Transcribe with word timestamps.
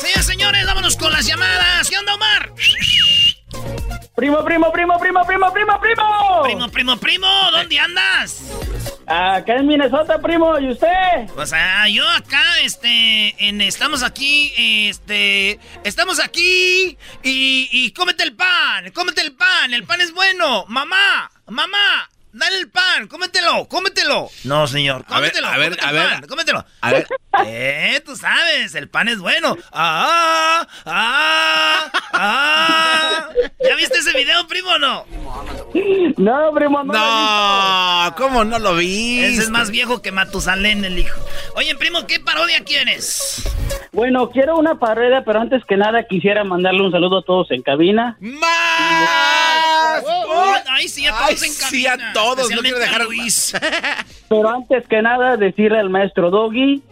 Señores, 0.00 0.26
señores, 0.26 0.66
vámonos 0.66 0.96
con 0.96 1.12
las 1.12 1.24
llamadas. 1.24 1.88
¿Qué 1.88 1.96
onda, 1.96 2.14
Omar? 2.14 2.52
Primo, 4.16 4.44
primo, 4.44 4.72
primo, 4.72 4.98
primo, 4.98 5.24
primo, 5.24 5.52
primo, 5.52 5.80
primo. 5.80 6.42
Primo, 6.42 6.68
primo, 6.68 6.96
primo, 6.96 7.28
¿dónde 7.52 7.78
andas? 7.78 8.42
Acá 9.06 9.56
en 9.56 9.68
Minnesota, 9.68 10.20
primo, 10.20 10.58
¿y 10.58 10.70
usted? 10.70 10.88
Pues 11.34 11.52
ah, 11.52 11.88
yo 11.88 12.08
acá, 12.08 12.42
este, 12.64 13.36
en, 13.38 13.60
estamos 13.60 14.02
aquí, 14.02 14.52
este, 14.88 15.60
estamos 15.84 16.18
aquí 16.18 16.98
y, 17.22 17.68
y 17.70 17.92
cómete 17.92 18.24
el 18.24 18.34
pan, 18.34 18.90
cómete 18.92 19.20
el 19.20 19.32
pan, 19.32 19.74
el 19.74 19.84
pan 19.84 20.00
es 20.00 20.12
bueno, 20.12 20.64
mamá, 20.68 21.30
mamá, 21.46 22.10
Dale 22.32 22.60
el 22.60 22.70
pan, 22.70 23.08
cómetelo, 23.08 23.68
cómetelo. 23.68 24.30
No, 24.44 24.66
señor, 24.66 25.04
cómetelo. 25.04 25.48
A 25.48 25.58
ver, 25.58 25.76
a 25.82 25.92
ver, 25.92 26.00
a 26.00 26.20
ver. 26.20 26.26
cómetelo. 26.26 26.64
A 26.80 26.90
ver. 26.92 27.06
Eh, 27.46 28.02
tú 28.04 28.14
sabes, 28.14 28.74
el 28.74 28.90
pan 28.90 29.08
es 29.08 29.18
bueno. 29.18 29.56
Ah, 29.72 30.66
ah, 30.84 31.90
ah. 32.12 33.28
¿Ya 33.66 33.74
viste 33.74 33.98
ese 33.98 34.12
video, 34.12 34.46
primo 34.46 34.68
o 34.68 34.78
no? 34.78 35.06
No, 36.18 36.52
primo, 36.52 36.84
no. 36.84 36.92
No, 36.92 38.14
¿cómo 38.16 38.44
no 38.44 38.58
lo 38.58 38.76
vi? 38.76 39.20
Ese 39.20 39.42
es 39.42 39.50
más 39.50 39.70
viejo 39.70 40.02
que 40.02 40.12
Matusalén, 40.12 40.84
el 40.84 40.98
hijo. 40.98 41.18
Oye, 41.56 41.74
primo, 41.74 42.06
¿qué 42.06 42.20
parodia 42.20 42.62
quieres? 42.64 43.50
Bueno, 43.92 44.28
quiero 44.28 44.58
una 44.58 44.78
parodia, 44.78 45.24
pero 45.24 45.40
antes 45.40 45.64
que 45.64 45.78
nada 45.78 46.06
quisiera 46.06 46.44
mandarle 46.44 46.82
un 46.82 46.92
saludo 46.92 47.20
a 47.20 47.24
todos 47.24 47.50
en 47.50 47.62
cabina. 47.62 48.18
¡Más! 48.20 49.41
Ay, 50.68 50.88
sí, 50.88 51.06
a 51.06 51.10
todos 51.12 51.42
Ay, 51.42 51.48
en 51.48 51.54
cabina. 51.54 51.68
sí, 51.70 51.86
a 51.86 52.12
todos, 52.12 52.50
no 52.50 52.60
quiero 52.62 52.76
a 52.76 52.80
dejar- 52.80 53.04
Luis. 53.04 53.52
Pero 54.28 54.48
antes 54.48 54.86
que 54.88 55.02
nada, 55.02 55.36
decirle 55.36 55.78
al 55.78 55.90
maestro 55.90 56.30
Doggy 56.30 56.82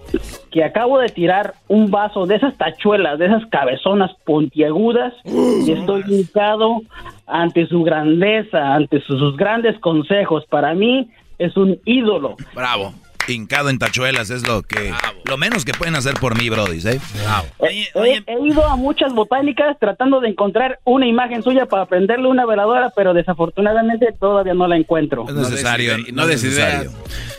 que 0.51 0.63
acabo 0.65 0.99
de 0.99 1.09
tirar 1.09 1.55
un 1.69 1.91
vaso 1.91 2.27
de 2.27 2.37
esas 2.37 2.57
tachuelas, 2.59 3.19
de 3.19 3.27
esas 3.27 3.47
cabezonas 3.47 4.11
puntiagudas, 4.25 5.15
y 5.25 5.71
estoy 5.73 6.03
hincado 6.09 6.83
ante 7.27 7.67
su 7.67 7.83
grandeza, 7.83 8.75
ante 8.75 9.01
sus, 9.03 9.19
sus 9.19 9.37
grandes 9.37 9.79
consejos. 9.81 10.45
Para 10.51 10.75
mí 10.75 11.11
es 11.39 11.57
un 11.57 11.79
ídolo. 11.85 12.37
Bravo. 12.55 12.93
Hincado 13.29 13.71
en 13.71 13.79
tachuelas 13.79 14.31
es 14.31 14.47
lo 14.47 14.63
que... 14.63 14.93
Lo 15.25 15.37
menos 15.37 15.65
que 15.65 15.73
pueden 15.73 15.95
hacer 15.95 16.15
por 16.15 16.37
mí, 16.37 16.49
Brody, 16.49 16.79
¿eh? 16.87 17.01
Bravo. 17.23 17.47
Oye, 17.59 17.89
He, 17.95 17.99
oye, 17.99 18.25
he 18.27 18.47
ido 18.47 18.67
a 18.67 18.77
muchas 18.77 19.13
botánicas 19.13 19.79
tratando 19.79 20.21
de 20.21 20.29
encontrar 20.29 20.81
una 20.85 21.07
imagen 21.07 21.43
suya 21.43 21.67
para 21.67 21.87
prenderle 21.87 22.27
una 22.29 22.47
veladora, 22.47 22.93
pero 22.97 23.15
desafortunadamente 23.15 24.09
todavía 24.19 24.55
no 24.55 24.67
la 24.67 24.77
encuentro. 24.77 25.27
Es 25.29 25.35
necesario, 25.35 25.99
no 25.99 26.05
no 26.13 26.23
es 26.23 26.29
des 26.29 26.45
necesario. 26.45 26.91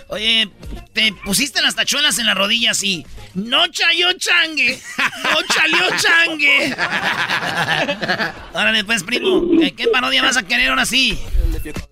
oye, 0.09 0.49
te 0.93 1.13
pusiste 1.23 1.61
las 1.61 1.75
tachuelas 1.75 2.19
en 2.19 2.25
las 2.25 2.35
rodillas 2.37 2.83
y... 2.83 3.05
¡No 3.33 3.65
chayó 3.67 4.11
changue! 4.13 4.77
¡No 5.23 5.37
chalió 5.53 5.85
changue! 5.97 6.75
Órale, 8.53 8.83
pues, 8.83 9.03
primo, 9.03 9.41
¿qué, 9.75 9.87
parodia 9.87 10.21
vas 10.21 10.37
a 10.37 10.43
querer 10.43 10.69
ahora 10.69 10.85
sí? 10.85 11.17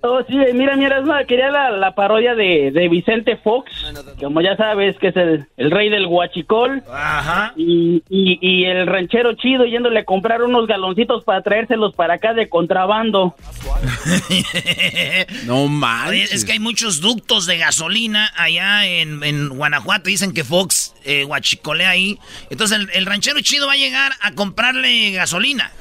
Oh, 0.02 0.22
sí, 0.28 0.36
mira, 0.54 0.76
mira, 0.76 1.00
es 1.00 1.06
más, 1.06 1.26
quería 1.28 1.50
la, 1.50 1.70
la 1.72 1.94
parodia 1.96 2.34
de, 2.36 2.72
de 2.74 2.90
Vicente 2.90 3.38
Fox, 3.38 3.72
como 4.20 4.42
ya 4.42 4.56
sabes 4.58 4.98
que 4.98 5.10
es 5.10 5.16
el, 5.16 5.46
el 5.58 5.72
rey 5.72 5.90
del 5.90 6.08
guachicol, 6.08 6.84
Ajá. 6.92 7.54
y, 7.56 8.04
y, 8.10 8.40
y 8.42 8.66
el 8.66 8.88
ranchero 8.88 9.34
chido 9.36 9.66
yéndole 9.66 10.00
a 10.00 10.06
comprar 10.06 10.42
unos 10.42 10.68
galoncitos 10.68 11.24
para 11.24 11.42
traérselos 11.42 11.94
para 11.94 12.16
acá 12.16 12.34
de 12.34 12.50
contrabando. 12.50 13.36
No 15.46 15.64
Oye, 15.64 15.70
manches. 15.70 16.34
es 16.34 16.46
que 16.46 16.54
hay 16.54 16.60
muchos 16.60 17.02
ductos 17.02 17.46
de 17.46 17.58
gasolina 17.58 18.31
allá 18.36 18.86
en, 18.90 19.24
en 19.24 19.50
Guanajuato. 19.50 20.10
Dicen 20.10 20.34
que 20.34 20.44
Fox 20.44 20.94
eh, 21.04 21.24
guachicolea 21.24 21.90
ahí. 21.90 22.20
Entonces 22.50 22.78
el, 22.80 22.90
el 22.94 23.06
ranchero 23.06 23.40
chido 23.42 23.68
va 23.68 23.74
a 23.74 23.78
llegar 23.78 24.12
a 24.22 24.32
comprarle 24.34 25.12
gasolina. 25.12 25.72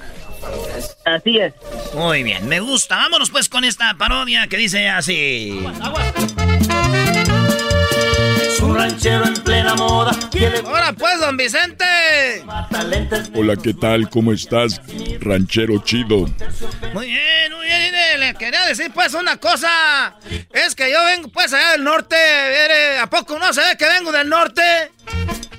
Así 1.04 1.38
es. 1.38 1.52
Muy 1.94 2.22
bien, 2.22 2.46
me 2.48 2.60
gusta. 2.60 2.96
Vámonos 2.96 3.30
pues 3.30 3.48
con 3.48 3.64
esta 3.64 3.94
parodia 3.94 4.46
que 4.46 4.56
dice 4.56 4.88
así. 4.88 5.58
Un 5.64 7.07
ranchero 8.78 9.26
en 9.26 9.34
plena 9.34 9.74
moda. 9.74 10.12
Ahora 10.64 10.92
pues, 10.92 11.18
don 11.18 11.36
Vicente. 11.36 11.84
Hola, 13.34 13.56
¿qué 13.56 13.74
tal? 13.74 14.08
¿Cómo 14.08 14.32
estás? 14.32 14.80
Ranchero 15.20 15.82
chido. 15.82 16.28
Muy 16.94 17.06
bien, 17.06 17.52
muy 17.52 17.66
bien. 17.66 18.20
Le 18.20 18.34
quería 18.34 18.64
decir 18.66 18.90
pues 18.94 19.14
una 19.14 19.36
cosa. 19.36 20.16
Es 20.50 20.74
que 20.74 20.90
yo 20.92 21.04
vengo 21.04 21.28
pues 21.28 21.52
allá 21.52 21.72
del 21.72 21.84
norte. 21.84 22.16
¿A 23.00 23.10
poco 23.10 23.38
no 23.38 23.52
se 23.52 23.60
ve 23.62 23.76
que 23.76 23.86
vengo 23.86 24.12
del 24.12 24.28
norte? 24.28 24.62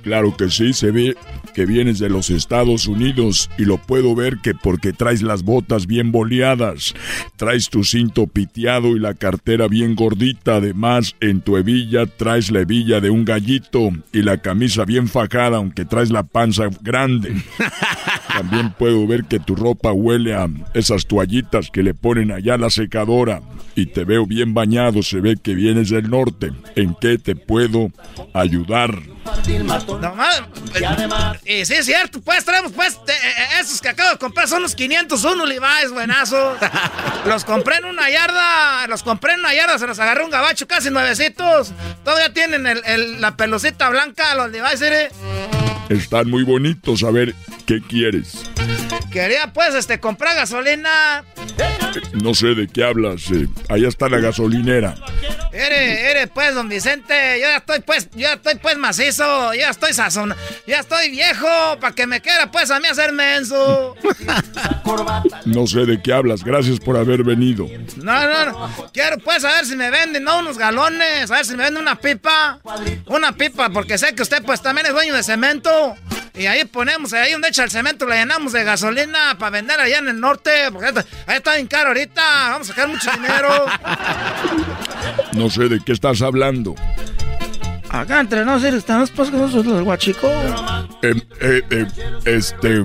Claro 0.04 0.36
que 0.36 0.50
sí, 0.50 0.74
se 0.74 0.92
ve 0.92 1.16
que 1.54 1.66
vienes 1.66 2.00
de 2.00 2.10
los 2.10 2.30
Estados 2.30 2.88
Unidos 2.88 3.50
y 3.58 3.66
lo 3.66 3.78
puedo 3.78 4.16
ver 4.16 4.38
que 4.38 4.54
porque 4.54 4.94
traes 4.94 5.22
las 5.22 5.44
botas 5.44 5.88
bien 5.88 6.12
boleadas, 6.12 6.94
traes 7.36 7.70
tu 7.70 7.84
cinto 7.84 8.28
piteado 8.28 8.96
y 8.96 9.00
la 9.00 9.14
cartera 9.14 9.68
bien 9.68 9.96
gordita, 9.96 10.56
además 10.56 11.16
en 11.20 11.42
tu 11.42 11.58
hebilla 11.58 12.06
traes 12.06 12.52
la 12.52 12.62
hebilla 12.62 13.02
de 13.02 13.10
un 13.10 13.26
gallito 13.26 13.90
y 14.14 14.22
la 14.22 14.38
camisa 14.38 14.86
bien 14.86 15.08
fajada 15.08 15.58
aunque 15.58 15.86
traes 15.86 16.12
la 16.12 16.24
panza 16.24 16.70
grande. 16.82 17.36
También 18.34 18.74
puedo 18.78 19.06
ver 19.08 19.26
que 19.26 19.40
tu 19.40 19.56
ropa 19.56 19.92
huele 19.92 20.34
a 20.34 20.48
esas 20.74 21.08
toallitas 21.08 21.72
que 21.72 21.84
le 21.84 21.94
ponen 21.94 22.32
allá 22.32 22.54
a 22.54 22.58
la 22.58 22.70
secadora 22.70 23.42
y 23.76 23.88
te 23.88 24.04
veo 24.04 24.26
bien 24.26 24.54
bañado, 24.54 25.04
se 25.04 25.20
ve 25.20 25.38
que 25.42 25.56
vienes 25.56 25.90
del 25.90 26.10
norte. 26.10 26.52
¿En 26.76 26.96
qué 27.00 27.18
te 27.18 27.36
puedo 27.36 27.92
ayudar? 28.34 29.00
No 30.00 30.16
más. 30.16 30.42
Y 31.46 31.66
sí, 31.66 31.74
es 31.76 31.86
cierto, 31.86 32.22
pues 32.22 32.44
traemos 32.46 32.72
pues 32.72 32.98
te- 33.06 33.14
eh, 33.14 33.60
esos 33.60 33.82
que 33.82 33.90
acabo 33.90 34.12
de 34.12 34.18
comprar 34.18 34.48
son 34.48 34.62
los 34.62 34.76
501 34.76 35.46
Levi's, 35.46 35.92
buenazos. 35.92 36.58
los 37.26 37.46
compré 37.46 37.78
en 37.78 37.86
una 37.86 38.10
yarda, 38.10 38.88
los 38.88 39.04
compré 39.04 39.34
en 39.34 39.40
una 39.42 39.54
yarda, 39.54 39.78
se 39.80 39.88
los 39.88 40.00
agarré 40.00 40.24
un 40.24 40.32
gabacho 40.32 40.68
casi 40.68 40.90
nuevecitos. 40.90 41.72
Todavía 42.04 42.34
tienen 42.34 42.68
el- 42.68 42.82
el- 42.86 43.22
la 43.22 43.36
pelucita 43.38 43.90
blanca, 43.90 44.36
los 44.36 44.50
Levi's, 44.52 44.82
¿eh? 44.82 45.10
Están 45.90 46.30
muy 46.30 46.44
bonitos, 46.44 47.04
a 47.04 47.10
ver, 47.12 47.34
¿qué 47.70 47.80
quieres? 47.82 48.50
Quería 49.12 49.54
pues 49.54 49.76
este 49.76 50.00
comprar 50.00 50.36
gasolina. 50.36 51.24
No 52.14 52.34
sé 52.34 52.56
de 52.56 52.68
qué 52.68 52.84
hablas. 52.84 53.30
Eh. 53.32 53.48
Allá 53.70 53.88
está 53.88 54.10
la 54.10 54.18
gasolinera. 54.18 54.96
Ere, 55.52 56.10
ere, 56.10 56.28
pues, 56.28 56.56
don 56.56 56.68
Vicente. 56.68 57.14
Yo 57.40 57.46
ya 57.46 57.58
estoy 57.58 57.80
pues, 57.82 58.10
yo 58.12 58.22
ya 58.22 58.34
estoy 58.34 58.56
pues 58.56 58.76
macizo. 58.78 59.54
Ya 59.54 59.70
estoy 59.70 59.94
sazón. 59.94 60.34
Ya 60.66 60.80
estoy 60.80 61.12
viejo. 61.12 61.48
Para 61.80 61.94
que 61.94 62.08
me 62.08 62.22
quiera 62.22 62.50
pues 62.50 62.72
a 62.72 62.80
mí 62.80 62.88
hacer 62.88 63.14
menso. 63.14 63.96
No 65.46 65.68
sé 65.68 65.86
de 65.86 66.02
qué 66.02 66.12
hablas. 66.12 66.44
Gracias 66.44 66.80
por 66.80 66.98
haber 66.98 67.24
venido. 67.24 67.68
No, 67.98 68.28
no, 68.28 68.46
no. 68.46 68.92
Quiero 68.92 69.20
pues 69.20 69.46
a 69.46 69.54
ver 69.54 69.68
si 69.68 69.76
me 69.76 69.92
venden, 69.92 70.24
¿no? 70.24 70.40
Unos 70.40 70.58
galones. 70.58 71.30
A 71.30 71.36
ver 71.36 71.46
si 71.46 71.56
me 71.56 71.66
venden 71.66 71.84
una 71.84 71.96
pipa. 72.00 72.60
Una 73.06 73.32
pipa, 73.34 73.70
porque 73.70 74.00
sé 74.00 74.16
que 74.16 74.24
usted 74.24 74.44
pues 74.44 74.60
también 74.64 74.88
es 74.88 74.94
dueño 74.94 75.14
de 75.14 75.22
cemento. 75.22 75.96
Y 76.36 76.46
ahí 76.46 76.66
ponemos, 76.66 77.14
ahí 77.14 77.32
donde 77.32 77.50
echa 77.50 77.64
el 77.64 77.72
cemento, 77.72 78.06
le 78.06 78.18
llenamos 78.18 78.54
de 78.54 78.64
gasolina 78.64 79.38
para 79.38 79.52
vender 79.52 79.80
allá 79.80 80.00
en 80.00 80.10
el 80.10 80.20
norte. 80.20 80.52
Porque 80.72 80.88
ahí 81.28 81.38
está 81.38 81.56
bien 81.56 81.68
caro 81.68 81.90
ahorita. 81.90 82.50
Vamos 82.50 82.70
a 82.70 82.74
sacar 82.74 82.88
mucho 82.88 83.12
dinero. 83.12 83.50
No 85.34 85.50
sé 85.50 85.70
de 85.70 85.80
qué 85.80 85.94
estás 85.94 86.22
hablando. 86.22 86.76
Acá 87.90 88.20
entre 88.20 88.46
nosotros 88.46 88.76
estamos 88.76 89.10
pues 89.12 89.32
con 89.32 89.42
los 89.42 89.84
guachico. 89.84 90.28
Eh, 91.02 91.14
eh, 91.42 91.62
eh, 91.72 91.88
este, 92.26 92.84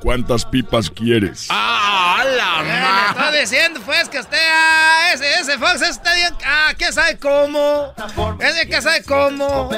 ¿cuántas 0.00 0.44
pipas 0.44 0.88
quieres? 0.90 1.48
¡Ah, 1.50 2.24
la 2.36 2.62
madre! 2.62 3.10
está 3.10 3.32
diciendo 3.40 3.80
pues 3.84 4.08
que 4.08 4.20
usted, 4.20 4.38
ah, 4.38 5.10
ese, 5.12 5.40
ese 5.40 5.58
Fox 5.58 5.82
está 5.82 6.14
bien, 6.14 6.34
ah, 6.46 6.72
¿quién 6.76 6.92
sabe 6.92 7.18
cómo? 7.18 7.92
Ese 8.38 8.68
que 8.68 8.80
sabe 8.80 9.02
cómo. 9.02 9.70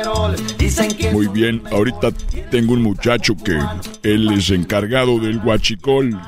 Muy 1.12 1.29
bien, 1.29 1.62
ahorita 1.72 2.08
tengo 2.50 2.75
un 2.75 2.82
muchacho 2.82 3.34
que 3.37 3.58
él 4.02 4.31
es 4.32 4.50
encargado 4.50 5.19
del 5.19 5.38
guachicol. 5.38 6.20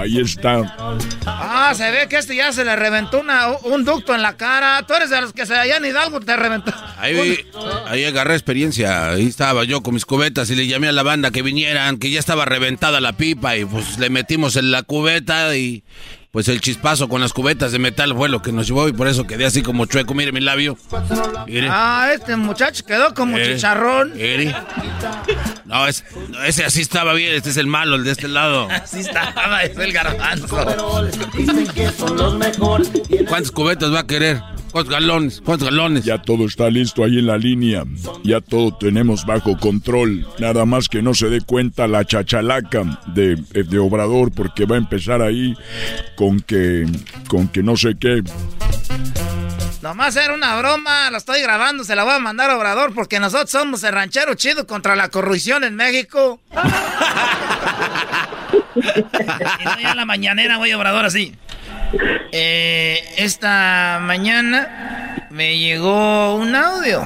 Ahí 0.00 0.18
está. 0.18 0.62
Ah, 1.26 1.74
se 1.76 1.90
ve 1.90 2.08
que 2.08 2.16
este 2.16 2.34
ya 2.34 2.52
se 2.52 2.64
le 2.64 2.74
reventó 2.74 3.22
un 3.64 3.84
ducto 3.84 4.14
en 4.14 4.22
la 4.22 4.36
cara. 4.36 4.82
Tú 4.86 4.94
eres 4.94 5.10
de 5.10 5.20
los 5.20 5.34
que 5.34 5.44
se 5.44 5.54
allá 5.54 5.76
en 5.76 5.84
Hidalgo 5.84 6.20
te 6.20 6.34
reventó. 6.36 6.72
Ahí, 6.96 7.38
ahí 7.86 8.04
agarré 8.06 8.32
experiencia. 8.32 9.10
Ahí 9.10 9.26
estaba 9.26 9.64
yo 9.64 9.82
con 9.82 9.92
mis 9.92 10.06
cubetas 10.06 10.48
y 10.48 10.56
le 10.56 10.66
llamé 10.66 10.88
a 10.88 10.92
la 10.92 11.02
banda 11.02 11.30
que 11.30 11.42
vinieran, 11.42 11.98
que 11.98 12.10
ya 12.10 12.18
estaba 12.18 12.46
reventada 12.46 13.00
la 13.02 13.12
pipa 13.12 13.58
y 13.58 13.66
pues 13.66 13.98
le 13.98 14.08
metimos 14.08 14.56
en 14.56 14.70
la 14.70 14.82
cubeta 14.84 15.54
y 15.54 15.84
pues 16.30 16.46
el 16.48 16.60
chispazo 16.60 17.08
con 17.08 17.20
las 17.20 17.32
cubetas 17.32 17.72
de 17.72 17.78
metal 17.78 18.14
fue 18.14 18.28
lo 18.28 18.40
que 18.40 18.52
nos 18.52 18.66
llevó 18.68 18.88
y 18.88 18.92
por 18.92 19.08
eso 19.08 19.26
quedé 19.26 19.46
así 19.46 19.62
como 19.62 19.86
chueco. 19.86 20.14
Mire 20.14 20.30
mi 20.30 20.40
labio. 20.40 20.78
Ah, 21.68 22.10
este 22.14 22.36
muchacho 22.36 22.84
quedó 22.84 23.14
como 23.14 23.38
chicharrón. 23.38 24.12
No, 25.64 25.86
ese 25.86 26.64
así 26.64 26.80
estaba 26.80 27.14
bien. 27.14 27.34
Este 27.34 27.50
es 27.50 27.56
el 27.56 27.66
malo, 27.66 27.96
el 27.96 28.04
de 28.04 28.12
este 28.12 28.28
lado. 28.28 28.68
Así 28.70 29.00
estaba, 29.00 29.62
es 29.62 29.76
el 29.76 29.92
garbanzo. 29.92 30.56
¿Cuántas 33.28 33.50
cubetas 33.50 33.92
va 33.92 34.00
a 34.00 34.06
querer? 34.06 34.40
¿Cuántos 34.72 34.92
galones? 34.92 35.42
¿Cuántos 35.44 35.68
galones? 35.68 36.04
Ya 36.04 36.18
todo 36.18 36.46
está 36.46 36.70
listo 36.70 37.04
ahí 37.04 37.18
en 37.18 37.26
la 37.26 37.38
línea. 37.38 37.84
Ya 38.22 38.40
todo 38.40 38.76
tenemos 38.76 39.26
bajo 39.26 39.58
control. 39.58 40.26
Nada 40.38 40.64
más 40.64 40.88
que 40.88 41.02
no 41.02 41.14
se 41.14 41.28
dé 41.28 41.40
cuenta 41.40 41.88
la 41.88 42.04
chachalaca 42.04 43.02
de, 43.14 43.36
de 43.36 43.78
Obrador 43.78 44.32
porque 44.32 44.66
va 44.66 44.76
a 44.76 44.78
empezar 44.78 45.22
ahí 45.22 45.54
con 46.16 46.40
que, 46.40 46.86
con 47.28 47.48
que 47.48 47.62
no 47.62 47.76
sé 47.76 47.96
qué. 47.98 48.22
Nomás 49.82 50.14
era 50.16 50.34
una 50.34 50.56
broma, 50.56 51.10
lo 51.10 51.16
estoy 51.16 51.40
grabando, 51.40 51.84
se 51.84 51.96
la 51.96 52.04
voy 52.04 52.12
a 52.12 52.18
mandar 52.18 52.50
a 52.50 52.58
Obrador 52.58 52.92
porque 52.94 53.18
nosotros 53.18 53.50
somos 53.50 53.82
el 53.82 53.92
ranchero 53.92 54.34
chido 54.34 54.66
contra 54.66 54.94
la 54.94 55.08
corrupción 55.08 55.64
en 55.64 55.74
México. 55.74 56.38
y 58.74 59.64
no 59.64 59.80
ya 59.80 59.90
en 59.90 59.96
la 59.96 60.04
mañanera 60.04 60.58
voy 60.58 60.70
a 60.70 60.76
Obrador 60.76 61.06
así. 61.06 61.34
Eh, 62.32 63.02
esta 63.16 63.98
mañana 64.00 65.26
me 65.30 65.58
llegó 65.58 66.36
un 66.36 66.54
audio 66.54 67.04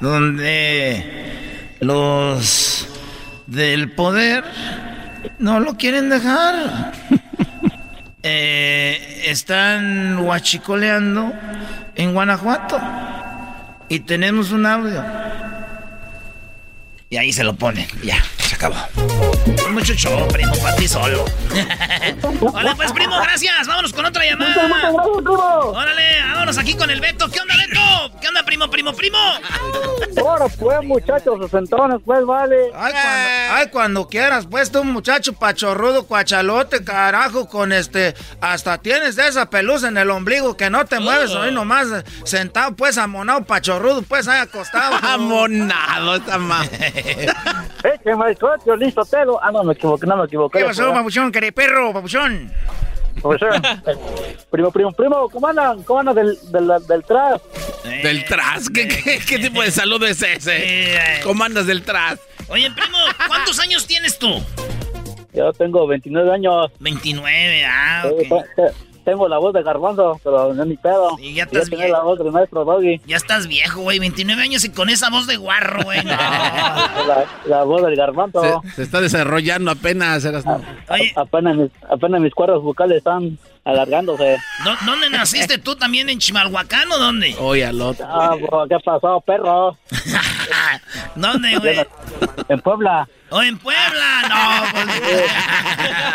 donde 0.00 1.76
los 1.80 2.88
del 3.46 3.90
poder 3.92 4.44
no 5.38 5.60
lo 5.60 5.76
quieren 5.76 6.08
dejar. 6.08 6.92
Eh, 8.26 9.24
están 9.26 10.16
huachicoleando 10.16 11.30
en 11.94 12.14
Guanajuato 12.14 12.80
y 13.90 14.00
tenemos 14.00 14.50
un 14.50 14.64
audio. 14.64 15.04
Y 17.10 17.18
ahí 17.18 17.34
se 17.34 17.44
lo 17.44 17.54
pone. 17.54 17.86
Ya, 18.02 18.16
se 18.54 18.66
acabó. 18.66 18.76
Mucho 19.70 19.94
show, 19.94 20.28
primo, 20.28 20.52
para 20.62 20.76
ti 20.76 20.86
solo. 20.86 21.24
Hola, 22.52 22.74
pues, 22.76 22.92
primo, 22.92 23.16
gracias. 23.20 23.66
Vámonos 23.66 23.92
con 23.92 24.06
otra 24.06 24.24
llamada. 24.24 24.92
Órale, 24.92 26.02
vámonos 26.32 26.58
aquí 26.58 26.74
con 26.74 26.90
el 26.90 27.00
Beto. 27.00 27.28
¿Qué 27.30 27.40
onda, 27.40 27.54
Beto? 27.56 28.20
¿Qué 28.20 28.28
onda, 28.28 28.44
primo, 28.44 28.70
primo, 28.70 28.92
primo? 28.92 29.18
Ahora, 30.18 30.46
pues, 30.48 30.82
muchachos, 30.84 31.38
sesentones, 31.42 32.00
pues, 32.04 32.24
vale. 32.24 32.70
Ay 32.74 32.92
cuando, 32.92 33.54
ay, 33.54 33.68
cuando 33.70 34.08
quieras, 34.08 34.46
pues, 34.48 34.70
tú, 34.70 34.84
muchacho 34.84 35.32
pachorrudo, 35.32 36.06
cuachalote, 36.06 36.84
carajo, 36.84 37.48
con 37.48 37.72
este... 37.72 38.14
Hasta 38.40 38.78
tienes 38.78 39.16
de 39.16 39.28
esa 39.28 39.50
pelusa 39.50 39.88
en 39.88 39.98
el 39.98 40.10
ombligo 40.10 40.56
que 40.56 40.70
no 40.70 40.84
te 40.84 41.00
mueves, 41.00 41.34
ahí 41.34 41.52
nomás 41.52 41.88
sentado, 42.24 42.76
pues, 42.76 42.96
amonado, 42.98 43.44
pachorrudo, 43.44 44.02
pues, 44.02 44.28
ahí 44.28 44.40
acostado. 44.40 44.96
amonado, 45.02 46.16
esta 46.16 46.38
más. 46.38 46.70
eh, 48.48 48.58
que 48.64 48.70
me 48.70 48.76
listo, 48.78 49.04
Telo. 49.04 49.38
Ah, 49.42 49.50
no, 49.52 49.64
me 49.64 49.74
equivoqué, 49.74 50.06
no 50.06 50.16
me 50.16 50.24
equivoqué. 50.24 50.58
¿Qué 50.58 50.64
pasó, 50.64 50.92
papuchón? 50.92 51.32
¿Qué 51.32 51.52
perro, 51.52 51.92
papuchón? 51.92 52.52
primo, 54.50 54.72
primo, 54.72 54.92
primo, 54.92 55.28
¿cómo 55.30 55.46
andan? 55.46 55.82
¿Cómo 55.84 56.00
andan 56.00 56.16
del, 56.16 56.38
del, 56.50 56.68
del 56.86 57.04
tras? 57.04 57.40
¿Del 57.84 58.24
tras? 58.24 58.68
¿Qué, 58.68 58.88
qué, 58.88 59.20
qué 59.26 59.38
tipo 59.38 59.62
de 59.62 59.70
saludo 59.70 60.06
es 60.06 60.20
ese? 60.20 60.98
¿Cómo 61.22 61.44
andas 61.44 61.66
del 61.66 61.82
tras? 61.82 62.18
Oye, 62.48 62.70
primo, 62.72 62.98
¿cuántos 63.28 63.60
años 63.60 63.86
tienes 63.86 64.18
tú? 64.18 64.42
Yo 65.32 65.52
tengo 65.52 65.86
29 65.86 66.32
años. 66.32 66.70
29, 66.80 67.64
ah, 67.66 68.04
ok 68.06 68.74
tengo 69.04 69.28
la 69.28 69.38
voz 69.38 69.52
de 69.52 69.62
garbanzo, 69.62 70.18
pero 70.24 70.54
no 70.54 70.62
es 70.62 70.68
mi 70.68 70.76
pedo. 70.76 71.16
Y 71.18 71.34
ya 71.34 71.44
estás 71.44 71.70
viejo. 71.70 71.92
la 71.92 72.02
voz 72.02 72.18
del 72.18 72.32
maestro 72.32 72.64
Doggy. 72.64 73.00
Ya 73.06 73.16
estás 73.16 73.46
viejo, 73.46 73.82
güey. 73.82 73.98
29 73.98 74.42
años 74.42 74.64
y 74.64 74.70
con 74.70 74.88
esa 74.88 75.10
voz 75.10 75.26
de 75.26 75.36
guarro, 75.36 75.84
güey. 75.84 76.02
la, 77.46 77.64
voz 77.64 77.82
del 77.82 77.96
garbanzo. 77.96 78.62
Se, 78.74 78.82
está 78.82 79.00
desarrollando 79.00 79.70
apenas. 79.70 80.24
Eras... 80.24 80.44
apenas, 81.16 81.56
mis, 81.56 81.70
apenas 81.88 82.20
mis 82.20 82.34
cuerdas 82.34 82.60
vocales 82.60 82.98
están 82.98 83.38
alargándose. 83.64 84.36
¿Dónde 84.84 85.10
naciste 85.10 85.58
tú 85.58 85.74
también? 85.76 86.08
¿En 86.08 86.18
Chimalhuacán 86.18 86.90
o 86.92 86.98
dónde? 86.98 87.34
Oye, 87.38 87.64
al 87.64 87.80
otro. 87.80 88.06
Ah, 88.08 88.36
¿qué 88.68 88.76
pasó, 88.84 89.20
perro? 89.20 89.76
¿Dónde, 91.14 91.56
güey? 91.58 91.86
En 92.48 92.60
Puebla. 92.60 93.08
¡Oh, 93.30 93.42
en 93.42 93.58
Puebla! 93.58 94.22
No, 94.28 94.70
pues... 94.70 95.24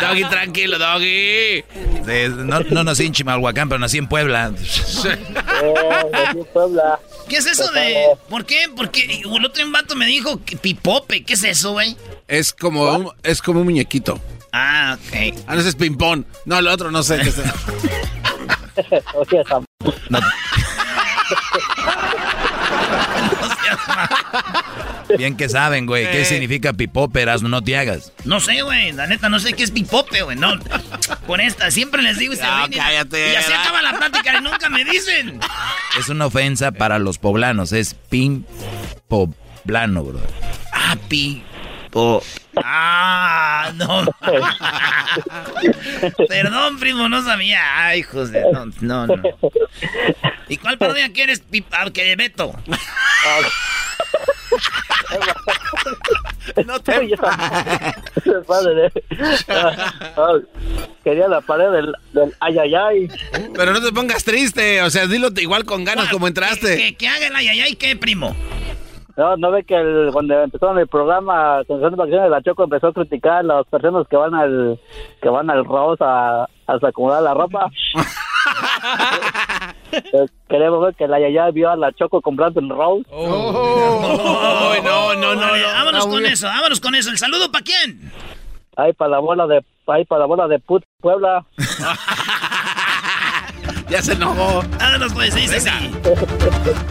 Doggy, 0.00 0.24
tranquilo, 0.24 0.78
Doggy. 0.78 1.64
no, 2.46 2.60
no, 2.60 2.84
nací 2.84 3.06
en 3.06 3.12
Chimalhuacán, 3.12 3.68
pero 3.68 3.78
nací 3.78 3.98
en 3.98 4.06
Puebla. 4.06 4.52
en 6.32 6.44
Puebla. 6.46 6.98
¿Qué 7.28 7.36
es 7.36 7.46
eso 7.46 7.70
de...? 7.72 8.06
¿Por 8.28 8.46
qué? 8.46 8.66
Porque 8.74 9.22
el 9.22 9.44
otro 9.44 9.70
vato 9.70 9.96
me 9.96 10.06
dijo 10.06 10.42
que 10.44 10.56
pipope. 10.56 11.24
¿Qué 11.24 11.34
es 11.34 11.44
eso, 11.44 11.72
güey? 11.72 11.96
Es 12.26 12.52
como, 12.54 12.90
un, 12.90 13.10
es 13.22 13.42
como 13.42 13.60
un 13.60 13.66
muñequito. 13.66 14.18
Ah, 14.52 14.98
ok. 14.98 15.14
Ah, 15.46 15.54
no, 15.54 15.60
ese 15.60 15.70
es 15.70 15.76
ping-pong. 15.76 16.24
No, 16.44 16.58
el 16.58 16.66
otro 16.66 16.90
no 16.90 17.02
sé 17.02 17.18
qué 17.18 17.28
es. 17.28 17.36
no. 20.10 20.20
Bien 25.18 25.36
que 25.36 25.48
saben, 25.48 25.86
güey. 25.86 26.10
¿Qué 26.10 26.24
significa 26.24 26.72
pipope, 26.72 27.26
No 27.42 27.62
te 27.62 27.76
hagas. 27.76 28.12
No 28.24 28.40
sé, 28.40 28.62
güey. 28.62 28.92
La 28.92 29.06
neta, 29.06 29.28
no 29.28 29.40
sé 29.40 29.52
qué 29.52 29.64
es 29.64 29.70
pipope, 29.70 30.22
güey. 30.22 30.36
No. 30.36 30.58
Con 31.26 31.40
esta, 31.40 31.70
siempre 31.70 32.02
les 32.02 32.18
digo 32.18 32.32
y 32.32 32.36
se 32.36 32.42
no, 32.42 32.66
cállate, 32.74 33.32
Y 33.32 33.36
así 33.36 33.52
acaba 33.52 33.82
la 33.82 33.98
plática 33.98 34.38
y 34.38 34.42
nunca 34.42 34.68
me 34.68 34.84
dicen. 34.84 35.40
Es 35.98 36.08
una 36.08 36.26
ofensa 36.26 36.72
para 36.72 36.98
los 36.98 37.18
poblanos. 37.18 37.72
Es 37.72 37.94
ping 37.94 38.44
poblano, 39.08 40.04
bro. 40.04 40.20
Ah, 40.72 40.96
pi. 41.08 41.42
Ah, 42.56 43.72
no. 43.74 44.06
Perdón, 46.28 46.78
primo, 46.78 47.08
no 47.08 47.22
sabía. 47.22 47.60
Ay, 47.86 48.00
hijos 48.00 48.30
de. 48.30 48.42
No, 48.52 48.66
no, 48.80 49.06
no. 49.06 49.22
¿Y 50.48 50.56
cuál 50.56 50.78
parodia 50.78 51.12
quieres, 51.12 51.42
ah, 51.72 51.90
que 51.92 52.16
Beto? 52.16 52.54
no 56.66 56.80
te 56.80 57.08
Quería 61.04 61.28
la 61.28 61.40
pared 61.40 61.70
del, 61.70 61.94
del 62.12 62.34
ayayay. 62.40 63.08
Pero 63.54 63.72
no 63.72 63.80
te 63.80 63.92
pongas 63.92 64.24
triste, 64.24 64.82
o 64.82 64.90
sea, 64.90 65.06
dilo 65.06 65.28
igual 65.36 65.64
con 65.64 65.84
ganas 65.84 66.08
como 66.08 66.26
entraste. 66.26 66.76
¿Que, 66.76 66.94
que, 66.96 67.08
haga 67.08 67.28
el 67.28 67.36
ayayay 67.36 67.76
qué, 67.76 67.96
primo? 67.96 68.36
No, 69.16 69.36
no 69.36 69.50
ve 69.50 69.64
que 69.64 69.74
el, 69.76 70.10
cuando 70.12 70.40
empezaron 70.40 70.78
el 70.78 70.86
programa 70.88 71.62
Condición 71.66 71.90
de 71.92 71.96
Vacaciones, 71.96 72.30
la 72.30 72.42
Choco 72.42 72.64
empezó 72.64 72.88
a 72.88 72.92
criticar 72.92 73.38
a 73.38 73.42
las 73.42 73.66
personas 73.66 74.06
que 74.08 74.16
van 74.16 74.34
al 74.34 74.78
que 75.20 75.28
van 75.28 75.50
al 75.50 75.64
Rose 75.64 76.02
a, 76.04 76.44
a 76.66 76.78
acomodar 76.82 77.22
la 77.22 77.34
ropa. 77.34 77.70
Eh, 79.92 80.26
Queremos 80.48 80.80
ver 80.82 80.94
que 80.94 81.08
la 81.08 81.18
Yaya 81.18 81.50
vio 81.50 81.68
a 81.68 81.74
la 81.76 81.92
Choco 81.92 82.20
comprando 82.22 82.60
en 82.60 82.68
Rose. 82.70 83.04
Oh, 83.10 84.72
no, 84.84 85.14
no, 85.14 85.34
no, 85.34 85.40
Vale, 85.40 85.62
no. 85.62 85.68
vámonos 85.68 86.06
con 86.06 86.24
eso, 86.26 86.46
vámonos 86.46 86.80
con 86.80 86.94
eso. 86.94 87.10
¿El 87.10 87.18
saludo 87.18 87.50
para 87.50 87.64
quién? 87.64 88.12
Ahí 88.76 88.92
para 88.92 89.10
la 89.10 89.18
bola 89.18 89.46
de 89.48 89.64
ahí 89.88 90.04
para 90.04 90.20
la 90.20 90.26
bola 90.26 90.46
de 90.46 90.60
put 90.60 90.84
Puebla. 91.00 91.44
Ya 93.90 94.00
se 94.00 94.12
enojó. 94.12 94.62
Vámonos 94.78 95.12
pues, 95.12 95.34
dice 95.34 95.56
así. 95.56 95.68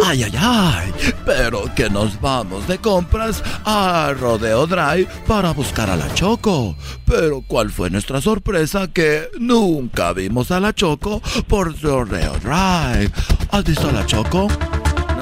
Ay, 0.06 0.24
ay, 0.24 0.34
ay, 0.38 0.94
pero 1.26 1.74
que 1.74 1.90
nos 1.90 2.20
vamos 2.20 2.68
de 2.68 2.78
compras 2.78 3.42
a 3.66 4.14
Rodeo 4.20 4.68
Drive 4.68 5.08
para 5.26 5.52
buscar 5.52 5.90
a 5.90 5.96
la 5.96 6.14
Choco. 6.14 6.76
Pero 7.06 7.42
¿cuál 7.48 7.72
fue 7.72 7.90
nuestra 7.90 8.20
sorpresa? 8.20 8.90
Que 8.90 9.30
nunca 9.40 10.12
vimos 10.12 10.52
a 10.52 10.60
la 10.60 10.74
Choco 10.74 11.22
por 11.48 11.82
Rodeo 11.82 12.34
Drive. 12.40 13.12
¿Has 13.52 13.64
visto 13.64 13.88
a 13.88 13.94
la 13.94 14.06
Choco? 14.06 14.50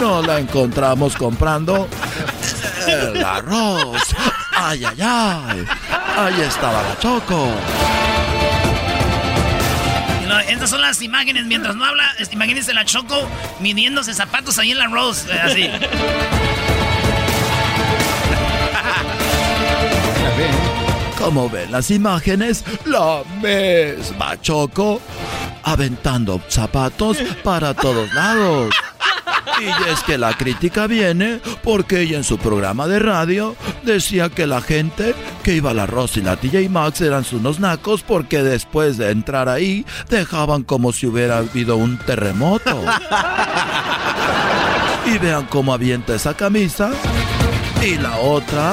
no 0.00 0.22
la 0.22 0.38
encontramos 0.38 1.16
comprando 1.16 1.88
el 2.86 3.24
arroz. 3.24 4.02
Ay, 4.56 4.84
ay, 4.84 5.00
ay. 5.00 5.64
Ahí 6.16 6.40
estaba 6.40 6.82
la 6.82 6.98
Choco. 6.98 7.48
Estas 10.48 10.70
son 10.70 10.80
las 10.82 11.00
imágenes. 11.02 11.44
Mientras 11.46 11.74
no 11.76 11.84
habla, 11.84 12.04
imagínense 12.30 12.72
la 12.74 12.84
Choco 12.84 13.28
midiéndose 13.60 14.14
zapatos 14.14 14.58
ahí 14.58 14.70
en 14.72 14.78
la 14.78 14.86
Rose. 14.86 15.28
eh, 15.32 15.40
Así. 15.42 15.70
Como 21.18 21.48
ven 21.48 21.70
las 21.72 21.90
imágenes, 21.90 22.64
la 22.84 23.22
misma 23.42 24.40
Choco 24.40 25.00
aventando 25.62 26.40
zapatos 26.48 27.18
para 27.42 27.74
todos 27.74 28.12
lados. 28.14 28.74
Y 29.60 29.90
es 29.90 30.02
que 30.02 30.18
la 30.18 30.36
crítica 30.36 30.86
viene 30.86 31.40
porque 31.62 32.00
ella 32.00 32.16
en 32.16 32.24
su 32.24 32.38
programa 32.38 32.86
de 32.88 32.98
radio 32.98 33.54
decía 33.82 34.28
que 34.28 34.46
la 34.46 34.60
gente 34.60 35.14
que 35.42 35.54
iba 35.54 35.70
a 35.70 35.74
la 35.74 35.86
Ross 35.86 36.16
y 36.16 36.22
la 36.22 36.36
TJ 36.36 36.68
Maxx 36.68 37.00
eran 37.02 37.24
unos 37.32 37.60
nacos 37.60 38.02
porque 38.02 38.42
después 38.42 38.96
de 38.96 39.10
entrar 39.10 39.48
ahí 39.48 39.86
dejaban 40.10 40.64
como 40.64 40.92
si 40.92 41.06
hubiera 41.06 41.38
habido 41.38 41.76
un 41.76 41.98
terremoto. 41.98 42.82
Y 45.06 45.18
vean 45.18 45.46
cómo 45.46 45.74
avienta 45.74 46.14
esa 46.14 46.34
camisa. 46.34 46.90
Y 47.82 47.96
la 47.96 48.16
otra. 48.16 48.72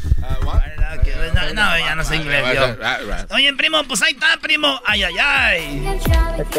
No, 1.61 1.77
ya 1.77 1.95
no 1.95 2.03
sé 2.03 2.15
inglés. 2.15 2.43
yo. 2.55 3.35
Oye, 3.35 3.53
primo, 3.53 3.83
pues 3.83 4.01
ahí 4.01 4.13
está, 4.13 4.37
primo. 4.41 4.79
Ay, 4.85 5.03
ay, 5.03 5.15
ay. 5.19 5.99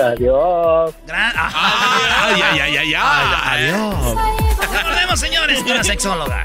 Adiós. 0.00 0.94
Ajá. 1.12 2.26
Ay, 2.28 2.42
ay, 2.42 2.60
ay, 2.60 2.76
ay, 2.76 2.94
ay. 2.94 3.34
Adiós. 3.44 4.16
Recordemos, 4.72 5.20
señores, 5.20 5.62
con 5.62 5.76
la 5.76 5.84
sexóloga. 5.84 6.44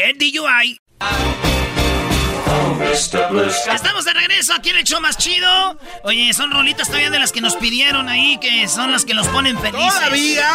DUI. 0.17 0.81
Estamos 3.73 4.05
de 4.05 4.13
regreso 4.13 4.53
aquí 4.53 4.69
en 4.69 4.77
el 4.77 4.83
show 4.83 4.99
más 4.99 5.17
chido. 5.17 5.77
Oye, 6.03 6.33
son 6.33 6.51
rolitas 6.51 6.87
todavía 6.87 7.09
de 7.09 7.19
las 7.19 7.31
que 7.31 7.41
nos 7.41 7.55
pidieron 7.55 8.09
ahí, 8.09 8.37
que 8.39 8.67
son 8.67 8.91
las 8.91 9.05
que 9.05 9.13
nos 9.13 9.27
ponen 9.27 9.57
felices. 9.59 9.93
¿Todavía? 9.93 10.47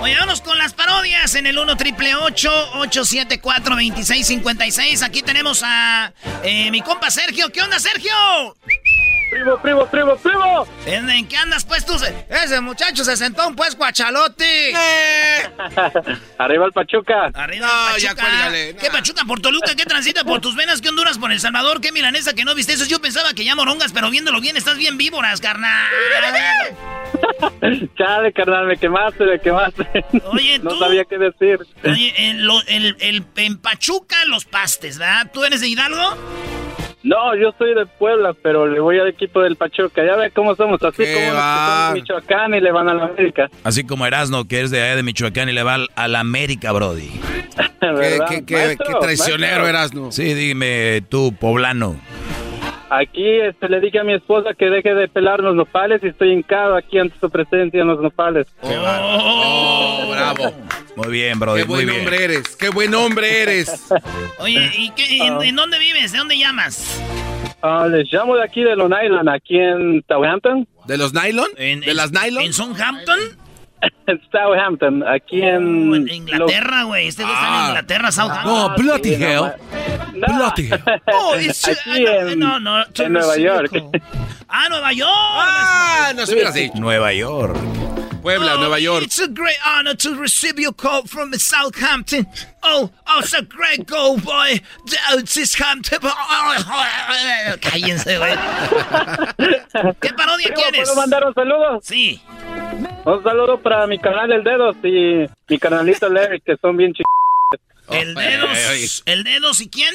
Oye, 0.00 0.16
vamos 0.18 0.40
con 0.40 0.56
las 0.58 0.72
parodias 0.72 1.34
en 1.34 1.46
el 1.46 1.58
1 1.58 1.76
triple 1.76 2.14
874 2.14 3.74
2656. 3.74 5.02
Aquí 5.02 5.22
tenemos 5.22 5.62
a 5.64 6.12
eh, 6.42 6.70
mi 6.70 6.80
compa 6.80 7.10
Sergio. 7.10 7.50
¿Qué 7.50 7.60
onda, 7.60 7.78
Sergio? 7.80 8.12
Primo, 9.30 9.58
primo, 9.58 9.86
primo, 9.86 10.16
primo. 10.16 10.66
¿En, 10.86 11.10
en 11.10 11.28
qué 11.28 11.36
andas, 11.36 11.64
pues 11.64 11.84
tú? 11.84 11.94
Ese 12.30 12.60
muchacho 12.62 13.04
se 13.04 13.16
sentó 13.16 13.46
un 13.46 13.54
pues 13.54 13.76
guachalote. 13.76 14.72
Arriba 16.38 16.64
el 16.66 16.72
Pachuca. 16.72 17.30
Arriba 17.34 17.66
No, 17.66 17.96
el 17.96 18.02
ya 18.02 18.10
Pachuca. 18.14 18.26
cuélgale, 18.28 18.72
no. 18.74 18.80
¿Qué 18.80 18.90
Pachuca 18.90 19.24
por 19.26 19.40
Toluca? 19.40 19.74
¿Qué 19.74 19.84
transita 19.84 20.24
por 20.24 20.40
tus 20.40 20.56
venas? 20.56 20.80
¿Qué 20.80 20.88
Honduras 20.88 21.18
por 21.18 21.30
El 21.30 21.40
Salvador? 21.40 21.80
¿Qué 21.80 21.92
milanesa 21.92 22.32
que 22.32 22.44
no 22.44 22.54
viste? 22.54 22.72
Eso 22.72 22.86
yo 22.86 23.00
pensaba 23.00 23.32
que 23.34 23.44
ya 23.44 23.54
morongas, 23.54 23.92
pero 23.92 24.10
viéndolo 24.10 24.40
bien 24.40 24.56
estás 24.56 24.78
bien 24.78 24.96
víboras, 24.96 25.40
carnal. 25.40 25.88
Chale, 27.98 28.32
carnal, 28.32 28.66
me 28.66 28.76
quemaste, 28.76 29.24
me 29.24 29.40
quemaste. 29.40 29.86
Oye, 30.32 30.58
no 30.60 30.70
tú. 30.70 30.78
sabía 30.78 31.04
qué 31.04 31.18
decir. 31.18 31.58
Oye, 31.84 32.14
en, 32.16 32.46
lo- 32.46 32.62
el- 32.66 32.96
el- 33.00 33.26
en 33.36 33.58
Pachuca 33.58 34.24
los 34.26 34.44
pastes, 34.46 34.98
¿verdad? 34.98 35.30
¿Tú 35.32 35.44
eres 35.44 35.60
de 35.60 35.68
Hidalgo? 35.68 36.16
No, 37.04 37.34
yo 37.36 37.54
soy 37.56 37.74
de 37.74 37.86
Puebla, 37.86 38.34
pero 38.42 38.66
le 38.66 38.80
voy 38.80 38.98
al 38.98 39.08
equipo 39.08 39.40
del 39.40 39.56
Pachuca. 39.56 40.04
Ya 40.04 40.16
ve 40.16 40.30
cómo 40.32 40.54
somos, 40.56 40.82
así 40.82 41.04
¿Qué 41.04 41.14
como 41.14 41.26
los 41.26 41.34
que 41.34 41.38
va? 41.38 41.84
son 41.86 41.94
de 41.94 42.00
Michoacán 42.00 42.54
y 42.54 42.60
le 42.60 42.72
van 42.72 42.88
a 42.88 42.94
la 42.94 43.04
América. 43.04 43.48
Así 43.64 43.84
como 43.84 44.04
Erasno, 44.04 44.46
que 44.46 44.60
es 44.62 44.70
de 44.70 44.82
allá 44.82 44.96
de 44.96 45.02
Michoacán 45.04 45.48
y 45.48 45.52
le 45.52 45.62
va 45.62 45.74
al- 45.74 45.88
a 45.94 46.08
la 46.08 46.20
América, 46.20 46.72
Brody. 46.72 47.08
¿Qué, 47.80 47.86
¿verdad? 47.92 48.26
qué, 48.28 48.44
qué, 48.44 48.54
Maestro, 48.54 48.86
qué 48.86 48.94
traicionero 49.00 49.62
maestro. 49.62 49.68
eras, 49.68 49.94
¿no? 49.94 50.12
Sí, 50.12 50.34
dime 50.34 51.02
tú, 51.08 51.32
poblano. 51.38 51.96
Aquí 52.90 53.26
este, 53.40 53.68
le 53.68 53.80
dije 53.80 53.98
a 53.98 54.04
mi 54.04 54.14
esposa 54.14 54.54
que 54.54 54.66
deje 54.70 54.94
de 54.94 55.08
pelar 55.08 55.40
los 55.40 55.54
nopales 55.54 56.02
y 56.02 56.08
estoy 56.08 56.32
hincado 56.32 56.74
aquí 56.76 56.98
ante 56.98 57.18
su 57.20 57.28
presencia 57.30 57.82
en 57.82 57.86
los 57.88 58.00
nopales. 58.00 58.46
Oh, 58.62 60.06
bravo. 60.10 60.54
Muy 60.96 61.08
bien, 61.12 61.38
Brody, 61.38 61.62
Qué 61.62 61.66
muy 61.68 61.74
buen 61.76 61.86
bien. 61.88 62.00
hombre 62.00 62.24
eres. 62.24 62.56
Qué 62.56 62.68
buen 62.70 62.94
hombre 62.94 63.42
eres. 63.42 63.92
Oye, 64.38 64.70
¿y 64.76 64.90
qué, 64.90 65.18
en, 65.26 65.42
en 65.42 65.54
dónde 65.56 65.78
vives? 65.78 66.12
¿De 66.12 66.18
dónde 66.18 66.38
llamas? 66.38 67.00
Ah, 67.62 67.86
les 67.90 68.10
llamo 68.12 68.36
de 68.36 68.44
aquí 68.44 68.62
de 68.62 68.74
Long 68.76 68.92
Island, 69.04 69.28
aquí 69.28 69.58
en 69.58 70.02
Southampton. 70.08 70.66
¿De 70.86 70.96
los 70.96 71.12
nylon? 71.12 71.48
En- 71.56 71.80
¿De 71.80 71.90
en- 71.90 71.96
las 71.96 72.12
nylon? 72.12 72.42
¿En 72.44 72.52
Southampton? 72.52 73.18
Southampton, 74.32 75.06
aquí 75.06 75.42
en... 75.42 75.90
Oh, 75.92 75.96
en 75.96 76.08
Inglaterra, 76.08 76.84
güey. 76.84 77.08
Este 77.08 77.22
güey 77.22 77.34
está 77.34 77.48
en 77.48 77.66
Inglaterra, 77.68 78.12
Southampton. 78.12 78.52
No, 78.52 78.76
Bloody 78.76 79.14
sí, 79.14 79.22
Hell. 79.22 79.52
No. 80.14 80.26
Bloody 80.36 80.66
Hell. 80.70 80.82
Oh, 81.12 81.36
it's, 81.38 81.68
Aquí 81.68 82.04
ah, 82.06 82.22
no, 82.24 82.28
en- 82.28 82.38
no, 82.38 82.60
no, 82.60 82.84
en 82.98 83.12
Nueva 83.12 83.36
York. 83.36 83.70
Ah, 84.48 84.66
Nueva 84.68 84.92
York. 84.92 85.10
Ah, 85.12 86.12
no 86.16 86.26
se 86.26 86.32
hubieras 86.34 86.54
dicho. 86.54 86.74
Nueva 86.76 87.12
York. 87.12 87.56
Puebla, 88.22 88.54
Oh, 88.54 88.58
Nueva 88.60 88.78
York. 88.80 89.04
It's 89.04 89.20
a 89.20 89.28
great 89.28 89.58
honor 89.66 89.94
to 89.94 90.14
receive 90.16 90.58
your 90.58 90.72
call 90.72 91.02
from 91.06 91.32
Southampton. 91.34 92.26
Oh, 92.62 92.90
oh, 93.06 93.20
it's 93.20 93.32
a 93.34 93.42
great 93.42 93.86
goal, 93.86 94.18
boy. 94.18 94.60
Oh, 95.10 95.18
it's 95.18 95.54
Hampton. 95.54 96.00
Cállense, 97.60 98.18
güey. 98.18 98.34
¿Qué 100.00 100.12
parodia 100.14 100.48
Primo, 100.48 100.54
quieres? 100.60 100.88
¿Puedo 100.88 100.96
mandar 100.96 101.24
un 101.24 101.34
saludo? 101.34 101.80
Sí. 101.82 102.20
Un 103.04 103.22
saludo 103.22 103.60
para 103.60 103.86
mi 103.86 103.98
canal 103.98 104.30
El 104.32 104.44
Dedos 104.44 104.76
y 104.82 105.26
mi 105.48 105.58
canalito 105.58 106.08
Larry, 106.08 106.40
que 106.40 106.56
son 106.60 106.76
bien 106.76 106.92
chicos. 106.92 107.08
El 107.90 108.14
dedos. 108.14 109.02
¿El 109.06 109.24
dedos 109.24 109.60
y 109.60 109.68
quién? 109.68 109.94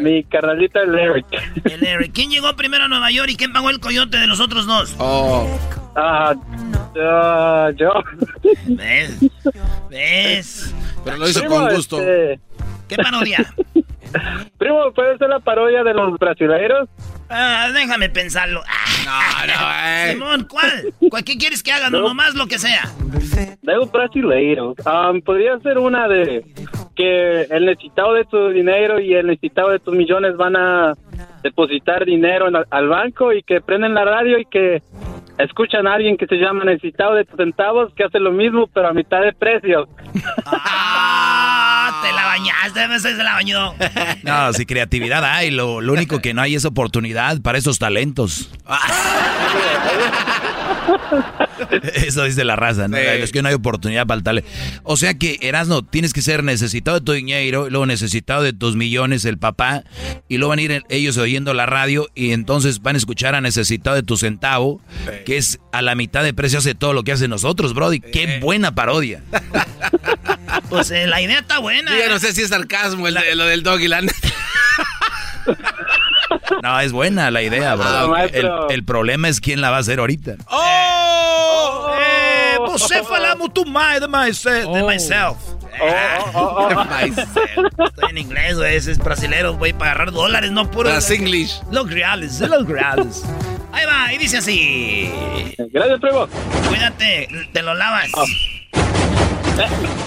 Mi 0.00 0.22
carnalito 0.24 0.80
el 0.80 0.94
Eric. 0.94 1.26
El 1.64 1.84
Eric. 1.84 2.12
¿Quién 2.12 2.30
llegó 2.30 2.54
primero 2.56 2.84
a 2.84 2.88
Nueva 2.88 3.10
York 3.10 3.30
y 3.30 3.36
quién 3.36 3.52
pagó 3.52 3.70
el 3.70 3.80
coyote 3.80 4.18
de 4.18 4.26
los 4.26 4.38
otros 4.40 4.66
dos? 4.66 4.94
Oh. 4.98 5.48
Ah, 5.96 6.34
ah, 7.00 7.70
yo. 7.76 7.92
¿Ves? 8.66 9.18
¿Ves? 9.90 10.74
Pero 11.04 11.16
lo 11.18 11.28
hizo 11.28 11.40
Primo, 11.40 11.56
con 11.56 11.74
gusto. 11.74 11.98
este, 12.00 12.40
¿Qué 12.88 12.96
parodia? 12.96 13.38
primo, 14.58 14.92
¿puede 14.92 15.18
ser 15.18 15.28
la 15.28 15.40
parodia 15.40 15.82
de 15.84 15.92
los 15.94 16.18
brasileiros? 16.18 16.88
Ah, 17.28 17.70
déjame 17.74 18.08
pensarlo. 18.10 18.62
No, 19.04 19.46
no, 19.46 19.70
eh. 19.86 20.12
Simón, 20.12 20.46
¿cuál? 20.48 20.92
¿Cuál- 21.10 21.24
¿Qué 21.24 21.36
quieres 21.36 21.62
que 21.62 21.72
haga? 21.72 21.90
No, 21.90 22.00
nomás 22.00 22.34
lo 22.34 22.46
que 22.46 22.58
sea. 22.58 22.84
De 23.62 23.74
los 23.74 23.90
brasileiros. 23.90 24.76
Um, 24.86 25.20
podría 25.22 25.58
ser 25.60 25.78
una 25.78 26.06
de 26.08 26.44
que 26.94 27.42
el 27.42 27.66
necesitado 27.66 28.12
de 28.14 28.24
tu 28.24 28.48
dinero 28.50 29.00
y 29.00 29.14
el 29.14 29.26
necesitado 29.26 29.70
de 29.70 29.78
tus 29.80 29.94
millones 29.94 30.36
van 30.36 30.54
a 30.56 30.94
depositar 31.42 32.04
dinero 32.04 32.46
en- 32.48 32.64
al 32.70 32.88
banco 32.88 33.32
y 33.32 33.42
que 33.42 33.60
prenden 33.60 33.94
la 33.94 34.04
radio 34.04 34.38
y 34.38 34.44
que 34.44 34.82
escuchan 35.38 35.86
a 35.86 35.94
alguien 35.94 36.16
que 36.16 36.26
se 36.26 36.36
llama 36.36 36.64
necesitado 36.64 37.14
de 37.14 37.24
centavos 37.36 37.92
que 37.94 38.04
hace 38.04 38.20
lo 38.20 38.32
mismo 38.32 38.66
pero 38.72 38.88
a 38.88 38.92
mitad 38.92 39.20
de 39.20 39.32
precio. 39.32 39.88
Te 42.04 42.12
la 42.12 42.26
bañaste, 42.26 42.84
ese 42.96 43.16
se 43.16 43.22
la 43.22 43.32
bañó. 43.32 43.74
No, 44.24 44.52
si 44.52 44.66
creatividad 44.66 45.24
hay, 45.24 45.50
lo, 45.50 45.80
lo 45.80 45.94
único 45.94 46.20
que 46.20 46.34
no 46.34 46.42
hay 46.42 46.54
es 46.54 46.64
oportunidad 46.64 47.40
para 47.40 47.56
esos 47.56 47.78
talentos. 47.78 48.50
Eso 51.94 52.24
dice 52.24 52.44
la 52.44 52.56
raza, 52.56 52.88
¿no? 52.88 52.96
Sí. 52.96 53.02
Es 53.02 53.32
que 53.32 53.42
no 53.42 53.48
hay 53.48 53.54
oportunidad 53.54 54.06
para 54.06 54.18
el 54.18 54.22
talento. 54.22 54.48
O 54.82 54.96
sea 54.96 55.14
que, 55.14 55.38
Erasno, 55.40 55.82
tienes 55.82 56.12
que 56.12 56.22
ser 56.22 56.44
necesitado 56.44 56.98
de 56.98 57.04
tu 57.04 57.12
dinero, 57.12 57.70
luego 57.70 57.86
necesitado 57.86 58.42
de 58.42 58.52
tus 58.52 58.76
millones, 58.76 59.24
el 59.24 59.38
papá, 59.38 59.84
y 60.28 60.38
luego 60.38 60.50
van 60.50 60.58
a 60.58 60.62
ir 60.62 60.82
ellos 60.88 61.16
oyendo 61.16 61.54
la 61.54 61.66
radio 61.66 62.08
y 62.14 62.32
entonces 62.32 62.82
van 62.82 62.96
a 62.96 62.98
escuchar 62.98 63.34
a 63.34 63.40
necesitado 63.40 63.96
de 63.96 64.02
tu 64.02 64.16
centavo, 64.16 64.80
que 65.24 65.36
es 65.36 65.60
a 65.72 65.82
la 65.82 65.94
mitad 65.94 66.22
de 66.22 66.34
precio 66.34 66.58
hace 66.58 66.74
todo 66.74 66.92
lo 66.92 67.02
que 67.02 67.12
hacen 67.12 67.30
nosotros, 67.30 67.74
Brody. 67.74 68.00
Qué 68.00 68.38
buena 68.40 68.74
parodia. 68.74 69.22
Pues 70.74 70.90
eh, 70.90 71.06
la 71.06 71.20
idea 71.20 71.38
está 71.40 71.58
buena. 71.58 71.90
Yo 71.92 71.96
ya 71.98 72.06
¿eh? 72.06 72.08
no 72.08 72.18
sé 72.18 72.32
si 72.32 72.42
es 72.42 72.48
sarcasmo 72.48 73.06
el 73.08 73.14
de- 73.14 73.34
lo 73.34 73.46
del 73.46 73.62
dog 73.62 73.80
y 73.80 73.88
la. 73.88 74.02
No, 76.62 76.80
es 76.80 76.92
buena 76.92 77.30
la 77.30 77.42
idea, 77.42 77.74
bro. 77.74 77.86
Ah, 78.14 78.24
el, 78.24 78.50
el 78.70 78.84
problema 78.84 79.28
es 79.28 79.40
quién 79.40 79.60
la 79.60 79.70
va 79.70 79.76
a 79.76 79.80
hacer 79.80 79.98
ahorita. 79.98 80.36
¡Oh! 80.48 81.92
Eh, 81.98 82.58
você 82.66 83.02
fala 83.04 83.34
muito 83.36 83.64
mais 83.64 84.00
de, 84.00 84.08
myself. 84.08 84.72
de 84.72 84.82
myself. 84.82 85.36
Oh, 85.80 86.30
oh, 86.34 86.40
oh, 86.40 86.68
oh. 86.68 87.84
Estoy 87.84 88.10
en 88.10 88.18
inglés, 88.18 88.56
güey. 88.56 88.76
Es 88.76 88.98
brasilero, 88.98 89.54
güey, 89.54 89.72
para 89.72 89.92
agarrar 89.92 90.12
dólares, 90.12 90.50
no 90.52 90.70
puro. 90.70 90.88
Las 90.88 91.10
English. 91.10 91.60
Los 91.70 91.90
reales, 91.90 92.40
los 92.40 92.66
reales. 92.66 93.22
Ahí 93.72 93.84
va, 93.86 94.12
y 94.12 94.18
dice 94.18 94.38
así. 94.38 95.12
Gracias, 95.72 96.00
primo. 96.00 96.28
Cuídate, 96.68 97.28
te 97.52 97.62
lo 97.62 97.74
lavas. 97.74 98.10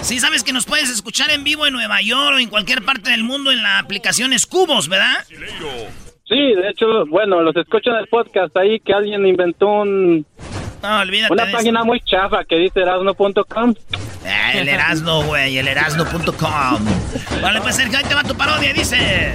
Sí, 0.02 0.18
sabes 0.20 0.42
que 0.42 0.52
nos 0.52 0.66
puedes 0.66 0.90
escuchar 0.90 1.30
en 1.30 1.44
vivo 1.44 1.66
en 1.66 1.72
Nueva 1.72 2.00
York 2.00 2.36
o 2.36 2.38
en 2.38 2.48
cualquier 2.48 2.84
parte 2.84 3.10
del 3.10 3.24
mundo 3.24 3.50
en 3.52 3.62
la 3.62 3.78
aplicación 3.78 4.32
Escubos, 4.32 4.88
¿verdad? 4.88 5.24
Sí, 5.28 6.36
de 6.36 6.68
hecho, 6.70 7.06
bueno, 7.06 7.40
los 7.40 7.56
escucho 7.56 7.90
en 7.90 7.96
el 7.96 8.06
podcast 8.08 8.54
ahí 8.56 8.80
que 8.80 8.92
alguien 8.92 9.26
inventó 9.26 9.66
un, 9.66 10.26
No, 10.82 11.00
olvídate 11.00 11.32
una 11.32 11.46
de 11.46 11.52
página 11.52 11.84
muy 11.84 12.00
chafa 12.00 12.44
que 12.44 12.56
dice 12.56 12.80
erasno.com. 12.80 13.74
Ah, 14.26 14.52
el 14.52 14.68
Erasno, 14.68 15.22
güey, 15.22 15.56
el 15.56 15.68
erasno.com. 15.68 16.84
Vale, 17.40 17.60
pues 17.62 17.76
Sergio, 17.76 17.98
ahí 17.98 18.04
te 18.04 18.14
va 18.14 18.22
tu 18.22 18.36
parodia, 18.36 18.74
dice. 18.74 19.34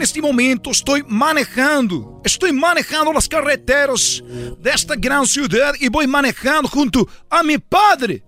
En 0.00 0.04
este 0.04 0.22
momento 0.22 0.70
estoy 0.70 1.04
manejando, 1.06 2.22
estoy 2.24 2.54
manejando 2.54 3.12
las 3.12 3.28
carreteras 3.28 4.22
de 4.58 4.70
esta 4.70 4.94
gran 4.96 5.26
ciudad 5.26 5.74
y 5.78 5.90
voy 5.90 6.06
manejando 6.06 6.70
junto 6.70 7.06
a 7.28 7.42
mi 7.42 7.58
padre. 7.58 8.24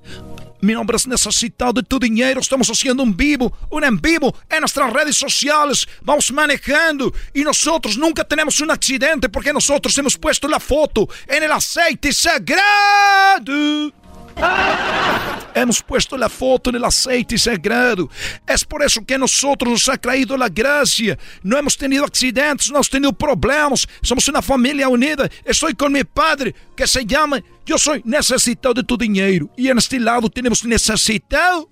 Mi 0.61 0.75
nombre 0.75 0.99
es 0.99 1.07
Necesitado 1.07 1.73
de 1.73 1.83
tu 1.83 1.99
Dinero. 1.99 2.43
Estamos 2.43 2.69
haciendo 2.69 3.03
un 3.03 3.17
vivo, 3.17 3.57
un 3.71 3.85
en 3.85 3.99
vivo 3.99 4.37
en 4.51 4.61
nuestras 4.61 4.93
redes 4.93 5.17
sociales. 5.17 5.89
Vamos 6.03 6.31
manejando 6.31 7.11
y 7.33 7.43
nosotros 7.43 7.97
nunca 7.97 8.23
tenemos 8.23 8.61
un 8.61 8.71
accidente 8.71 9.31
porque 9.31 9.51
nosotros 9.51 9.97
hemos 9.97 10.19
puesto 10.19 10.47
la 10.49 10.61
foto 10.61 11.09
en 11.27 11.43
el 11.43 11.53
aceite 11.53 12.13
sagrado. 12.13 14.02
Hemos 15.55 15.83
puesto 15.83 16.17
la 16.17 16.29
foto 16.29 16.71
en 16.71 16.77
el 16.77 16.85
aceite 16.85 17.37
sagrado. 17.37 18.09
Es 18.47 18.65
por 18.65 18.83
eso 18.83 19.05
que 19.05 19.15
a 19.15 19.19
nosotros 19.19 19.71
nos 19.71 19.89
ha 19.89 19.97
traído 19.97 20.37
la 20.37 20.49
gracia. 20.49 21.19
No 21.43 21.59
hemos 21.59 21.77
tenido 21.77 22.05
accidentes, 22.05 22.69
no 22.71 22.77
hemos 22.77 22.89
tenido 22.89 23.13
problemas. 23.13 23.87
Somos 24.01 24.27
una 24.29 24.41
familia 24.41 24.89
unida. 24.89 25.29
Estoy 25.45 25.75
con 25.75 25.93
mi 25.93 26.05
padre 26.05 26.55
que 26.75 26.87
se 26.87 27.05
llama 27.05 27.43
Yo 27.67 27.77
soy 27.77 28.01
necesitado 28.05 28.75
de 28.75 28.83
tu 28.83 28.97
dinero. 28.97 29.51
Y 29.57 29.69
en 29.69 29.79
este 29.79 30.01
lado 30.01 30.29
tenemos 30.31 30.65
necesitado 30.65 31.69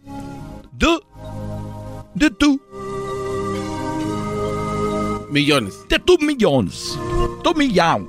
de, 0.73 0.99
de 2.15 2.31
tu, 2.31 2.61
Millones. 5.31 5.75
de 5.89 5.99
tus 5.99 6.19
millones. 6.21 6.99
Tu 7.43 7.55
millón. 7.55 8.09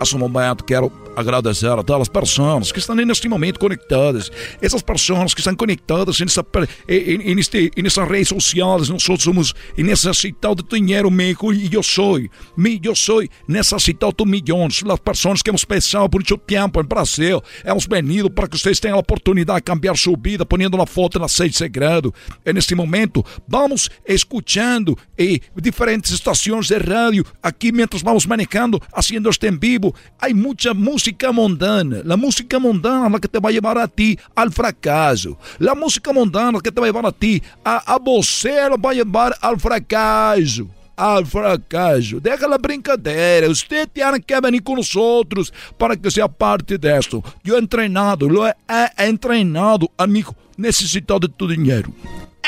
Nesse 0.00 0.18
momento 0.18 0.64
quero 0.64 1.03
agradecer 1.16 1.66
a 1.66 1.82
todas 1.82 2.02
as 2.02 2.08
pessoas 2.08 2.72
que 2.72 2.78
estão 2.78 2.94
neste 2.94 3.28
momento 3.28 3.58
conectadas. 3.58 4.30
Essas 4.60 4.82
pessoas 4.82 5.34
que 5.34 5.40
estão 5.40 5.54
conectadas 5.54 6.18
nessa, 6.20 6.44
em, 6.88 7.30
em, 7.30 7.34
neste, 7.34 7.70
em 7.76 7.82
nessas 7.82 8.08
redes 8.08 8.28
sociais. 8.28 8.88
Nós 8.88 9.02
somos 9.20 9.54
necessitados 9.76 10.64
de 10.64 10.78
dinheiro, 10.78 11.10
México, 11.10 11.52
e 11.52 11.72
eu 11.72 11.82
sou. 11.82 12.18
Eu 12.18 12.94
sou 12.94 13.22
necessitado 13.46 14.14
de 14.18 14.30
milhões. 14.30 14.82
As 14.88 15.00
pessoas 15.00 15.42
que 15.42 15.50
hemos 15.50 15.64
pensado 15.64 16.08
por 16.08 16.18
muito 16.18 16.38
tempo 16.38 16.80
em 16.80 16.84
Brasil. 16.84 17.42
Hemos 17.64 17.86
venido 17.86 18.30
para 18.30 18.48
que 18.48 18.58
vocês 18.58 18.80
tenham 18.80 18.96
a 18.96 19.00
oportunidade 19.00 19.60
de 19.60 19.64
cambiar 19.64 19.96
sua 19.96 20.16
vida, 20.16 20.44
ponendo 20.44 20.76
uma 20.76 20.86
foto 20.86 21.18
na 21.18 21.28
sede 21.28 21.56
sagrado. 21.56 22.12
E 22.44 22.52
neste 22.52 22.74
momento, 22.74 23.24
vamos 23.46 23.90
escutando 24.06 24.96
eh, 25.18 25.38
diferentes 25.60 26.12
estações 26.12 26.66
de 26.68 26.78
rádio 26.78 27.24
aqui 27.42 27.72
mientras 27.72 28.02
vamos 28.02 28.26
manejando, 28.26 28.80
haciendo 28.92 29.28
este 29.28 29.46
en 29.48 29.58
vivo. 29.58 29.94
Hay 30.18 30.34
mucha 30.34 30.74
música 30.74 31.03
mundana. 31.32 32.00
La 32.04 32.16
música 32.16 32.58
mundana 32.58 33.06
es 33.06 33.12
la 33.12 33.18
que 33.18 33.28
te 33.28 33.38
va 33.38 33.48
a 33.48 33.52
llevar 33.52 33.78
a 33.78 33.88
ti 33.88 34.18
al 34.34 34.52
fracaso. 34.52 35.36
La 35.58 35.74
música 35.74 36.12
mundana 36.12 36.48
es 36.48 36.54
la 36.54 36.60
que 36.60 36.72
te 36.72 36.80
va 36.80 36.86
a 36.86 36.90
llevar 36.90 37.06
a 37.06 37.12
ti 37.12 37.42
a, 37.64 37.94
a 37.94 37.98
você, 37.98 38.68
lo 38.68 38.78
va 38.78 38.90
a 38.90 38.94
llevar 38.94 39.36
al 39.40 39.58
fracaso. 39.58 40.66
Al 40.96 41.26
fracaso. 41.26 42.20
Deja 42.20 42.46
la 42.46 42.56
brincadeira. 42.56 43.48
Usted 43.48 43.88
tiene 43.92 44.20
que 44.20 44.40
venir 44.40 44.62
con 44.62 44.76
nosotros 44.76 45.52
para 45.76 45.96
que 45.96 46.10
sea 46.10 46.28
parte 46.28 46.78
de 46.78 46.96
esto. 46.96 47.22
Yo 47.42 47.56
he 47.56 47.58
entrenado, 47.58 48.28
lo 48.28 48.46
he, 48.46 48.54
he 48.96 49.04
entrenado, 49.06 49.90
amigo, 49.96 50.34
necesitado 50.56 51.20
de 51.20 51.28
tu 51.28 51.48
dinero. 51.48 51.90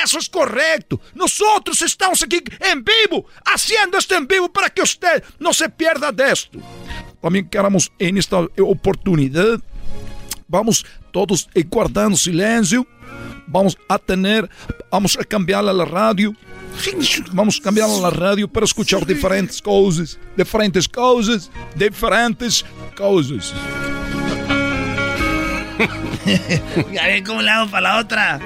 Eso 0.04 0.18
es 0.18 0.28
correcto. 0.28 1.00
Nosotros 1.14 1.80
estamos 1.82 2.22
aquí 2.22 2.42
en 2.60 2.84
vivo, 2.84 3.26
haciendo 3.44 3.96
esto 3.98 4.14
en 4.14 4.26
vivo 4.26 4.48
para 4.48 4.68
que 4.68 4.82
usted 4.82 5.24
no 5.38 5.52
se 5.52 5.68
pierda 5.68 6.12
de 6.12 6.30
esto. 6.30 6.58
También 7.26 7.48
queremos 7.48 7.90
en 7.98 8.18
esta 8.18 8.38
oportunidad, 8.60 9.58
vamos 10.46 10.86
todos 11.10 11.48
eh, 11.54 11.64
guardando 11.68 12.16
silencio. 12.16 12.86
Vamos 13.48 13.76
a 13.88 13.98
tener, 13.98 14.48
vamos 14.92 15.18
a 15.18 15.24
cambiar 15.24 15.68
a 15.68 15.72
la 15.72 15.84
radio. 15.84 16.32
Vamos 17.32 17.58
a 17.58 17.64
cambiar 17.64 17.90
a 17.90 17.96
la 17.98 18.10
radio 18.10 18.46
para 18.46 18.64
escuchar 18.64 19.04
diferentes 19.04 19.60
cosas, 19.60 20.20
diferentes 20.36 20.88
cosas, 20.88 21.50
diferentes 21.74 22.64
cosas. 22.96 23.52
Ya 26.92 27.08
ven 27.08 27.24
cómo 27.24 27.42
le 27.42 27.50
hago 27.50 27.68
para 27.72 27.80
la 27.80 27.98
otra. 27.98 28.38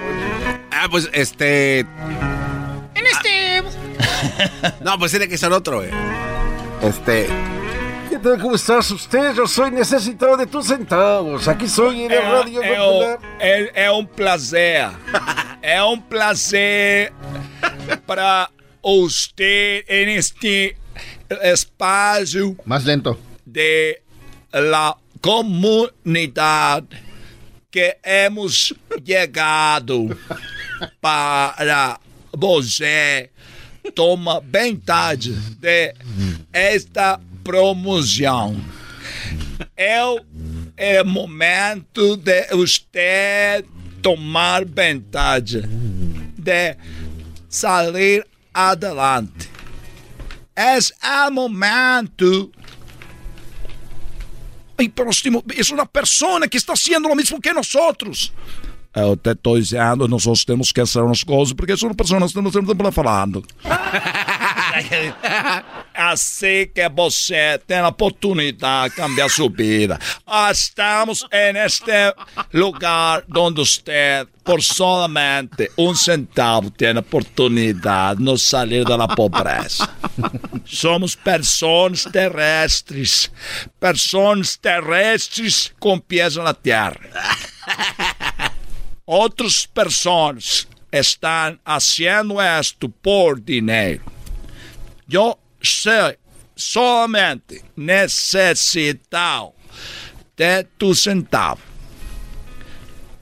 Ah, 0.71 0.89
pues 0.91 1.07
este. 1.13 1.81
En 1.81 3.07
este. 3.13 3.63
No, 4.83 4.99
pues 4.99 5.11
tiene 5.11 5.29
que 5.29 5.37
ser 5.37 5.53
otro, 5.53 5.81
güey. 5.81 5.91
Este. 6.81 7.29
¿Qué 8.11 8.19
tal? 8.19 8.41
¿Cómo 8.41 8.55
estás 8.57 8.91
usted? 8.91 9.35
Yo 9.35 9.47
soy 9.47 9.71
necesitado 9.71 10.37
de 10.37 10.47
tus 10.47 10.67
centavos. 10.67 11.47
Aquí 11.49 11.69
soy 11.69 12.03
en 12.05 12.09
la 12.09 12.15
É, 12.17 12.31
radio 12.31 12.63
é, 12.63 12.77
popular. 12.77 13.19
um- 13.19 13.41
é, 13.41 13.71
é 13.85 13.91
um 13.93 14.05
prazer. 14.07 14.89
é 15.63 15.83
um 15.83 16.01
prazer 16.01 17.13
para 18.07 18.51
usted 18.83 19.85
en 19.89 20.09
este 20.11 20.77
espaço 21.43 22.57
Más 22.65 22.85
lento. 22.85 23.19
de 23.47 24.01
la 24.53 24.97
comunidad 25.21 26.85
que 27.71 27.97
hemos 28.03 28.75
llegado 29.05 30.09
para 31.01 32.01
você 32.33 33.31
toma 33.95 34.41
vantagem 34.41 35.35
de 35.61 35.95
esta 36.53 37.21
promoção. 37.51 38.57
É 39.77 40.05
o 40.05 40.21
é 40.77 41.03
momento 41.03 42.17
de 42.17 42.47
você 42.53 43.65
tomar 44.01 44.65
vantagem 44.65 45.63
de 46.39 46.77
sair 47.49 48.25
adelante. 48.55 49.51
Es 50.55 50.95
el 51.03 51.33
momento. 51.33 52.53
Ay, 54.79 54.89
próximo, 54.89 55.43
es 55.57 55.71
una 55.71 55.87
persona 55.87 56.47
que 56.47 56.57
está 56.57 56.73
haciendo 56.75 57.09
lo 57.09 57.17
mismo 57.17 57.41
que 57.41 57.53
nosotros. 57.53 58.33
Eu 58.33 58.60
te 59.23 59.31
estou 59.31 59.59
dizendo, 59.59 60.09
nós 60.09 60.45
temos 60.45 60.73
que 60.73 60.81
hacer 60.81 61.01
umas 61.01 61.23
coisas, 61.23 61.53
porque 61.53 61.77
são 61.77 61.95
pessoas 61.95 62.21
que 62.21 62.27
estamos 62.27 62.53
sempre 62.53 62.93
falando. 62.93 63.45
Assim 65.95 66.67
que 66.75 66.89
você 66.89 67.61
tem 67.67 67.79
a 67.79 67.89
oportunidade 67.89 68.95
de 68.95 69.01
cambiar 69.01 69.29
sua 69.29 69.51
vida. 69.51 69.99
Ah, 70.27 70.51
Estamos 70.51 71.27
em 71.33 71.57
este 71.59 72.15
lugar 72.53 73.25
onde 73.37 73.61
você, 73.61 74.27
por 74.45 74.63
solamente 74.63 75.71
um 75.77 75.95
centavo, 75.95 76.71
tem 76.71 76.97
a 76.97 77.01
oportunidade 77.01 78.25
de 78.25 78.39
sair 78.39 78.85
da 78.85 79.09
pobreza. 79.09 79.89
Somos 80.65 81.15
pessoas 81.15 82.05
terrestres. 82.05 83.31
Pessoas 83.79 84.57
terrestres 84.57 85.73
com 85.79 85.99
pés 85.99 86.37
na 86.37 86.55
terra. 86.55 86.97
Outras 89.13 89.67
pessoas 89.67 90.69
estão 90.93 91.59
fazendo 91.65 92.37
isto 92.41 92.89
por 92.89 93.41
dinheiro. 93.41 94.05
Eu 95.11 95.37
sei 95.61 96.17
somente 96.55 97.65
necessitado 97.77 99.53
de 100.37 100.63
tu 100.79 100.95
centavo. 100.95 101.61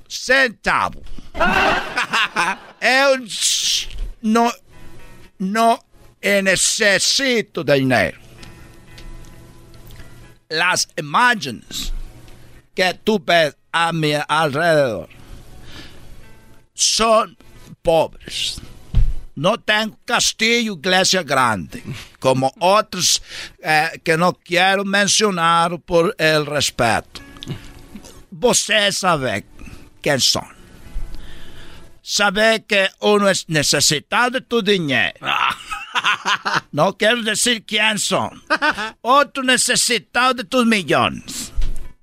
Centavo. 0.07 1.03
Eu 2.83 3.25
não, 4.21 4.53
não 5.39 5.81
necessito 6.21 7.65
de 7.65 7.79
dinheiro. 7.79 8.21
As 10.51 10.87
imagens 10.99 11.95
que 12.75 12.93
tu 12.93 13.19
ves 13.27 13.57
a 13.73 13.91
mi 13.91 14.13
alrededor 14.29 15.18
são 16.79 17.35
pobres. 17.83 18.61
Não 19.37 19.57
tem 19.57 19.95
castillo, 20.05 20.77
igreja 20.77 21.23
grande, 21.23 21.83
como 22.19 22.53
outros 22.59 23.21
eh, 23.61 23.99
que 24.03 24.17
não 24.17 24.33
quero 24.33 24.85
mencionar 24.85 25.79
por 25.79 26.15
el 26.19 26.45
respeito. 26.45 27.23
Você 28.33 28.91
sabe 28.93 29.45
quem 30.03 30.19
são. 30.19 30.47
Sabe 32.03 32.61
que 32.61 32.91
uno 33.01 33.29
é 33.29 33.33
necessitado 33.49 34.41
de 34.41 34.47
tu 34.47 34.63
dinheiro. 34.63 35.19
Não 36.73 36.91
quero 36.93 37.23
dizer 37.23 37.61
quem 37.61 37.99
são. 37.99 38.31
Outro 39.03 39.43
necessitado 39.43 40.43
de 40.43 40.49
tus 40.49 40.67
milhões. 40.67 41.53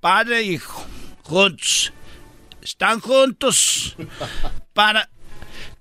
Padre 0.00 0.42
e 0.42 0.54
hijo, 0.54 0.86
juntos. 1.28 1.92
Estão 2.62 3.00
juntos 3.00 3.96
para 4.76 5.08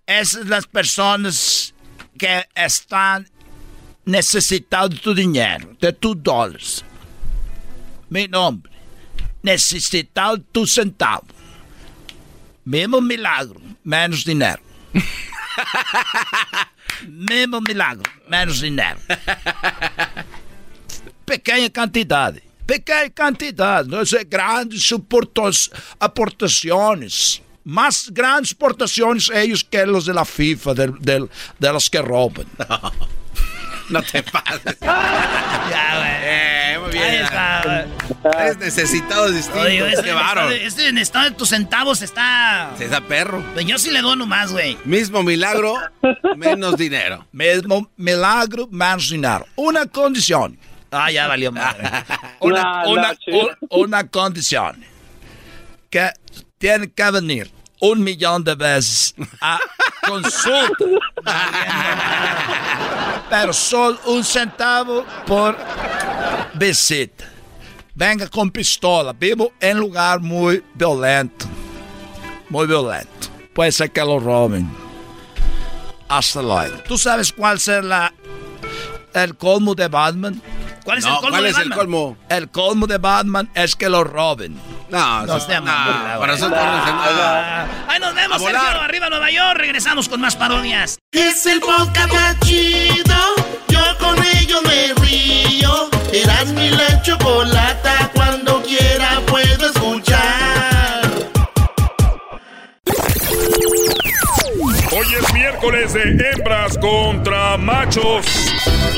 essas 0.08 0.50
as 0.50 0.66
pessoas 0.66 1.74
que 2.18 2.48
estão 2.56 3.26
necessitadas 4.06 4.96
de 4.96 5.02
tu 5.02 5.14
dinheiro, 5.14 5.76
de 5.82 5.92
tu 5.92 6.16
dólares. 6.16 6.86
Meu 8.10 8.30
nome, 8.30 8.64
necessitado 9.44 10.42
tu 10.54 10.66
centavo. 10.66 11.28
Mesmo 12.66 13.02
milagre, 13.02 13.60
menos 13.84 14.24
dinheiro. 14.24 14.62
Mesmo 17.04 17.60
milagre, 17.60 18.10
menos 18.30 18.60
dinheiro. 18.60 19.00
Pequena 21.26 21.70
quantidade. 21.70 22.42
Pequena 22.66 23.10
quantidade. 23.10 23.90
Não 23.90 24.00
é 24.00 24.24
grandes 24.24 24.90
aportações. 26.00 27.42
Más 27.66 28.10
grandes 28.14 28.52
exportaciones 28.52 29.30
ellos 29.34 29.64
que 29.64 29.86
los 29.86 30.06
de 30.06 30.14
la 30.14 30.24
FIFA, 30.24 30.74
del- 30.74 31.00
del- 31.00 31.30
de 31.60 31.74
los 31.74 31.90
que 31.90 32.02
roban. 32.02 32.46
No 33.88 34.02
te 34.02 34.24
pases. 34.24 34.78
Ya, 34.82 35.98
güey. 35.98 36.12
Eh, 36.24 36.78
muy 36.82 36.92
bien. 36.92 37.04
Ahí 37.04 37.16
está, 37.18 37.62
güey. 37.64 38.34
Eres 38.42 38.58
necesitado 38.58 39.30
distinto. 39.32 39.60
Oye, 39.62 39.90
este, 39.94 40.66
este 40.66 40.88
en 40.90 40.98
estado 40.98 41.26
de 41.26 41.32
tus 41.36 41.50
centavos 41.50 42.02
está. 42.02 42.72
Se 42.80 42.88
da 42.88 43.02
perro. 43.02 43.44
Pues 43.54 43.66
yo 43.68 43.78
sí 43.78 43.92
le 43.92 44.02
dono 44.02 44.26
más, 44.26 44.52
güey. 44.52 44.76
Mismo 44.86 45.22
milagro, 45.22 45.76
menos 46.36 46.78
dinero. 46.78 47.28
Mismo 47.32 47.90
milagro, 47.96 48.68
menos 48.72 49.10
dinero. 49.10 49.46
Una 49.56 49.86
condición. 49.86 50.58
Ah, 50.92 51.12
ya 51.12 51.28
valió 51.28 51.52
madre. 51.52 51.84
Una, 52.40 52.84
No, 52.86 52.90
una, 52.90 53.08
no, 53.10 53.16
chico. 53.16 53.50
un- 53.70 53.84
una 53.86 54.08
condición. 54.08 54.84
Que 55.92 56.10
tiene 56.58 56.92
que 56.92 57.12
venir 57.12 57.52
un 57.80 58.04
millón 58.04 58.44
de 58.44 58.56
veces 58.56 59.14
a 59.42 59.60
consulta. 60.08 60.86
Pero 63.30 63.54
solo 63.54 64.00
un 64.06 64.24
centavo 64.24 65.06
por 65.26 65.58
visita. 66.54 67.26
Venga 67.94 68.28
con 68.28 68.52
pistola. 68.52 69.14
Vivo 69.14 69.54
en 69.60 69.78
lugar 69.78 70.20
muy 70.20 70.64
violento. 70.74 71.46
Muy 72.50 72.68
violento. 72.68 73.10
Puede 73.54 73.72
ser 73.72 73.92
que 73.92 74.02
lo 74.02 74.20
roben. 74.20 74.70
Hasta 76.08 76.42
luego. 76.42 76.78
¿Tú 76.88 76.98
sabes 76.98 77.32
cuál 77.32 77.60
será 77.60 78.14
el 79.14 79.36
colmo 79.38 79.74
de 79.74 79.88
Batman? 79.88 80.42
¿Cuál 80.86 81.00
es 81.00 81.04
el 81.06 81.10
No, 81.12 81.16
colmo 81.18 81.30
¿cuál 81.32 81.44
de 81.44 81.50
es 81.50 81.58
el 81.58 81.64
Batman? 81.64 81.78
colmo? 81.80 82.18
El 82.30 82.50
colmo 82.50 82.88
de 82.88 82.98
Batman 83.00 83.50
es 83.56 83.76
que 83.76 83.90
lo 83.90 84.04
roben. 84.04 84.56
No, 84.90 85.26
No 85.26 85.38
eso- 85.38 85.48
sea 85.48 85.60
no, 85.60 85.66
mamona, 85.66 86.04
para 86.04 86.16
güey. 86.18 86.30
nosotros 86.30 86.64
no 86.64 86.78
es 86.78 86.94
nada. 86.94 87.68
Ahí 87.90 88.00
nos 88.00 88.14
vemos. 88.16 88.42
Sergio. 88.42 88.60
Arriba 88.82 89.10
Nueva 89.10 89.32
York. 89.32 89.58
Regresamos 89.58 90.08
con 90.08 90.22
más 90.22 90.36
parodias. 90.36 91.00
Es 91.12 91.46
el 91.48 91.60
podcast 91.60 92.14
más 92.14 92.40
chido. 92.42 93.16
Yo 93.68 93.82
con 94.00 94.16
ello 94.38 94.62
me 94.62 94.94
río. 95.04 95.90
Eras 96.14 96.46
mi 96.54 96.70
la 96.70 97.02
chocolata. 97.02 98.12
Cuando 98.14 98.62
quiera 98.62 99.20
puedo 99.26 99.66
escuchar. 99.66 101.02
Hoy 104.98 105.08
es 105.20 105.34
miércoles 105.34 105.94
de 105.94 106.32
hembras 106.32 106.78
contra 106.78 107.58
machos. 107.58 108.26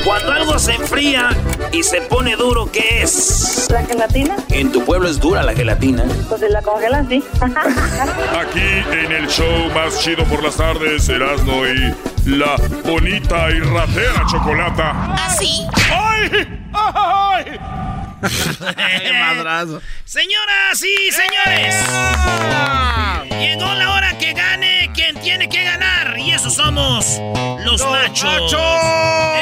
Cuando 0.06 0.32
se 0.68 0.74
enfría 0.74 1.30
y 1.72 1.82
se 1.82 2.02
pone 2.02 2.36
duro, 2.36 2.70
¿qué 2.70 3.02
es? 3.02 3.70
¿La 3.72 3.86
gelatina? 3.86 4.36
En 4.50 4.70
tu 4.70 4.84
pueblo 4.84 5.08
es 5.08 5.18
dura 5.18 5.42
la 5.42 5.54
gelatina. 5.54 6.04
Pues 6.28 6.42
si 6.42 6.50
la 6.50 6.62
congelan, 6.62 7.08
sí. 7.08 7.24
Aquí 7.42 8.60
en 8.92 9.14
el 9.14 9.28
show 9.28 9.72
más 9.74 9.98
chido 10.02 10.26
por 10.26 10.44
las 10.44 10.58
tardes, 10.58 11.08
Erasmo 11.08 11.66
y 11.66 11.96
la 12.26 12.58
bonita 12.84 13.50
y 13.50 13.62
ratera 13.62 14.26
chocolata. 14.30 15.14
Así. 15.14 15.66
¡Ay! 15.90 16.60
¡Ay! 16.74 17.60
Señoras 20.04 20.82
y 20.82 21.12
señores, 21.12 21.76
llegó 23.40 23.74
la 23.74 23.94
hora 23.94 24.18
que 24.18 24.34
gane 24.34 24.92
quien 24.94 25.16
tiene 25.22 25.48
que 25.48 25.64
ganar. 25.64 26.18
Y 26.18 26.32
esos 26.32 26.56
somos 26.56 27.22
los, 27.64 27.86
machos. 27.86 28.54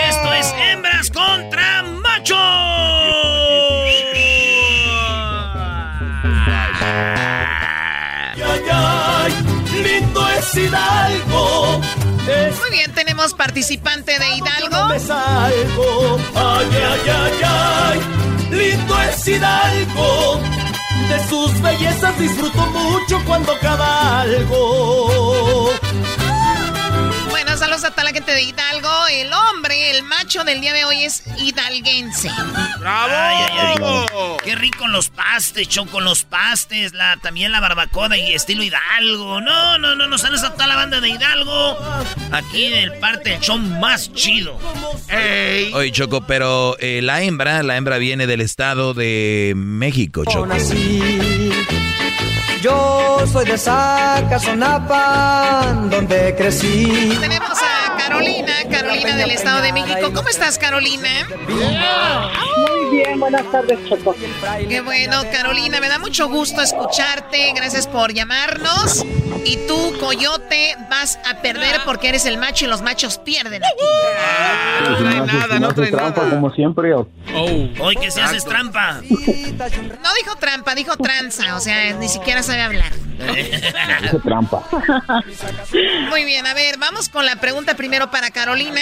Esto 0.10 0.34
es 0.34 0.54
hembras 0.60 0.95
es 10.46 10.56
Hidalgo. 10.56 11.82
Muy 12.60 12.70
bien, 12.72 12.94
tenemos 12.94 13.34
participante 13.34 14.18
de 14.20 14.36
Hidalgo. 14.36 14.88
Me 14.90 15.00
salgo. 15.00 16.20
Ay, 16.36 16.68
ay, 16.74 17.02
ay, 17.10 17.34
ay. 17.44 18.00
es 19.10 19.28
Hidalgo. 19.28 20.42
De 21.10 21.28
sus 21.30 21.62
bellezas 21.62 22.18
disfruto 22.20 22.66
mucho 22.68 23.22
cuando 23.26 23.58
cabalgo. 23.60 24.56
Saludos 27.58 27.86
a 27.86 27.92
toda 27.92 28.04
la 28.04 28.12
gente 28.12 28.34
de 28.34 28.42
Hidalgo. 28.42 28.90
El 29.10 29.32
hombre, 29.32 29.92
el 29.92 30.04
macho 30.04 30.44
del 30.44 30.60
día 30.60 30.74
de 30.74 30.84
hoy 30.84 31.04
es 31.04 31.24
hidalguense. 31.38 32.30
¡Bravo! 32.80 34.38
Qué 34.44 34.56
rico 34.56 34.88
los 34.88 35.10
pastes, 35.10 35.70
choco 35.70 36.02
los 36.02 36.24
pastes, 36.24 36.94
la, 36.94 37.18
también 37.18 37.54
la 37.54 37.62
barbacoa 37.62 38.18
y 38.18 38.34
estilo 38.34 38.62
Hidalgo. 38.62 39.40
No, 39.40 39.78
no, 39.78 39.96
no, 39.96 40.08
nos 40.08 40.22
sales 40.22 40.44
a 40.44 40.54
toda 40.54 40.68
la 40.68 40.76
banda 40.76 41.00
de 41.00 41.10
Hidalgo. 41.10 41.78
Aquí 42.32 42.66
en 42.66 42.74
el 42.74 43.00
parte 43.00 43.30
del 43.32 43.40
show 43.40 43.58
más 43.58 44.12
chido. 44.14 44.60
Oye, 45.74 45.92
Choco, 45.92 46.28
pero 46.28 46.78
eh, 46.80 47.02
la 47.02 47.22
hembra, 47.22 47.64
la 47.64 47.78
hembra 47.78 47.98
viene 47.98 48.28
del 48.28 48.42
estado 48.42 48.94
de 48.94 49.54
México, 49.56 50.26
Choco. 50.26 50.48
Yo 52.66 53.20
soy 53.32 53.46
de 53.46 53.58
Zacazonapa, 53.60 54.98
donde 55.88 56.34
crecí. 56.36 57.16
Tenemos 57.22 57.60
a 57.62 57.96
Carolina, 57.96 58.54
Carolina 58.86 59.16
del 59.16 59.32
Estado 59.32 59.62
de 59.62 59.74
México. 59.74 60.12
¿Cómo 60.14 60.30
estás, 60.30 60.58
Carolina? 60.60 61.10
Muy 61.48 62.92
bien, 62.92 63.20
buenas 63.20 63.50
tardes, 63.52 63.80
Choco. 63.90 64.16
Qué 64.70 64.82
bueno, 64.82 65.24
Carolina, 65.32 65.80
me 65.80 65.90
da 65.90 65.98
mucho 65.98 66.30
gusto 66.30 66.62
escucharte. 66.62 67.52
Gracias 67.56 67.88
por 67.88 68.14
llamarnos. 68.14 69.04
Y 69.44 69.58
tú, 69.68 69.94
Coyote, 70.00 70.76
vas 70.90 71.20
a 71.30 71.42
perder 71.42 71.82
porque 71.86 72.10
eres 72.10 72.26
el 72.26 72.38
macho 72.38 72.66
y 72.66 72.68
los 72.68 72.82
machos 72.82 73.18
pierden 73.18 73.64
aquí. 73.64 74.90
no 74.90 74.98
trae 74.98 75.22
nada, 75.22 75.60
no 75.60 75.74
trae 75.74 75.92
trampa, 75.92 76.30
como 76.30 76.54
siempre. 76.54 76.94
Hoy 76.94 77.96
que 78.00 78.12
se 78.12 78.22
haces 78.22 78.46
trampa. 78.46 79.02
No 79.02 80.14
dijo 80.22 80.36
trampa, 80.40 80.76
dijo 80.76 80.96
tranza. 80.98 81.56
O 81.56 81.60
sea, 81.60 81.94
ni 81.94 82.08
siquiera 82.08 82.44
sabe 82.44 82.62
hablar. 82.62 82.92
Dice 84.02 84.20
trampa. 84.24 84.64
Muy 86.10 86.26
bien, 86.26 86.46
a 86.46 86.54
ver, 86.54 86.78
vamos 86.78 87.10
con 87.10 87.26
la 87.26 87.38
pregunta 87.38 87.76
primero 87.76 88.12
para 88.12 88.30
Carolina. 88.32 88.75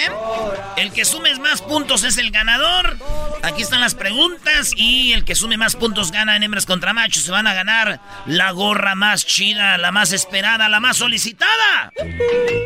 El 0.76 0.92
que 0.92 1.04
sume 1.04 1.34
más 1.36 1.62
puntos 1.62 2.04
es 2.04 2.18
el 2.18 2.30
ganador. 2.30 2.96
Aquí 3.42 3.62
están 3.62 3.80
las 3.80 3.94
preguntas 3.94 4.72
y 4.76 5.12
el 5.12 5.24
que 5.24 5.34
sume 5.34 5.56
más 5.56 5.76
puntos 5.76 6.10
gana 6.10 6.36
en 6.36 6.42
hembras 6.42 6.66
contra 6.66 6.92
machos. 6.92 7.22
Se 7.24 7.30
van 7.30 7.46
a 7.46 7.54
ganar 7.54 8.00
la 8.26 8.50
gorra 8.52 8.94
más 8.94 9.24
chida, 9.26 9.78
la 9.78 9.92
más 9.92 10.12
esperada, 10.12 10.68
la 10.68 10.80
más 10.80 10.96
solicitada. 10.96 11.92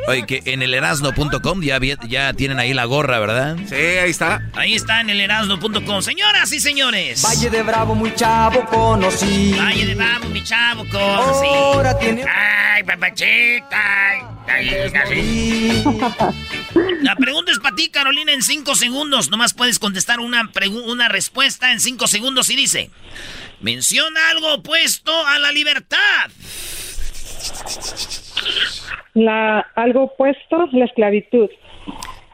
Oye, 0.07 0.27
que 0.27 0.43
en 0.47 0.63
el 0.63 0.75
erasno.com 0.75 1.63
ya, 1.63 1.79
ya 2.09 2.33
tienen 2.33 2.59
ahí 2.59 2.73
la 2.75 2.85
gorra, 2.85 3.19
¿verdad? 3.19 3.57
Sí, 3.69 3.75
ahí 3.75 4.11
está. 4.11 4.43
Ahí 4.55 4.75
está 4.75 5.01
en 5.01 5.11
el 5.11 5.21
erasno.com. 5.21 6.03
Señoras 6.03 6.53
y 6.53 6.61
señores. 6.61 7.23
Valle 7.23 7.51
de 7.51 7.63
Bravo, 7.63 7.95
muy 7.95 8.15
chavo 8.15 8.65
conocí. 8.67 9.55
Valle 9.59 9.87
de 9.87 9.95
Bravo, 9.95 10.29
mi 10.29 10.43
chavo, 10.43 10.85
conocí. 10.89 11.47
Ahora 11.47 11.99
tiene. 11.99 12.25
Ay, 12.25 12.83
papachita. 12.85 14.38
La 17.03 17.17
pregunta 17.17 17.53
es 17.53 17.59
para 17.59 17.77
ti, 17.77 17.91
Carolina, 17.91 18.33
en 18.33 18.41
cinco 18.43 18.75
segundos. 18.75 19.31
Nomás 19.31 19.53
puedes 19.55 19.79
contestar 19.79 20.21
una, 20.21 20.51
una 20.87 21.09
respuesta 21.09 21.73
en 21.73 21.81
cinco 21.81 22.07
segundos 22.07 22.51
y 22.51 22.57
dice: 22.57 22.91
Menciona 23.61 24.31
algo 24.31 24.55
opuesto 24.55 25.13
a 25.27 25.39
la 25.39 25.53
libertad. 25.53 26.31
La, 29.15 29.61
algo 29.75 30.05
opuesto, 30.05 30.69
la 30.73 30.87
esclavitud. 30.87 31.51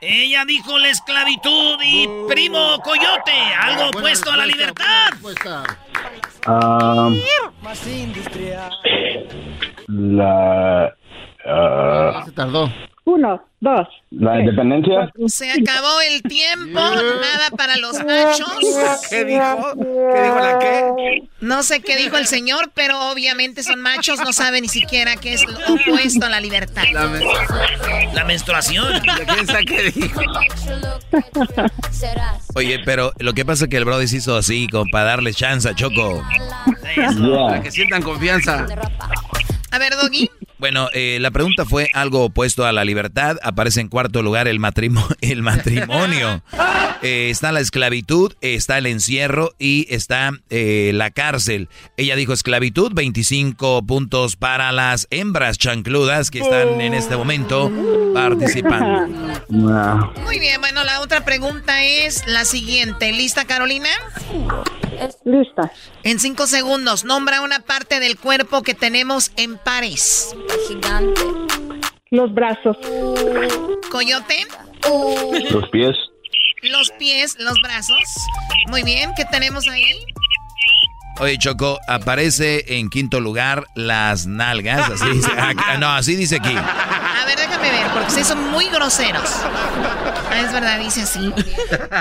Ella 0.01 0.45
dijo 0.45 0.79
la 0.79 0.91
esclavitud 0.91 1.79
y 1.83 2.07
primo 2.29 2.79
coyote, 2.83 3.33
algo 3.59 3.89
opuesto 3.89 4.31
a 4.31 4.37
la 4.37 4.47
libertad. 4.47 5.15
Ah, 6.47 7.11
la. 9.89 10.95
Ah, 11.47 12.23
Se 12.25 12.33
tardó. 12.33 12.73
Uno, 13.07 13.45
dos. 13.61 13.87
la 14.13 14.41
independencia. 14.41 15.11
Se 15.27 15.51
acabó 15.51 16.01
el 16.11 16.23
tiempo, 16.23 16.81
nada 16.81 17.51
para 17.55 17.77
los 17.77 18.03
machos. 18.03 18.49
¿Qué 19.11 19.27
dijo? 19.27 19.75
¿Qué 19.77 20.23
dijo 20.23 20.39
la 20.41 20.59
qué? 20.59 21.23
No 21.43 21.63
sé 21.63 21.83
qué 21.83 21.97
dijo 21.99 22.17
el 22.17 22.27
señor, 22.27 22.71
pero 22.73 23.11
obviamente 23.11 23.63
son 23.63 23.83
machos, 23.83 24.21
no 24.21 24.33
saben 24.33 24.63
ni 24.63 24.69
siquiera 24.69 25.17
qué 25.17 25.35
es 25.35 25.45
lo 25.47 25.59
opuesto 25.75 26.25
a 26.25 26.31
la 26.31 26.41
libertad. 26.41 26.85
La, 26.95 27.07
men- 27.09 27.23
La 28.15 28.25
menstruación. 28.25 29.03
¿Quién 29.35 29.47
sabe 29.47 29.65
qué 29.67 29.83
dijo? 29.91 30.21
Oye, 32.55 32.79
pero 32.87 33.13
lo 33.19 33.35
que 33.35 33.45
pasa 33.45 33.65
es 33.65 33.71
que 33.71 33.77
el 33.77 33.85
Brody 33.85 34.09
se 34.09 34.17
hizo 34.17 34.35
así, 34.37 34.67
como 34.69 34.85
para 34.91 35.05
darle 35.05 35.35
chance 35.35 35.69
a 35.69 35.75
Choco. 35.75 36.25
Para 36.97 37.61
que 37.63 37.71
sientan 37.71 38.01
confianza. 38.03 38.67
A 39.71 39.79
ver, 39.79 39.95
Doggy. 40.01 40.31
Bueno, 40.59 40.89
eh, 40.93 41.19
la 41.21 41.31
pregunta 41.31 41.65
fue 41.65 41.91
algo 41.95 42.25
opuesto 42.25 42.65
a 42.65 42.73
la 42.73 42.85
libertad. 42.85 43.37
Aparece 43.43 43.81
en 43.81 43.89
cuarto 43.89 44.23
lugar 44.23 44.47
el, 44.49 44.61
matrimo- 44.61 45.07
el 45.21 45.43
matrimonio. 45.43 46.43
Eh, 47.03 47.29
está 47.29 47.53
la 47.53 47.61
esclavitud, 47.61 48.33
está 48.41 48.79
el 48.79 48.87
encierro 48.87 49.53
y 49.59 49.87
está 49.91 50.31
eh, 50.49 50.91
la 50.95 51.11
cárcel. 51.11 51.69
Ella 51.99 52.17
dijo 52.17 52.33
esclavitud, 52.33 52.93
25 52.95 53.85
puntos 53.85 54.37
para 54.37 54.73
las 54.73 55.07
hembras 55.11 55.59
chancludas 55.59 56.31
que 56.31 56.39
están 56.39 56.81
en 56.81 56.95
este 56.95 57.15
momento 57.15 57.71
participando. 58.15 59.07
Muy 59.51 60.39
bien, 60.39 60.59
bueno, 60.63 60.83
la 60.83 61.01
otra 61.03 61.27
pregunta 61.27 61.85
es 61.85 62.27
la 62.27 62.47
siguiente. 62.47 63.13
¿Lista, 63.13 63.45
Carolina? 63.45 63.91
Lista. 65.25 65.71
En 66.05 66.19
cinco 66.21 66.47
segundos, 66.47 67.05
nombra 67.05 67.43
una 67.43 67.61
parte 67.61 68.01
del 68.01 68.17
cuerpo 68.17 68.63
que 68.63 68.73
tenemos 68.73 69.31
en 69.37 69.59
pares. 69.59 70.35
Los 72.11 72.33
brazos. 72.33 72.77
Coyote. 73.91 74.47
Los 75.51 75.69
pies. 75.71 75.97
Los 76.63 76.91
pies, 76.93 77.37
los 77.39 77.61
brazos. 77.63 77.99
Muy 78.69 78.83
bien, 78.83 79.13
¿qué 79.17 79.25
tenemos 79.25 79.69
ahí? 79.69 79.93
Oye, 81.21 81.39
Choco, 81.39 81.79
aparece 81.87 82.79
en 82.79 82.91
quinto 82.91 83.21
lugar 83.21 83.67
las 83.75 84.27
nalgas. 84.27 84.91
Así 84.91 85.09
dice, 85.11 85.31
ah, 85.37 85.77
no, 85.79 85.91
así 85.91 86.17
dice 86.17 86.37
aquí. 86.37 86.55
A 86.57 87.25
ver, 87.27 87.37
déjame 87.37 87.71
ver, 87.71 87.87
porque 87.93 88.09
ustedes 88.09 88.27
son 88.27 88.51
muy 88.51 88.67
groseros. 88.69 89.31
Ah, 90.31 90.41
es 90.41 90.53
verdad, 90.53 90.79
dice 90.81 91.03
así. 91.03 91.33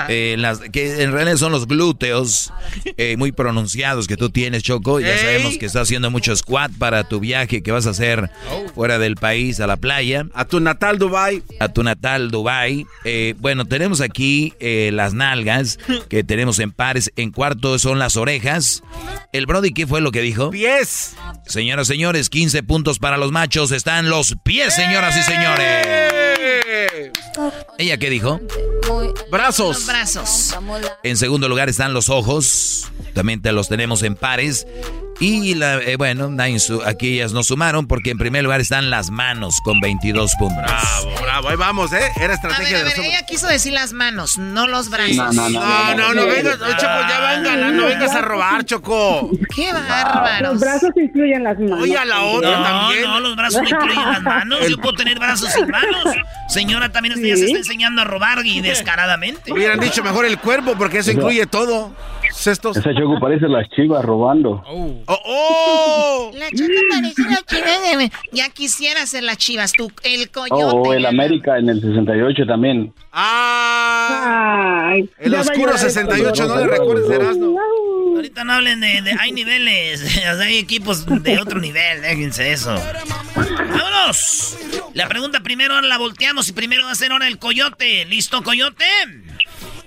Eh, 0.08 0.36
las, 0.38 0.60
que 0.60 1.02
en 1.02 1.12
realidad 1.12 1.36
son 1.36 1.52
los 1.52 1.66
glúteos 1.66 2.52
eh, 2.96 3.16
muy 3.16 3.32
pronunciados 3.32 4.06
que 4.06 4.16
tú 4.16 4.30
tienes, 4.30 4.62
Choco. 4.62 5.00
Ya 5.00 5.16
sabemos 5.16 5.56
que 5.56 5.66
estás 5.66 5.82
haciendo 5.82 6.10
mucho 6.10 6.34
squat 6.36 6.72
para 6.78 7.04
tu 7.04 7.20
viaje 7.20 7.62
que 7.62 7.72
vas 7.72 7.86
a 7.86 7.90
hacer 7.90 8.30
fuera 8.74 8.98
del 8.98 9.16
país, 9.16 9.60
a 9.60 9.66
la 9.66 9.76
playa. 9.76 10.26
A 10.34 10.44
tu 10.44 10.60
natal 10.60 10.98
Dubai. 10.98 11.42
A 11.60 11.68
tu 11.68 11.82
natal 11.82 12.30
Dubai. 12.30 12.86
Eh, 13.04 13.34
bueno, 13.38 13.64
tenemos 13.64 14.00
aquí 14.00 14.52
eh, 14.60 14.90
las 14.92 15.14
nalgas 15.14 15.78
que 16.08 16.24
tenemos 16.24 16.58
en 16.58 16.72
pares. 16.72 17.12
En 17.16 17.30
cuarto 17.30 17.78
son 17.78 17.98
las 17.98 18.16
orejas. 18.16 18.82
El 19.32 19.46
Brody, 19.46 19.72
¿qué 19.72 19.86
fue 19.86 20.00
lo 20.00 20.12
que 20.12 20.20
dijo? 20.20 20.50
Pies. 20.50 21.14
Señoras, 21.46 21.86
señores, 21.86 22.28
15 22.28 22.62
puntos 22.62 22.98
para 22.98 23.16
los 23.16 23.32
machos. 23.32 23.72
Están 23.72 24.10
los 24.10 24.36
pies, 24.44 24.74
señoras 24.74 25.16
y 25.16 25.22
señores. 25.22 26.33
¿Ella 27.78 27.96
qué 27.98 28.10
dijo? 28.10 28.40
Los 28.86 29.30
Brazos. 29.30 29.86
brazos. 29.86 30.56
En 31.02 31.16
segundo 31.16 31.48
lugar 31.48 31.68
están 31.68 31.94
los 31.94 32.08
ojos. 32.08 32.86
También 33.14 33.42
te 33.42 33.52
los 33.52 33.68
tenemos 33.68 34.02
en 34.02 34.14
pares. 34.14 34.66
Y 35.20 35.54
la, 35.54 35.76
eh, 35.80 35.96
bueno, 35.96 36.30
aquí 36.86 37.14
ellas 37.14 37.32
no 37.32 37.42
sumaron 37.42 37.86
porque 37.86 38.10
en 38.10 38.18
primer 38.18 38.42
lugar 38.42 38.60
están 38.60 38.90
las 38.90 39.10
manos 39.10 39.60
con 39.64 39.80
22 39.80 40.32
puntos. 40.38 40.62
Bravo, 40.62 41.22
bravo. 41.22 41.48
Ahí 41.48 41.56
vamos, 41.56 41.92
¿eh? 41.92 41.98
Era 41.98 42.08
A 42.14 42.18
ver, 42.18 42.30
estrategia 42.32 42.78
de 42.78 42.84
los 42.84 42.98
ella 42.98 43.22
quiso 43.26 43.46
decir 43.46 43.72
las 43.72 43.92
manos, 43.92 44.38
no 44.38 44.66
los 44.66 44.90
brazos. 44.90 45.16
No, 45.16 45.32
no, 45.32 45.48
no. 45.50 45.60
No, 45.60 45.94
no, 45.94 46.14
no 46.14 46.26
vengas, 46.26 46.58
no, 46.58 46.66
Choco, 46.76 47.08
ya 47.08 47.34
vengan, 47.36 47.76
no 47.76 47.84
vengas 47.86 48.10
a 48.12 48.22
robar, 48.22 48.64
Choco. 48.64 49.30
¡Qué 49.54 49.72
bárbaros! 49.72 50.52
Los 50.52 50.60
brazos 50.60 50.90
incluyen 50.96 51.44
las 51.44 51.58
manos. 51.58 51.80
Oye, 51.80 51.96
a 51.96 52.04
la 52.04 52.22
otra 52.22 52.58
No, 52.58 52.62
también. 52.64 53.02
no, 53.04 53.20
los 53.20 53.36
brazos 53.36 53.62
no 53.62 53.68
incluyen 53.68 54.12
las 54.12 54.22
manos. 54.22 54.68
Yo 54.68 54.78
puedo 54.78 54.94
tener 54.96 55.18
brazos 55.18 55.52
sin 55.52 55.68
manos. 55.68 56.04
Señora, 56.48 56.90
también 56.90 57.14
usted 57.14 57.28
ya 57.28 57.36
se 57.36 57.44
está 57.46 57.58
enseñando 57.58 58.02
a 58.02 58.04
robar 58.04 58.44
y 58.44 58.60
descaradamente. 58.60 59.52
Hubieran 59.52 59.78
dicho 59.80 60.02
mejor 60.02 60.24
el 60.24 60.38
cuerpo 60.38 60.74
porque 60.76 60.98
eso 60.98 61.12
incluye 61.12 61.46
todo. 61.46 61.92
Cestos. 62.34 62.76
Ese 62.76 62.94
choco 62.94 63.18
parece 63.20 63.48
las 63.48 63.68
chivas 63.70 64.04
robando. 64.04 64.62
Oh, 64.66 65.02
oh. 65.06 66.30
La 66.34 66.50
chica 66.50 66.80
parece 66.90 67.22
la 67.22 67.42
chiva 67.46 67.98
de... 67.98 68.10
Ya 68.32 68.48
quisiera 68.50 69.06
ser 69.06 69.22
las 69.22 69.38
chivas, 69.38 69.72
tú, 69.72 69.90
el 70.02 70.28
coyote. 70.30 70.64
Oh, 70.64 70.92
el 70.92 71.06
América 71.06 71.58
en 71.58 71.68
el 71.68 71.80
68 71.80 72.44
también. 72.46 72.92
Ah. 73.12 74.90
Ay, 74.92 75.08
El 75.18 75.34
oscuro 75.34 75.72
llegar 75.72 75.78
68, 75.78 76.46
no 76.48 76.56
le 76.58 76.66
recuerdes, 76.66 77.10
Erasmo. 77.10 77.58
Ahorita 78.16 78.44
no 78.44 78.52
hablen 78.52 78.80
de, 78.80 79.02
de- 79.02 79.16
hay 79.18 79.32
niveles, 79.32 80.02
o 80.04 80.06
sea, 80.08 80.32
hay 80.40 80.58
equipos 80.58 81.04
de 81.06 81.38
otro 81.40 81.60
nivel, 81.60 82.02
déjense 82.02 82.52
eso. 82.52 82.74
¡Vámonos! 83.34 84.56
La 84.94 85.08
pregunta 85.08 85.40
primero 85.40 85.74
ahora 85.74 85.86
la 85.88 85.98
volteamos 85.98 86.48
y 86.48 86.52
primero 86.52 86.84
va 86.84 86.92
a 86.92 86.94
ser 86.94 87.10
ahora 87.12 87.26
el 87.26 87.38
coyote. 87.38 88.04
¿Listo, 88.04 88.42
coyote? 88.42 88.84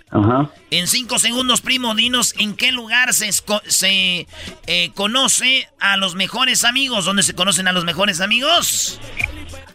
Ajá. 0.09 0.49
En 0.71 0.87
cinco 0.87 1.19
segundos, 1.19 1.61
primo, 1.61 1.93
dinos 1.93 2.33
en 2.37 2.55
qué 2.55 2.71
lugar 2.71 3.13
se, 3.13 3.29
se 3.31 4.27
eh, 4.67 4.91
conoce 4.95 5.69
a 5.79 5.97
los 5.97 6.15
mejores 6.15 6.63
amigos. 6.63 7.05
¿Dónde 7.05 7.23
se 7.23 7.33
conocen 7.33 7.67
a 7.67 7.71
los 7.71 7.83
mejores 7.83 8.21
amigos? 8.21 8.99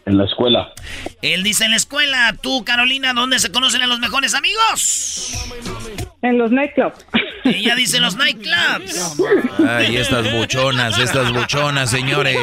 En 0.05 0.17
la 0.17 0.25
escuela. 0.25 0.73
Él 1.21 1.43
dice 1.43 1.65
en 1.65 1.71
la 1.71 1.77
escuela. 1.77 2.35
Tú, 2.41 2.65
Carolina, 2.65 3.13
¿dónde 3.13 3.39
se 3.39 3.51
conocen 3.51 3.81
a 3.83 3.87
los 3.87 3.99
mejores 3.99 4.33
amigos? 4.33 5.33
En 6.23 6.37
los 6.37 6.51
nightclubs. 6.51 7.05
Ella 7.43 7.75
dice 7.75 7.99
los 7.99 8.15
nightclubs. 8.15 9.15
Ay, 9.67 9.97
estas 9.97 10.31
buchonas, 10.33 10.97
estas 10.97 11.33
buchonas, 11.33 11.89
señores. 11.89 12.37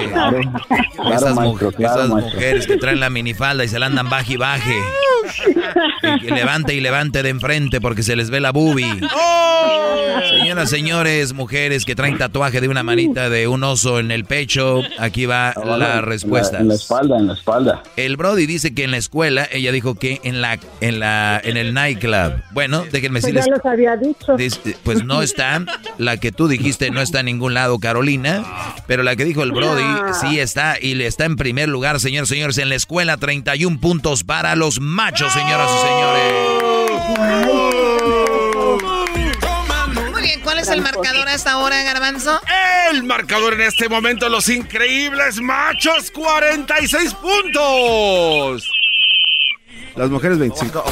estas, 1.12 1.34
mu- 1.34 1.40
maestro, 1.40 1.72
claro, 1.72 2.02
estas 2.04 2.08
mujeres 2.10 2.66
que 2.66 2.76
traen 2.76 3.00
la 3.00 3.08
minifalda 3.10 3.64
y 3.64 3.68
se 3.68 3.78
la 3.78 3.86
andan 3.86 4.10
baje 4.10 4.34
y 4.34 4.36
baje. 4.36 4.76
Y 6.02 6.20
que 6.20 6.30
levante 6.30 6.74
y 6.74 6.80
levante 6.80 7.22
de 7.22 7.30
enfrente 7.30 7.80
porque 7.80 8.02
se 8.02 8.16
les 8.16 8.28
ve 8.30 8.40
la 8.40 8.52
boobie. 8.52 9.00
Señoras, 10.28 10.68
señores, 10.68 11.32
mujeres 11.32 11.84
que 11.84 11.94
traen 11.94 12.18
tatuaje 12.18 12.60
de 12.60 12.68
una 12.68 12.82
manita 12.82 13.30
de 13.30 13.48
un 13.48 13.64
oso 13.64 13.98
en 14.00 14.10
el 14.10 14.24
pecho, 14.24 14.82
aquí 14.98 15.24
va 15.26 15.54
En 15.56 15.78
la 15.78 16.00
respuesta. 16.02 16.58
En 16.58 16.68
la 16.68 16.74
espalda, 16.74 17.16
en 17.18 17.26
la 17.28 17.32
espalda. 17.34 17.82
El 17.96 18.16
Brody 18.16 18.44
dice 18.46 18.74
que 18.74 18.84
en 18.84 18.90
la 18.90 18.96
escuela, 18.98 19.48
ella 19.50 19.72
dijo 19.72 19.94
que 19.94 20.20
en 20.24 20.40
la 20.42 20.58
en 20.80 21.00
la 21.00 21.40
en 21.42 21.56
el 21.56 21.72
nightclub. 21.72 22.42
Bueno, 22.52 22.84
déjenme 22.90 23.20
Pues 23.20 23.32
decirles 23.32 23.46
había 23.70 23.96
dicho. 23.96 24.36
Dice, 24.36 24.76
Pues 24.82 25.04
no 25.04 25.22
está, 25.22 25.64
la 25.98 26.16
que 26.18 26.32
tú 26.32 26.48
dijiste 26.48 26.90
no 26.90 27.00
está 27.00 27.20
en 27.20 27.26
ningún 27.26 27.54
lado, 27.54 27.78
Carolina, 27.78 28.44
pero 28.86 29.02
la 29.02 29.16
que 29.16 29.24
dijo 29.24 29.42
el 29.42 29.52
Brody 29.52 29.84
sí 30.20 30.38
está 30.40 30.76
y 30.80 30.94
le 30.94 31.06
está 31.06 31.24
en 31.24 31.36
primer 31.36 31.68
lugar, 31.68 32.00
señores, 32.00 32.28
señores, 32.28 32.58
en 32.58 32.68
la 32.68 32.74
escuela 32.74 33.16
31 33.16 33.80
puntos 33.80 34.24
para 34.24 34.56
los 34.56 34.80
machos, 34.80 35.32
señoras 35.32 35.70
y 35.70 35.78
señores. 35.86 36.60
Muy 40.12 40.22
bien, 40.22 40.40
¿cuál 40.42 40.58
es 40.58 40.68
el 40.68 40.82
marcador 40.82 41.28
hasta 41.28 41.52
ahora, 41.52 41.82
Garbanzo? 41.82 42.40
El 42.90 43.04
marcador 43.04 43.54
en 43.54 43.62
este 43.62 43.88
momento, 43.88 44.28
los 44.28 44.48
increíbles 44.48 45.40
machos, 45.40 46.10
46 46.10 47.14
puntos. 47.14 48.79
Las 49.96 50.08
mujeres 50.10 50.38
25. 50.38 50.84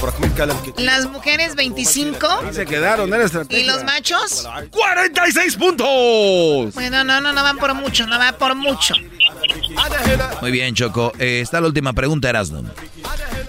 Las 0.78 1.06
mujeres 1.06 1.54
25 1.54 2.52
Se 2.52 2.66
quedaron 2.66 3.12
en 3.12 3.20
la 3.20 3.46
y 3.48 3.64
los 3.64 3.84
machos. 3.84 4.46
46 4.70 5.56
puntos. 5.56 6.74
Bueno, 6.74 7.04
no, 7.04 7.20
no, 7.20 7.32
no 7.32 7.42
van 7.42 7.58
por 7.58 7.74
mucho, 7.74 8.06
no 8.06 8.18
va 8.18 8.32
por 8.32 8.54
mucho. 8.54 8.94
Muy 10.40 10.50
bien, 10.50 10.74
Choco. 10.74 11.12
Eh, 11.18 11.40
está 11.40 11.60
la 11.60 11.68
última 11.68 11.92
pregunta, 11.92 12.28
Erasmo. 12.28 12.64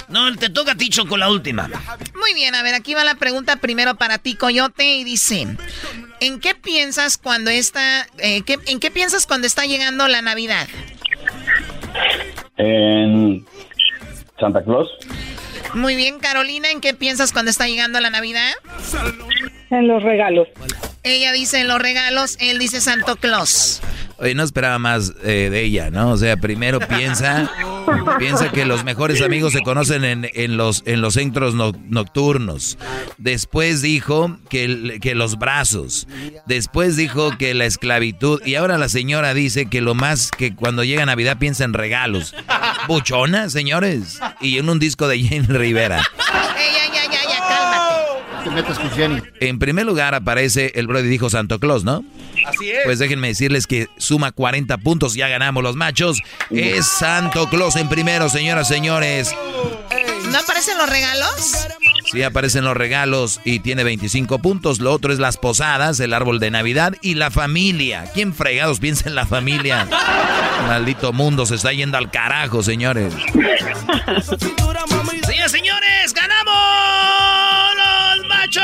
No, 0.07 0.35
te 0.35 0.49
toca 0.49 0.71
a 0.73 0.75
ti, 0.75 0.89
Choco, 0.89 1.17
la 1.17 1.29
última. 1.29 1.67
Muy 2.15 2.33
bien, 2.33 2.55
a 2.55 2.63
ver, 2.63 2.73
aquí 2.73 2.93
va 2.93 3.03
la 3.03 3.15
pregunta 3.15 3.57
primero 3.57 3.95
para 3.95 4.17
ti, 4.17 4.35
Coyote, 4.35 4.97
y 4.97 5.03
dice, 5.03 5.47
¿en 6.19 6.39
qué 6.39 6.55
piensas 6.55 7.17
cuando 7.17 7.51
está, 7.51 8.07
eh, 8.17 8.41
qué- 8.43 8.57
en 8.67 8.79
qué 8.79 8.91
piensas 8.91 9.27
cuando 9.27 9.45
está 9.47 9.65
llegando 9.65 10.07
la 10.07 10.21
Navidad? 10.21 10.67
En 12.57 13.45
Santa 14.39 14.63
Claus. 14.63 14.89
Muy 15.73 15.95
bien, 15.95 16.19
Carolina, 16.19 16.71
¿en 16.71 16.81
qué 16.81 16.93
piensas 16.93 17.31
cuando 17.31 17.51
está 17.51 17.67
llegando 17.67 17.99
la 17.99 18.09
Navidad? 18.09 18.51
En 19.69 19.87
los 19.87 20.01
regalos. 20.03 20.47
Ella 21.03 21.31
dice 21.31 21.63
los 21.63 21.79
regalos, 21.79 22.35
él 22.39 22.59
dice 22.59 22.81
Santo 22.81 23.15
Claus. 23.15 23.81
Oye, 24.17 24.35
no 24.35 24.43
esperaba 24.43 24.79
más 24.79 25.13
eh, 25.23 25.47
de 25.49 25.63
ella, 25.63 25.89
¿no? 25.91 26.11
O 26.11 26.17
sea, 26.17 26.35
primero 26.35 26.79
piensa, 26.81 27.49
piensa 28.19 28.51
que 28.51 28.65
los 28.65 28.83
mejores 28.83 29.21
amigos 29.21 29.53
se 29.53 29.61
conocen 29.61 30.03
en, 30.03 30.29
en 30.33 30.57
los, 30.57 30.83
en 30.85 30.99
los 30.99 31.13
centros 31.13 31.55
no- 31.55 31.71
nocturnos. 31.87 32.77
Después 33.17 33.81
dijo 33.81 34.37
que, 34.49 34.65
el- 34.65 34.99
que 34.99 35.15
los 35.15 35.39
brazos. 35.39 36.05
Después 36.47 36.97
dijo 36.97 37.37
que 37.37 37.53
la 37.53 37.63
esclavitud. 37.65 38.41
Y 38.45 38.55
ahora 38.55 38.77
la 38.77 38.89
señora 38.89 39.33
dice 39.33 39.67
que 39.67 39.79
lo 39.79 39.95
más 39.95 40.31
que 40.31 40.53
cuando 40.53 40.83
llega 40.83 41.05
Navidad 41.05 41.37
piensa 41.37 41.63
en 41.63 41.71
regalos. 41.71 42.35
Buchona, 42.89 43.49
señores. 43.49 44.19
Y 44.41 44.57
en 44.57 44.69
un 44.69 44.79
disco 44.79 45.07
de 45.07 45.19
Jenny 45.23 45.47
Rivera. 45.47 45.99
Ey, 46.57 46.73
ya. 46.93 46.98
Te 48.43 48.49
metes 48.49 48.79
con 48.79 48.89
Jenny. 48.91 49.21
En 49.39 49.59
primer 49.59 49.85
lugar 49.85 50.15
aparece 50.15 50.71
el 50.75 50.87
Brody 50.87 51.07
dijo 51.07 51.29
Santo 51.29 51.59
Claus, 51.59 51.83
¿no? 51.83 52.03
Así 52.45 52.69
es. 52.71 52.79
Pues 52.85 52.99
déjenme 52.99 53.27
decirles 53.27 53.67
que 53.67 53.87
suma 53.97 54.31
40 54.31 54.77
puntos, 54.77 55.13
ya 55.13 55.27
ganamos 55.27 55.63
los 55.63 55.75
machos. 55.75 56.21
Es 56.49 56.87
Santo 56.87 57.49
Claus 57.49 57.75
en 57.75 57.89
primero, 57.89 58.29
señoras, 58.29 58.67
señores. 58.67 59.35
¿No 60.31 60.37
aparecen 60.37 60.77
los 60.77 60.89
regalos? 60.89 61.67
Sí 62.11 62.23
aparecen 62.23 62.63
los 62.63 62.75
regalos 62.75 63.39
y 63.45 63.59
tiene 63.59 63.83
25 63.83 64.39
puntos. 64.39 64.79
Lo 64.79 64.93
otro 64.93 65.11
es 65.13 65.19
las 65.19 65.37
posadas, 65.37 65.99
el 65.99 66.13
árbol 66.13 66.39
de 66.39 66.51
Navidad 66.51 66.93
y 67.01 67.15
la 67.15 67.31
familia. 67.31 68.05
¿Quién 68.13 68.33
fregados 68.33 68.79
piensa 68.79 69.09
en 69.09 69.15
la 69.15 69.25
familia? 69.25 69.87
Maldito 70.67 71.13
mundo 71.13 71.45
se 71.45 71.55
está 71.55 71.73
yendo 71.73 71.97
al 71.97 72.11
carajo, 72.11 72.63
señores. 72.63 73.13
Señores, 75.29 75.51
señores, 75.51 76.13
ganamos 76.13 76.88
los 78.49 78.63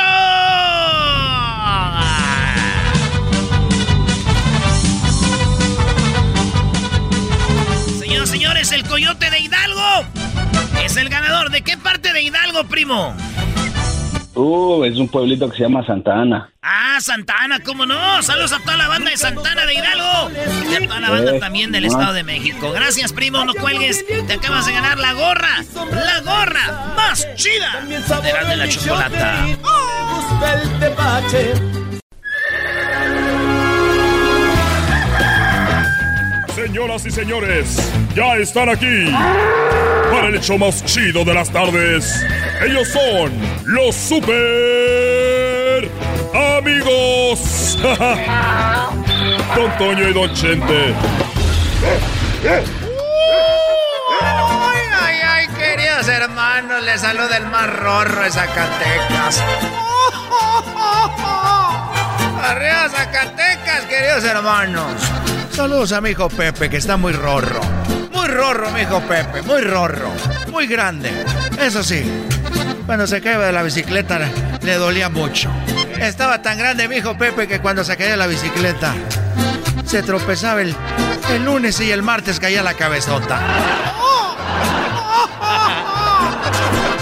Señoras, 7.98 8.30
señores, 8.30 8.72
el 8.72 8.84
coyote 8.84 9.30
de 9.30 9.38
Hidalgo 9.40 10.04
es 10.84 10.96
el 10.96 11.08
ganador. 11.08 11.50
¿De 11.50 11.62
qué 11.62 11.76
parte 11.76 12.12
de 12.12 12.22
Hidalgo, 12.22 12.64
primo? 12.64 13.14
Uh, 14.36 14.84
es 14.84 14.98
un 14.98 15.08
pueblito 15.08 15.48
que 15.48 15.56
se 15.56 15.62
llama 15.62 15.84
Santa 15.86 16.12
Ana. 16.20 16.50
Ah, 16.60 16.98
Santana, 17.00 17.58
¿cómo 17.60 17.86
no? 17.86 18.22
Saludos 18.22 18.52
a 18.52 18.58
toda 18.58 18.76
la 18.76 18.86
banda 18.86 19.10
de 19.10 19.16
Santana 19.16 19.64
de 19.64 19.74
Hidalgo 19.74 20.30
y 20.70 20.74
a 20.74 20.86
toda 20.86 21.00
la 21.00 21.10
banda 21.10 21.36
Eh, 21.36 21.40
también 21.40 21.72
del 21.72 21.84
no. 21.84 21.88
Estado 21.88 22.12
de 22.12 22.22
México. 22.22 22.70
Gracias, 22.72 23.14
primo, 23.14 23.44
no 23.46 23.54
cuelgues. 23.54 24.04
Te 24.26 24.34
acabas 24.34 24.66
de 24.66 24.72
ganar 24.72 24.98
la 24.98 25.14
gorra, 25.14 25.64
la 25.90 26.20
gorra 26.20 26.92
más 26.96 27.26
chida 27.36 27.80
de 27.86 28.32
la 28.32 28.44
de 28.44 28.56
la 28.56 28.68
chocolata. 28.68 29.46
Señoras 36.66 37.06
y 37.06 37.12
señores, 37.12 37.78
ya 38.12 38.34
están 38.38 38.68
aquí 38.68 39.06
para 40.10 40.26
el 40.26 40.34
hecho 40.34 40.58
más 40.58 40.84
chido 40.84 41.24
de 41.24 41.32
las 41.32 41.48
tardes. 41.48 42.26
Ellos 42.60 42.88
son 42.88 43.30
los 43.66 43.94
super 43.94 45.88
amigos. 46.58 47.78
Don 49.54 49.78
Toño 49.78 50.08
y 50.08 50.12
Don 50.12 50.34
Chente. 50.34 50.92
Ay, 52.50 52.64
ay, 55.00 55.20
ay, 55.24 55.46
queridos 55.56 56.08
hermanos, 56.08 56.82
les 56.82 57.00
saluda 57.00 57.36
el 57.36 57.46
más 57.46 57.68
de 57.68 58.32
Zacatecas. 58.32 59.40
Arriba 62.42 62.88
Zacatecas, 62.88 63.84
queridos 63.84 64.24
hermanos. 64.24 64.94
Saludos 65.56 65.92
a 65.92 66.02
mi 66.02 66.10
hijo 66.10 66.28
Pepe, 66.28 66.68
que 66.68 66.76
está 66.76 66.98
muy 66.98 67.14
rorro. 67.14 67.62
Muy 68.12 68.26
rorro, 68.28 68.70
mi 68.72 68.82
hijo 68.82 69.00
Pepe, 69.00 69.40
muy 69.40 69.62
rorro. 69.62 70.10
Muy 70.50 70.66
grande. 70.66 71.10
Eso 71.58 71.82
sí, 71.82 72.04
cuando 72.84 73.06
se 73.06 73.22
caía 73.22 73.38
de 73.38 73.52
la 73.52 73.62
bicicleta 73.62 74.20
le 74.60 74.74
dolía 74.74 75.08
mucho. 75.08 75.50
Estaba 75.98 76.42
tan 76.42 76.58
grande 76.58 76.86
mi 76.88 76.96
hijo 76.96 77.16
Pepe 77.16 77.48
que 77.48 77.60
cuando 77.60 77.84
se 77.84 77.96
caía 77.96 78.10
de 78.10 78.16
la 78.18 78.26
bicicleta 78.26 78.94
se 79.86 80.02
tropezaba 80.02 80.60
el, 80.60 80.76
el 81.30 81.44
lunes 81.46 81.80
y 81.80 81.90
el 81.90 82.02
martes 82.02 82.38
caía 82.38 82.62
la 82.62 82.74
cabezota. 82.74 83.40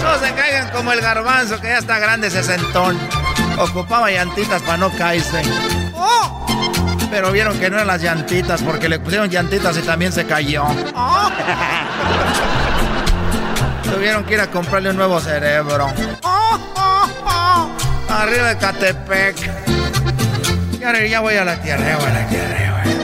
No 0.01 0.25
se 0.25 0.33
caigan 0.33 0.69
como 0.71 0.93
el 0.93 1.01
garbanzo 1.01 1.59
que 1.59 1.67
ya 1.67 1.79
está 1.79 1.99
grande, 1.99 2.31
sesentón. 2.31 2.97
Ocupaba 3.59 4.09
llantitas 4.09 4.61
para 4.61 4.77
no 4.77 4.91
caerse. 4.91 5.41
Pero 7.15 7.31
vieron 7.31 7.57
que 7.57 7.69
no 7.69 7.77
eran 7.77 7.87
las 7.87 8.01
llantitas 8.01 8.61
porque 8.61 8.89
le 8.89 8.99
pusieron 8.99 9.29
llantitas 9.29 9.77
y 9.77 9.81
también 9.83 10.11
se 10.11 10.25
cayó. 10.25 10.65
Tuvieron 13.83 14.25
que 14.25 14.33
ir 14.33 14.41
a 14.41 14.47
comprarle 14.47 14.89
un 14.89 14.97
nuevo 14.97 15.21
cerebro. 15.21 15.87
Arriba 18.09 18.49
de 18.49 18.57
Catepec. 18.57 19.37
Y 20.77 20.83
ahora 20.83 21.07
ya 21.07 21.21
voy 21.21 21.35
a 21.35 21.45
la 21.45 21.55
tierra, 21.61 21.87
ya 21.87 21.95
voy 21.95 22.05
a 22.05 22.13
la 22.13 22.27
tierra. 22.27 22.59
ya 22.59 22.83
voy. 22.83 22.95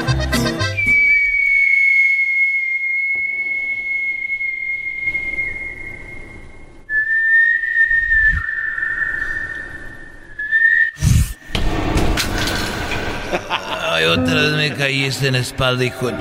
Ay, 14.02 14.08
otra 14.08 14.34
vez 14.34 14.52
me 14.54 14.74
caíste 14.76 15.28
en 15.28 15.34
la 15.34 15.40
espalda, 15.40 15.84
hijo. 15.84 16.08
de- 16.08 16.14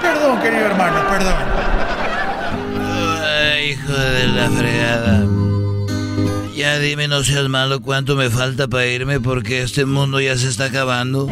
Perdón, 0.00 0.40
querido 0.40 0.66
hermano, 0.66 1.00
perdón. 1.08 1.34
Ay, 3.24 3.70
hijo 3.70 3.92
de 3.92 4.26
la 4.28 4.50
fregada. 4.50 5.26
Ya 6.54 6.78
dime, 6.78 7.08
no 7.08 7.24
seas 7.24 7.48
malo, 7.48 7.80
cuánto 7.80 8.14
me 8.14 8.30
falta 8.30 8.68
para 8.68 8.86
irme 8.86 9.18
porque 9.18 9.62
este 9.62 9.84
mundo 9.84 10.20
ya 10.20 10.36
se 10.36 10.48
está 10.48 10.66
acabando. 10.66 11.28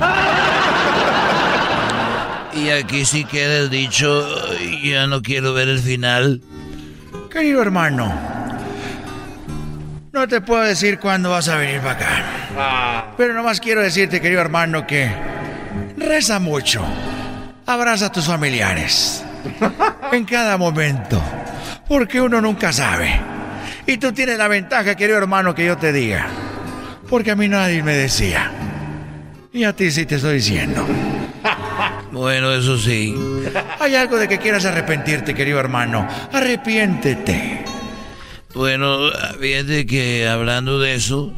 Y 2.53 2.71
aquí 2.71 3.05
sí 3.05 3.25
queda 3.25 3.59
el 3.59 3.71
dicho, 3.71 4.27
ya 4.83 5.07
no 5.07 5.23
quiero 5.23 5.53
ver 5.55 5.69
el 5.69 5.79
final. 5.79 6.41
Querido 7.31 7.63
hermano, 7.63 8.13
no 10.13 10.27
te 10.27 10.41
puedo 10.41 10.63
decir 10.63 10.99
cuándo 10.99 11.31
vas 11.31 11.49
a 11.49 11.57
venir 11.57 11.81
para 11.81 11.93
acá. 11.93 12.23
Pero 13.17 13.35
nomás 13.35 13.61
quiero 13.61 13.83
decirte, 13.83 14.21
querido 14.21 14.41
hermano, 14.41 14.87
que 14.87 15.11
reza 15.97 16.39
mucho. 16.39 16.85
Abraza 17.67 18.07
a 18.07 18.13
tus 18.13 18.27
familiares. 18.27 19.25
En 20.13 20.25
cada 20.25 20.59
momento. 20.59 21.23
Porque 21.87 22.21
uno 22.21 22.41
nunca 22.41 22.73
sabe. 22.73 23.21
Y 23.87 23.97
tú 23.97 24.11
tienes 24.13 24.37
la 24.39 24.49
ventaja, 24.49 24.97
querido 24.97 25.19
hermano, 25.19 25.55
que 25.55 25.65
yo 25.65 25.77
te 25.77 25.93
diga. 25.93 26.27
Porque 27.09 27.31
a 27.31 27.37
mí 27.37 27.47
nadie 27.47 27.81
me 27.85 27.95
decía. 27.95 28.51
Y 29.53 29.63
a 29.63 29.73
ti 29.73 29.91
sí 29.91 30.07
te 30.07 30.17
estoy 30.17 30.35
diciendo. 30.35 30.87
Bueno, 32.13 32.53
eso 32.53 32.77
sí. 32.77 33.15
Hay 33.79 33.95
algo 33.95 34.17
de 34.17 34.27
que 34.27 34.39
quieras 34.39 34.65
arrepentirte, 34.65 35.33
querido 35.33 35.61
hermano. 35.61 36.09
Arrepiéntete. 36.33 37.65
Bueno, 38.53 38.99
fíjate 39.41 39.87
que 39.87 40.29
hablando 40.29 40.81
de 40.81 40.97
eso, 40.97 41.33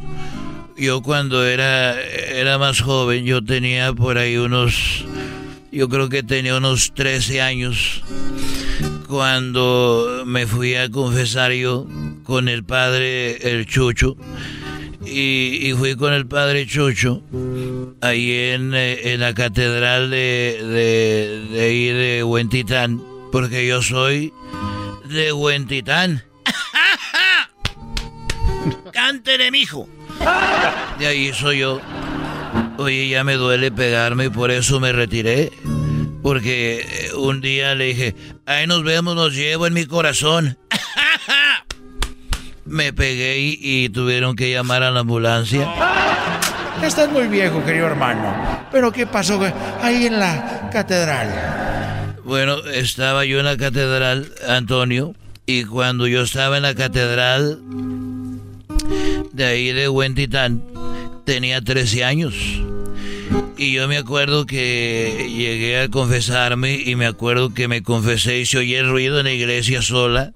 yo 0.77 1.01
cuando 1.01 1.45
era, 1.45 1.99
era 2.01 2.57
más 2.57 2.81
joven, 2.81 3.25
yo 3.25 3.43
tenía 3.43 3.93
por 3.93 4.17
ahí 4.17 4.37
unos, 4.37 5.05
yo 5.71 5.89
creo 5.89 6.09
que 6.09 6.23
tenía 6.23 6.57
unos 6.57 6.93
13 6.93 7.41
años, 7.41 8.01
cuando 9.07 10.23
me 10.25 10.47
fui 10.47 10.75
a 10.75 10.89
confesar 10.89 11.51
yo 11.51 11.87
con 12.23 12.49
el 12.49 12.63
padre, 12.63 13.51
el 13.51 13.65
Chucho, 13.65 14.15
y, 15.05 15.73
fui 15.77 15.95
con 15.95 16.13
el 16.13 16.25
padre 16.25 16.65
Chucho, 16.65 17.21
ahí 18.01 18.31
en, 18.31 18.73
eh, 18.73 19.13
en 19.13 19.19
la 19.19 19.33
catedral 19.33 20.09
de, 20.09 20.59
de, 20.63 21.47
de 21.51 21.61
ahí 21.61 21.87
de 21.87 22.23
Huentitán, 22.23 23.01
porque 23.31 23.67
yo 23.67 23.81
soy 23.81 24.33
de 25.09 25.33
Huentitán. 25.33 26.23
Cántele, 28.93 29.51
mijo. 29.51 29.89
De 30.99 31.07
ahí 31.07 31.33
soy 31.33 31.59
yo. 31.59 31.81
Oye, 32.77 33.09
ya 33.09 33.23
me 33.23 33.33
duele 33.35 33.71
pegarme 33.71 34.25
y 34.25 34.29
por 34.29 34.51
eso 34.51 34.79
me 34.79 34.91
retiré. 34.91 35.51
Porque 36.21 36.85
eh, 36.87 37.13
un 37.15 37.41
día 37.41 37.75
le 37.75 37.85
dije, 37.85 38.15
ahí 38.45 38.65
nos 38.67 38.83
vemos, 38.83 39.15
nos 39.15 39.33
llevo 39.33 39.67
en 39.67 39.73
mi 39.73 39.85
corazón. 39.85 40.57
me 42.65 42.93
pegué 42.93 43.39
y, 43.39 43.59
y 43.61 43.89
tuvieron 43.89 44.35
que 44.35 44.51
llamar 44.51 44.83
a 44.83 44.91
la 44.91 45.01
ambulancia. 45.01 45.67
Estás 46.81 47.09
muy 47.11 47.27
viejo, 47.27 47.63
querido 47.63 47.87
hermano. 47.87 48.67
Pero 48.71 48.91
¿qué 48.91 49.05
pasó 49.07 49.39
ahí 49.81 50.05
en 50.07 50.19
la 50.19 50.69
catedral? 50.71 52.19
Bueno, 52.23 52.57
estaba 52.65 53.25
yo 53.25 53.39
en 53.39 53.45
la 53.45 53.57
catedral, 53.57 54.31
Antonio, 54.47 55.13
y 55.45 55.65
cuando 55.65 56.07
yo 56.07 56.21
estaba 56.21 56.57
en 56.57 56.63
la 56.63 56.73
catedral 56.73 57.59
de 59.33 59.45
ahí 59.45 59.73
de 59.73 59.89
Huentitán, 59.89 60.63
tenía 61.25 61.61
13 61.61 62.03
años. 62.03 62.35
Y 63.57 63.73
yo 63.73 63.87
me 63.87 63.97
acuerdo 63.97 64.45
que 64.45 65.27
llegué 65.29 65.79
a 65.79 65.89
confesarme 65.89 66.75
y 66.75 66.95
me 66.95 67.05
acuerdo 67.05 67.53
que 67.53 67.67
me 67.67 67.83
confesé 67.83 68.39
y 68.39 68.45
se 68.45 68.59
oye 68.59 68.79
el 68.79 68.89
ruido 68.89 69.19
en 69.19 69.25
la 69.25 69.31
iglesia 69.33 69.81
sola. 69.81 70.33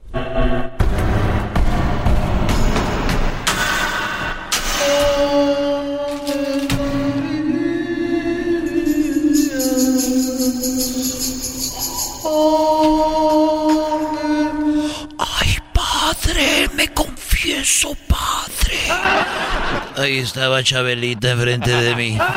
Ahí 20.07 20.19
estaba 20.19 20.63
Chabelita 20.63 21.31
enfrente 21.31 21.69
de 21.69 21.93
mí. 21.93 22.17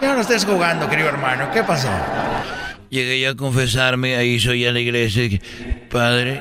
Ya 0.00 0.14
no 0.14 0.20
estés 0.20 0.44
jugando, 0.44 0.88
querido 0.88 1.08
hermano. 1.08 1.50
¿Qué 1.52 1.64
pasó? 1.64 1.88
Llegué 2.90 3.18
yo 3.18 3.30
a 3.30 3.34
confesarme, 3.34 4.14
ahí 4.14 4.38
soy 4.38 4.64
a 4.64 4.72
la 4.72 4.78
iglesia. 4.78 5.40
Padre, 5.90 6.40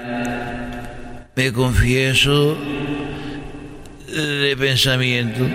me 1.36 1.52
confieso 1.54 2.56
de 4.08 4.56
pensamiento, 4.60 5.48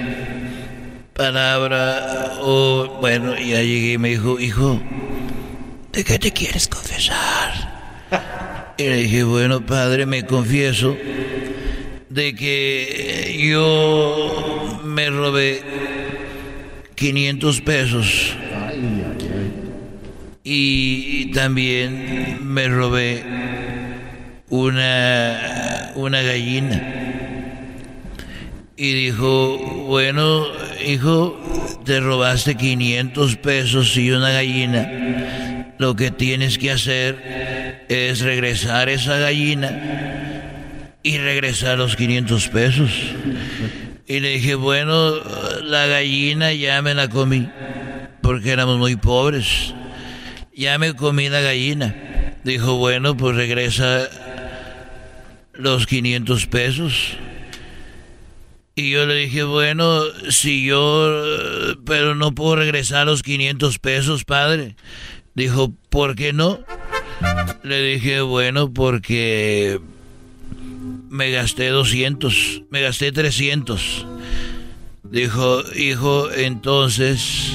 palabra, 1.15 2.39
o 2.41 2.99
bueno, 3.01 3.37
ya 3.37 3.63
llegué 3.63 3.93
y 3.93 3.99
me 3.99 4.09
dijo, 4.09 4.41
hijo, 4.41 4.81
¿de 5.93 6.03
qué 6.03 6.19
te 6.19 6.33
quieres 6.33 6.67
confesar? 6.67 7.53
Y 8.79 8.83
le 8.83 8.97
dije, 8.97 9.25
bueno, 9.25 9.65
padre, 9.65 10.07
me 10.07 10.25
confieso 10.25 10.97
de 12.11 12.35
que 12.35 13.41
yo 13.49 14.81
me 14.85 15.09
robé 15.11 15.63
500 16.97 17.61
pesos. 17.63 18.37
Y 20.43 21.31
también 21.33 22.39
me 22.43 22.69
robé 22.69 23.23
una, 24.49 25.93
una 25.95 26.23
gallina. 26.23 26.83
Y 28.77 28.93
dijo, 28.93 29.59
bueno, 29.87 30.47
hijo, 30.85 31.39
te 31.85 32.01
robaste 32.01 32.57
500 32.57 33.37
pesos 33.37 33.97
y 33.97 34.11
una 34.11 34.33
gallina. 34.33 35.77
Lo 35.79 35.95
que 35.95 36.11
tienes 36.11 36.59
que 36.59 36.73
hacer 36.73 37.85
es 37.89 38.21
regresar 38.21 38.89
esa 38.89 39.19
gallina 39.19 40.30
y 41.03 41.19
regresar 41.19 41.79
los 41.79 41.97
500 41.97 42.49
pesos. 42.49 42.91
Y 44.07 44.21
le 44.21 44.31
dije, 44.31 44.55
bueno, 44.55 45.15
la 45.63 45.87
gallina 45.87 46.53
ya 46.53 46.83
me 46.83 46.95
la 46.95 47.09
comí, 47.09 47.49
porque 48.23 48.51
éramos 48.51 48.79
muy 48.79 48.97
pobres. 48.97 49.75
Ya 50.55 50.79
me 50.79 50.95
comí 50.95 51.29
la 51.29 51.41
gallina. 51.41 51.95
Dijo, 52.45 52.77
bueno, 52.77 53.17
pues 53.17 53.37
regresa 53.37 54.09
los 55.55 55.87
500 55.87 56.47
pesos. 56.47 57.17
Y 58.75 58.91
yo 58.91 59.07
le 59.07 59.15
dije, 59.15 59.43
bueno, 59.43 60.03
si 60.31 60.65
yo, 60.65 61.77
pero 61.85 62.15
no 62.15 62.35
puedo 62.35 62.57
regresar 62.57 63.07
los 63.07 63.23
500 63.23 63.79
pesos, 63.79 64.25
padre. 64.25 64.75
Dijo, 65.35 65.73
¿por 65.89 66.15
qué 66.15 66.33
no? 66.33 66.61
Le 67.63 67.83
dije, 67.83 68.23
bueno, 68.23 68.73
porque 68.73 69.81
me 71.11 71.33
gasté 71.33 71.69
200, 71.69 72.63
me 72.71 72.81
gasté 72.83 73.11
300. 73.11 74.07
Dijo, 75.03 75.63
hijo, 75.75 76.31
entonces, 76.31 77.53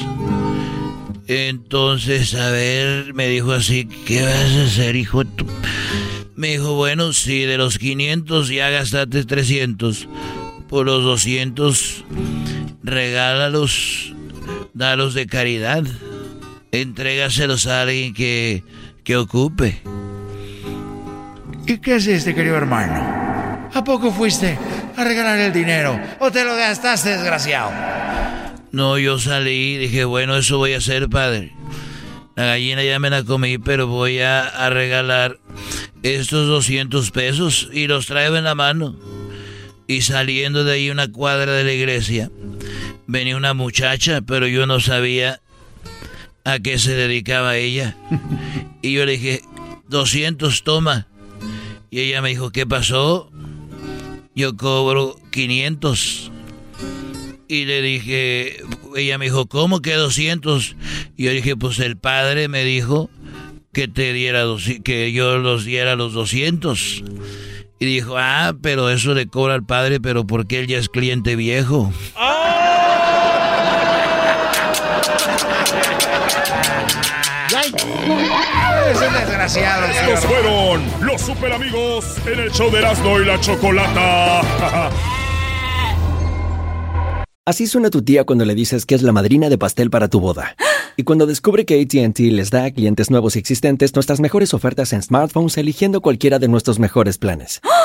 entonces, 1.28 2.36
a 2.36 2.49
ver, 2.51 3.14
me 3.14 3.30
dijo 3.30 3.53
así, 3.53 3.88
¿qué 4.06 4.22
vas 4.24 4.51
a 4.51 4.64
hacer, 4.66 4.97
hijo? 4.97 5.24
Me 6.36 6.49
dijo, 6.49 6.74
bueno, 6.76 7.14
si 7.14 7.43
de 7.43 7.58
los 7.58 7.80
500 7.80 8.49
ya 8.49 8.70
gastaste 8.70 9.24
300, 9.24 10.10
por 10.68 10.86
los 10.86 11.03
200, 11.06 12.03
regálalos, 12.84 14.14
dalos 14.74 15.14
de 15.14 15.28
caridad, 15.28 15.84
entrégaselos 16.74 17.68
a 17.68 17.84
alguien 17.84 18.14
que, 18.14 18.64
que 19.06 19.16
ocupe. 19.16 19.82
¿Y 21.66 21.78
qué 21.78 21.95
es 21.95 22.08
este, 22.08 22.36
querido 22.36 22.58
hermano? 22.58 23.24
¿A 23.76 23.84
poco 23.84 24.09
fuiste 24.09 24.57
a 24.95 25.03
regalar 25.03 25.38
el 25.38 25.51
dinero 25.51 25.99
o 26.19 26.32
te 26.32 26.45
lo 26.45 26.55
gastaste, 26.55 27.09
desgraciado? 27.09 27.71
No, 28.71 28.97
yo 28.97 29.19
salí 29.19 29.73
y 29.73 29.78
dije, 29.78 30.05
bueno, 30.05 30.38
eso 30.38 30.57
voy 30.57 30.71
a 30.73 30.78
hacer, 30.78 31.09
padre. 31.09 31.51
La 32.38 32.45
gallina 32.45 32.84
ya 32.84 32.99
me 32.99 33.09
la 33.09 33.23
comí, 33.23 33.57
pero 33.57 33.88
voy 33.88 34.19
a, 34.19 34.47
a 34.47 34.69
regalar 34.69 35.39
estos 36.03 36.47
200 36.47 37.11
pesos 37.11 37.69
y 37.73 37.88
los 37.88 38.05
traigo 38.05 38.38
en 38.38 38.45
la 38.45 38.55
mano. 38.55 38.95
Y 39.88 40.03
saliendo 40.03 40.63
de 40.63 40.71
ahí 40.71 40.89
una 40.89 41.11
cuadra 41.11 41.51
de 41.51 41.65
la 41.65 41.73
iglesia, 41.73 42.32
venía 43.07 43.36
una 43.36 43.53
muchacha, 43.53 44.21
pero 44.21 44.47
yo 44.47 44.65
no 44.67 44.80
sabía 44.80 45.41
a 46.45 46.59
qué 46.59 46.80
se 46.80 46.93
dedicaba 46.95 47.57
ella. 47.57 47.97
Y 48.82 48.93
yo 48.93 49.05
le 49.05 49.13
dije, 49.13 49.41
200, 49.89 50.63
toma. 50.63 51.07
Y 51.89 52.01
ella 52.01 52.21
me 52.21 52.30
dijo, 52.30 52.51
¿qué 52.51 52.67
pasó? 52.67 53.32
Yo 54.36 54.57
cobro 54.57 55.15
500. 55.31 56.31
Y 57.47 57.65
le 57.65 57.81
dije, 57.81 58.57
ella 58.97 59.17
me 59.17 59.25
dijo, 59.25 59.45
¿cómo 59.45 59.81
que 59.81 59.93
200? 59.93 60.75
Y 61.15 61.23
yo 61.23 61.31
dije, 61.31 61.55
pues 61.55 61.79
el 61.79 61.95
padre 61.95 62.49
me 62.49 62.65
dijo 62.65 63.09
que 63.71 63.88
te 63.88 64.11
diera, 64.13 64.43
que 64.83 65.13
yo 65.13 65.38
los 65.38 65.63
diera 65.63 65.95
los 65.95 66.13
200. 66.13 67.03
Y 67.79 67.86
dijo, 67.86 68.15
ah, 68.17 68.53
pero 68.61 68.89
eso 68.89 69.13
le 69.13 69.27
cobra 69.27 69.53
al 69.53 69.65
padre, 69.65 70.01
pero 70.01 70.27
porque 70.27 70.59
él 70.59 70.67
ya 70.67 70.79
es 70.79 70.89
cliente 70.89 71.36
viejo. 71.36 71.93
Es 78.91 78.97
un 79.01 79.13
desgraciado. 79.13 79.86
Estos 79.88 80.25
fueron 80.25 80.83
los 81.01 81.21
super 81.21 81.51
amigos 81.53 82.05
en 82.27 82.39
el 82.39 82.51
show 82.51 82.71
de 82.71 82.79
Erasmo 82.79 83.19
y 83.19 83.25
la 83.25 83.39
Chocolata. 83.39 84.41
Así 87.47 87.67
suena 87.67 87.91
tu 87.91 88.01
tía 88.01 88.23
cuando 88.23 88.43
le 88.43 88.55
dices 88.55 88.88
que 88.88 88.95
es 88.95 89.03
la 89.03 89.11
madrina 89.11 89.49
de 89.49 89.57
pastel 89.57 89.89
para 89.89 90.07
tu 90.07 90.19
boda. 90.19 90.55
Y 90.97 91.03
cuando 91.03 91.25
descubre 91.25 91.65
que 91.65 91.81
ATT 91.81 92.19
les 92.19 92.51
da 92.51 92.63
a 92.63 92.71
clientes 92.71 93.11
nuevos 93.11 93.36
y 93.36 93.39
existentes 93.39 93.93
nuestras 93.95 94.21
mejores 94.21 94.53
ofertas 94.53 94.93
en 94.93 95.03
smartphones 95.03 95.57
eligiendo 95.57 95.99
cualquiera 95.99 96.39
de 96.39 96.47
nuestros 96.47 96.79
mejores 96.79 97.17
planes. 97.17 97.59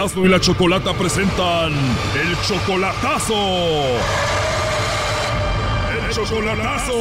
Erasmo 0.00 0.24
y 0.24 0.30
la 0.30 0.40
Chocolata 0.40 0.94
presentan 0.94 1.74
el 2.14 2.34
chocolatazo. 2.48 3.34
El 5.92 6.10
chocolatazo. 6.10 6.94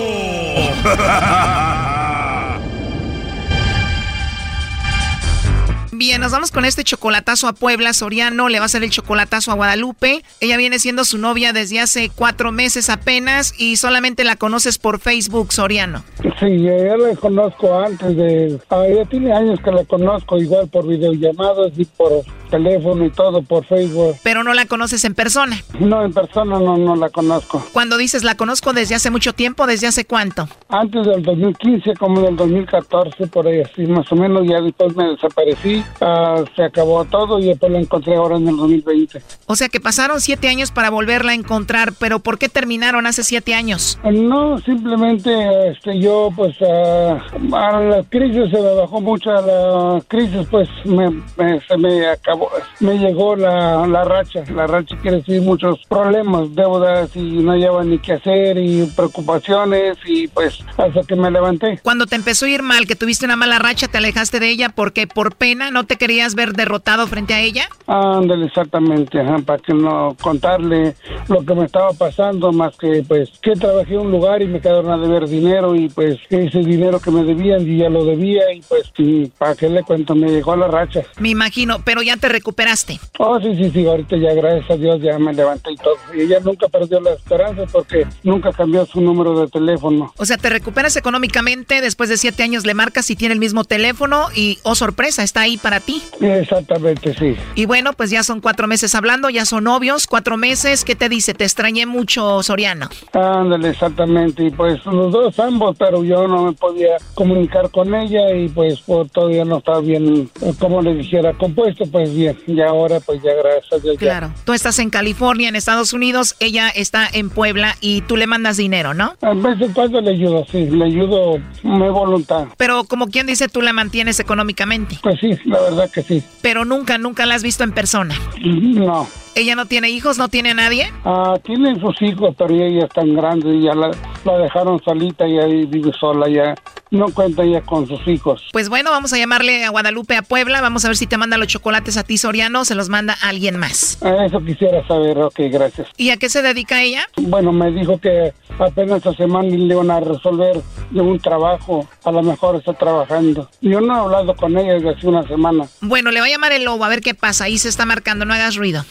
Bien, 5.93 6.19
nos 6.19 6.33
vamos 6.33 6.51
con 6.51 6.65
este 6.65 6.83
chocolatazo 6.83 7.47
a 7.47 7.53
Puebla. 7.53 7.93
Soriano 7.93 8.49
le 8.49 8.59
va 8.59 8.63
a 8.63 8.65
hacer 8.65 8.83
el 8.83 8.89
chocolatazo 8.89 9.51
a 9.51 9.55
Guadalupe. 9.55 10.21
Ella 10.41 10.57
viene 10.57 10.77
siendo 10.79 11.05
su 11.05 11.17
novia 11.17 11.53
desde 11.53 11.79
hace 11.79 12.11
cuatro 12.13 12.51
meses 12.51 12.89
apenas 12.89 13.53
y 13.57 13.77
solamente 13.77 14.25
la 14.25 14.35
conoces 14.35 14.77
por 14.77 14.99
Facebook, 14.99 15.53
Soriano. 15.53 16.03
Sí, 16.39 16.63
yo 16.63 16.97
la 16.97 17.15
conozco 17.15 17.79
antes 17.79 18.17
de... 18.17 18.59
Ah, 18.69 18.83
ya 18.93 19.05
tiene 19.05 19.31
años 19.31 19.57
que 19.63 19.71
la 19.71 19.85
conozco 19.85 20.37
igual 20.37 20.67
por 20.67 20.85
videollamadas 20.85 21.71
y 21.77 21.85
por 21.85 22.23
teléfono 22.49 23.05
y 23.05 23.09
todo, 23.11 23.41
por 23.41 23.65
Facebook. 23.65 24.15
Pero 24.23 24.43
no 24.43 24.53
la 24.53 24.65
conoces 24.65 25.03
en 25.05 25.13
persona. 25.15 25.57
No, 25.79 26.03
en 26.03 26.13
persona 26.13 26.59
no, 26.59 26.77
no 26.77 26.95
la 26.95 27.09
conozco. 27.09 27.63
Cuando 27.73 27.97
dices 27.97 28.23
la 28.23 28.35
conozco 28.35 28.73
desde 28.73 28.95
hace 28.95 29.09
mucho 29.11 29.33
tiempo, 29.33 29.67
¿desde 29.67 29.87
hace 29.87 30.05
cuánto? 30.05 30.47
Antes 30.69 31.05
del 31.05 31.23
2015, 31.23 31.93
como 31.95 32.21
del 32.21 32.35
2014, 32.35 33.27
por 33.27 33.47
ahí 33.47 33.61
así, 33.61 33.83
más 33.83 34.11
o 34.11 34.15
menos, 34.15 34.47
ya 34.47 34.61
después 34.61 34.95
me 34.95 35.05
desaparecí, 35.09 35.83
ah, 36.01 36.43
se 36.55 36.63
acabó 36.63 37.05
todo 37.05 37.39
y 37.39 37.45
después 37.45 37.71
la 37.71 37.79
encontré 37.79 38.15
ahora 38.15 38.37
en 38.37 38.47
el 38.47 38.57
2020. 38.57 39.21
O 39.45 39.55
sea 39.55 39.69
que 39.69 39.79
pasaron 39.79 40.19
siete 40.21 40.47
años 40.49 40.71
para 40.71 40.89
volverla 40.89 41.31
a 41.31 41.35
encontrar, 41.35 41.93
pero 41.99 42.19
¿por 42.19 42.37
qué 42.37 42.49
terminaron 42.49 43.05
hace 43.07 43.23
siete 43.23 43.53
años? 43.53 43.97
No, 44.03 44.59
simplemente 44.59 45.69
este, 45.71 45.99
yo, 45.99 46.29
pues, 46.35 46.55
ah, 46.61 47.17
a 47.53 47.79
la 47.81 48.03
crisis 48.09 48.49
se 48.51 48.61
me 48.61 48.73
bajó 48.75 49.01
mucho, 49.01 49.29
a 49.31 49.41
la 49.41 50.01
crisis, 50.07 50.47
pues, 50.49 50.67
me, 50.85 51.09
me- 51.37 51.59
se 51.67 51.77
me 51.77 52.07
acabó, 52.07 52.38
me 52.79 52.97
llegó 52.97 53.35
la, 53.35 53.85
la 53.87 54.03
racha. 54.03 54.43
La 54.53 54.67
racha 54.67 54.95
quiere 55.01 55.17
decir 55.17 55.41
muchos 55.41 55.79
problemas, 55.87 56.53
deudas 56.55 57.15
y 57.15 57.21
no 57.21 57.55
lleva 57.55 57.83
ni 57.83 57.99
qué 57.99 58.13
hacer 58.13 58.57
y 58.57 58.85
preocupaciones 58.95 59.97
y, 60.05 60.27
pues, 60.27 60.59
hasta 60.77 61.01
que 61.07 61.15
me 61.15 61.31
levanté. 61.31 61.79
Cuando 61.83 62.05
te 62.05 62.15
empezó 62.15 62.45
a 62.45 62.49
ir 62.49 62.63
mal, 62.63 62.87
que 62.87 62.95
tuviste 62.95 63.25
una 63.25 63.35
mala 63.35 63.59
racha, 63.59 63.87
te 63.87 63.97
alejaste 63.97 64.39
de 64.39 64.49
ella 64.49 64.69
porque 64.69 65.07
por 65.07 65.35
pena 65.35 65.71
no 65.71 65.85
te 65.85 65.97
querías 65.97 66.35
ver 66.35 66.53
derrotado 66.53 67.07
frente 67.07 67.33
a 67.33 67.41
ella. 67.41 67.69
Ándale, 67.87 68.45
exactamente, 68.45 69.19
ajá, 69.19 69.39
para 69.39 69.59
que 69.59 69.73
no 69.73 70.15
contarle 70.21 70.95
lo 71.27 71.45
que 71.45 71.55
me 71.55 71.65
estaba 71.65 71.91
pasando, 71.93 72.51
más 72.51 72.75
que 72.77 73.03
pues 73.07 73.29
que 73.41 73.53
trabajé 73.53 73.95
en 73.95 74.01
un 74.01 74.11
lugar 74.11 74.41
y 74.41 74.47
me 74.47 74.61
quedaron 74.61 74.91
a 74.91 74.97
deber 74.97 75.27
dinero 75.27 75.75
y 75.75 75.89
pues 75.89 76.17
ese 76.29 76.59
dinero 76.59 76.99
que 76.99 77.11
me 77.11 77.23
debían 77.23 77.61
y 77.67 77.77
ya 77.77 77.89
lo 77.89 78.05
debía 78.05 78.51
y 78.53 78.61
pues 78.61 78.91
y 78.97 79.25
para 79.27 79.55
que 79.55 79.69
le 79.69 79.83
cuento 79.83 80.15
me 80.15 80.29
llegó 80.29 80.55
la 80.55 80.67
racha. 80.67 81.01
Me 81.19 81.29
imagino, 81.29 81.79
pero 81.83 82.01
ya 82.01 82.17
te 82.17 82.28
recuperaste. 82.29 82.99
Oh, 83.17 83.39
sí, 83.39 83.55
sí, 83.55 83.71
sí, 83.71 83.85
ahorita 83.85 84.17
ya 84.17 84.33
gracias 84.33 84.69
a 84.71 84.75
Dios 84.75 85.01
ya 85.01 85.19
me 85.19 85.33
levanté 85.33 85.71
y 85.71 85.75
todo. 85.77 85.95
Y 86.15 86.21
ella 86.21 86.39
nunca 86.39 86.67
perdió 86.67 86.99
la 87.01 87.11
esperanza 87.11 87.63
porque 87.71 88.07
nunca 88.23 88.51
cambió 88.51 88.85
su 88.85 89.01
número 89.01 89.39
de 89.39 89.47
teléfono. 89.47 90.13
O 90.17 90.25
sea, 90.25 90.37
te 90.37 90.49
recuperas 90.49 90.95
económicamente, 90.95 91.81
después 91.81 92.09
de 92.09 92.17
siete 92.17 92.43
años 92.43 92.65
le 92.65 92.73
marcas 92.73 93.09
y 93.09 93.15
tiene 93.15 93.33
el 93.33 93.39
mismo 93.39 93.63
teléfono 93.63 94.27
y, 94.35 94.59
oh 94.63 94.75
sorpresa, 94.75 95.23
está 95.23 95.41
ahí 95.41 95.57
para 95.57 95.79
ti. 95.79 96.01
Exactamente, 96.21 97.13
sí. 97.13 97.35
Y 97.55 97.65
bueno, 97.65 97.93
pues 97.93 98.09
ya 98.09 98.23
son 98.23 98.41
cuatro 98.41 98.67
meses 98.67 98.95
hablando, 98.95 99.29
ya 99.29 99.45
son 99.45 99.65
novios, 99.65 100.07
cuatro 100.07 100.37
meses. 100.37 100.85
¿Qué 100.85 100.95
te 100.95 101.09
dice? 101.09 101.33
Te 101.33 101.43
extrañé 101.43 101.85
mucho, 101.85 102.41
Soriano. 102.43 102.89
Ándale, 103.13 103.69
exactamente. 103.69 104.45
Y 104.45 104.51
pues 104.51 104.85
los 104.85 105.11
dos, 105.11 105.39
ambos, 105.39 105.75
pero 105.77 106.03
yo 106.03 106.27
no 106.27 106.43
me 106.43 106.53
podía 106.53 106.97
comunicar 107.13 107.69
con 107.71 107.93
ella 107.93 108.33
y 108.33 108.49
pues 108.49 108.79
por 108.81 109.09
todavía 109.09 109.45
no 109.45 109.57
estaba 109.57 109.81
bien, 109.81 110.29
eh, 110.41 110.53
como 110.59 110.81
le 110.81 110.95
dijera, 110.95 111.33
compuesto, 111.33 111.85
pues 111.91 112.13
Y 112.47 112.61
ahora 112.61 112.99
pues 112.99 113.21
ya 113.21 113.31
gracias 113.33 113.73
a 113.73 113.77
Dios. 113.77 113.95
ya. 113.95 113.99
Claro. 113.99 114.33
Tú 114.45 114.53
estás 114.53 114.79
en 114.79 114.89
California, 114.89 115.49
en 115.49 115.55
Estados 115.55 115.93
Unidos, 115.93 116.35
ella 116.39 116.69
está 116.69 117.07
en 117.11 117.29
Puebla 117.29 117.75
y 117.81 118.01
tú 118.01 118.17
le 118.17 118.27
mandas 118.27 118.57
dinero, 118.57 118.93
¿no? 118.93 119.13
A 119.21 119.33
veces 119.33 119.71
cuando 119.73 120.01
le 120.01 120.11
ayudo, 120.11 120.45
sí, 120.51 120.65
le 120.69 120.85
ayudo, 120.85 121.39
me 121.63 121.89
voluntad. 121.89 122.47
Pero 122.57 122.83
como 122.83 123.07
quien 123.07 123.27
dice, 123.27 123.47
tú 123.47 123.61
la 123.61 123.73
mantienes 123.73 124.19
económicamente. 124.19 124.97
Pues 125.01 125.19
sí, 125.19 125.37
la 125.45 125.59
verdad 125.61 125.89
que 125.93 126.03
sí. 126.03 126.23
Pero 126.41 126.65
nunca, 126.65 126.97
nunca 126.97 127.25
la 127.25 127.35
has 127.35 127.43
visto 127.43 127.63
en 127.63 127.71
persona. 127.71 128.15
No. 128.43 129.07
¿Ella 129.35 129.55
no 129.55 129.67
tiene 129.67 129.89
hijos? 129.89 130.17
¿No 130.17 130.27
tiene 130.27 130.53
nadie? 130.53 130.91
Ah, 131.05 131.37
tienen 131.43 131.79
sus 131.79 132.01
hijos, 132.01 132.35
pero 132.37 132.53
ella 132.53 132.85
es 132.85 132.89
tan 132.93 133.13
grande 133.13 133.55
y 133.55 133.63
ya 133.63 133.73
la, 133.73 133.91
la 134.25 134.37
dejaron 134.37 134.81
solita 134.83 135.27
y 135.27 135.37
ahí 135.37 135.65
vive 135.65 135.91
sola 135.99 136.27
ya. 136.27 136.55
No 136.91 137.07
cuentan 137.13 137.51
ya 137.51 137.61
con 137.61 137.87
sus 137.87 138.07
hijos. 138.07 138.47
Pues 138.51 138.69
bueno, 138.69 138.91
vamos 138.91 139.13
a 139.13 139.17
llamarle 139.17 139.63
a 139.65 139.69
Guadalupe 139.69 140.15
a 140.15 140.21
Puebla, 140.21 140.61
vamos 140.61 140.85
a 140.85 140.89
ver 140.89 140.97
si 140.97 141.07
te 141.07 141.17
manda 141.17 141.37
los 141.37 141.47
chocolates 141.47 141.97
a 141.97 142.03
ti 142.03 142.17
Soriano 142.17 142.61
o 142.61 142.65
se 142.65 142.75
los 142.75 142.89
manda 142.89 143.17
a 143.21 143.29
alguien 143.29 143.57
más. 143.57 143.99
Eso 144.01 144.39
quisiera 144.39 144.85
saber, 144.87 145.17
ok, 145.17 145.39
gracias. 145.51 145.87
¿Y 145.97 146.09
a 146.09 146.17
qué 146.17 146.29
se 146.29 146.41
dedica 146.41 146.81
ella? 146.81 147.07
Bueno, 147.17 147.51
me 147.51 147.71
dijo 147.71 147.97
que 147.99 148.33
apenas 148.57 148.97
esta 148.97 149.13
semana 149.13 149.49
le 149.49 149.73
iban 149.73 149.91
a 149.91 149.99
resolver 149.99 150.61
de 150.89 151.01
un 151.01 151.19
trabajo, 151.19 151.87
a 152.03 152.11
lo 152.11 152.21
mejor 152.23 152.55
está 152.55 152.73
trabajando. 152.73 153.49
Yo 153.61 153.81
no 153.81 153.95
he 153.95 153.99
hablado 153.99 154.35
con 154.35 154.57
ella 154.57 154.73
desde 154.73 154.89
hace 154.89 155.07
una 155.07 155.23
semana. 155.27 155.67
Bueno, 155.81 156.11
le 156.11 156.19
va 156.19 156.25
a 156.25 156.29
llamar 156.29 156.51
el 156.51 156.63
lobo 156.63 156.83
a 156.83 156.89
ver 156.89 157.01
qué 157.01 157.13
pasa, 157.13 157.45
ahí 157.45 157.57
se 157.57 157.69
está 157.69 157.85
marcando, 157.85 158.25
no 158.25 158.33
hagas 158.33 158.55
ruido. 158.55 158.83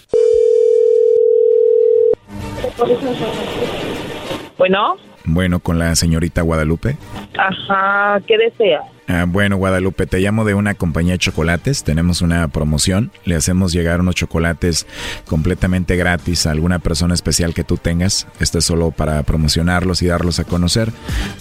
Bueno. 4.57 5.08
Bueno, 5.31 5.61
con 5.61 5.79
la 5.79 5.95
señorita 5.95 6.43
Guadalupe. 6.43 6.97
Ajá, 7.37 8.19
¿qué 8.27 8.39
desea? 8.39 8.81
Ah, 9.11 9.25
bueno, 9.27 9.57
Guadalupe, 9.57 10.07
te 10.07 10.21
llamo 10.21 10.45
de 10.45 10.53
una 10.53 10.75
compañía 10.75 11.15
de 11.15 11.19
chocolates. 11.19 11.83
Tenemos 11.83 12.21
una 12.21 12.47
promoción. 12.49 13.11
Le 13.25 13.37
hacemos 13.37 13.73
llegar 13.73 14.01
unos 14.01 14.15
chocolates 14.15 14.87
completamente 15.27 15.97
gratis 15.97 16.47
a 16.47 16.51
alguna 16.51 16.79
persona 16.79 17.15
especial 17.15 17.55
que 17.55 17.65
tú 17.65 17.79
tengas. 17.79 18.27
Esto 18.39 18.59
es 18.59 18.67
solo 18.67 18.91
para 18.91 19.23
promocionarlos 19.23 20.03
y 20.03 20.09
darlos 20.09 20.41
a 20.41 20.45
conocer. 20.45 20.93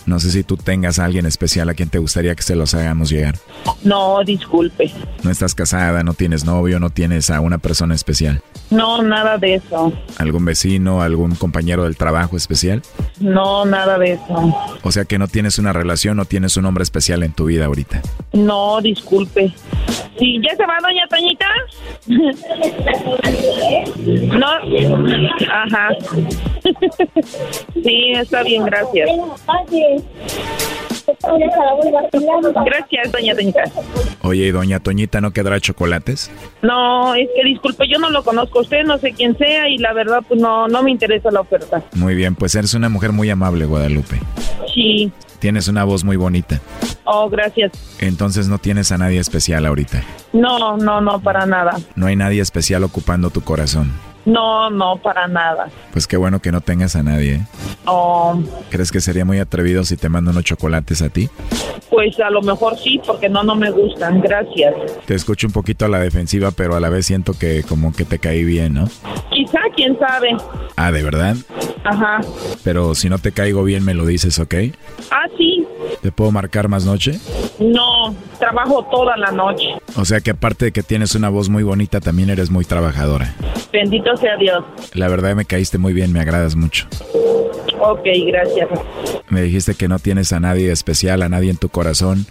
No 0.06 0.22
sé 0.22 0.32
si 0.32 0.44
tú 0.46 0.56
tengas 0.56 0.98
a 0.98 1.04
alguien 1.04 1.26
especial 1.26 1.68
a 1.68 1.74
quien 1.74 1.90
te 1.90 1.98
gustaría 1.98 2.36
que 2.36 2.44
se 2.44 2.56
los 2.56 2.74
hagamos 2.74 3.10
llegar. 3.10 3.36
No, 3.84 4.24
disculpe. 4.24 4.90
No 5.24 5.30
estás 5.30 5.54
casada, 5.54 6.04
no 6.04 6.14
tienes 6.14 6.46
novio, 6.46 6.80
no 6.80 6.90
tienes 6.90 7.30
a 7.30 7.42
una 7.42 7.58
persona 7.58 7.96
especial. 7.96 8.42
No, 8.70 9.02
nada 9.02 9.38
de 9.38 9.56
eso. 9.56 9.92
¿Algún 10.18 10.46
vecino, 10.46 11.02
algún 11.02 11.36
compañero 11.36 11.84
del 11.84 11.98
trabajo 11.98 12.38
especial? 12.38 12.82
No, 13.20 13.66
nada 13.66 13.98
de 13.98 14.14
eso. 14.14 14.56
O 14.84 14.92
sea 14.94 15.04
que 15.04 15.18
no 15.20 15.28
tienes 15.28 15.60
una 15.60 15.74
relación, 15.74 16.16
no 16.16 16.24
tienes 16.24 16.56
un 16.56 16.66
hombre 16.66 16.84
especial 16.84 17.24
en 17.24 17.34
tu 17.34 17.46
vida 17.46 17.57
ahorita. 17.66 18.02
No, 18.34 18.82
disculpe. 18.82 19.54
¿Sí, 20.20 20.40
¿Ya 20.44 20.56
se 20.56 20.66
va 20.66 20.78
doña 20.82 21.08
Toñita? 21.10 21.46
no. 24.38 24.48
Ajá. 25.52 25.90
sí, 27.74 28.12
está 28.14 28.44
bien, 28.44 28.66
gracias. 28.66 29.10
Gracias, 32.66 33.12
doña 33.12 33.36
Toñita. 33.36 33.64
Oye, 34.24 34.48
¿y 34.48 34.52
doña 34.52 34.80
Toñita 34.80 35.22
no 35.22 35.32
quedará 35.32 35.60
chocolates? 35.60 36.32
No, 36.62 37.14
es 37.16 37.30
que 37.36 37.44
disculpe, 37.44 37.88
yo 37.88 38.00
no 38.00 38.10
lo 38.10 38.24
conozco 38.24 38.60
a 38.60 38.62
usted, 38.64 38.84
no 38.84 38.98
sé 38.98 39.14
quién 39.14 39.38
sea 39.38 39.70
y 39.70 39.78
la 39.78 39.94
verdad 39.94 40.22
pues 40.28 40.42
no, 40.42 40.68
no 40.68 40.84
me 40.84 40.92
interesa 40.92 41.32
la 41.32 41.42
oferta. 41.42 41.84
Muy 41.94 42.16
bien, 42.16 42.36
pues 42.36 42.56
eres 42.56 42.74
una 42.74 42.90
mujer 42.90 43.12
muy 43.12 43.30
amable, 43.30 43.66
Guadalupe. 43.66 44.20
Sí. 44.74 45.12
Tienes 45.40 45.68
una 45.68 45.84
voz 45.84 46.04
muy 46.04 46.18
bonita. 46.18 46.60
Oh, 47.06 47.30
gracias. 47.30 47.72
Entonces 48.00 48.48
no 48.48 48.58
tienes 48.58 48.92
a 48.92 48.98
nadie 48.98 49.20
especial 49.20 49.66
ahorita. 49.66 50.04
No, 50.34 50.78
no, 50.78 51.00
no, 51.02 51.20
para 51.20 51.46
nada. 51.46 51.78
No 51.96 52.08
hay 52.08 52.16
nadie 52.16 52.42
especial 52.42 52.84
ocupando 52.84 53.30
tu 53.30 53.42
corazón. 53.42 53.92
No, 54.28 54.70
no, 54.70 54.98
para 54.98 55.28
nada. 55.28 55.70
Pues 55.94 56.06
qué 56.06 56.18
bueno 56.18 56.42
que 56.42 56.52
no 56.52 56.60
tengas 56.60 56.96
a 56.98 57.04
nadie. 57.04 57.36
¿eh? 57.36 57.46
Oh, 57.86 58.38
¿Crees 58.70 58.92
que 58.92 59.00
sería 59.00 59.24
muy 59.24 59.40
atrevido 59.40 59.86
si 59.86 59.96
te 59.96 60.10
mando 60.10 60.32
unos 60.32 60.44
chocolates 60.44 61.02
a 61.02 61.10
ti? 61.10 61.30
pues 61.90 62.20
a 62.20 62.30
lo 62.30 62.42
mejor 62.42 62.78
sí, 62.78 63.00
porque 63.06 63.30
no, 63.30 63.44
no 63.44 63.56
me 63.56 63.72
gustan. 63.72 64.22
Gracias. 64.22 64.76
Te 65.06 65.16
escucho 65.16 65.48
un 65.48 65.54
poquito 65.54 65.86
a 65.86 65.88
la 65.88 66.00
defensiva, 66.00 66.52
pero 66.52 66.76
a 66.76 66.80
la 66.80 66.90
vez 66.90 67.06
siento 67.06 67.34
que 67.34 67.64
como 67.64 67.94
que 67.94 68.06
te 68.06 68.20
caí 68.20 68.44
bien, 68.44 68.74
¿no? 68.76 68.88
Quizá, 69.32 69.60
quién 69.76 69.98
sabe. 69.98 70.36
Ah, 70.76 70.92
¿de 70.92 71.04
verdad? 71.04 71.36
Ajá. 71.84 72.22
Pero 72.64 72.96
si 72.96 73.10
no 73.10 73.18
te 73.18 73.32
caigo 73.32 73.64
bien 73.64 73.84
me 73.84 73.94
lo 73.94 74.06
dices, 74.06 74.40
¿ok? 74.40 74.54
Ah, 75.12 75.26
sí. 75.38 75.67
¿Te 76.02 76.12
puedo 76.12 76.32
marcar 76.32 76.68
más 76.68 76.86
noche? 76.86 77.20
No, 77.60 78.16
trabajo 78.40 78.86
toda 78.92 79.18
la 79.18 79.32
noche. 79.32 79.70
O 79.96 80.06
sea 80.06 80.22
que 80.22 80.32
aparte 80.32 80.66
de 80.66 80.72
que 80.72 80.84
tienes 80.84 81.16
una 81.16 81.30
voz 81.30 81.50
muy 81.50 81.64
bonita, 81.64 82.00
también 82.00 82.30
eres 82.30 82.50
muy 82.52 82.66
trabajadora. 82.66 83.34
Bendito 83.74 84.16
sea 84.18 84.38
Dios. 84.38 84.64
La 84.94 85.08
verdad 85.08 85.36
me 85.36 85.46
caíste 85.46 85.78
muy 85.78 85.94
bien, 85.94 86.14
me 86.14 86.20
agradas 86.20 86.56
mucho. 86.56 86.86
Ok, 87.80 88.06
gracias. 88.28 88.70
Me 89.30 89.42
dijiste 89.42 89.76
que 89.76 89.88
no 89.88 90.00
tienes 90.00 90.34
a 90.34 90.40
nadie 90.40 90.72
especial, 90.72 91.22
a 91.22 91.30
nadie 91.30 91.50
en 91.52 91.58
tu 91.58 91.70
corazón 91.70 92.26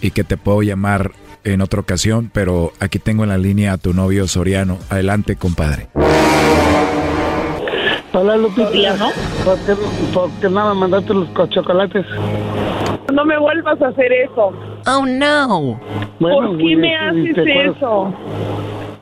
y 0.00 0.10
que 0.10 0.24
te 0.24 0.36
puedo 0.36 0.62
llamar 0.62 1.12
en 1.44 1.60
otra 1.60 1.80
ocasión, 1.80 2.30
pero 2.32 2.72
aquí 2.80 2.98
tengo 2.98 3.22
en 3.24 3.28
la 3.30 3.38
línea 3.38 3.72
a 3.74 3.78
tu 3.78 3.92
novio 3.92 4.26
Soriano. 4.28 4.78
Adelante, 4.90 5.36
compadre. 5.36 5.88
Hola, 8.12 8.36
Lupita. 8.36 8.70
¿Por 9.44 9.58
qué, 9.66 9.74
por 10.12 10.30
qué 10.40 10.48
no 10.48 10.68
me 10.74 10.80
mandaste 10.80 11.12
los 11.12 11.28
co- 11.30 11.46
chocolates? 11.48 12.06
No 13.12 13.24
me 13.24 13.38
vuelvas 13.38 13.80
a 13.82 13.88
hacer 13.88 14.12
eso. 14.12 14.52
Oh, 14.86 15.06
no. 15.06 15.80
¿Por 16.18 16.56
qué 16.58 16.76
me 16.76 16.88
¿te 16.88 16.96
haces 16.96 17.74
eso? 17.76 18.14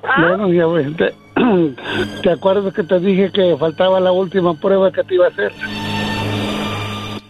¿Ah? 0.02 0.26
Bueno, 0.28 0.52
ya 0.52 0.66
ves, 0.66 0.96
te, 0.96 1.14
¿te 2.22 2.30
acuerdas 2.30 2.74
que 2.74 2.82
te 2.82 2.98
dije 3.00 3.30
que 3.30 3.56
faltaba 3.56 4.00
la 4.00 4.12
última 4.12 4.54
prueba 4.54 4.90
que 4.90 5.04
te 5.04 5.14
iba 5.14 5.26
a 5.26 5.28
hacer? 5.28 5.52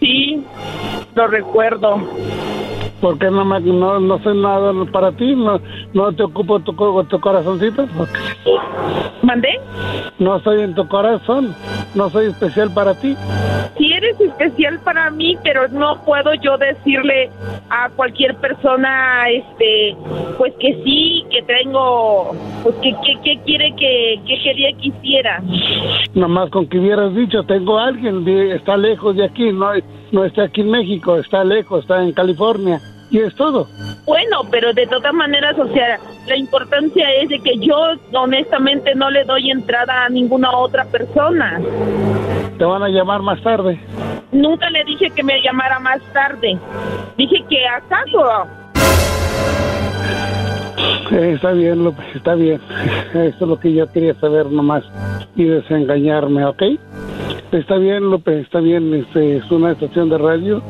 Sí, 0.01 0.45
lo 1.15 1.27
recuerdo. 1.27 2.01
¿Por 3.03 3.19
qué 3.19 3.31
no, 3.33 3.45
me, 3.45 3.59
no, 3.61 3.99
no 4.01 4.19
soy 4.23 4.41
nada 4.41 4.73
para 4.93 5.11
ti? 5.13 5.35
¿No, 5.35 5.61
no 5.93 6.13
te 6.13 6.23
ocupo 6.23 6.61
tu, 6.61 6.75
co- 6.77 7.03
tu 7.05 7.21
corazoncito? 7.21 7.87
¿Mandé? 9.23 9.49
No 10.21 10.39
soy 10.41 10.61
en 10.63 10.75
tu 10.75 10.87
corazón. 10.87 11.55
No 11.97 12.09
soy 12.11 12.27
especial 12.27 12.73
para 12.73 12.95
ti. 12.95 13.17
Sí 13.77 13.93
eres 13.93 14.21
especial 14.21 14.79
para 14.85 15.11
mí, 15.11 15.37
pero 15.43 15.67
no 15.69 16.01
puedo 16.05 16.33
yo 16.35 16.57
decirle 16.59 17.29
a 17.71 17.89
cualquier 17.91 18.37
persona, 18.37 19.29
este, 19.31 19.97
pues 20.39 20.53
que 20.61 20.81
sí, 20.85 21.25
que 21.31 21.43
tengo, 21.43 22.33
pues 22.63 22.75
que, 22.77 22.93
que, 23.05 23.21
que 23.25 23.41
quiere 23.45 23.75
que, 23.77 24.21
que 24.27 24.43
quería 24.43 24.69
que 24.81 24.89
hiciera. 24.89 25.43
Nomás 26.15 26.51
con 26.51 26.67
que 26.69 26.79
hubieras 26.79 27.15
dicho, 27.15 27.43
tengo 27.45 27.79
a 27.79 27.87
alguien, 27.87 28.27
está 28.53 28.77
lejos 28.77 29.17
de 29.17 29.25
aquí, 29.25 29.51
no, 29.53 29.71
no 30.13 30.25
está 30.25 30.45
aquí 30.45 30.61
en 30.61 30.71
México, 30.71 31.17
está 31.17 31.43
lejos, 31.43 31.81
está 31.81 32.03
en 32.03 32.13
California. 32.13 32.79
Y 33.13 33.19
es 33.19 33.35
todo. 33.35 33.69
Bueno, 34.07 34.41
pero 34.51 34.73
de 34.73 34.87
todas 34.87 35.13
maneras, 35.13 35.55
o 35.59 35.69
sea, 35.75 36.01
la 36.27 36.35
importancia 36.35 37.07
es 37.21 37.29
de 37.29 37.39
que 37.41 37.59
yo 37.59 37.77
honestamente 38.15 38.95
no 38.95 39.11
le 39.11 39.23
doy 39.25 39.51
entrada 39.51 40.07
a 40.07 40.09
ninguna 40.09 40.51
otra 40.57 40.87
persona. 40.87 41.61
Te 42.57 42.65
van 42.65 42.83
a 42.83 42.89
llamar 42.89 43.21
más 43.21 43.41
tarde. 43.43 43.79
Nunca 44.33 44.71
le 44.71 44.83
dije 44.85 45.11
que 45.11 45.23
me 45.23 45.43
llamara 45.43 45.79
más 45.79 46.01
tarde. 46.15 46.59
Dije 47.19 47.45
que 47.51 47.67
acaso. 47.69 48.49
Eh, 51.11 51.33
está 51.35 51.53
bien, 51.53 51.85
López, 51.85 52.07
está 52.15 52.35
bien. 52.35 52.63
Eso 53.11 53.21
es 53.21 53.41
lo 53.41 53.61
que 53.61 53.75
yo 53.75 53.93
quería 53.93 54.15
saber 54.15 54.47
nomás 54.47 54.85
y 55.37 55.45
desengañarme, 55.45 56.47
¿ok? 56.47 56.63
Está 57.53 57.77
bien, 57.77 58.11
López, 58.11 58.47
está 58.47 58.61
bien. 58.61 58.95
Este, 58.95 59.37
es 59.37 59.51
una 59.51 59.73
estación 59.73 60.09
de 60.09 60.17
radio 60.17 60.63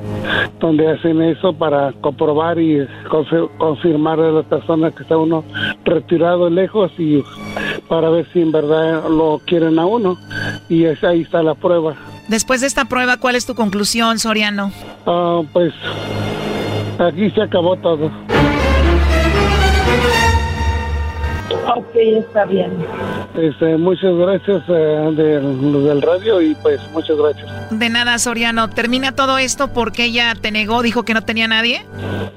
donde 0.62 0.88
hacen 0.90 1.20
eso 1.20 1.52
para 1.52 1.92
comprobar 2.00 2.58
y 2.58 2.78
confi- 3.10 3.50
confirmar 3.58 4.18
a 4.20 4.30
la 4.30 4.42
persona 4.44 4.90
que 4.92 5.02
está 5.02 5.16
uno 5.18 5.44
retirado 5.84 6.48
lejos 6.48 6.90
y 6.98 7.22
para 7.88 8.08
ver 8.10 8.26
si 8.32 8.40
en 8.40 8.52
verdad 8.52 9.02
lo 9.10 9.40
quieren 9.44 9.78
a 9.78 9.84
uno. 9.86 10.16
Y 10.68 10.84
es- 10.84 11.02
ahí 11.04 11.22
está 11.22 11.42
la 11.42 11.54
prueba. 11.54 11.94
Después 12.28 12.60
de 12.60 12.68
esta 12.68 12.84
prueba, 12.86 13.16
¿cuál 13.18 13.34
es 13.34 13.44
tu 13.44 13.54
conclusión, 13.56 14.18
Soriano? 14.20 14.70
Ah, 15.04 15.42
pues 15.52 15.74
aquí 16.98 17.28
se 17.30 17.42
acabó 17.42 17.76
todo. 17.76 18.10
Ok, 21.66 21.94
está 21.94 22.44
bien. 22.44 22.70
Este, 23.36 23.76
muchas 23.76 24.14
gracias 24.14 24.62
eh, 24.68 25.10
de 25.16 25.40
los 25.40 25.84
del 25.84 26.02
radio 26.02 26.40
y 26.40 26.54
pues 26.56 26.80
muchas 26.92 27.16
gracias. 27.16 27.70
De 27.70 27.88
nada, 27.88 28.18
Soriano. 28.18 28.68
¿Termina 28.70 29.12
todo 29.12 29.38
esto 29.38 29.72
porque 29.72 30.06
ella 30.06 30.34
te 30.40 30.50
negó, 30.50 30.82
dijo 30.82 31.04
que 31.04 31.14
no 31.14 31.22
tenía 31.22 31.48
nadie? 31.48 31.82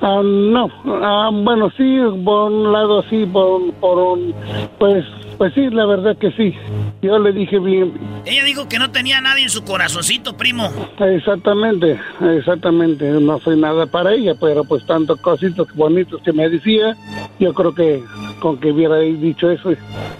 Ah, 0.02 0.22
no, 0.24 0.70
ah, 1.02 1.30
bueno, 1.34 1.72
sí, 1.78 2.00
por 2.24 2.52
un 2.52 2.72
lado 2.72 3.04
sí, 3.10 3.26
por, 3.26 3.74
por 3.76 3.98
un, 3.98 4.34
pues, 4.78 5.04
pues 5.38 5.54
sí, 5.54 5.70
la 5.70 5.86
verdad 5.86 6.18
que 6.18 6.32
sí. 6.32 6.54
Yo 7.02 7.20
le 7.20 7.32
dije 7.32 7.60
bien, 7.60 7.94
Ella 8.26 8.44
dijo 8.44 8.68
que 8.68 8.80
no 8.80 8.92
tenía 8.92 9.22
nadie 9.22 9.44
en 9.44 9.50
su 9.50 9.64
corazoncito, 9.64 10.36
primo. 10.38 10.72
exactamente, 11.00 12.00
exactamente, 12.38 13.06
no 13.12 13.40
soy 13.40 13.58
nada 13.60 13.86
para 13.86 14.14
ella, 14.14 14.34
pero 14.40 14.64
pues 14.64 14.86
tantos 14.86 15.20
cositos 15.22 15.68
bonitos 15.76 16.22
que 16.24 16.34
me 16.34 16.50
decía, 16.50 16.96
yo 17.40 17.54
creo 17.54 17.74
que 17.76 18.04
con 18.40 18.60
que 18.60 18.72
hubiera 18.72 18.98
dicho 19.00 19.50
eso, 19.52 19.72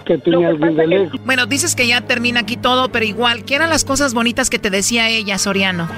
que 0.04 0.18
tenía 0.18 0.48
alguien 0.48 0.76
de 0.76 0.86
lejos. 0.86 1.20
Bueno, 1.24 1.46
dices 1.46 1.74
que 1.74 1.86
ya 1.86 2.00
termina 2.00 2.40
aquí 2.40 2.56
todo, 2.56 2.88
pero 2.90 3.04
igual, 3.04 3.44
¿qué 3.44 3.56
eran 3.56 3.70
las 3.70 3.84
cosas 3.84 4.14
bonitas 4.14 4.50
que 4.50 4.58
te 4.58 4.70
decía 4.70 5.08
ella, 5.08 5.38
Soriano? 5.38 5.88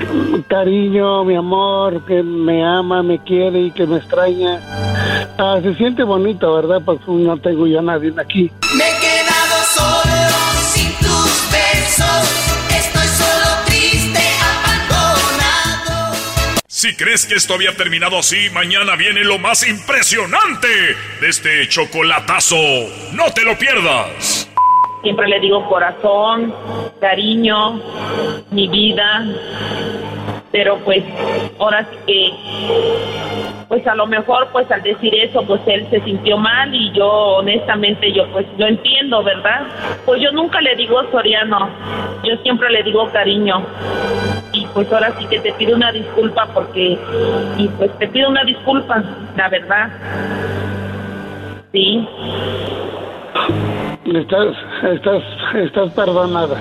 cariño, 0.48 1.24
mi 1.24 1.34
amor, 1.36 2.04
que 2.06 2.22
me 2.22 2.64
ama, 2.64 3.02
me 3.02 3.18
quiere 3.18 3.60
y 3.60 3.70
que 3.70 3.86
me 3.86 3.96
extraña. 3.96 4.60
Ah, 5.38 5.58
se 5.62 5.74
siente 5.74 6.02
bonito, 6.02 6.54
¿verdad? 6.54 6.80
Pues 6.84 6.98
no 7.06 7.36
tengo 7.38 7.66
yo 7.66 7.78
a 7.80 7.82
nadie 7.82 8.12
aquí. 8.18 8.50
Me 8.76 8.84
Si 16.80 16.94
crees 16.94 17.26
que 17.26 17.34
esto 17.34 17.54
había 17.54 17.74
terminado 17.74 18.16
así, 18.18 18.50
mañana 18.50 18.94
viene 18.94 19.24
lo 19.24 19.40
más 19.40 19.66
impresionante 19.66 20.68
de 21.20 21.28
este 21.28 21.66
chocolatazo. 21.68 22.56
No 23.14 23.32
te 23.34 23.42
lo 23.42 23.58
pierdas. 23.58 24.48
Siempre 25.02 25.26
le 25.26 25.40
digo 25.40 25.68
corazón, 25.68 26.54
cariño, 27.00 27.82
mi 28.52 28.68
vida. 28.68 29.26
Pero 30.58 30.76
pues 30.78 31.04
ahora 31.60 31.86
sí 31.88 31.96
que, 32.04 32.32
pues 33.68 33.86
a 33.86 33.94
lo 33.94 34.08
mejor 34.08 34.48
pues 34.50 34.68
al 34.72 34.82
decir 34.82 35.14
eso 35.14 35.40
pues 35.46 35.60
él 35.68 35.86
se 35.88 36.00
sintió 36.00 36.36
mal 36.36 36.74
y 36.74 36.90
yo 36.90 37.06
honestamente 37.06 38.12
yo 38.12 38.26
pues 38.32 38.44
lo 38.58 38.66
entiendo, 38.66 39.22
¿verdad? 39.22 39.68
Pues 40.04 40.20
yo 40.20 40.32
nunca 40.32 40.60
le 40.60 40.74
digo 40.74 41.00
Soriano, 41.12 41.70
yo 42.24 42.36
siempre 42.38 42.70
le 42.70 42.82
digo 42.82 43.08
cariño. 43.12 43.64
Y 44.52 44.66
pues 44.74 44.92
ahora 44.92 45.12
sí 45.16 45.26
que 45.26 45.38
te 45.38 45.52
pido 45.52 45.76
una 45.76 45.92
disculpa 45.92 46.48
porque, 46.52 46.98
y 47.56 47.68
pues 47.78 47.96
te 48.00 48.08
pido 48.08 48.28
una 48.28 48.42
disculpa, 48.42 49.00
la 49.36 49.48
verdad. 49.48 49.90
Sí. 51.70 52.04
Estás, 54.12 54.56
estás, 54.82 55.22
estás 55.54 55.92
perdonada. 55.92 56.60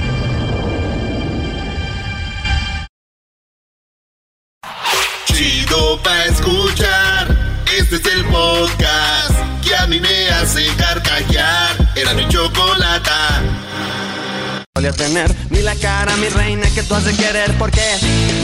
Solía 14.73 14.93
tener 14.93 15.35
ni 15.49 15.61
la 15.61 15.75
cara, 15.75 16.15
mi 16.15 16.29
reina, 16.29 16.65
que 16.73 16.81
tú 16.83 16.95
has 16.95 17.03
de 17.03 17.13
querer 17.13 17.53
porque 17.57 17.81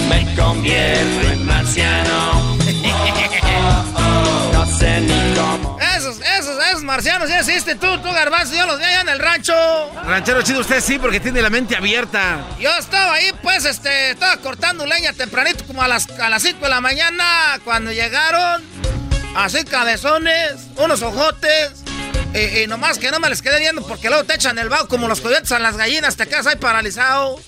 me 0.09 0.35
convierto 0.35 1.31
en 1.31 1.45
marciano. 1.45 2.57
No 4.51 4.65
sé 4.77 4.99
ni 5.01 5.35
cómo. 5.35 5.79
Esos, 5.95 6.17
esos, 6.19 6.57
esos 6.69 6.83
marcianos 6.83 7.29
ya 7.29 7.39
existe 7.39 7.75
tú, 7.75 7.97
tú 7.99 8.11
garbanzo, 8.11 8.53
yo 8.55 8.65
los 8.65 8.77
vi 8.77 8.83
allá 8.83 9.01
en 9.01 9.09
el 9.09 9.19
rancho. 9.19 9.53
Ranchero 10.05 10.41
chido, 10.41 10.59
usted 10.59 10.81
sí, 10.81 10.99
porque 10.99 11.21
tiene 11.21 11.41
la 11.41 11.49
mente 11.49 11.77
abierta. 11.77 12.45
Yo 12.59 12.69
estaba 12.77 13.13
ahí, 13.13 13.31
pues, 13.41 13.63
este, 13.65 14.11
estaba 14.11 14.35
cortando 14.37 14.85
leña 14.85 15.13
tempranito, 15.13 15.63
como 15.65 15.81
a 15.81 15.87
las, 15.87 16.09
a 16.19 16.29
las 16.29 16.43
5 16.43 16.59
de 16.61 16.69
la 16.69 16.81
mañana, 16.81 17.59
cuando 17.63 17.91
llegaron, 17.91 18.61
así 19.35 19.63
cabezones, 19.63 20.55
unos 20.75 21.01
ojotes, 21.01 21.71
y, 22.33 22.59
y 22.59 22.67
nomás 22.67 22.97
que 22.99 23.11
no 23.11 23.19
me 23.19 23.29
les 23.29 23.41
quedé 23.41 23.59
viendo 23.59 23.85
porque 23.85 24.09
luego 24.09 24.23
te 24.23 24.35
echan 24.35 24.57
el 24.59 24.69
vaho 24.69 24.87
como 24.87 25.07
los 25.07 25.21
coyotes 25.21 25.51
a 25.51 25.59
las 25.59 25.77
gallinas, 25.77 26.15
te 26.15 26.27
quedas 26.27 26.47
ahí 26.47 26.55
paralizado. 26.55 27.39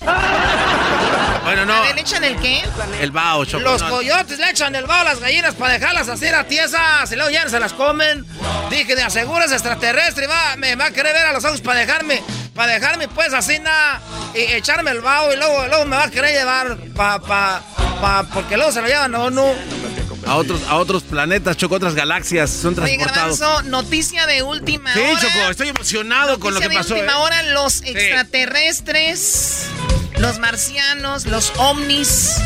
Bueno, 1.42 1.64
no. 1.64 1.82
¿le 1.82 2.00
echan 2.00 2.22
el 2.22 2.36
qué? 2.38 2.62
El 3.00 3.10
bao, 3.10 3.44
Choco. 3.44 3.64
Los 3.64 3.82
coyotes 3.82 4.38
le 4.38 4.50
echan 4.50 4.74
el 4.74 4.86
vaho 4.86 5.00
a 5.00 5.04
las 5.04 5.20
gallinas 5.20 5.54
para 5.54 5.72
dejarlas 5.72 6.08
así 6.08 6.28
a 6.28 6.44
tiesas 6.46 7.10
y 7.10 7.16
luego 7.16 7.30
ya 7.30 7.44
no 7.44 7.50
se 7.50 7.58
las 7.58 7.72
comen. 7.72 8.26
Dije, 8.68 8.94
de 8.94 9.02
aseguras 9.02 9.50
extraterrestre, 9.50 10.26
va, 10.26 10.56
me 10.56 10.76
va 10.76 10.86
a 10.86 10.90
querer 10.90 11.14
ver 11.14 11.26
a 11.26 11.32
los 11.32 11.44
ojos 11.44 11.60
para 11.60 11.80
dejarme, 11.80 12.22
para 12.54 12.72
dejarme 12.72 13.08
pues 13.08 13.32
así 13.32 13.58
nada 13.58 14.00
y 14.34 14.40
echarme 14.52 14.90
el 14.90 15.00
vaho 15.00 15.32
y 15.32 15.36
luego, 15.36 15.66
luego 15.66 15.84
me 15.86 15.96
va 15.96 16.04
a 16.04 16.10
querer 16.10 16.34
llevar 16.38 16.76
pa, 16.94 17.18
pa, 17.20 17.62
pa, 18.00 18.24
porque 18.32 18.56
luego 18.56 18.70
se 18.70 18.82
lo 18.82 18.86
llevan 18.86 19.14
a 19.14 19.20
uno. 19.20 19.54
A 20.30 20.36
otros, 20.36 20.62
a 20.68 20.76
otros 20.76 21.02
planetas, 21.02 21.56
Choco, 21.56 21.74
otras 21.74 21.96
galaxias 21.96 22.50
son 22.50 22.78
Oye, 22.78 22.96
transportados. 22.96 23.40
Garbanzo, 23.40 23.68
noticia 23.68 24.26
de 24.26 24.44
última 24.44 24.94
Sí, 24.94 25.00
hora. 25.00 25.20
Choco, 25.20 25.50
estoy 25.50 25.68
emocionado 25.70 26.38
con 26.38 26.54
lo 26.54 26.60
que 26.60 26.68
de 26.68 26.74
pasó. 26.76 26.94
última 26.94 27.14
¿eh? 27.14 27.16
hora, 27.16 27.42
los 27.42 27.82
extraterrestres, 27.82 29.66
los 30.18 30.38
marcianos, 30.38 31.26
los 31.26 31.52
ovnis, 31.56 32.36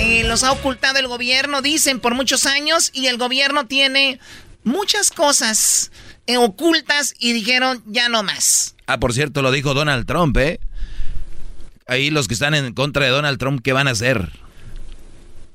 eh, 0.00 0.24
los 0.24 0.42
ha 0.42 0.50
ocultado 0.50 0.98
el 0.98 1.06
gobierno, 1.06 1.62
dicen, 1.62 2.00
por 2.00 2.14
muchos 2.16 2.44
años, 2.44 2.90
y 2.92 3.06
el 3.06 3.18
gobierno 3.18 3.66
tiene 3.68 4.18
muchas 4.64 5.12
cosas 5.12 5.92
eh, 6.26 6.38
ocultas 6.38 7.14
y 7.20 7.32
dijeron, 7.34 7.84
ya 7.86 8.08
no 8.08 8.24
más. 8.24 8.74
Ah, 8.88 8.98
por 8.98 9.12
cierto, 9.14 9.42
lo 9.42 9.52
dijo 9.52 9.74
Donald 9.74 10.06
Trump, 10.06 10.36
¿eh? 10.38 10.58
Ahí 11.86 12.10
los 12.10 12.26
que 12.26 12.34
están 12.34 12.54
en 12.54 12.74
contra 12.74 13.04
de 13.04 13.12
Donald 13.12 13.38
Trump, 13.38 13.60
¿qué 13.62 13.72
van 13.72 13.86
a 13.86 13.92
hacer? 13.92 14.28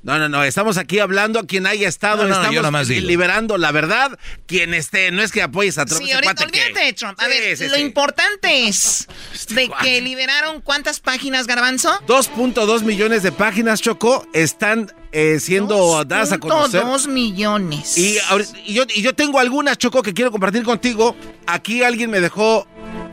No, 0.03 0.17
no, 0.17 0.27
no, 0.29 0.43
estamos 0.43 0.77
aquí 0.77 0.97
hablando 0.97 1.39
a 1.39 1.45
quien 1.45 1.67
haya 1.67 1.87
estado, 1.87 2.23
No, 2.23 2.29
no, 2.29 2.33
estamos 2.35 2.55
yo 2.55 2.61
nomás 2.63 2.87
digo. 2.87 3.05
liberando 3.07 3.57
la 3.59 3.71
verdad. 3.71 4.17
Quien 4.47 4.73
esté, 4.73 5.11
no 5.11 5.21
es 5.21 5.31
que 5.31 5.43
apoyes 5.43 5.77
a 5.77 5.85
Trump. 5.85 6.03
Sí, 6.03 6.11
ahorita 6.11 6.33
que- 6.33 6.43
olvídate 6.45 6.85
de 6.85 6.93
Trump. 6.93 7.19
A 7.19 7.25
Sí, 7.25 7.29
ver, 7.29 7.57
sí, 7.57 7.67
lo 7.67 7.75
sí. 7.75 7.81
importante 7.81 8.67
es 8.67 9.07
de 9.49 9.69
que 9.83 10.01
liberaron 10.01 10.61
cuántas 10.61 10.99
páginas, 11.01 11.45
Garbanzo. 11.45 11.91
2.2 12.07 12.81
millones 12.81 13.21
de 13.21 13.31
páginas, 13.31 13.79
Choco, 13.81 14.25
están 14.33 14.91
eh, 15.11 15.39
siendo 15.39 16.03
dadas 16.05 16.31
a 16.31 16.39
conocer. 16.39 16.81
2 16.81 17.07
millones. 17.07 17.97
Y 17.97 18.17
yo, 18.73 18.83
y 18.95 19.01
yo 19.03 19.13
tengo 19.13 19.39
algunas, 19.39 19.77
Choco, 19.77 20.01
que 20.01 20.13
quiero 20.13 20.31
compartir 20.31 20.63
contigo. 20.63 21.15
Aquí 21.45 21.83
alguien 21.83 22.09
me 22.09 22.21
dejó 22.21 22.65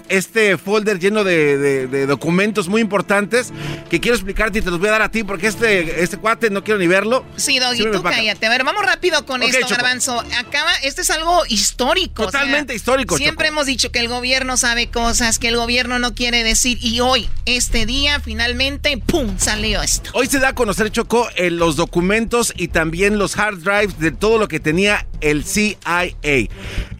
este 0.09 0.57
folder 0.59 0.99
lleno 0.99 1.25
de, 1.25 1.57
de- 1.59 1.87
de 1.87 2.07
documentos 2.07 2.69
muy 2.69 2.81
importantes 2.81 3.53
que 3.91 4.01
quiero 4.01 4.17
explicarte 4.17 4.59
y 4.59 4.63
te 4.63 4.71
los 4.71 4.79
voy 4.79 4.89
a 4.89 4.93
dar 4.93 5.03
a 5.03 5.11
ti 5.11 5.23
porque 5.25 5.47
este, 5.47 6.03
este 6.03 6.17
cuate 6.17 6.51
no 6.51 6.65
quiero 6.65 6.79
ni 6.81 6.87
verlo. 6.87 7.25
Sí, 7.37 7.59
Doggy, 7.59 7.91
tú 7.91 8.03
cállate. 8.03 8.47
A 8.47 8.51
ver, 8.51 8.65
vamos 8.65 8.85
rápido 8.85 9.25
con 9.27 9.43
esto, 9.43 9.61
Choco. 9.61 9.75
Garbanzo. 9.75 10.21
Acaba, 10.39 10.73
este 10.83 11.03
es 11.03 11.11
algo 11.11 11.43
histórico. 11.49 12.23
o 12.25 12.31
sea, 12.31 12.41
Totalmente 12.41 12.75
histórico, 12.75 13.17
Siempre 13.17 13.49
hemos 13.49 13.67
dicho 13.67 13.91
que 13.93 13.99
el 14.01 14.09
gobierno 14.09 14.57
sabe 14.57 14.89
cosas, 14.89 15.39
que 15.39 15.49
el 15.49 15.57
gobierno 15.57 15.99
no 15.99 16.15
quiere 16.15 16.43
decir. 16.45 16.79
Y 16.81 17.01
hoy, 17.01 17.29
este 17.47 17.87
día, 17.87 18.21
finalmente, 18.21 18.97
¡pum! 18.99 19.37
salió 19.39 19.83
esto. 19.83 20.11
Hoy 20.15 20.27
se 20.27 20.39
da 20.39 20.49
a 20.49 20.55
conocer, 20.55 20.91
Choco, 20.91 21.29
eh, 21.37 21.51
los 21.51 21.77
documentos 21.77 22.53
y 22.57 22.69
también 22.69 23.19
los 23.19 23.37
hard 23.39 23.59
drives 23.59 23.99
de 23.99 24.11
todo 24.13 24.39
lo 24.39 24.49
que 24.49 24.61
tenía 24.61 25.07
el 25.21 25.45
CIA. 25.45 25.77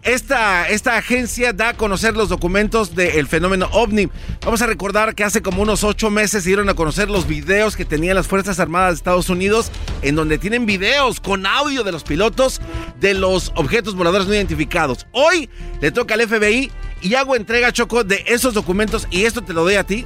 Esta, 0.03 0.67
esta 0.69 0.97
agencia 0.97 1.53
da 1.53 1.69
a 1.69 1.73
conocer 1.77 2.15
los 2.15 2.29
documentos 2.29 2.95
del 3.03 3.27
fenómeno 3.27 3.69
ovni. 3.71 4.09
Vamos 4.41 4.61
a 4.61 4.67
recordar 4.67 5.15
que 5.15 5.23
hace 5.23 5.41
como 5.41 5.61
unos 5.61 5.83
ocho 5.83 6.09
meses 6.09 6.43
se 6.43 6.49
dieron 6.49 6.69
a 6.69 6.73
conocer 6.73 7.09
los 7.09 7.27
videos 7.27 7.75
que 7.75 7.85
tenían 7.85 8.15
las 8.15 8.27
Fuerzas 8.27 8.59
Armadas 8.59 8.91
de 8.91 8.95
Estados 8.95 9.29
Unidos, 9.29 9.71
en 10.01 10.15
donde 10.15 10.37
tienen 10.37 10.65
videos 10.65 11.19
con 11.19 11.45
audio 11.45 11.83
de 11.83 11.91
los 11.91 12.03
pilotos 12.03 12.61
de 12.99 13.13
los 13.13 13.51
objetos 13.55 13.95
voladores 13.95 14.27
no 14.27 14.33
identificados. 14.33 15.07
Hoy 15.11 15.49
le 15.81 15.91
toca 15.91 16.13
al 16.13 16.27
FBI 16.27 16.71
y 17.01 17.15
hago 17.15 17.35
entrega, 17.35 17.71
Choco, 17.71 18.03
de 18.03 18.23
esos 18.27 18.53
documentos, 18.53 19.07
y 19.09 19.25
esto 19.25 19.41
te 19.41 19.53
lo 19.53 19.63
doy 19.63 19.75
a 19.75 19.85
ti, 19.85 20.05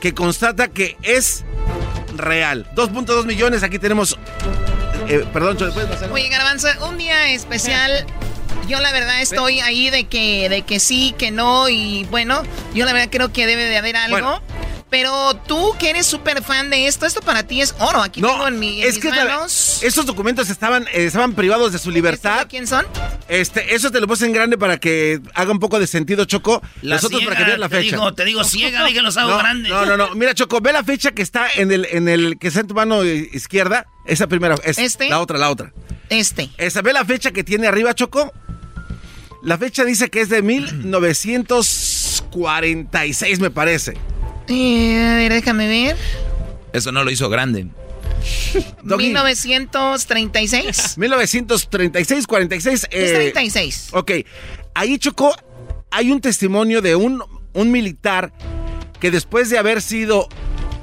que 0.00 0.14
constata 0.14 0.68
que 0.68 0.96
es 1.02 1.44
real. 2.16 2.66
2.2 2.74 3.26
millones, 3.26 3.62
aquí 3.62 3.78
tenemos... 3.78 4.18
eh, 5.08 5.24
perdón, 5.32 5.56
Choco, 5.56 5.72
¿puedes 5.74 5.90
pasar? 5.90 6.10
Oye, 6.12 6.28
Garbanzo, 6.28 6.68
un 6.88 6.96
día 6.96 7.28
especial. 7.30 8.06
Yo 8.66 8.80
la 8.80 8.92
verdad 8.92 9.20
estoy 9.20 9.60
ahí 9.60 9.90
de 9.90 10.04
que, 10.04 10.48
de 10.48 10.62
que 10.62 10.80
sí, 10.80 11.14
que 11.18 11.30
no, 11.30 11.68
y 11.68 12.04
bueno, 12.10 12.42
yo 12.74 12.84
la 12.84 12.92
verdad 12.92 13.08
creo 13.10 13.32
que 13.32 13.46
debe 13.46 13.64
de 13.64 13.76
haber 13.76 13.96
algo. 13.96 14.40
Pero 14.94 15.34
tú 15.48 15.72
que 15.76 15.90
eres 15.90 16.06
súper 16.06 16.40
fan 16.40 16.70
de 16.70 16.86
esto, 16.86 17.04
esto 17.04 17.20
para 17.20 17.42
ti 17.42 17.60
es 17.60 17.74
oro. 17.80 18.00
Aquí 18.00 18.20
tengo 18.22 18.46
en, 18.46 18.60
mi, 18.60 18.80
en 18.80 18.86
es 18.88 18.94
mis 18.94 19.02
que 19.02 19.10
la- 19.10 19.24
manos. 19.24 19.80
esos 19.82 20.06
documentos 20.06 20.48
estaban, 20.50 20.84
eh, 20.92 21.06
estaban 21.06 21.32
privados 21.34 21.72
de 21.72 21.80
su 21.80 21.90
libertad. 21.90 22.46
¿Quién 22.48 22.68
son? 22.68 22.86
Este, 23.26 23.74
eso 23.74 23.90
te 23.90 23.98
lo 24.00 24.06
puse 24.06 24.24
en 24.24 24.32
grande 24.32 24.56
para 24.56 24.78
que 24.78 25.20
haga 25.34 25.50
un 25.50 25.58
poco 25.58 25.80
de 25.80 25.88
sentido, 25.88 26.26
Choco. 26.26 26.62
La 26.82 26.94
Los 26.94 27.02
otros 27.06 27.24
para 27.24 27.34
que 27.34 27.38
ciega, 27.42 27.48
veas 27.48 27.58
la 27.58 27.68
te 27.68 27.76
fecha. 27.82 27.96
digo- 27.96 28.14
te 28.14 28.24
digo 28.24 28.44
ciega, 28.44 28.84
dije 28.86 29.02
los 29.02 29.16
hago 29.16 29.30
no, 29.32 29.38
grandes. 29.38 29.72
No, 29.72 29.84
no, 29.84 29.96
no. 29.96 30.14
Mira, 30.14 30.32
Choco, 30.32 30.60
ve 30.60 30.72
la 30.72 30.84
fecha 30.84 31.10
que 31.10 31.22
está 31.22 31.48
en 31.56 31.72
el, 31.72 31.88
en 31.90 32.06
el 32.08 32.38
que 32.38 32.46
está 32.46 32.60
en 32.60 32.68
tu 32.68 32.74
mano 32.74 33.02
izquierda. 33.02 33.86
Esa 34.06 34.28
primera. 34.28 34.54
Es, 34.62 34.78
¿Este? 34.78 35.08
La 35.08 35.20
otra, 35.20 35.38
la 35.38 35.50
otra. 35.50 35.72
Este. 36.08 36.50
Esa, 36.56 36.82
ve 36.82 36.92
la 36.92 37.04
fecha 37.04 37.32
que 37.32 37.42
tiene 37.42 37.66
arriba, 37.66 37.96
Choco. 37.96 38.32
La 39.42 39.58
fecha 39.58 39.84
dice 39.84 40.08
que 40.08 40.20
es 40.20 40.28
de 40.28 40.40
1946, 40.40 43.40
me 43.40 43.50
parece. 43.50 43.94
Eh, 44.48 45.02
a 45.02 45.16
ver, 45.16 45.32
déjame 45.32 45.68
ver. 45.68 45.96
Eso 46.72 46.92
no 46.92 47.04
lo 47.04 47.10
hizo 47.10 47.28
grande. 47.28 47.66
Doggy. 48.82 49.06
1936. 49.06 50.98
1936, 50.98 52.26
46. 52.26 52.86
Es 52.90 53.10
eh, 53.10 53.14
36. 53.14 53.88
Ok, 53.92 54.12
ahí 54.74 54.98
Choco, 54.98 55.34
hay 55.90 56.10
un 56.10 56.20
testimonio 56.20 56.82
de 56.82 56.96
un, 56.96 57.22
un 57.52 57.70
militar 57.70 58.32
que 59.00 59.10
después 59.10 59.50
de 59.50 59.58
haber 59.58 59.82
sido 59.82 60.28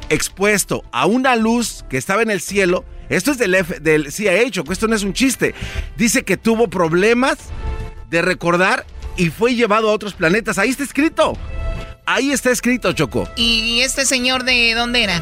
expuesto 0.10 0.84
a 0.92 1.06
una 1.06 1.36
luz 1.36 1.86
que 1.90 1.98
estaba 1.98 2.22
en 2.22 2.32
el 2.32 2.42
cielo. 2.42 2.86
Esto 3.10 3.32
es 3.32 3.38
del, 3.38 3.56
F, 3.56 3.80
del 3.80 4.12
CIA, 4.12 4.50
Choco, 4.52 4.72
esto 4.72 4.88
no 4.88 4.96
es 4.96 5.04
un 5.04 5.14
chiste. 5.14 5.54
Dice 5.98 6.24
que 6.24 6.38
tuvo 6.38 6.70
problemas 6.70 7.38
de 8.10 8.22
recordar 8.22 8.86
y 9.18 9.30
fue 9.30 9.56
llevado 9.56 9.90
a 9.90 9.94
otros 9.94 10.14
planetas. 10.14 10.58
Ahí 10.58 10.70
está 10.70 10.84
escrito. 10.84 11.38
Ahí 12.06 12.32
está 12.32 12.52
escrito, 12.52 12.92
Choco. 12.94 13.28
¿Y 13.36 13.82
este 13.82 14.06
señor 14.06 14.44
de 14.44 14.74
dónde 14.76 15.04
era? 15.04 15.22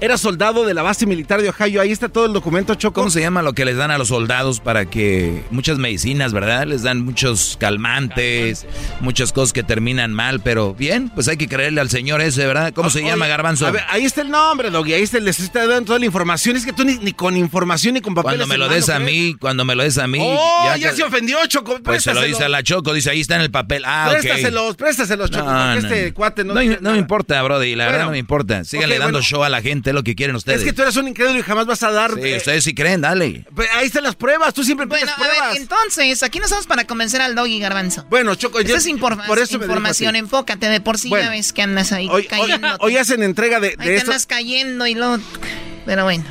Era 0.00 0.16
soldado 0.16 0.64
de 0.64 0.74
la 0.74 0.82
base 0.82 1.06
militar 1.06 1.42
de 1.42 1.48
Ohio. 1.48 1.80
Ahí 1.80 1.90
está 1.90 2.08
todo 2.08 2.26
el 2.26 2.32
documento, 2.32 2.76
Choco. 2.76 3.00
¿Cómo 3.00 3.10
se 3.10 3.20
llama 3.20 3.42
lo 3.42 3.52
que 3.52 3.64
les 3.64 3.76
dan 3.76 3.90
a 3.90 3.98
los 3.98 4.08
soldados 4.08 4.60
para 4.60 4.84
que 4.86 5.42
muchas 5.50 5.78
medicinas, 5.78 6.32
verdad? 6.32 6.68
Les 6.68 6.84
dan 6.84 7.00
muchos 7.04 7.56
calmantes, 7.58 8.64
muchas 9.00 9.32
cosas 9.32 9.52
que 9.52 9.64
terminan 9.64 10.14
mal, 10.14 10.38
pero 10.40 10.72
bien, 10.72 11.08
pues 11.08 11.26
hay 11.26 11.36
que 11.36 11.48
creerle 11.48 11.80
al 11.80 11.90
señor 11.90 12.20
ese, 12.20 12.46
¿verdad? 12.46 12.72
¿Cómo 12.72 12.90
se 12.90 13.02
llama, 13.02 13.26
Garbanzo? 13.26 13.66
A 13.66 13.72
ver, 13.72 13.82
ahí 13.88 14.04
está 14.04 14.20
el 14.22 14.30
nombre, 14.30 14.70
Doggy. 14.70 14.92
Ahí 14.94 15.02
está, 15.02 15.18
les 15.18 15.40
está 15.40 15.66
dando 15.66 15.86
toda 15.86 15.98
la 15.98 16.06
información. 16.06 16.54
Es 16.56 16.64
que 16.64 16.72
tú 16.72 16.84
ni, 16.84 16.96
ni 16.98 17.12
con 17.12 17.36
información 17.36 17.94
ni 17.94 18.00
con 18.00 18.14
papeles. 18.14 18.38
Cuando 18.38 18.46
me 18.46 18.56
lo 18.56 18.68
des 18.68 18.88
a 18.90 19.00
mí, 19.00 19.34
cuando 19.40 19.64
me 19.64 19.74
lo 19.74 19.82
des 19.82 19.98
a 19.98 20.06
mí. 20.06 20.20
Oh, 20.22 20.72
ya, 20.78 20.90
que- 20.90 20.96
se 20.96 21.02
ofendió, 21.02 21.38
Choco. 21.48 21.80
Pues 21.82 22.04
se 22.04 22.14
lo 22.14 22.22
dice 22.22 22.44
a 22.44 22.48
la 22.48 22.62
Choco, 22.62 22.92
dice 22.94 23.10
ahí 23.10 23.20
está 23.20 23.34
en 23.34 23.40
el 23.42 23.50
papel. 23.50 23.82
Ah. 23.84 24.10
Préstaselos, 24.12 24.76
préstaselos, 24.76 25.28
Choco. 25.32 25.44
No, 25.50 25.72
este 25.74 26.12
cuate 26.14 26.44
no. 26.44 26.54
No, 26.54 26.60
no 26.80 26.92
me 26.92 26.98
importa, 26.98 27.42
Brody, 27.42 27.74
la 27.74 27.86
verdad 27.86 28.04
no 28.04 28.12
me 28.12 28.18
importa. 28.18 28.62
Síganle 28.62 28.94
Ok, 28.94 29.00
dando 29.00 29.18
bueno. 29.18 29.26
show 29.26 29.42
a 29.42 29.48
la 29.48 29.60
gente, 29.60 29.87
es 29.90 29.94
lo 29.94 30.02
que 30.02 30.14
quieren 30.14 30.36
ustedes. 30.36 30.60
Es 30.60 30.64
que 30.64 30.72
tú 30.72 30.82
eres 30.82 30.96
un 30.96 31.08
incrédulo 31.08 31.38
y 31.38 31.42
jamás 31.42 31.66
vas 31.66 31.82
a 31.82 31.90
dar. 31.90 32.14
Sí, 32.14 32.20
eh, 32.22 32.36
ustedes 32.38 32.64
sí 32.64 32.74
creen, 32.74 33.00
dale. 33.00 33.44
pues 33.54 33.68
ahí 33.72 33.86
están 33.86 34.04
las 34.04 34.16
pruebas. 34.16 34.52
Tú 34.54 34.64
siempre 34.64 34.86
pides 34.86 35.02
Bueno, 35.02 35.12
a 35.12 35.16
pruebas. 35.16 35.52
ver, 35.52 35.62
entonces, 35.62 36.22
aquí 36.22 36.38
no 36.38 36.44
estamos 36.44 36.66
para 36.66 36.84
convencer 36.86 37.20
al 37.20 37.34
doggy 37.34 37.58
garbanzo. 37.60 38.04
Bueno, 38.10 38.34
Choco, 38.34 38.58
Esta 38.60 38.70
yo- 38.70 38.76
es 38.76 38.86
informa- 38.86 39.26
por 39.26 39.38
eso 39.38 39.56
información, 39.56 40.16
enfócate, 40.16 40.68
de 40.68 40.80
por 40.80 40.98
sí 40.98 41.08
Bueno. 41.08 41.26
ya 41.26 41.30
ves 41.30 41.52
que 41.52 41.62
andas 41.62 41.92
ahí 41.92 42.06
Hoy, 42.08 42.22
hoy- 42.22 42.26
cayendo. 42.26 42.76
hoy 42.80 42.96
hacen 42.96 43.22
entrega 43.22 43.60
de, 43.60 43.68
ahí 43.68 43.76
de 43.76 43.84
te 43.84 43.96
esto. 43.96 44.10
andas 44.10 44.26
cayendo 44.26 44.86
y 44.86 44.94
luego... 44.94 45.18
Pero 45.86 46.04
bueno. 46.04 46.24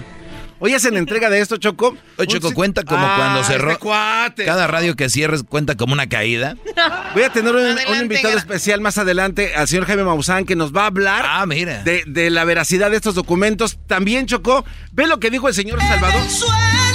Hoy 0.60 0.74
hacen 0.74 0.98
entrega 0.98 1.30
de 1.30 1.40
esto, 1.40 1.58
Choco. 1.58 1.96
Oye, 2.18 2.28
Choco, 2.28 2.52
cuenta 2.54 2.84
como 2.84 3.06
Ah, 3.06 3.16
cuando 3.18 3.44
cerró. 3.44 3.72
este 3.72 3.80
cuate. 3.84 4.46
Cada 4.46 4.66
radio 4.68 4.96
que 4.96 5.10
cierres 5.10 5.44
cuenta 5.44 5.76
como 5.76 5.94
una 5.94 6.08
caída. 6.10 6.56
Voy 7.14 7.24
a 7.24 7.30
tener 7.32 7.56
un, 7.56 7.78
invitado 8.02 8.38
especial 8.38 8.82
más 8.82 8.98
adelante, 8.98 9.54
al 9.56 9.68
señor 9.68 9.86
Jaime 9.86 10.04
Maussan, 10.04 10.46
que 10.46 10.56
nos 10.56 10.74
va 10.76 10.84
a 10.84 10.88
hablar 10.88 11.26
Ah, 11.28 11.46
mira. 11.46 11.84
de, 11.84 12.04
de 12.08 12.30
la 12.30 12.44
veracidad 12.44 12.90
de 12.90 12.98
estos 12.98 13.14
documentos. 13.16 13.78
También, 13.88 14.26
Chocó, 14.26 14.66
ve 14.92 15.06
lo 15.08 15.20
que 15.20 15.30
dijo 15.30 15.48
el 15.48 15.54
señor 15.54 15.80
Salvador. 15.82 16.22
suelo 16.30 16.87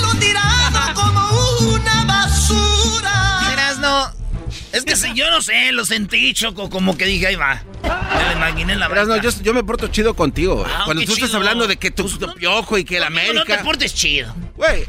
Es 4.72 4.84
que 4.84 4.96
si 4.96 5.12
yo 5.14 5.30
no 5.30 5.42
sé, 5.42 5.72
lo 5.72 5.84
sentí, 5.84 6.32
Choco, 6.32 6.70
como 6.70 6.96
que 6.96 7.04
dije, 7.04 7.26
ahí 7.28 7.36
va. 7.36 7.62
Me 7.82 8.24
lo 8.24 8.32
imaginé 8.32 8.72
en 8.72 8.80
la 8.80 8.88
Verás, 8.88 9.08
no, 9.08 9.16
yo, 9.18 9.30
yo 9.42 9.54
me 9.54 9.62
porto 9.64 9.88
chido 9.88 10.14
contigo. 10.14 10.64
Ah, 10.66 10.82
Cuando 10.84 11.04
tú 11.04 11.12
estás 11.12 11.34
hablando 11.34 11.66
de 11.66 11.76
que 11.76 11.90
tu, 11.90 12.08
tu 12.08 12.34
piojo 12.34 12.78
y 12.78 12.84
que 12.84 12.96
el 12.96 13.04
Conmigo 13.04 13.22
No 13.34 13.40
América. 13.40 13.58
te 13.58 13.64
portes 13.64 13.94
chido. 13.94 14.34
Güey, 14.56 14.86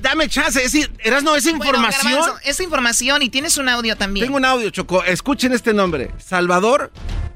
dame 0.00 0.28
chance. 0.28 0.62
Es, 0.62 0.74
Erasno, 1.00 1.34
esa 1.36 1.50
bueno, 1.50 1.64
información. 1.64 2.12
Garbanzo, 2.12 2.38
esa 2.44 2.62
información 2.62 3.22
y 3.22 3.28
tienes 3.28 3.56
un 3.58 3.68
audio 3.68 3.96
también. 3.96 4.26
Tengo 4.26 4.36
un 4.36 4.44
audio, 4.44 4.70
Choco. 4.70 5.04
Escuchen 5.04 5.52
este 5.52 5.74
nombre. 5.74 6.10
Salvador 6.18 6.92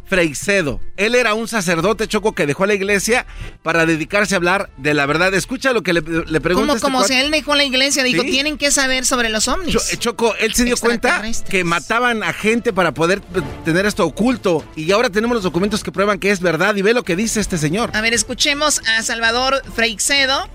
Freixedo. 0.08 0.80
Él 0.96 1.14
era 1.14 1.34
un 1.34 1.48
sacerdote, 1.48 2.08
Choco, 2.08 2.34
que 2.34 2.46
dejó 2.46 2.66
la 2.66 2.74
iglesia 2.74 3.26
para 3.62 3.86
dedicarse 3.86 4.34
a 4.34 4.36
hablar 4.38 4.70
de 4.76 4.94
la 4.94 5.06
verdad. 5.06 5.32
Escucha 5.34 5.72
lo 5.72 5.82
que 5.82 5.92
le, 5.92 6.00
le 6.00 6.40
pregunta 6.40 6.66
Como, 6.66 6.74
este 6.74 6.80
como 6.84 7.04
si 7.04 7.14
él 7.14 7.30
dejó 7.30 7.54
la 7.54 7.64
iglesia, 7.64 8.02
dijo, 8.02 8.22
Sí. 8.22 8.30
tienen 8.30 8.58
que 8.58 8.70
saber 8.70 9.04
sobre 9.04 9.28
los 9.28 9.46
ovnis. 9.48 9.72
Cho- 9.74 9.80
eh, 9.92 9.96
Choco, 9.98 10.34
él 10.36 10.54
se 10.54 10.64
dio 10.64 10.76
cuenta 10.76 11.22
que 11.48 11.64
mataban 11.64 12.22
a 12.22 12.32
gente 12.32 12.72
para 12.72 12.92
poder 12.92 13.18
eh, 13.34 13.40
tener 13.64 13.86
esto 13.86 14.04
oculto. 14.06 14.64
Y 14.76 14.90
ahora 14.92 15.10
tenemos 15.10 15.34
los 15.34 15.44
documentos 15.44 15.84
que 15.84 15.92
prueban 15.92 16.18
que 16.18 16.30
es 16.30 16.40
verdad. 16.40 16.74
Y 16.76 16.82
ve 16.82 16.94
lo 16.94 17.02
que 17.04 17.16
dice 17.16 17.40
este 17.40 17.58
señor. 17.58 17.90
A 17.94 18.00
ver, 18.00 18.14
escuchemos 18.14 18.80
a 18.96 19.02
Salvador 19.02 19.62
Freixedo, 19.74 20.48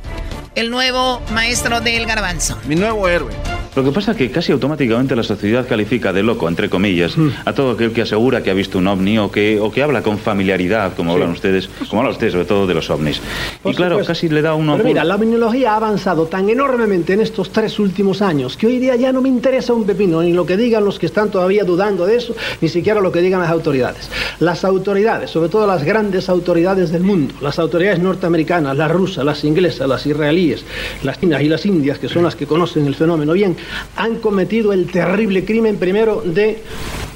el 0.55 0.69
nuevo 0.71 1.21
maestro 1.31 1.81
del 1.81 2.05
garbanzo. 2.05 2.57
Mi 2.67 2.75
nuevo 2.75 3.07
héroe. 3.07 3.31
Lo 3.75 3.83
que 3.83 3.91
pasa 3.91 4.11
es 4.11 4.17
que 4.17 4.29
casi 4.29 4.51
automáticamente 4.51 5.15
la 5.15 5.23
sociedad 5.23 5.67
califica 5.67 6.13
de 6.13 6.21
loco, 6.21 6.47
entre 6.47 6.69
comillas, 6.69 7.15
a 7.43 7.53
todo 7.53 7.71
aquel 7.71 7.91
que 7.91 8.03
asegura 8.03 8.43
que 8.43 8.51
ha 8.51 8.53
visto 8.53 8.77
un 8.77 8.87
ovni 8.87 9.17
o 9.17 9.31
que, 9.31 9.59
o 9.59 9.71
que 9.71 9.81
habla 9.81 10.03
con 10.03 10.19
familiaridad, 10.19 10.93
como 10.95 11.13
hablan 11.13 11.31
ustedes, 11.31 11.69
como 11.89 12.01
hablan 12.01 12.13
ustedes 12.13 12.33
sobre 12.33 12.45
todo 12.45 12.67
de 12.67 12.73
los 12.75 12.89
ovnis. 12.89 13.19
y 13.65 13.73
claro, 13.73 13.99
casi 14.05 14.29
le 14.29 14.41
da 14.41 14.53
uno... 14.53 14.73
Pero 14.73 14.87
mira, 14.87 15.03
la 15.03 15.15
ovniología 15.15 15.73
ha 15.73 15.77
avanzado 15.77 16.27
tan 16.27 16.49
enormemente 16.49 17.13
en 17.13 17.21
estos 17.21 17.49
tres 17.49 17.79
últimos 17.79 18.21
años 18.21 18.57
que 18.57 18.67
hoy 18.67 18.77
día 18.77 18.95
ya 18.95 19.11
no 19.11 19.21
me 19.21 19.29
interesa 19.29 19.73
un 19.73 19.85
pepino, 19.85 20.21
ni 20.21 20.33
lo 20.33 20.45
que 20.45 20.55
digan 20.55 20.85
los 20.85 20.99
que 20.99 21.07
están 21.07 21.31
todavía 21.31 21.63
dudando 21.63 22.05
de 22.05 22.17
eso, 22.17 22.35
ni 22.61 22.69
siquiera 22.69 23.01
lo 23.01 23.11
que 23.11 23.21
digan 23.21 23.41
las 23.41 23.49
autoridades. 23.49 24.09
Las 24.39 24.63
autoridades, 24.65 25.31
sobre 25.31 25.49
todo 25.49 25.65
las 25.65 25.83
grandes 25.83 26.29
autoridades 26.29 26.91
del 26.91 27.03
mundo, 27.03 27.33
las 27.41 27.57
autoridades 27.57 27.99
norteamericanas, 27.99 28.77
las 28.77 28.91
rusas, 28.91 29.25
las 29.25 29.43
inglesas, 29.43 29.87
las 29.87 30.05
israelíes, 30.05 30.63
las 31.03 31.19
chinas 31.19 31.41
y 31.41 31.49
las 31.49 31.65
indias, 31.65 31.97
que 31.97 32.07
son 32.07 32.23
las 32.23 32.35
que 32.35 32.45
conocen 32.45 32.85
el 32.85 32.95
fenómeno 32.95 33.33
bien, 33.33 33.55
han 33.95 34.15
cometido 34.17 34.73
el 34.73 34.89
terrible 34.91 35.45
crimen 35.45 35.77
primero 35.77 36.21
de 36.25 36.61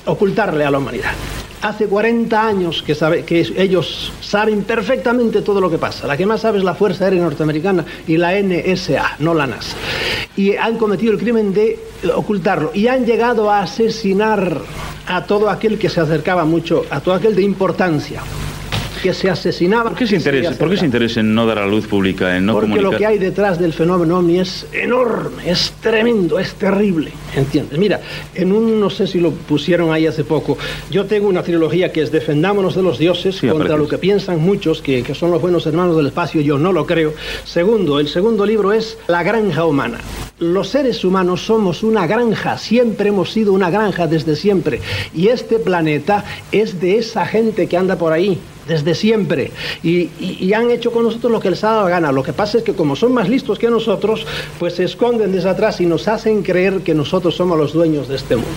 ocultarle 0.06 0.66
a 0.66 0.72
la 0.72 0.78
humanidad. 0.78 1.12
Hace 1.62 1.88
40 1.88 2.48
años 2.48 2.84
que, 2.84 2.96
que 3.26 3.54
ellos 3.58 4.14
saben 4.22 4.64
perfectamente 4.64 5.42
todo 5.42 5.60
lo 5.60 5.72
que 5.72 5.80
pasa. 5.80 6.06
La 6.06 6.16
que 6.16 6.26
más 6.26 6.42
sabe 6.42 6.60
es 6.60 6.64
la 6.64 6.76
Fuerza 6.76 7.06
Aérea 7.06 7.24
Norteamericana 7.24 7.84
y 8.08 8.18
la 8.18 8.40
NSA, 8.40 9.16
no 9.20 9.34
la 9.34 9.48
NASA. 9.48 9.76
Y 10.36 10.56
han 10.56 10.78
cometido 10.78 11.14
el 11.14 11.18
crimen 11.18 11.54
de 11.54 11.80
ocultarlo. 12.16 12.72
Y 12.76 12.88
han 12.88 13.06
llegado 13.06 13.50
a 13.50 13.62
asesinar 13.62 14.62
a 15.08 15.26
todo 15.26 15.50
aquel 15.50 15.80
que 15.80 15.90
se 15.90 16.00
acercaba 16.00 16.46
mucho, 16.46 16.86
a 16.92 17.00
todo 17.00 17.16
aquel 17.16 17.36
de 17.36 17.42
importancia 17.42 18.22
que 19.02 19.14
se 19.14 19.30
asesinaba. 19.30 19.90
¿Por 19.90 20.00
qué 20.00 20.08
se 20.08 20.16
interesa, 20.16 20.52
¿por 20.52 20.70
qué 20.70 20.78
se 20.78 20.86
interesa 20.86 21.20
en 21.20 21.34
no 21.34 21.46
dar 21.46 21.60
a 21.60 21.62
la 21.62 21.68
luz 21.68 21.88
pública, 21.88 22.36
en 22.38 22.46
no 22.46 22.54
Porque 22.54 22.70
comunicar? 22.70 22.92
lo 22.92 22.98
que 22.98 23.06
hay 23.06 23.18
detrás 23.18 23.60
del 23.60 23.74
fenómeno 23.74 24.20
ovni 24.20 24.40
es 24.40 24.66
enorme, 24.74 25.50
es 25.50 25.74
tremendo, 25.82 26.40
es 26.40 26.54
terrible, 26.54 27.12
¿entiendes? 27.36 27.78
Mira, 27.78 28.02
en 28.36 28.52
un, 28.52 28.80
no 28.80 28.90
sé 28.90 29.08
si 29.08 29.20
lo 29.20 29.32
pusieron 29.32 29.92
ahí 29.92 30.08
hace 30.08 30.24
poco, 30.24 30.58
yo 30.90 31.06
tengo 31.06 31.28
una 31.28 31.44
trilogía 31.44 31.92
que 31.92 32.02
es 32.02 32.12
Defendámonos 32.12 32.76
de 32.76 32.82
los 32.82 32.98
dioses 32.98 33.40
contra 33.42 33.78
lo 33.78 33.88
que 33.88 33.98
piensan 33.98 34.42
muchos, 34.42 34.82
que, 34.82 35.04
que 35.04 35.14
son 35.14 35.32
los 35.32 35.42
buenos 35.42 35.66
hermanos 35.66 35.96
del 35.96 36.08
espacio, 36.08 36.42
yo 36.42 36.58
no 36.58 36.74
lo 36.74 36.86
creo. 36.86 37.14
Segundo, 37.44 38.00
el 38.00 38.08
segundo 38.08 38.46
libro 38.46 38.74
es 38.74 38.98
La 39.08 39.24
granja 39.24 39.66
humana. 39.66 40.00
Los 40.40 40.70
seres 40.70 41.04
humanos 41.04 41.42
somos 41.42 41.84
una 41.84 42.06
granja, 42.06 42.58
siempre 42.58 43.10
hemos 43.10 43.32
sido 43.32 43.54
una 43.54 43.70
granja 43.70 44.08
desde 44.08 44.36
siempre. 44.36 44.82
Y 45.14 45.30
este 45.30 45.58
planeta 45.60 46.24
es 46.52 46.80
de 46.80 46.98
esa 46.98 47.26
gente 47.26 47.68
que 47.68 47.78
anda 47.78 47.98
por 47.98 48.14
ahí, 48.14 48.40
desde 48.68 48.96
siempre. 48.96 49.52
Y, 49.84 50.54
han 50.54 50.72
hecho 50.72 50.92
con 50.92 51.04
nosotros 51.04 51.32
lo 51.32 51.40
que 51.40 51.52
les 51.52 51.64
ha 51.64 51.72
dado 51.72 51.88
gana. 51.88 52.12
Lo 52.12 52.24
que 52.24 52.34
pasa 52.34 52.58
es 52.58 52.64
que 52.64 52.74
como 52.74 52.96
son 52.96 53.14
más 53.14 53.30
listos 53.30 53.60
que 53.60 53.70
nosotros, 53.70 54.26
pues 54.58 54.74
se 54.76 54.86
esconden 54.86 55.32
desde 55.32 55.50
atrás 55.50 55.80
y 55.82 55.86
nos 55.86 56.08
hacen 56.08 56.42
creer 56.42 56.82
que 56.82 56.96
nosotros 56.96 57.36
somos 57.36 57.58
los 57.58 57.74
dueños 57.74 58.08
de 58.08 58.16
este 58.16 58.36
mundo. 58.36 58.50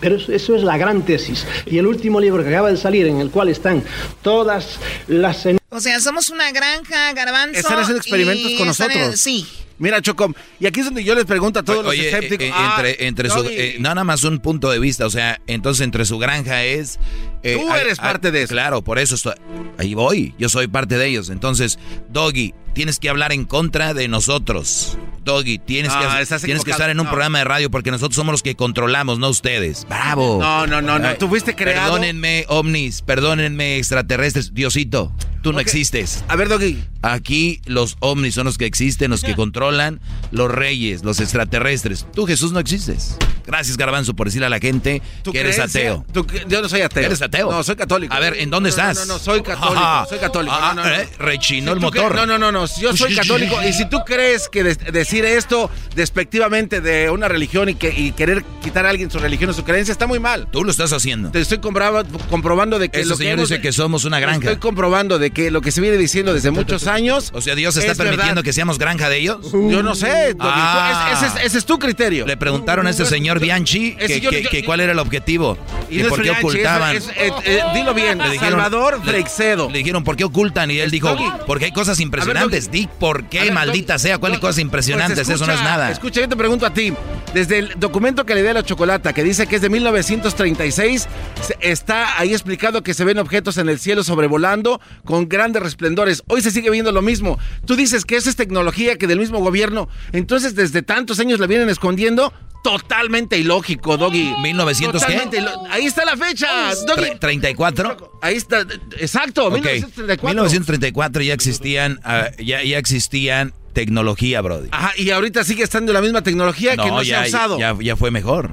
Pero 0.00 0.16
eso, 0.16 0.32
eso 0.32 0.54
es 0.54 0.62
la 0.62 0.78
gran 0.78 1.02
tesis. 1.02 1.46
Y 1.66 1.78
el 1.78 1.86
último 1.86 2.20
libro 2.20 2.42
que 2.42 2.50
acaba 2.50 2.70
de 2.70 2.76
salir, 2.76 3.06
en 3.06 3.18
el 3.18 3.30
cual 3.30 3.48
están 3.48 3.82
todas 4.22 4.78
las... 5.08 5.59
O 5.80 5.82
sea, 5.82 5.98
somos 5.98 6.28
una 6.28 6.52
granja, 6.52 7.10
garbanzo. 7.14 7.58
Están 7.58 7.78
haciendo 7.78 8.00
experimentos 8.02 8.50
y 8.50 8.54
con 8.54 8.62
en- 8.62 8.66
nosotros. 8.68 9.18
sí. 9.20 9.46
Mira, 9.78 10.02
Chocom, 10.02 10.34
y 10.58 10.66
aquí 10.66 10.80
es 10.80 10.84
donde 10.84 11.02
yo 11.02 11.14
les 11.14 11.24
pregunto 11.24 11.58
a 11.60 11.62
todos 11.62 11.86
Oye, 11.86 11.96
los 11.96 12.06
escépticos. 12.12 12.44
eh, 12.44 12.48
eh, 12.48 12.52
ah, 12.54 12.74
entre, 12.84 13.06
entre 13.06 13.30
su, 13.30 13.36
Doggy, 13.42 13.54
eh, 13.56 13.76
no, 13.80 13.88
nada 13.88 14.04
más 14.04 14.22
un 14.24 14.38
punto 14.38 14.68
de 14.70 14.78
vista, 14.78 15.06
o 15.06 15.10
sea, 15.10 15.40
entonces 15.46 15.82
entre 15.82 16.04
su 16.04 16.18
granja 16.18 16.64
es... 16.64 16.98
eh, 17.42 17.56
Tú 17.58 17.72
eres 17.72 17.96
parte 17.96 18.30
de 18.30 18.42
eso. 18.42 18.52
Claro, 18.52 18.84
por 18.84 18.98
eso 18.98 19.14
estoy, 19.14 19.32
ahí 19.78 19.94
voy, 19.94 20.34
yo 20.38 20.50
soy 20.50 20.66
parte 20.68 20.98
de 20.98 21.06
ellos. 21.06 21.30
Entonces, 21.30 21.78
Doggy, 22.10 22.52
tienes 22.74 22.98
que 22.98 23.08
hablar 23.08 23.32
en 23.32 23.46
contra 23.46 23.94
de 23.94 24.06
nosotros. 24.06 24.98
Doggy, 25.24 25.58
tienes, 25.58 25.92
No, 25.94 25.98
que, 25.98 26.22
estás 26.22 26.42
tienes 26.42 26.62
que 26.62 26.72
estar 26.72 26.90
en 26.90 27.00
un 27.00 27.04
no. 27.06 27.10
programa 27.12 27.38
de 27.38 27.44
radio 27.44 27.70
porque 27.70 27.90
nosotros 27.90 28.16
somos 28.16 28.32
los 28.32 28.42
que 28.42 28.56
controlamos, 28.56 29.18
no 29.18 29.30
ustedes. 29.30 29.86
¡Bravo! 29.88 30.40
No, 30.42 30.66
no, 30.66 30.82
no, 30.82 30.98
no, 30.98 31.08
Ay, 31.08 31.16
tú 31.18 31.26
fuiste 31.28 31.54
creado- 31.54 31.92
Perdónenme, 31.92 32.44
ovnis, 32.48 33.00
perdónenme, 33.00 33.78
extraterrestres. 33.78 34.52
Diosito, 34.52 35.10
tú 35.42 35.52
no 35.52 35.58
Ok. 35.58 35.64
Existes. 35.70 36.24
A 36.28 36.36
ver, 36.36 36.48
Doggy. 36.48 36.82
Aquí 37.02 37.62
los 37.64 37.96
ovnis 38.00 38.34
son 38.34 38.44
los 38.44 38.58
que 38.58 38.66
existen, 38.66 39.10
los 39.10 39.22
que 39.22 39.34
controlan, 39.34 40.00
los 40.32 40.50
reyes, 40.50 41.02
los 41.02 41.18
extraterrestres. 41.20 42.06
Tú, 42.14 42.26
Jesús, 42.26 42.52
no 42.52 42.60
existes. 42.60 43.16
Gracias, 43.46 43.76
Garbanzo, 43.78 44.14
por 44.14 44.26
decirle 44.26 44.46
a 44.46 44.50
la 44.50 44.58
gente 44.60 45.00
¿Tu 45.22 45.32
que 45.32 45.40
eres 45.40 45.58
ateo. 45.58 46.04
¿Tu 46.12 46.24
cre- 46.24 46.44
yo 46.46 46.60
no 46.60 46.68
soy 46.68 46.82
ateo. 46.82 47.04
¿Eres 47.04 47.22
ateo? 47.22 47.50
No, 47.50 47.64
soy 47.64 47.74
católico. 47.76 48.14
A 48.14 48.20
ver, 48.20 48.34
¿en 48.38 48.50
dónde 48.50 48.70
No, 48.70 48.76
no, 48.76 48.82
estás? 48.90 49.06
No, 49.08 49.14
no, 49.14 49.18
soy 49.18 49.40
católico. 49.42 49.80
Ajá. 49.80 50.06
soy 50.08 50.18
católico. 50.18 50.54
Ah, 50.56 50.74
no, 50.76 50.82
no, 50.84 50.88
no. 50.90 50.94
eh, 50.94 51.08
rechinó 51.18 51.70
Si 51.72 51.74
el 51.74 51.80
motor. 51.80 52.14
No, 52.14 52.26
no, 52.26 52.38
no, 52.38 52.52
no. 52.52 52.66
Yo 52.80 52.94
soy 52.96 53.14
católico. 53.14 53.56
y 53.66 53.72
si 53.72 53.88
tú 53.88 54.00
crees 54.04 54.48
que 54.50 54.62
de- 54.62 54.74
decir 54.92 55.24
esto 55.24 55.70
despectivamente 55.96 56.80
de 56.82 57.08
una 57.10 57.28
religión 57.28 57.68
y, 57.70 57.74
que, 57.76 57.90
y 57.96 58.12
querer 58.12 58.44
quitar 58.62 58.84
a 58.84 58.90
alguien 58.90 59.10
su 59.10 59.18
religión 59.18 59.48
o 59.50 59.52
su 59.54 59.64
creencia 59.64 59.92
está 59.92 60.06
muy 60.06 60.18
mal. 60.18 60.48
Tú 60.52 60.62
lo 60.64 60.70
estás 60.70 60.92
haciendo. 60.92 61.30
Te 61.30 61.40
estoy 61.40 61.58
comprobando 61.58 62.78
de 62.78 62.88
que 62.90 63.00
Ese 63.00 63.08
lo 63.08 63.14
que 63.16 63.24
señor 63.24 63.38
hemos- 63.38 63.48
dice 63.48 63.60
que 63.62 63.72
somos 63.72 64.04
una 64.04 64.20
granja. 64.20 64.38
Estoy 64.38 64.56
comprobando 64.56 65.18
de 65.18 65.30
que 65.30 65.50
lo 65.50 65.59
que 65.60 65.70
se 65.72 65.80
viene 65.80 65.96
diciendo 65.96 66.32
desde 66.34 66.50
muchos 66.50 66.86
años. 66.86 67.30
O 67.34 67.40
sea, 67.40 67.54
Dios 67.54 67.76
está 67.76 67.92
es 67.92 67.98
permitiendo 67.98 68.28
verdad. 68.36 68.42
que 68.44 68.52
seamos 68.52 68.78
granja 68.78 69.08
de 69.08 69.18
ellos. 69.18 69.38
Yo 69.52 69.82
no 69.82 69.94
sé. 69.94 70.34
Ah. 70.40 71.10
Ese, 71.12 71.26
es, 71.26 71.46
ese 71.46 71.58
es 71.58 71.64
tu 71.64 71.78
criterio. 71.78 72.26
Le 72.26 72.36
preguntaron 72.36 72.86
a 72.86 72.90
ese 72.90 73.04
señor 73.06 73.40
Bianchi 73.40 73.94
que, 73.96 74.20
yo- 74.20 74.30
yo- 74.30 74.48
que 74.50 74.64
cuál 74.64 74.80
era 74.80 74.92
el 74.92 74.98
objetivo. 74.98 75.56
Y 75.90 75.98
no 75.98 76.08
por 76.08 76.22
qué 76.22 76.30
ocultaban. 76.30 76.96
es- 76.96 77.08
eh, 77.16 77.30
eh, 77.44 77.62
dilo 77.74 77.94
bien, 77.94 78.18
Le 78.18 78.30
dijeron- 78.30 78.60
Salvador 78.60 79.00
Freixedo. 79.04 79.70
Le 79.70 79.78
dijeron, 79.78 80.04
¿por 80.04 80.16
qué 80.16 80.24
ocultan? 80.24 80.70
Y 80.70 80.78
él 80.78 80.90
dijo, 80.90 81.08
Doggy. 81.08 81.24
porque 81.46 81.66
hay 81.66 81.72
cosas 81.72 81.98
impresionantes. 82.00 82.70
Di, 82.70 82.88
¿por 82.98 83.24
qué, 83.24 83.40
ver, 83.42 83.52
maldita 83.52 83.94
Doggy, 83.94 84.02
sea? 84.02 84.18
¿Cuáles 84.18 84.38
cosas 84.38 84.58
impresionantes? 84.58 85.18
pues 85.26 85.28
Eso 85.36 85.46
no 85.46 85.52
es 85.52 85.62
nada. 85.62 85.90
Escucha, 85.90 86.20
yo 86.20 86.28
te 86.28 86.36
pregunto 86.36 86.66
a 86.66 86.70
ti. 86.72 86.92
Desde 87.34 87.58
el 87.58 87.74
documento 87.78 88.24
que 88.26 88.34
le 88.34 88.42
di 88.42 88.48
a 88.48 88.54
la 88.54 88.62
chocolata, 88.64 89.12
que 89.12 89.22
dice 89.22 89.46
que 89.46 89.56
es 89.56 89.62
de 89.62 89.68
1936, 89.68 91.08
se- 91.46 91.56
está 91.60 92.18
ahí 92.18 92.32
explicado 92.32 92.82
que 92.82 92.94
se 92.94 93.04
ven 93.04 93.18
objetos 93.18 93.56
en 93.58 93.68
el 93.68 93.78
cielo 93.78 94.02
sobrevolando 94.04 94.80
con 95.04 95.26
grandes 95.40 95.62
resplendores. 95.62 96.22
Hoy 96.26 96.42
se 96.42 96.50
sigue 96.50 96.70
viendo 96.70 96.92
lo 96.92 97.00
mismo. 97.02 97.38
Tú 97.66 97.76
dices 97.76 98.04
que 98.04 98.16
eso 98.16 98.28
es 98.28 98.36
tecnología 98.36 98.96
que 98.96 99.06
del 99.06 99.18
mismo 99.18 99.38
gobierno. 99.40 99.88
Entonces, 100.12 100.54
desde 100.54 100.82
tantos 100.82 101.18
años 101.18 101.40
la 101.40 101.46
vienen 101.46 101.70
escondiendo. 101.70 102.32
Totalmente 102.62 103.38
ilógico, 103.38 103.96
Doggy. 103.96 104.34
1900 104.42 105.02
qué? 105.02 105.12
Totalmente 105.14 105.38
ilo- 105.40 105.66
Ahí 105.70 105.86
está 105.86 106.04
la 106.04 106.14
fecha, 106.18 106.46
Doggy. 106.86 107.12
Tre- 107.18 107.18
¿34? 107.56 107.96
Ahí 108.20 108.36
está, 108.36 108.66
exacto, 108.98 109.46
Ok. 109.46 109.54
1934. 109.54 110.28
1934 110.28 111.22
ya 111.22 111.32
existían, 111.32 112.00
ah, 112.04 112.26
ya, 112.38 112.62
ya 112.62 112.76
existían 112.76 113.54
tecnología, 113.72 114.42
Brody. 114.42 114.68
Ajá, 114.72 114.92
y 114.98 115.08
ahorita 115.10 115.42
sigue 115.44 115.62
estando 115.62 115.94
la 115.94 116.02
misma 116.02 116.22
tecnología 116.22 116.72
que 116.76 116.88
no 116.88 117.02
ya, 117.02 117.20
se 117.24 117.24
ha 117.24 117.38
usado. 117.38 117.58
ya, 117.58 117.74
ya 117.80 117.96
fue 117.96 118.10
mejor. 118.10 118.50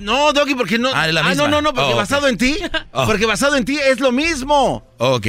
No, 0.00 0.32
Doggy, 0.32 0.56
porque 0.56 0.78
no. 0.78 0.90
Ah, 0.92 1.06
la 1.06 1.22
no, 1.22 1.28
misma. 1.28 1.46
no, 1.48 1.62
no, 1.62 1.72
porque 1.74 1.92
Oh, 1.92 1.96
basado 1.96 2.26
en 2.26 2.36
ti. 2.36 2.56
Oh. 2.92 3.06
Porque 3.06 3.24
basado 3.24 3.54
en 3.56 3.64
ti 3.64 3.78
es 3.78 4.00
lo 4.00 4.10
mismo. 4.10 4.84
Ok. 4.98 5.28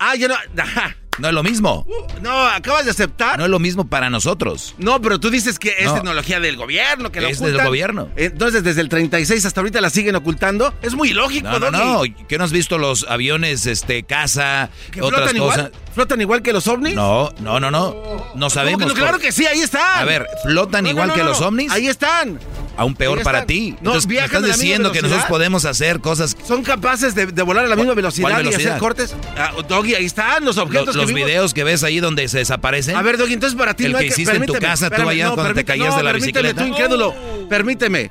Ah, 0.00 0.16
ya 0.16 0.26
no. 0.28 0.34
ajá. 0.62 0.96
No 1.18 1.28
es 1.28 1.34
lo 1.34 1.42
mismo. 1.42 1.86
No, 2.22 2.46
acabas 2.46 2.86
de 2.86 2.92
aceptar. 2.92 3.36
No 3.38 3.44
es 3.44 3.50
lo 3.50 3.58
mismo 3.58 3.86
para 3.86 4.08
nosotros. 4.08 4.74
No, 4.78 5.02
pero 5.02 5.20
tú 5.20 5.28
dices 5.28 5.58
que 5.58 5.74
es 5.78 5.84
No. 5.84 5.94
tecnología 5.96 6.40
del 6.40 6.56
gobierno, 6.56 7.12
que 7.12 7.20
lo 7.20 7.28
Es 7.28 7.40
del 7.40 7.62
gobierno. 7.62 8.08
Entonces, 8.16 8.64
desde 8.64 8.80
el 8.80 8.88
36 8.88 9.44
hasta 9.44 9.60
ahorita 9.60 9.82
la 9.82 9.90
siguen 9.90 10.16
ocultando. 10.16 10.72
Es 10.80 10.94
muy 10.94 11.10
ilógico, 11.10 11.46
No, 11.46 11.58
no, 11.58 11.70
no. 11.70 12.02
¿Qué 12.26 12.38
no 12.38 12.44
has 12.44 12.52
visto 12.52 12.78
los 12.78 13.04
aviones, 13.06 13.66
este, 13.66 14.04
casa, 14.04 14.70
¿Que 14.92 15.02
otras 15.02 15.20
flotan 15.32 15.38
cosas? 15.38 15.58
igual? 15.58 15.72
¿Flotan 15.94 16.20
igual 16.22 16.42
que 16.42 16.52
los 16.54 16.66
ovnis? 16.68 16.94
No, 16.94 17.34
no, 17.40 17.60
no, 17.60 17.70
no. 17.70 18.24
No 18.34 18.48
sabemos. 18.48 18.86
no? 18.86 18.94
Claro 18.94 19.12
por- 19.14 19.20
que 19.20 19.32
sí, 19.32 19.44
ahí 19.44 19.60
están. 19.60 19.98
A 19.98 20.04
ver, 20.04 20.26
¿flotan 20.42 20.86
igual 20.86 21.12
que 21.12 21.22
los 21.22 21.38
ovnis? 21.42 21.70
Ahí 21.70 21.88
están. 21.88 22.40
Aún 22.76 22.94
peor 22.94 23.22
para 23.22 23.44
ti. 23.44 23.72
No, 23.82 23.90
Entonces, 23.94 24.06
me 24.06 24.18
estás 24.18 24.42
diciendo 24.44 24.90
que 24.92 24.98
nosotros 25.02 25.10
velocidad. 25.10 25.28
podemos 25.28 25.64
hacer 25.66 26.00
cosas. 26.00 26.36
Son 26.46 26.62
capaces 26.62 27.14
de, 27.14 27.26
de 27.26 27.42
volar 27.42 27.64
a 27.64 27.68
la 27.68 27.76
misma 27.76 27.94
velocidad, 27.94 28.28
¿Cuál 28.30 28.42
y 28.42 28.44
velocidad? 28.46 28.72
hacer 28.72 28.80
cortes. 28.80 29.14
Ah, 29.36 29.52
Doggy, 29.68 29.94
ahí 29.96 30.04
están 30.06 30.44
los 30.44 30.56
objetos 30.56 30.86
Los, 30.86 30.94
que 30.96 31.00
los 31.02 31.06
vimos. 31.12 31.26
videos 31.26 31.52
que 31.54 31.64
ves 31.64 31.82
ahí 31.84 32.00
donde 32.00 32.26
se 32.28 32.38
desaparecen. 32.38 32.96
A 32.96 33.02
ver, 33.02 33.18
Doggy, 33.18 33.34
entonces 33.34 33.58
para 33.58 33.74
ti 33.74 33.84
El 33.84 33.92
no 33.92 33.98
que 33.98 34.04
hay 34.04 34.08
hiciste 34.10 34.34
en 34.36 34.46
tu 34.46 34.54
casa, 34.54 34.88
tú 34.90 35.06
allá 35.08 35.30
cuando 35.32 35.54
te 35.54 35.64
caías 35.64 35.96
de 35.96 36.02
la 36.02 36.12
bicicleta. 36.12 36.62
tú 36.62 36.68
incrédulo, 36.68 37.14
permíteme. 37.48 38.10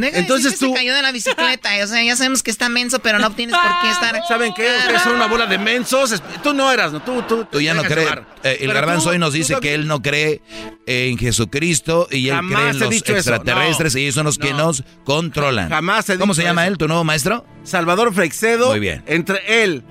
Deja 0.00 0.18
Entonces 0.18 0.52
decir 0.52 0.58
que 0.58 0.66
tú- 0.66 0.72
se 0.72 0.78
cayó 0.78 0.94
de 0.94 1.02
la 1.02 1.12
bicicleta. 1.12 1.70
O 1.82 1.86
sea, 1.86 2.02
ya 2.02 2.16
sabemos 2.16 2.42
que 2.42 2.50
está 2.50 2.68
menso, 2.68 2.98
pero 3.00 3.18
no 3.18 3.30
tienes 3.32 3.56
por 3.56 3.80
qué 3.82 3.90
estar. 3.90 4.20
¿Saben 4.28 4.52
qué? 4.54 4.66
Ustedes 4.80 5.02
son 5.02 5.14
una 5.16 5.26
bola 5.26 5.46
de 5.46 5.58
mensos. 5.58 6.22
Tú 6.42 6.54
no 6.54 6.70
eras, 6.72 6.92
¿no? 6.92 7.00
Tú, 7.02 7.22
tú, 7.22 7.44
Tú 7.50 7.60
ya 7.60 7.74
no 7.74 7.82
crees. 7.84 8.08
Eh, 8.44 8.58
el 8.60 8.72
garbanzo 8.72 9.04
tú- 9.04 9.10
hoy 9.10 9.18
nos 9.18 9.32
dice 9.32 9.56
que 9.60 9.74
él 9.74 9.86
no 9.86 10.00
cree 10.02 10.40
en 10.86 11.18
Jesucristo 11.18 12.06
y 12.10 12.28
él 12.28 12.36
Jamás 12.36 12.54
cree 12.60 12.70
en 12.70 12.78
los 12.78 12.94
extraterrestres 12.94 13.94
no, 13.94 13.98
y 14.00 14.02
ellos 14.04 14.14
son 14.14 14.24
los 14.26 14.38
que 14.38 14.52
no. 14.52 14.58
nos 14.58 14.84
controlan. 15.04 15.68
Jamás 15.68 16.08
he 16.08 16.18
¿Cómo 16.18 16.34
se 16.34 16.42
llama 16.42 16.62
eso. 16.64 16.72
él, 16.72 16.78
tu 16.78 16.86
nuevo 16.88 17.04
maestro? 17.04 17.44
Salvador 17.64 18.14
Freixedo. 18.14 18.68
Muy 18.70 18.80
bien. 18.80 19.02
Entre 19.06 19.62
él, 19.64 19.82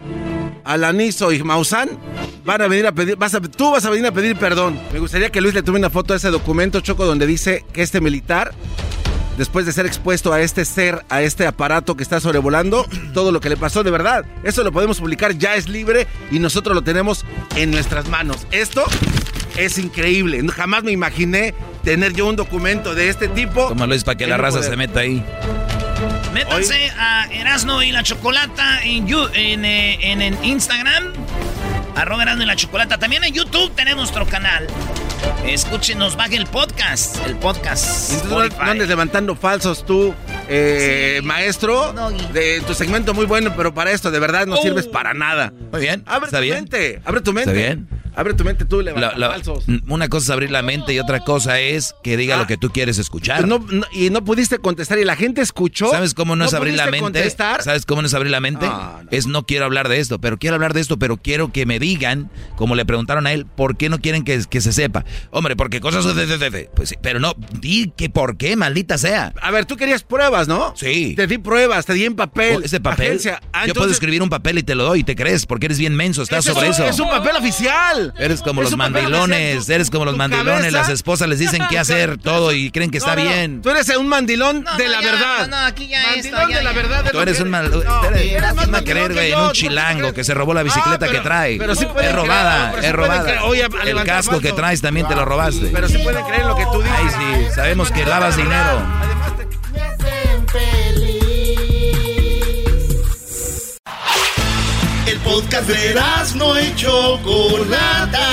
Alanizo 0.63 1.31
y 1.31 1.41
Maussan 1.43 1.89
van 2.45 2.61
a 2.61 2.67
venir 2.67 2.87
a 2.87 2.91
pedir, 2.91 3.15
vas 3.15 3.33
a- 3.35 3.41
tú 3.41 3.71
vas 3.71 3.85
a 3.85 3.89
venir 3.89 4.05
a 4.07 4.11
pedir 4.11 4.35
perdón. 4.37 4.79
Me 4.93 4.99
gustaría 4.99 5.29
que 5.29 5.41
Luis 5.41 5.53
le 5.53 5.63
tome 5.63 5.79
una 5.79 5.89
foto 5.89 6.13
a 6.13 6.17
ese 6.17 6.29
documento, 6.29 6.79
Choco, 6.81 7.05
donde 7.05 7.25
dice 7.25 7.65
que 7.73 7.81
este 7.83 8.01
militar, 8.01 8.53
después 9.37 9.65
de 9.65 9.71
ser 9.71 9.85
expuesto 9.85 10.33
a 10.33 10.41
este 10.41 10.65
ser, 10.65 11.05
a 11.09 11.21
este 11.21 11.45
aparato 11.45 11.95
que 11.95 12.03
está 12.03 12.19
sobrevolando, 12.19 12.85
todo 13.13 13.31
lo 13.31 13.39
que 13.39 13.49
le 13.49 13.57
pasó 13.57 13.83
de 13.83 13.91
verdad. 13.91 14.25
Eso 14.43 14.63
lo 14.63 14.71
podemos 14.71 14.99
publicar, 14.99 15.37
ya 15.37 15.55
es 15.55 15.69
libre 15.69 16.07
y 16.31 16.39
nosotros 16.39 16.75
lo 16.75 16.81
tenemos 16.81 17.25
en 17.55 17.71
nuestras 17.71 18.09
manos. 18.09 18.47
Esto 18.51 18.83
es 19.55 19.77
increíble. 19.77 20.45
Jamás 20.49 20.83
me 20.83 20.91
imaginé 20.91 21.53
tener 21.83 22.13
yo 22.13 22.27
un 22.27 22.35
documento 22.35 22.95
de 22.95 23.09
este 23.09 23.27
tipo. 23.27 23.69
Toma 23.69 23.87
Luis 23.87 24.03
para 24.03 24.17
que 24.17 24.27
la 24.27 24.37
raza 24.37 24.57
poder. 24.57 24.71
se 24.71 24.77
meta 24.77 24.99
ahí. 25.01 25.23
Métanse 26.33 26.91
a 26.97 27.27
Erasno 27.31 27.81
y 27.81 27.91
la 27.91 28.03
Chocolata 28.03 28.83
en, 28.83 29.07
en, 29.33 29.65
eh, 29.65 30.11
en, 30.11 30.21
en 30.21 30.43
Instagram. 30.43 31.13
Arroba 31.97 32.23
Erasno 32.23 32.43
y 32.43 32.45
la 32.45 32.55
Chocolata. 32.55 32.97
También 32.97 33.23
en 33.23 33.33
YouTube 33.33 33.71
tenemos 33.75 33.97
nuestro 34.03 34.25
canal. 34.27 34.67
Escúchenos, 35.45 36.15
baje 36.15 36.35
el 36.37 36.45
podcast. 36.45 37.17
El 37.25 37.35
podcast. 37.37 38.11
Entonces, 38.23 38.57
no- 38.57 38.63
andes 38.63 38.87
levantando 38.87 39.35
falsos 39.35 39.85
tú, 39.85 40.13
eh, 40.47 41.21
maestro. 41.23 41.93
De 42.33 42.61
tu 42.61 42.73
segmento 42.75 43.13
muy 43.13 43.25
bueno, 43.25 43.53
pero 43.57 43.73
para 43.73 43.91
esto 43.91 44.11
de 44.11 44.19
verdad 44.19 44.45
no 44.45 44.55
Oh. 44.55 44.61
sirves 44.61 44.87
para 44.87 45.13
nada. 45.13 45.51
Muy 45.71 45.81
bien. 45.81 46.03
Abre 46.05 46.27
¿Está 46.27 46.37
tu 46.37 46.43
bien? 46.43 46.55
mente. 46.55 47.01
Abre 47.03 47.21
tu 47.21 47.33
mente. 47.33 47.49
¿Está 47.51 47.67
bien? 47.67 47.87
Abre 48.17 48.33
tu 48.33 48.43
mente 48.43 48.65
tú, 48.65 48.81
levanta 48.81 49.11
falsos. 49.15 49.65
una 49.87 50.09
cosa 50.09 50.23
es 50.25 50.29
abrir 50.31 50.49
la 50.51 50.63
mente 50.63 50.91
y 50.91 50.99
otra 50.99 51.19
cosa 51.19 51.59
es 51.59 51.93
que 52.03 52.17
diga 52.17 52.35
lo 52.37 52.47
que 52.47 52.57
tú 52.57 52.71
quieres 52.71 52.97
escuchar. 52.97 53.43
Ah. 53.43 53.47
No- 53.47 53.59
no- 53.59 53.85
y 53.93 54.09
no 54.09 54.23
pudiste 54.23 54.57
contestar 54.57 54.97
y 54.97 55.05
la 55.05 55.15
gente 55.15 55.41
escuchó. 55.41 55.91
¿Sabes 55.91 56.13
cómo 56.15 56.35
no, 56.35 56.45
es 56.45 56.53
abrir 56.55 56.73
la 56.75 56.85
mente? 56.85 56.99
contestar? 56.99 57.61
¿Sabes 57.61 57.85
cómo 57.85 58.01
no 58.01 58.07
es 58.07 58.13
abrir 58.15 58.31
la 58.31 58.39
mente? 58.39 58.65
Ah, 58.67 59.01
Es 59.11 59.27
no 59.27 59.43
quiero 59.45 59.65
hablar 59.65 59.87
de 59.87 59.99
esto, 59.99 60.19
pero 60.19 60.37
quiero 60.39 60.55
hablar 60.55 60.73
de 60.73 60.81
esto, 60.81 60.97
pero 60.97 61.17
quiero 61.17 61.51
que 61.51 61.67
me 61.67 61.77
digan, 61.79 62.31
como 62.55 62.73
le 62.75 62.85
preguntaron 62.85 63.27
a 63.27 63.33
él, 63.33 63.45
¿por 63.45 63.77
qué 63.77 63.87
no 63.89 63.99
quieren 63.99 64.23
que, 64.23 64.43
que 64.49 64.61
se 64.61 64.73
sepa? 64.73 65.05
Hombre, 65.29 65.55
porque 65.55 65.79
cosas... 65.79 66.03
Pues 66.75 66.89
sí, 66.89 66.95
pero 67.01 67.19
no, 67.19 67.35
di 67.59 67.93
que 67.95 68.09
por 68.09 68.37
qué, 68.37 68.55
maldita 68.55 68.97
sea. 68.97 69.31
A 69.41 69.51
ver, 69.51 69.65
tú 69.65 69.77
querías 69.77 70.01
pruebas, 70.03 70.47
¿no? 70.47 70.73
Sí. 70.75 71.13
Te 71.15 71.27
di 71.27 71.37
pruebas, 71.37 71.85
te 71.85 71.93
di 71.93 72.05
en 72.05 72.15
papel. 72.15 72.57
Oh, 72.57 72.65
Ese 72.65 72.79
papel. 72.79 73.19
Ah, 73.53 73.67
yo 73.67 73.73
puedo 73.75 73.91
escribir 73.91 74.23
un 74.23 74.29
papel 74.29 74.57
y 74.57 74.63
te 74.63 74.73
lo 74.73 74.83
doy 74.85 75.01
y 75.01 75.03
te 75.03 75.15
crees, 75.15 75.45
porque 75.45 75.67
eres 75.67 75.77
bien 75.77 75.95
menso, 75.95 76.23
estás 76.23 76.45
es 76.47 76.53
sobre 76.53 76.69
eso. 76.69 76.83
Es 76.83 76.99
un 76.99 77.09
papel 77.09 77.35
oficial. 77.35 78.06
Eres 78.17 78.41
como 78.41 78.61
los 78.61 78.75
mandilones, 78.77 79.67
eres 79.69 79.89
como 79.89 80.05
los 80.05 80.15
mandilones, 80.15 80.71
cabeza- 80.71 80.77
las 80.77 80.89
esposas 80.89 81.27
les 81.29 81.39
dicen 81.39 81.61
qué 81.69 81.77
hacer 81.79 82.17
todo 82.21 82.51
y 82.53 82.71
creen 82.71 82.91
que 82.91 82.99
No, 82.99 83.05
está 83.05 83.15
no, 83.15 83.27
bien. 83.29 83.61
Tú 83.61 83.69
eres 83.69 83.89
un 83.97 84.07
mandilón 84.07 84.63
No, 84.63 84.77
de 84.77 84.87
la 84.87 85.01
ya, 85.01 85.11
verdad. 85.11 85.47
No, 85.47 85.47
no, 85.59 85.65
aquí 85.65 85.87
ya 85.87 86.01
Mandilón 86.03 86.39
esto, 86.41 86.49
ya, 86.49 86.57
de 86.57 86.63
la 86.63 86.71
verdad. 86.73 87.05
es 87.05 87.11
Tú 87.11 87.19
eres 87.19 87.39
un 87.39 87.49
mal... 87.49 87.69
No, 87.71 88.03
eres- 88.05 88.21
eres 88.21 88.31
¿quién 88.31 88.43
va 88.43 88.49
a 88.49 88.53
mandilón 88.67 88.83
creer, 88.83 89.13
güey, 89.13 89.31
en 89.31 89.39
un 89.39 89.51
chilango 89.51 90.13
que 90.13 90.23
se 90.23 90.33
robó 90.33 90.53
la 90.53 90.63
bicicleta 90.63 91.07
que 91.09 91.19
trae? 91.19 91.57
pero 91.57 91.75
sí 91.75 91.87
es 92.01 92.15
robada, 92.15 92.73
es 92.81 92.91
robada. 92.93 93.35
El 93.85 94.03
casco 94.03 94.39
que 94.39 94.51
traes 94.53 94.81
también 94.81 95.07
te 95.07 95.15
lo 95.15 95.25
robaste. 95.25 95.69
Pero 95.73 95.87
sí 95.87 95.97
pueden 95.99 96.23
creer 96.25 96.41
en 96.41 96.47
lo 96.47 96.55
que 96.55 96.65
tú 96.71 96.81
dices. 96.81 96.97
Ay, 96.97 97.07
sí, 97.45 97.47
sabemos 97.55 97.91
que 97.91 98.05
lavas 98.05 98.35
dinero. 98.37 98.81
Podcast 105.27 105.67
de 105.67 105.93
no 106.35 106.59
y 106.59 106.73
Chocolata. 106.75 108.27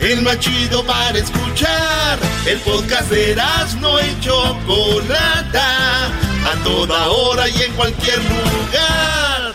El 0.00 0.22
más 0.22 0.38
chido 0.38 0.84
para 0.84 1.18
escuchar. 1.18 2.18
El 2.46 2.58
podcast 2.60 3.10
de 3.10 3.36
no 3.80 3.98
y 4.00 4.20
Chocolata. 4.20 6.06
A 6.06 6.54
toda 6.64 7.08
hora 7.08 7.48
y 7.48 7.62
en 7.62 7.72
cualquier 7.72 8.18
lugar. 8.18 9.52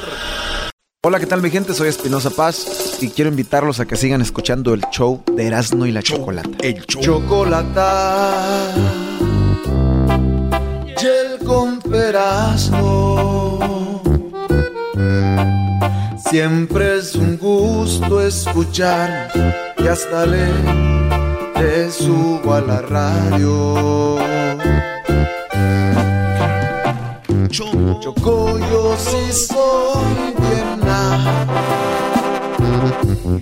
Hola, 1.05 1.19
¿qué 1.19 1.25
tal 1.25 1.41
mi 1.41 1.49
gente? 1.49 1.73
Soy 1.73 1.89
Espinosa 1.89 2.29
Paz 2.29 2.97
y 3.01 3.09
quiero 3.09 3.29
invitarlos 3.29 3.79
a 3.79 3.85
que 3.85 3.95
sigan 3.95 4.21
escuchando 4.21 4.73
el 4.73 4.81
show 4.91 5.23
de 5.31 5.47
Erasmo 5.47 5.85
y 5.85 5.91
la 5.91 6.01
Chocolata. 6.01 6.49
El 6.61 6.85
show. 6.85 7.01
Chocolata. 7.01 8.73
Y 11.01 11.05
el 11.05 11.39
con 11.45 11.81
Erasmo. 11.93 13.53
Siempre 16.29 16.97
es 16.97 17.15
un 17.15 17.37
gusto 17.37 18.21
escuchar 18.21 19.31
y 19.77 19.87
hasta 19.87 20.25
le 20.25 20.47
te 21.53 21.91
subo 21.91 22.53
a 22.53 22.61
la 22.61 22.81
radio. 22.81 24.17
Choco, 27.49 28.57
yo 28.57 28.95
sí 28.97 29.31
soy 29.31 30.33
pierna. 30.41 31.45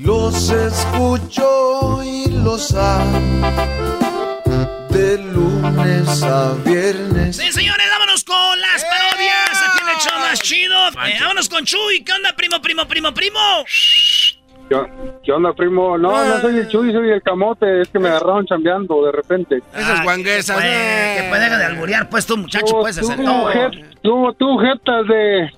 Los 0.01 0.49
escucho 0.49 2.03
y 2.03 2.27
los 2.27 2.73
amo. 2.73 3.47
De 4.89 5.17
lunes 5.17 6.23
a 6.23 6.53
viernes. 6.65 7.37
Sí, 7.37 7.51
señores, 7.51 7.87
vámonos 7.89 8.23
con 8.23 8.59
las 8.59 8.83
parodias. 8.83 9.00
Show 10.03 10.19
más 10.19 10.39
chido. 10.41 10.75
Eh, 11.05 11.17
vámonos 11.21 11.49
con 11.49 11.63
Chuy. 11.65 12.03
¿Qué 12.03 12.11
onda, 12.13 12.33
primo, 12.35 12.61
primo, 12.61 12.85
primo, 12.87 13.13
primo? 13.13 13.39
¿Qué, 15.23 15.31
onda, 15.33 15.51
primo? 15.53 15.97
No, 15.97 16.11
no 16.25 16.39
soy 16.39 16.57
el 16.59 16.67
Chuy, 16.69 16.91
soy 16.93 17.09
el 17.11 17.21
camote. 17.21 17.81
Es 17.81 17.89
que 17.89 17.99
me 17.99 18.07
agarraron 18.09 18.45
chambeando 18.45 19.05
de 19.05 19.11
repente. 19.11 19.59
Esas 19.75 20.03
guanguesas. 20.03 20.55
Que 20.57 20.61
puede, 20.63 21.15
que 21.23 21.29
puede 21.29 21.43
dejar 21.43 21.59
de 21.59 21.65
alburear, 21.65 22.09
pues 22.09 22.25
tú, 22.25 22.37
muchacho, 22.37 22.65
tú, 22.67 22.87
es 22.87 22.97
el 22.97 23.05
todo. 23.25 23.51
jet- 23.51 23.97
tú, 24.01 24.33
tú, 24.39 24.57
jetas 24.59 25.07
de... 25.07 25.49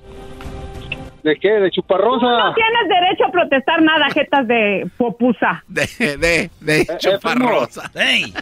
¿De 1.23 1.35
qué? 1.37 1.51
¿De 1.51 1.71
chuparrosa? 1.71 2.25
No 2.25 2.53
tienes 2.53 2.89
derecho 2.89 3.25
a 3.25 3.31
protestar 3.31 3.81
nada, 3.81 4.09
jetas 4.13 4.45
de 4.47 4.89
popusa. 4.97 5.63
De, 5.67 5.87
de, 6.17 6.49
de 6.59 6.81
Eh, 6.81 6.87
chuparrosa. 6.97 7.89
¡Ey! 7.95 8.33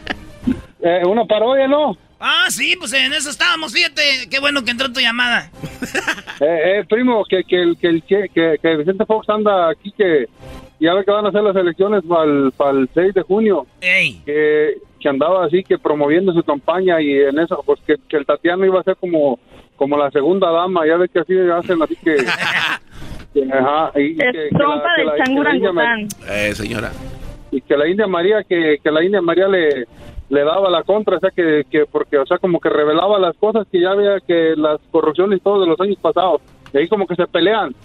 Eh, 0.81 1.01
una 1.05 1.25
parodia, 1.25 1.67
¿no? 1.67 1.95
Ah, 2.21 2.45
sí, 2.49 2.75
pues 2.77 2.93
en 2.93 3.11
eso 3.13 3.29
estábamos, 3.31 3.73
fíjate. 3.73 4.01
Qué 4.29 4.39
bueno 4.39 4.63
que 4.63 4.71
entró 4.71 4.91
tu 4.91 4.99
llamada. 4.99 5.49
Eh, 6.43 6.79
eh, 6.79 6.85
primo, 6.89 7.23
que, 7.29 7.43
que, 7.43 7.61
el- 7.61 7.77
que, 7.77 7.87
el- 7.87 8.01
que, 8.03 8.27
que, 8.33 8.55
que 8.59 8.75
Vicente 8.77 9.05
Fox 9.05 9.29
anda 9.29 9.69
aquí, 9.69 9.91
que 9.95 10.25
ya 10.79 10.95
ve 10.95 11.05
que 11.05 11.11
van 11.11 11.23
a 11.25 11.29
hacer 11.29 11.43
las 11.43 11.55
elecciones 11.55 12.01
para 12.57 12.71
el 12.71 12.89
6 12.95 13.13
de 13.13 13.21
junio. 13.21 13.67
Que, 13.79 14.77
que 14.99 15.07
andaba 15.09 15.45
así, 15.45 15.63
que 15.63 15.77
promoviendo 15.77 16.33
su 16.33 16.41
campaña 16.41 16.99
y 16.99 17.11
en 17.13 17.37
eso, 17.37 17.61
pues 17.63 17.79
que, 17.85 17.95
que 18.09 18.17
el 18.17 18.25
Tatiano 18.25 18.65
iba 18.65 18.79
a 18.79 18.83
ser 18.83 18.95
como, 18.95 19.39
como 19.75 19.95
la 19.99 20.09
segunda 20.09 20.49
dama. 20.49 20.87
Ya 20.87 20.97
ve 20.97 21.09
que 21.09 21.19
así 21.19 21.33
hacen, 21.37 21.79
así 21.83 21.95
que. 21.97 22.15
que, 23.35 23.53
ajá, 23.53 23.91
y, 23.99 24.15
que- 24.17 24.31
que 24.31 24.49
la- 24.51 24.57
trompa 24.57 24.89
que 24.95 25.01
de 25.01 25.05
la- 25.05 25.13
que 25.13 25.19
la 25.19 25.25
India 25.25 25.25
changurangután. 25.25 26.07
Eh, 26.27 26.55
señora. 26.55 26.91
y 27.51 27.61
que 27.61 27.77
la 27.77 27.87
India 27.87 28.07
María 28.07 28.43
que, 28.43 28.79
que 28.83 28.89
la 28.91 29.03
India 29.03 29.21
María 29.21 29.47
le 29.47 29.85
le 30.31 30.45
daba 30.45 30.69
la 30.69 30.83
contra, 30.83 31.17
o 31.17 31.19
sea 31.19 31.29
que, 31.29 31.65
que 31.69 31.85
porque 31.85 32.17
o 32.17 32.25
sea 32.25 32.37
como 32.37 32.61
que 32.61 32.69
revelaba 32.69 33.19
las 33.19 33.35
cosas 33.35 33.67
que 33.69 33.81
ya 33.81 33.93
veía 33.93 34.17
que 34.25 34.53
las 34.55 34.79
corrupciones 34.89 35.37
y 35.37 35.41
todo 35.43 35.59
de 35.59 35.67
los 35.67 35.79
años 35.81 35.97
pasados, 36.01 36.41
y 36.73 36.77
ahí 36.77 36.87
como 36.87 37.05
que 37.05 37.15
se 37.15 37.27
pelean. 37.27 37.75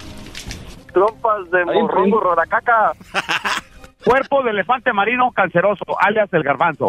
Trompas 0.92 1.50
de 1.50 1.64
morrongo 1.64 2.02
primo. 2.02 2.20
rodacaca. 2.20 2.92
Cuerpo 4.04 4.44
de 4.44 4.50
elefante 4.50 4.92
marino 4.92 5.32
canceroso, 5.32 5.84
alias 5.98 6.32
el 6.32 6.44
garbanzo. 6.44 6.86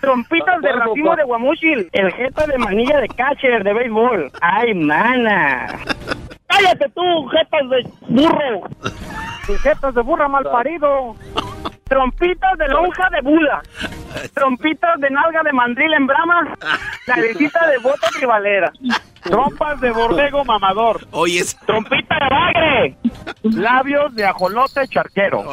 Trompitas 0.00 0.62
de 0.62 0.72
racimo 0.72 1.14
de 1.14 1.24
guamuchil. 1.24 1.90
El 1.92 2.10
jeta 2.12 2.46
de 2.46 2.56
manilla 2.56 3.00
de 3.00 3.08
catcher 3.08 3.62
de 3.62 3.74
béisbol. 3.74 4.32
Ay, 4.40 4.72
mana. 4.72 5.66
Cállate 6.48 6.88
tú, 6.94 7.26
jetas 7.28 7.68
de 7.68 7.90
burro. 8.08 8.62
Jetas 9.62 9.94
de 9.94 10.00
burra 10.00 10.28
mal 10.28 10.44
parido. 10.44 11.16
Trompitas 11.90 12.56
de 12.56 12.68
lonja 12.68 13.08
de 13.10 13.20
Buda. 13.20 13.62
Trompitas 14.32 15.00
de 15.00 15.10
nalga 15.10 15.42
de 15.42 15.52
mandril 15.52 15.92
en 15.92 16.06
brama. 16.06 16.56
Cabecita 17.04 17.66
de 17.66 17.78
bota 17.78 18.06
tribalera. 18.16 18.72
Trompas 19.24 19.80
de 19.80 19.90
borrego 19.90 20.44
mamador. 20.44 21.04
Oye, 21.10 21.42
Trompita 21.66 22.14
de 22.14 22.28
bagre. 22.30 22.96
Labios 23.42 24.14
de 24.14 24.24
ajolote 24.24 24.86
charquero. 24.86 25.44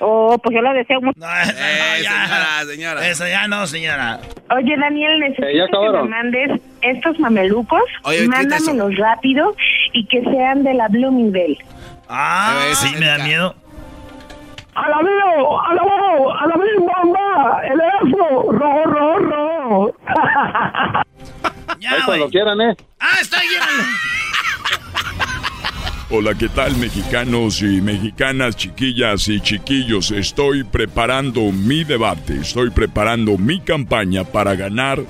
Oh, 0.00 0.38
pues 0.38 0.56
yo 0.56 0.62
le 0.62 0.78
deseo 0.78 1.00
mucho. 1.02 1.20
Eh, 1.20 2.02
señora, 2.02 2.64
señora. 2.66 3.08
Eso 3.08 3.28
ya 3.28 3.46
no, 3.46 3.66
señora. 3.66 4.18
Oye, 4.56 4.76
Daniel, 4.78 5.20
necesito 5.20 5.46
Eh, 5.46 5.56
ya 5.58 5.66
que 5.66 6.02
me 6.02 6.08
mandes 6.08 6.60
estos 6.80 7.18
mamelucos. 7.20 7.82
Oye. 8.04 8.26
Mándamelos 8.26 8.96
rápido 8.96 9.54
y 9.92 10.06
que 10.06 10.22
sean 10.22 10.64
de 10.64 10.72
la 10.72 10.88
Bloomingdale. 10.88 11.58
Ah, 12.08 12.70
sí, 12.72 12.94
me 12.98 13.06
da 13.06 13.18
miedo. 13.18 13.54
¡Alabío! 14.76 15.60
¡Alabío! 15.62 16.32
¡Alabío, 16.38 16.80
bomba! 16.80 17.62
¡El 17.64 17.80
eso! 17.80 18.52
¡Rojo, 18.52 18.84
rojo, 18.84 19.18
rojo! 19.18 19.96
Ya, 21.78 22.04
cuando 22.06 22.28
quieran, 22.30 22.60
¿eh? 22.60 22.74
Ah, 22.98 23.18
está 23.20 23.38
bien. 23.40 23.60
Hola, 26.08 26.36
¿qué 26.36 26.48
tal 26.48 26.76
mexicanos 26.76 27.62
y 27.62 27.80
mexicanas, 27.80 28.54
chiquillas 28.54 29.26
y 29.26 29.40
chiquillos? 29.40 30.12
Estoy 30.12 30.62
preparando 30.62 31.50
mi 31.50 31.82
debate, 31.82 32.38
estoy 32.42 32.70
preparando 32.70 33.36
mi 33.36 33.58
campaña 33.58 34.22
para 34.22 34.54
ganar 34.54 35.02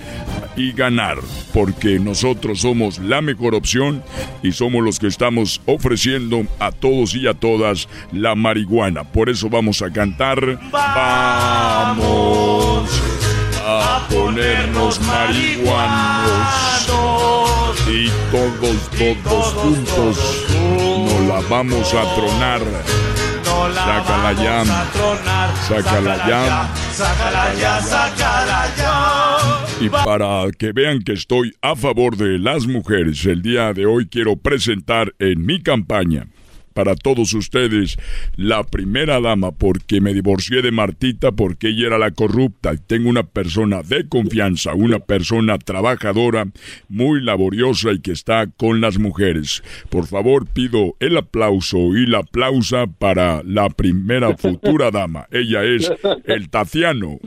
y 0.57 0.73
ganar, 0.73 1.19
porque 1.53 1.99
nosotros 1.99 2.63
somos 2.63 2.99
la 2.99 3.21
mejor 3.21 3.55
opción 3.55 4.03
y 4.43 4.53
somos 4.53 4.83
los 4.83 4.99
que 4.99 5.09
estamos 5.09 5.61
ofreciendo 5.67 6.47
a 6.59 6.73
todos 6.73 7.15
y 7.15 7.29
a 7.29 7.35
todas 7.35 7.91
la 8.11 8.35
marihuana. 8.35 9.05
Por 9.05 9.29
eso 9.29 9.51
vamos 9.51 9.83
a 9.83 9.93
cantar. 9.93 10.59
Vamos 10.73 12.07
a 13.69 14.07
ponernos 14.09 15.01
marihuanos 15.01 16.47
y 17.89 18.09
todos, 18.31 18.91
todos 19.25 19.55
juntos 19.55 20.47
nos 20.59 21.21
la 21.27 21.41
vamos 21.49 21.93
a 21.93 22.15
tronar. 22.15 22.61
Sácala 23.75 24.33
ya, 24.35 24.65
sácala 25.67 26.17
ya. 26.29 26.71
Sácala 26.93 27.55
ya, 27.55 27.81
sácala 27.81 28.67
ya. 28.77 29.85
Y 29.85 29.89
para 29.89 30.51
que 30.57 30.73
vean 30.73 31.01
que 31.03 31.15
estoy 31.15 31.53
a 31.61 31.75
favor 31.75 32.17
de 32.17 32.39
las 32.39 32.67
mujeres, 32.67 33.27
el 33.27 33.43
día 33.43 33.73
de 33.73 33.87
hoy 33.87 34.09
quiero 34.09 34.37
presentar 34.37 35.13
en 35.19 35.45
mi 35.45 35.61
campaña 35.61 36.29
para 36.77 36.95
todos 36.95 37.33
ustedes 37.33 37.97
la 38.37 38.63
primera 38.63 39.19
dama 39.19 39.51
porque 39.51 40.03
me 40.03 40.13
divorcié 40.13 40.61
de 40.61 40.73
Martita 40.73 41.33
porque 41.33 41.69
ella 41.69 41.87
era 41.87 41.99
la 41.99 42.11
corrupta 42.11 42.75
y 42.75 42.77
tengo 42.77 43.09
una 43.09 43.23
persona 43.23 43.83
de 43.83 44.07
confianza, 44.07 44.75
una 44.75 44.99
persona 44.99 45.57
trabajadora, 45.57 46.47
muy 46.91 47.23
laboriosa 47.23 47.93
y 47.93 48.01
que 48.01 48.13
está 48.13 48.47
con 48.59 48.83
las 48.83 48.99
mujeres. 48.99 49.63
Por 49.89 50.07
favor 50.07 50.47
pido 50.47 50.97
el 51.01 51.17
aplauso 51.17 51.79
y 51.97 52.05
la 52.05 52.19
aplausa 52.19 52.87
para 52.87 53.43
la 53.43 53.71
primera 53.71 54.37
futura 54.37 54.91
dama. 54.91 55.27
Ella 55.31 55.65
es 55.65 55.91
el 56.27 56.51
Tatiano. 56.51 57.19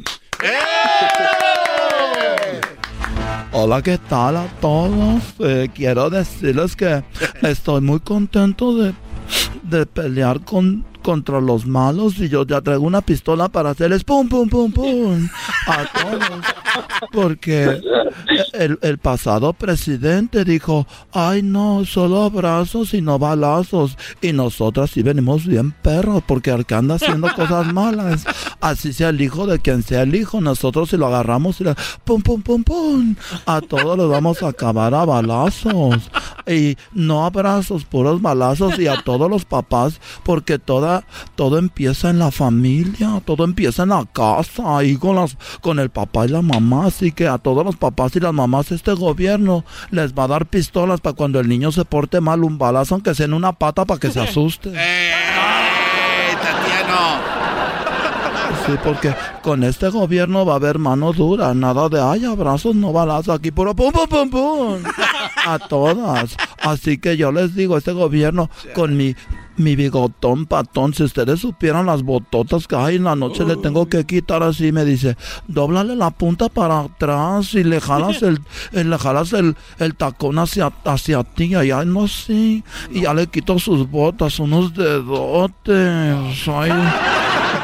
Hola, 3.51 3.81
¿qué 3.81 3.97
tal 3.97 4.37
a 4.37 4.47
todos? 4.61 5.23
Eh, 5.39 5.69
quiero 5.73 6.11
decirles 6.11 6.75
que 6.75 7.03
estoy 7.41 7.81
muy 7.81 7.99
contento 7.99 8.77
de, 8.77 8.93
de 9.63 9.85
pelear 9.85 10.43
con, 10.43 10.85
contra 11.09 11.41
los 11.41 11.65
malos 11.65 12.19
y 12.19 12.29
yo 12.29 12.45
ya 12.45 12.61
traigo 12.61 12.85
una 12.85 13.01
pistola 13.01 13.49
para 13.49 13.71
hacerles 13.71 14.03
pum, 14.03 14.29
pum, 14.29 14.47
pum, 14.47 14.71
pum 14.71 15.27
a 15.65 15.85
todos. 15.85 16.45
Porque 17.11 17.81
el, 18.53 18.77
el 18.83 18.97
pasado 18.99 19.53
presidente 19.53 20.45
dijo, 20.45 20.85
ay 21.11 21.41
no, 21.41 21.83
solo 21.83 22.21
abrazos 22.21 22.93
y 22.93 23.01
no 23.01 23.17
balazos. 23.17 23.97
Y 24.21 24.33
nosotras 24.33 24.91
sí 24.91 25.01
venimos 25.01 25.47
bien 25.47 25.71
perros 25.71 26.21
porque 26.27 26.55
que 26.67 26.75
anda 26.75 26.95
haciendo 26.95 27.33
cosas 27.33 27.73
malas. 27.73 28.25
Así 28.61 28.93
sea 28.93 29.09
el 29.09 29.19
hijo 29.19 29.47
de 29.47 29.57
quien 29.57 29.81
sea 29.81 30.03
el 30.03 30.13
hijo, 30.13 30.41
nosotros 30.41 30.91
si 30.91 30.97
lo 30.97 31.07
agarramos 31.07 31.59
y 31.59 31.63
le 31.63 31.75
pum, 32.03 32.21
pum, 32.21 32.43
pum, 32.43 32.63
pum, 32.63 33.15
a 33.47 33.61
todos 33.61 33.97
los 33.97 34.11
vamos 34.11 34.43
a 34.43 34.49
acabar 34.49 34.93
a 34.93 35.05
balazos. 35.05 36.11
Y 36.45 36.77
no 36.93 37.25
abrazos, 37.25 37.85
puros 37.85 38.21
balazos 38.21 38.77
y 38.77 38.85
a 38.85 39.01
todos 39.01 39.27
los 39.27 39.45
papás 39.45 39.99
porque 40.23 40.59
toda, 40.59 40.98
todo 41.35 41.57
empieza 41.57 42.09
en 42.09 42.19
la 42.19 42.31
familia, 42.31 43.21
todo 43.25 43.43
empieza 43.43 43.83
en 43.83 43.89
la 43.89 44.05
casa, 44.11 44.77
ahí 44.77 44.97
con, 44.97 45.15
las, 45.15 45.37
con 45.61 45.79
el 45.79 45.89
papá 45.89 46.25
y 46.25 46.29
la 46.29 46.41
mamá. 46.41 46.87
Así 46.87 47.11
que 47.11 47.27
a 47.27 47.37
todos 47.37 47.65
los 47.65 47.75
papás 47.75 48.15
y 48.15 48.19
las 48.19 48.33
mamás 48.33 48.71
este 48.71 48.93
gobierno 48.93 49.63
les 49.91 50.13
va 50.13 50.23
a 50.23 50.27
dar 50.27 50.45
pistolas 50.45 51.01
para 51.01 51.15
cuando 51.15 51.39
el 51.39 51.47
niño 51.47 51.71
se 51.71 51.85
porte 51.85 52.21
mal, 52.21 52.43
un 52.43 52.57
balazo 52.57 52.95
aunque 52.95 53.15
sea 53.15 53.25
en 53.25 53.33
una 53.33 53.53
pata 53.53 53.85
para 53.85 53.99
que 53.99 54.11
se 54.11 54.19
asuste. 54.21 54.71
¡Eh, 54.73 55.11
Tatiano! 56.41 57.38
Sí, 58.69 58.75
porque 58.83 59.15
con 59.41 59.63
este 59.63 59.89
gobierno 59.89 60.45
va 60.45 60.53
a 60.53 60.55
haber 60.57 60.77
mano 60.77 61.11
dura, 61.11 61.55
nada 61.55 61.89
de 61.89 61.99
ay, 61.99 62.25
abrazos, 62.25 62.75
no 62.75 62.93
balazos, 62.93 63.35
aquí 63.35 63.49
puro 63.49 63.75
pum, 63.75 63.91
pum, 63.91 64.07
pum, 64.07 64.29
pum. 64.29 64.83
A 65.47 65.57
todas. 65.57 66.37
Así 66.61 66.99
que 66.99 67.17
yo 67.17 67.31
les 67.31 67.55
digo, 67.55 67.77
este 67.77 67.93
gobierno 67.93 68.51
con 68.75 68.95
mi, 68.95 69.15
mi 69.57 69.75
bigotón 69.75 70.45
patón, 70.45 70.93
si 70.93 71.01
ustedes 71.01 71.39
supieran 71.39 71.87
las 71.87 72.03
bototas 72.03 72.67
que 72.67 72.75
hay 72.75 72.97
en 72.97 73.05
la 73.05 73.15
noche, 73.15 73.43
le 73.43 73.55
tengo 73.55 73.89
que 73.89 74.05
quitar 74.05 74.43
así, 74.43 74.71
me 74.71 74.85
dice, 74.85 75.17
dóblale 75.47 75.95
la 75.95 76.11
punta 76.11 76.47
para 76.47 76.81
atrás 76.81 77.55
y 77.55 77.63
le 77.63 77.81
jalas 77.81 78.21
el, 78.21 78.39
eh, 78.73 78.83
le 78.83 78.97
jalas 78.99 79.33
el, 79.33 79.55
el 79.79 79.95
tacón 79.95 80.37
hacia, 80.37 80.71
hacia 80.85 81.23
ti, 81.23 81.55
allá 81.55 81.83
no 81.85 82.07
sé, 82.07 82.63
y 82.91 83.01
ya 83.01 83.15
le 83.15 83.25
quito 83.25 83.57
sus 83.57 83.89
botas, 83.89 84.37
unos 84.39 84.75
dedotes, 84.75 86.47
ay, 86.47 86.71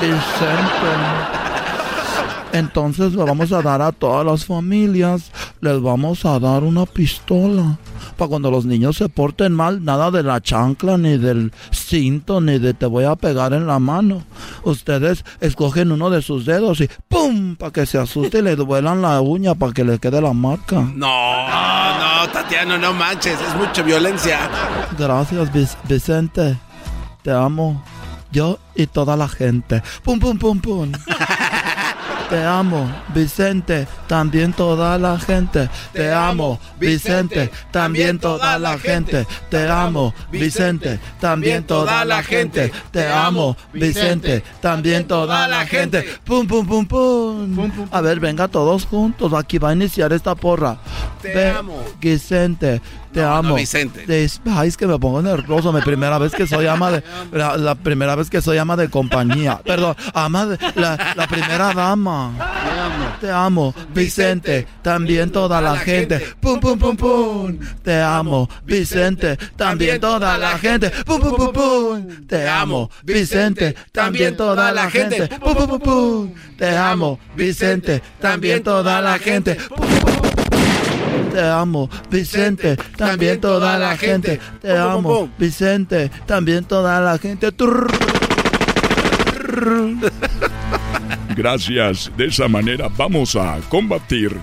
decente. 0.01 0.95
Entonces 2.53 3.13
le 3.13 3.23
vamos 3.23 3.51
a 3.51 3.61
dar 3.61 3.81
a 3.81 3.91
todas 3.91 4.25
las 4.25 4.45
familias, 4.45 5.29
les 5.59 5.81
vamos 5.81 6.23
a 6.25 6.39
dar 6.39 6.63
una 6.63 6.85
pistola. 6.85 7.77
Para 8.15 8.29
cuando 8.29 8.49
los 8.49 8.65
niños 8.65 8.95
se 8.95 9.09
porten 9.09 9.51
mal, 9.51 9.83
nada 9.83 10.09
de 10.09 10.23
la 10.23 10.39
chancla, 10.39 10.97
ni 10.97 11.17
del 11.17 11.51
cinto, 11.71 12.39
ni 12.39 12.57
de 12.59 12.73
te 12.73 12.85
voy 12.85 13.03
a 13.03 13.17
pegar 13.17 13.51
en 13.51 13.67
la 13.67 13.77
mano. 13.79 14.23
Ustedes 14.63 15.25
escogen 15.41 15.91
uno 15.91 16.09
de 16.09 16.21
sus 16.21 16.45
dedos 16.45 16.79
y 16.79 16.89
¡pum! 17.09 17.57
Para 17.57 17.73
que 17.73 17.85
se 17.85 17.97
asuste 17.97 18.39
y 18.39 18.41
le 18.41 18.55
duelan 18.55 19.01
la 19.01 19.19
uña 19.19 19.53
para 19.53 19.73
que 19.73 19.83
le 19.83 19.99
quede 19.99 20.21
la 20.21 20.31
marca. 20.31 20.75
No, 20.95 21.47
no, 21.49 22.29
Tatiano, 22.31 22.77
no 22.77 22.93
manches, 22.93 23.37
es 23.41 23.55
mucha 23.57 23.81
violencia. 23.81 24.39
Gracias, 24.97 25.51
Vic- 25.51 25.77
Vicente. 25.89 26.57
Te 27.21 27.31
amo. 27.31 27.83
Yo 28.31 28.59
y 28.75 28.87
toda 28.87 29.15
la 29.15 29.27
gente. 29.27 29.81
¡Pum, 30.03 30.19
pum, 30.19 30.37
pum, 30.37 30.59
pum! 30.59 30.91
Te 32.29 32.43
amo, 32.43 32.91
Vicente. 33.13 33.87
también 34.07 34.51
toda 34.51 34.97
la 34.97 35.19
gente. 35.19 35.69
Te 35.93 36.11
amo, 36.11 36.59
Vicente, 36.79 37.51
también 37.71 38.17
toda 38.17 38.57
la 38.57 38.79
gente. 38.79 39.27
Te 39.49 39.69
amo, 39.69 40.13
Vicente, 40.31 40.99
también 41.19 41.63
toda 41.65 42.03
la 42.03 42.23
gente. 42.23 42.71
Te 42.91 43.07
amo, 43.07 43.55
Vicente, 43.71 44.43
también 44.59 45.07
toda 45.07 45.47
la 45.47 45.67
gente. 45.67 46.03
Pum, 46.23 46.47
pum, 46.47 46.65
pum, 46.65 46.85
pum. 46.85 47.87
A 47.91 48.01
ver, 48.01 48.19
venga 48.19 48.47
todos 48.47 48.85
juntos. 48.85 49.31
Aquí 49.33 49.59
va 49.59 49.69
a 49.69 49.73
iniciar 49.73 50.11
esta 50.11 50.33
porra. 50.33 50.77
Te 51.21 51.51
amo. 51.51 51.83
Vicente, 51.99 52.81
te 53.15 53.23
amo. 53.23 53.55
Vicente. 53.55 54.05
Ay, 54.45 54.67
es 54.67 54.75
que 54.75 54.85
me 54.85 54.99
pongo 54.99 55.21
nervioso. 55.21 55.71
Mi 55.71 55.79
primera 55.79 56.17
vez 56.17 56.33
que 56.33 56.45
soy 56.45 56.67
ama 56.67 56.91
de. 56.91 57.03
La, 57.31 57.55
la 57.55 57.73
primera 57.75 58.13
vez 58.13 58.29
que 58.29 58.41
soy 58.41 58.57
ama 58.57 58.75
de 58.75 58.89
compañía. 58.89 59.61
Perdón, 59.63 59.95
ama 60.13 60.45
de. 60.45 60.57
La, 60.75 61.13
la 61.15 61.25
primera 61.25 61.73
dama. 61.73 62.33
Te 63.21 63.31
amo. 63.31 63.73
Vicente, 63.93 64.67
también 64.81 65.31
toda 65.31 65.61
la 65.61 65.77
gente. 65.77 66.19
Pum, 66.41 66.59
pum, 66.59 66.77
pum, 66.77 66.97
pum. 66.97 67.57
Te 67.81 68.01
amo. 68.01 68.49
Vicente, 68.65 69.37
también 69.55 70.01
toda 70.01 70.37
la 70.37 70.57
gente. 70.57 70.89
Pum, 71.05 71.21
pum, 71.21 71.35
pum, 71.37 71.53
pum. 71.53 72.27
Te 72.27 72.49
amo. 72.49 72.89
Vicente, 73.03 73.77
también 73.93 74.35
toda 74.35 74.73
la 74.73 74.91
gente. 74.91 75.27
Pum, 75.27 75.55
pum, 75.55 75.67
pum, 75.67 75.79
pum. 75.79 76.33
Te 76.57 76.75
amo. 76.75 77.17
Vicente, 77.33 78.03
también 78.19 78.61
toda 78.61 79.01
la 79.01 79.17
gente. 79.17 79.55
Pum, 79.55 79.77
pum, 79.77 79.99
pum, 79.99 80.15
pum. 80.15 80.24
Te 81.35 81.41
amo, 81.41 81.89
Vicente, 82.09 82.77
también 82.95 83.41
toda 83.41 83.77
la 83.77 83.97
gente. 83.97 84.39
Te 84.61 84.77
amo, 84.77 85.29
Vicente, 85.37 86.09
también 86.25 86.63
toda 86.63 87.01
la 87.01 87.17
gente. 87.17 87.51
Gracias. 91.35 92.11
De 92.17 92.25
esa 92.25 92.47
manera 92.47 92.89
vamos 92.95 93.35
a 93.35 93.59
combatir. 93.69 94.35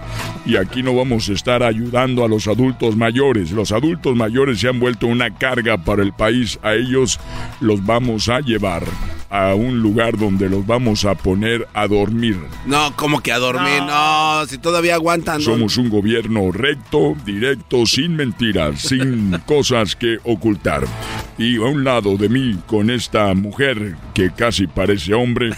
Y 0.44 0.56
aquí 0.56 0.82
no 0.82 0.94
vamos 0.94 1.28
a 1.28 1.32
estar 1.32 1.62
ayudando 1.62 2.24
a 2.24 2.28
los 2.28 2.46
adultos 2.46 2.96
mayores. 2.96 3.50
Los 3.52 3.72
adultos 3.72 4.16
mayores 4.16 4.60
se 4.60 4.68
han 4.68 4.78
vuelto 4.80 5.06
una 5.06 5.34
carga 5.34 5.78
para 5.78 6.02
el 6.02 6.12
país. 6.12 6.58
A 6.62 6.74
ellos 6.74 7.18
los 7.60 7.84
vamos 7.84 8.28
a 8.28 8.40
llevar 8.40 8.84
a 9.32 9.54
un 9.54 9.80
lugar 9.80 10.18
donde 10.18 10.50
los 10.50 10.66
vamos 10.66 11.06
a 11.06 11.14
poner 11.14 11.66
a 11.72 11.88
dormir. 11.88 12.36
No, 12.66 12.94
como 12.96 13.22
que 13.22 13.32
a 13.32 13.38
dormir, 13.38 13.82
no, 13.82 14.44
si 14.46 14.58
todavía 14.58 14.94
aguantan. 14.94 15.38
¿no? 15.38 15.44
Somos 15.44 15.78
un 15.78 15.88
gobierno 15.88 16.52
recto, 16.52 17.16
directo, 17.24 17.86
sin 17.86 18.14
mentiras, 18.14 18.82
sin 18.82 19.30
cosas 19.46 19.96
que 19.96 20.18
ocultar. 20.24 20.84
Y 21.38 21.56
a 21.56 21.62
un 21.62 21.82
lado 21.82 22.18
de 22.18 22.28
mí, 22.28 22.58
con 22.66 22.90
esta 22.90 23.32
mujer 23.32 23.96
que 24.12 24.30
casi 24.32 24.66
parece 24.66 25.14
hombre, 25.14 25.52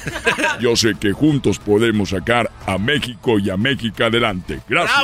yo 0.61 0.77
sé 0.77 0.95
que 0.95 1.13
juntos 1.25 1.59
podemos 1.59 2.11
sacar 2.11 2.51
a 2.67 2.77
México 2.77 3.39
y 3.39 3.49
a 3.49 3.57
México 3.57 4.05
adelante. 4.05 4.61
Gracias. 4.69 5.01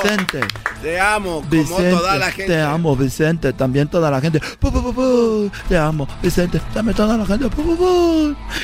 Vicente. 0.00 0.40
Te 0.80 1.00
amo, 1.00 1.40
como 1.40 1.50
Vicente, 1.50 1.90
toda 1.90 2.16
la 2.16 2.30
gente. 2.30 2.52
te 2.52 2.60
amo, 2.60 2.96
Vicente, 2.96 3.52
también 3.52 3.88
toda 3.88 4.10
la 4.12 4.20
gente. 4.20 4.40
Te 5.68 5.76
amo, 5.76 6.06
Vicente, 6.22 6.60
también 6.72 6.96
toda 6.96 7.16
la 7.16 7.26
gente. 7.26 7.50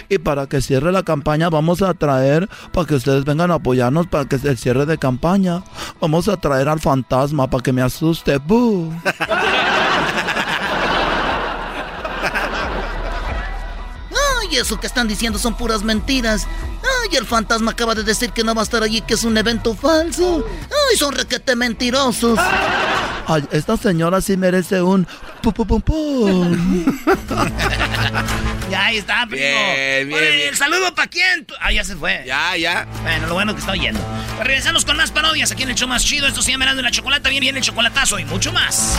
Y 0.09 0.18
para 0.18 0.47
que 0.47 0.60
cierre 0.60 0.93
la 0.93 1.02
campaña, 1.02 1.51
vamos 1.51 1.82
a 1.82 1.93
traer, 1.94 2.48
para 2.72 2.86
que 2.86 2.94
ustedes 2.94 3.24
vengan 3.24 3.51
a 3.51 3.55
apoyarnos 3.55 4.06
para 4.06 4.26
que 4.26 4.36
el 4.36 4.59
cierre 4.59 4.86
de 4.86 4.97
campaña. 4.97 5.64
Vamos 6.01 6.28
a 6.28 6.36
traer 6.36 6.68
al 6.68 6.78
fantasma 6.78 7.51
para 7.51 7.64
que 7.64 7.72
me 7.72 7.82
asuste. 7.82 8.39
Eso 14.59 14.80
que 14.80 14.86
están 14.86 15.09
diciendo 15.09 15.39
son 15.39 15.56
puras 15.56 15.82
mentiras. 15.82 16.47
Ay, 16.82 17.16
el 17.16 17.26
fantasma 17.26 17.70
acaba 17.72 17.94
de 17.94 18.02
decir 18.02 18.32
que 18.32 18.43
no 18.44 18.55
va 18.55 18.62
a 18.62 18.64
estar 18.64 18.82
allí, 18.82 19.01
que 19.01 19.14
es 19.14 19.24
un 19.24 19.36
evento 19.36 19.74
falso. 19.74 20.44
Ay, 20.64 20.97
son 20.97 21.14
requete 21.14 21.55
mentirosos. 21.56 22.39
Ay, 23.26 23.44
esta 23.52 23.76
señora 23.76 24.20
sí 24.20 24.36
merece 24.36 24.82
un 24.82 25.06
pu, 25.43 25.52
pu, 25.52 25.66
pum, 25.66 25.80
pum. 25.80 26.97
Ya 28.70 28.86
ahí 28.86 28.98
está, 28.98 29.26
primo. 29.26 29.44
Bien, 29.47 30.09
bien, 30.09 30.20
Oye, 30.20 30.36
bien. 30.36 30.48
¿El 30.51 30.56
saludo 30.56 30.94
para 30.94 31.09
quién? 31.09 31.47
Ah, 31.60 31.72
ya 31.72 31.85
se 31.85 31.97
fue. 31.97 32.22
Ya, 32.26 32.55
ya. 32.56 32.86
Bueno, 33.02 33.26
lo 33.26 33.35
bueno 33.35 33.55
que 33.55 33.60
está 33.60 33.72
oyendo. 33.72 34.01
Pues 34.36 34.47
regresamos 34.47 34.85
con 34.85 34.97
más 34.97 35.10
parodias 35.10 35.51
aquí 35.51 35.62
en 35.62 35.70
el 35.70 35.74
show 35.74 35.89
más 35.89 36.05
chido. 36.05 36.26
Esto 36.26 36.43
se 36.43 36.51
llama 36.51 36.70
y 36.70 36.82
la 36.82 36.90
Chocolata. 36.90 37.30
Bien, 37.30 37.40
bien, 37.40 37.56
el 37.56 37.62
chocolatazo 37.62 38.18
y 38.18 38.26
mucho 38.26 38.52
más. 38.52 38.98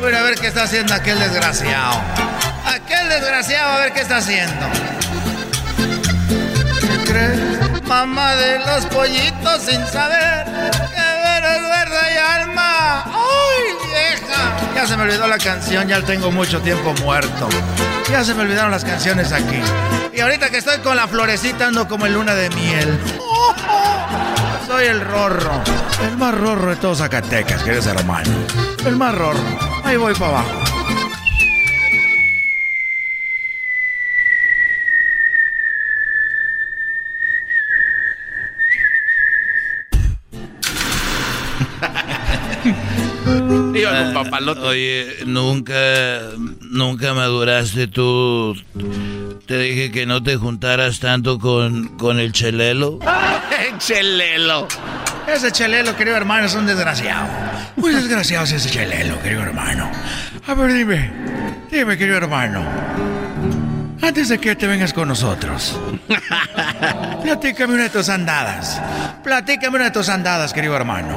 Voy 0.00 0.14
a 0.14 0.22
ver 0.22 0.34
qué 0.36 0.48
está 0.48 0.64
haciendo 0.64 0.94
aquel 0.94 1.18
desgraciado. 1.18 2.00
Aquel 2.64 3.08
desgraciado, 3.08 3.72
a 3.72 3.78
ver 3.78 3.92
qué 3.92 4.00
está 4.00 4.18
haciendo. 4.18 4.66
¿Qué 6.80 7.10
crees? 7.10 7.82
Mamá 7.84 8.34
de 8.34 8.58
los 8.58 8.86
pollitos 8.86 9.62
sin 9.62 9.84
saber 9.86 10.44
que 10.44 11.38
eres 11.38 11.62
verde 11.62 12.14
y 12.14 12.40
alma. 12.40 13.04
¡Ay, 13.06 13.64
vieja! 13.86 14.56
Ya 14.74 14.86
se 14.86 14.96
me 14.96 15.04
olvidó 15.04 15.26
la 15.26 15.38
canción, 15.38 15.88
ya 15.88 16.02
tengo 16.02 16.30
mucho 16.30 16.60
tiempo 16.60 16.92
muerto. 17.02 17.48
Ya 18.10 18.22
se 18.22 18.34
me 18.34 18.42
olvidaron 18.42 18.70
las 18.70 18.84
canciones 18.84 19.32
aquí. 19.32 19.60
Y 20.12 20.20
ahorita 20.20 20.50
que 20.50 20.58
estoy 20.58 20.78
con 20.78 20.96
la 20.96 21.08
florecita 21.08 21.66
ando 21.66 21.88
como 21.88 22.06
en 22.06 22.14
luna 22.14 22.34
de 22.34 22.50
miel. 22.50 23.00
Soy 24.66 24.86
el 24.86 25.00
rorro. 25.00 25.62
El 26.02 26.16
más 26.16 26.34
rorro 26.34 26.70
de 26.70 26.76
todos 26.76 26.98
Zacatecas, 26.98 27.62
queridos 27.62 27.86
hermanos. 27.86 28.28
El 28.84 28.96
más 28.96 29.14
rorro. 29.14 29.65
Ahí 29.86 29.96
voy 29.96 30.12
para 30.14 30.40
abajo. 30.40 30.50
Iba 43.76 44.02
con 44.02 44.12
papalote. 44.12 44.60
Oye, 44.60 45.06
nunca, 45.24 45.74
nunca 46.62 47.14
maduraste 47.14 47.86
tú. 47.86 48.56
Te 49.46 49.56
dije 49.58 49.92
que 49.92 50.04
no 50.04 50.20
te 50.20 50.34
juntaras 50.36 50.98
tanto 50.98 51.38
con, 51.38 51.96
con 51.96 52.18
el 52.18 52.32
chelelo. 52.32 52.98
Chelelo. 53.78 54.66
Ese 55.28 55.52
chelelo, 55.52 55.94
querido 55.96 56.16
hermano, 56.16 56.46
es 56.46 56.54
un 56.56 56.66
desgraciado. 56.66 57.55
Muy 57.76 57.92
desgraciado 57.92 58.44
es 58.44 58.52
ese 58.52 58.70
chelelo, 58.70 59.20
querido 59.22 59.42
hermano. 59.42 59.90
A 60.46 60.54
ver, 60.54 60.72
dime. 60.72 61.10
Dime, 61.70 61.96
querido 61.96 62.16
hermano. 62.16 62.64
Antes 64.00 64.28
de 64.28 64.38
que 64.38 64.56
te 64.56 64.66
vengas 64.66 64.92
con 64.92 65.08
nosotros. 65.08 65.78
Platícame 67.22 67.74
una 67.74 67.84
de 67.84 67.90
tus 67.90 68.08
andadas. 68.08 68.80
Platícame 69.22 69.76
una 69.76 69.84
de 69.86 69.90
tus 69.90 70.08
andadas, 70.08 70.52
querido 70.52 70.76
hermano. 70.76 71.16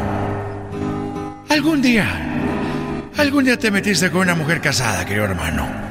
Algún 1.50 1.82
día. 1.82 2.08
Algún 3.18 3.46
día 3.46 3.58
te 3.58 3.72
metiste 3.72 4.12
con 4.12 4.22
una 4.22 4.36
mujer 4.36 4.62
casada, 4.62 5.06
querido 5.06 5.26
hermano. 5.26 5.89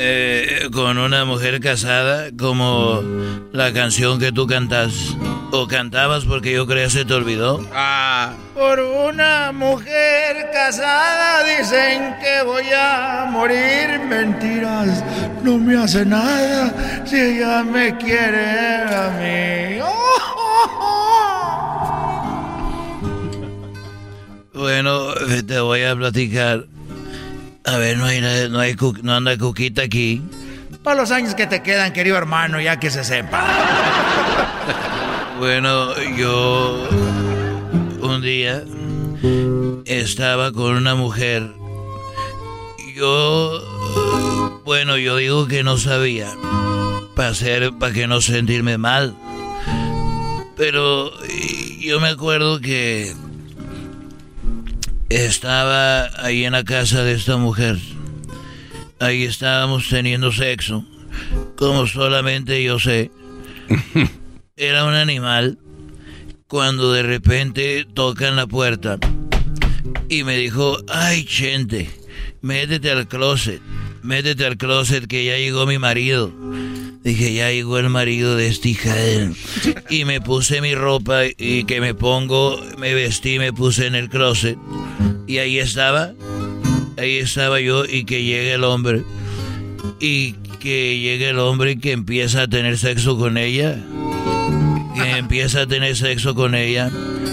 Eh, 0.00 0.68
con 0.72 0.96
una 0.96 1.24
mujer 1.24 1.58
casada, 1.60 2.28
como 2.38 3.02
la 3.50 3.72
canción 3.72 4.20
que 4.20 4.30
tú 4.30 4.46
cantas. 4.46 5.16
O 5.50 5.66
cantabas 5.66 6.24
porque 6.24 6.52
yo 6.52 6.68
creía 6.68 6.88
se 6.88 7.04
te 7.04 7.14
olvidó. 7.14 7.66
Ah. 7.74 8.32
Por 8.54 8.78
una 8.78 9.50
mujer 9.50 10.50
casada 10.52 11.42
dicen 11.42 12.14
que 12.22 12.42
voy 12.44 12.66
a 12.72 13.26
morir. 13.28 13.98
Mentiras, 14.08 15.02
no 15.42 15.58
me 15.58 15.76
hace 15.76 16.06
nada 16.06 17.02
si 17.04 17.16
ella 17.16 17.64
me 17.64 17.96
quiere 17.96 18.82
a 18.82 19.10
mí. 19.18 19.82
Bueno, 24.54 25.12
eh, 25.14 25.42
te 25.42 25.58
voy 25.58 25.82
a 25.82 25.96
platicar. 25.96 26.66
A 27.68 27.76
ver, 27.76 27.98
no 27.98 28.06
hay, 28.06 28.20
no 28.48 28.60
hay, 28.60 28.76
no 29.02 29.14
anda 29.14 29.36
Cuquita 29.36 29.82
aquí. 29.82 30.22
Para 30.82 31.02
los 31.02 31.10
años 31.10 31.34
que 31.34 31.46
te 31.46 31.62
quedan, 31.62 31.92
querido 31.92 32.16
hermano, 32.16 32.58
ya 32.62 32.80
que 32.80 32.90
se 32.90 33.04
sepa. 33.04 33.44
Bueno, 35.38 35.94
yo 36.16 36.88
un 38.00 38.22
día 38.22 38.62
estaba 39.84 40.50
con 40.50 40.76
una 40.76 40.94
mujer. 40.94 41.52
Yo 42.96 44.62
Bueno, 44.64 44.96
yo 44.96 45.16
digo 45.16 45.46
que 45.46 45.62
no 45.62 45.76
sabía. 45.76 46.28
Para 47.14 47.28
hacer, 47.28 47.72
para 47.78 47.92
que 47.92 48.06
no 48.06 48.22
sentirme 48.22 48.78
mal. 48.78 49.14
Pero 50.56 51.12
yo 51.80 52.00
me 52.00 52.08
acuerdo 52.08 52.60
que 52.60 53.14
estaba 55.08 56.10
ahí 56.22 56.44
en 56.44 56.52
la 56.52 56.64
casa 56.64 57.02
de 57.02 57.14
esta 57.14 57.36
mujer. 57.36 57.78
Ahí 59.00 59.24
estábamos 59.24 59.88
teniendo 59.88 60.32
sexo. 60.32 60.84
Como 61.56 61.86
solamente 61.86 62.62
yo 62.62 62.78
sé. 62.78 63.10
Era 64.56 64.84
un 64.84 64.94
animal. 64.94 65.58
Cuando 66.46 66.92
de 66.92 67.02
repente 67.02 67.86
tocan 67.94 68.36
la 68.36 68.46
puerta. 68.46 68.98
Y 70.08 70.24
me 70.24 70.36
dijo, 70.36 70.78
ay, 70.88 71.24
gente, 71.24 71.90
métete 72.40 72.90
al 72.90 73.06
closet. 73.08 73.60
Métete 74.02 74.46
al 74.46 74.56
closet 74.56 75.06
que 75.06 75.24
ya 75.24 75.36
llegó 75.36 75.66
mi 75.66 75.78
marido. 75.78 76.32
Dije, 77.08 77.32
ya 77.32 77.50
llegó 77.50 77.78
el 77.78 77.88
marido 77.88 78.36
de 78.36 78.48
esta 78.48 78.68
hija 78.68 78.94
Y 79.88 80.04
me 80.04 80.20
puse 80.20 80.60
mi 80.60 80.74
ropa 80.74 81.22
y 81.24 81.64
que 81.64 81.80
me 81.80 81.94
pongo, 81.94 82.60
me 82.76 82.92
vestí, 82.92 83.38
me 83.38 83.50
puse 83.50 83.86
en 83.86 83.94
el 83.94 84.10
closet. 84.10 84.58
Y 85.26 85.38
ahí 85.38 85.58
estaba, 85.58 86.12
ahí 86.98 87.16
estaba 87.16 87.60
yo 87.60 87.86
y 87.86 88.04
que 88.04 88.24
llegue 88.24 88.52
el 88.52 88.62
hombre. 88.62 89.04
Y 89.98 90.34
que 90.60 90.98
llegue 90.98 91.30
el 91.30 91.38
hombre 91.38 91.70
y 91.70 91.76
que 91.78 91.92
empieza 91.92 92.42
a 92.42 92.46
tener 92.46 92.76
sexo 92.76 93.16
con 93.16 93.38
ella. 93.38 93.78
Que 94.94 95.16
empieza 95.16 95.62
a 95.62 95.66
tener 95.66 95.96
sexo 95.96 96.34
con 96.34 96.54
ella. 96.54 96.90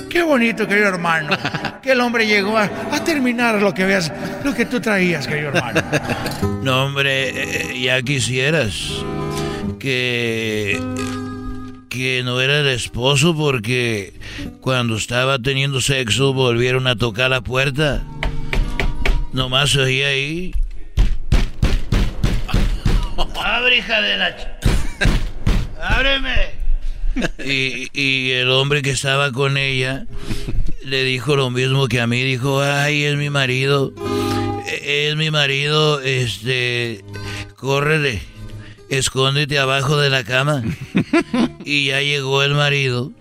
Qué 0.09 0.21
bonito, 0.21 0.65
querido 0.69 0.87
hermano. 0.87 1.37
Que 1.83 1.91
el 1.91 1.99
hombre 1.99 2.25
llegó 2.25 2.57
a, 2.57 2.69
terminar 3.03 3.61
lo 3.61 3.73
que 3.73 3.83
veas, 3.83 4.09
lo 4.45 4.55
que 4.55 4.65
tú 4.65 4.79
traías, 4.79 5.27
querido 5.27 5.49
hermano. 5.49 5.81
No, 6.63 6.85
hombre, 6.85 7.73
eh, 7.73 7.81
ya 7.81 8.01
quisieras 8.01 9.03
que 9.85 10.79
que 11.89 12.23
no 12.23 12.41
era 12.41 12.61
el 12.61 12.67
esposo 12.69 13.35
porque 13.35 14.15
cuando 14.59 14.95
estaba 14.95 15.37
teniendo 15.37 15.79
sexo 15.79 16.33
volvieron 16.33 16.87
a 16.87 16.95
tocar 16.95 17.29
la 17.29 17.41
puerta. 17.41 18.03
Nomás 19.31 19.69
se 19.69 19.81
oía 19.81 20.07
ahí. 20.07 20.55
¡Abre, 23.39 23.77
hija 23.77 24.01
de 24.01 24.17
la... 24.17 24.59
¡Ábreme! 25.79 26.65
Y, 27.45 27.87
y 27.93 28.31
el 28.31 28.49
hombre 28.49 28.81
que 28.81 28.89
estaba 28.89 29.31
con 29.31 29.55
ella 29.55 30.05
le 30.83 31.03
dijo 31.03 31.35
lo 31.35 31.51
mismo 31.51 31.87
que 31.87 32.01
a 32.01 32.07
mí. 32.07 32.23
Dijo, 32.23 32.59
ay, 32.61 33.03
es 33.03 33.15
mi 33.17 33.29
marido. 33.29 33.93
Es 34.81 35.15
mi 35.15 35.29
marido, 35.29 36.01
este... 36.01 37.05
Córrele 37.55 38.34
escóndete 38.97 39.59
abajo 39.59 39.97
de 39.97 40.09
la 40.09 40.23
cama. 40.23 40.63
y 41.65 41.87
ya 41.87 42.01
llegó 42.01 42.43
el 42.43 42.53
marido 42.53 43.11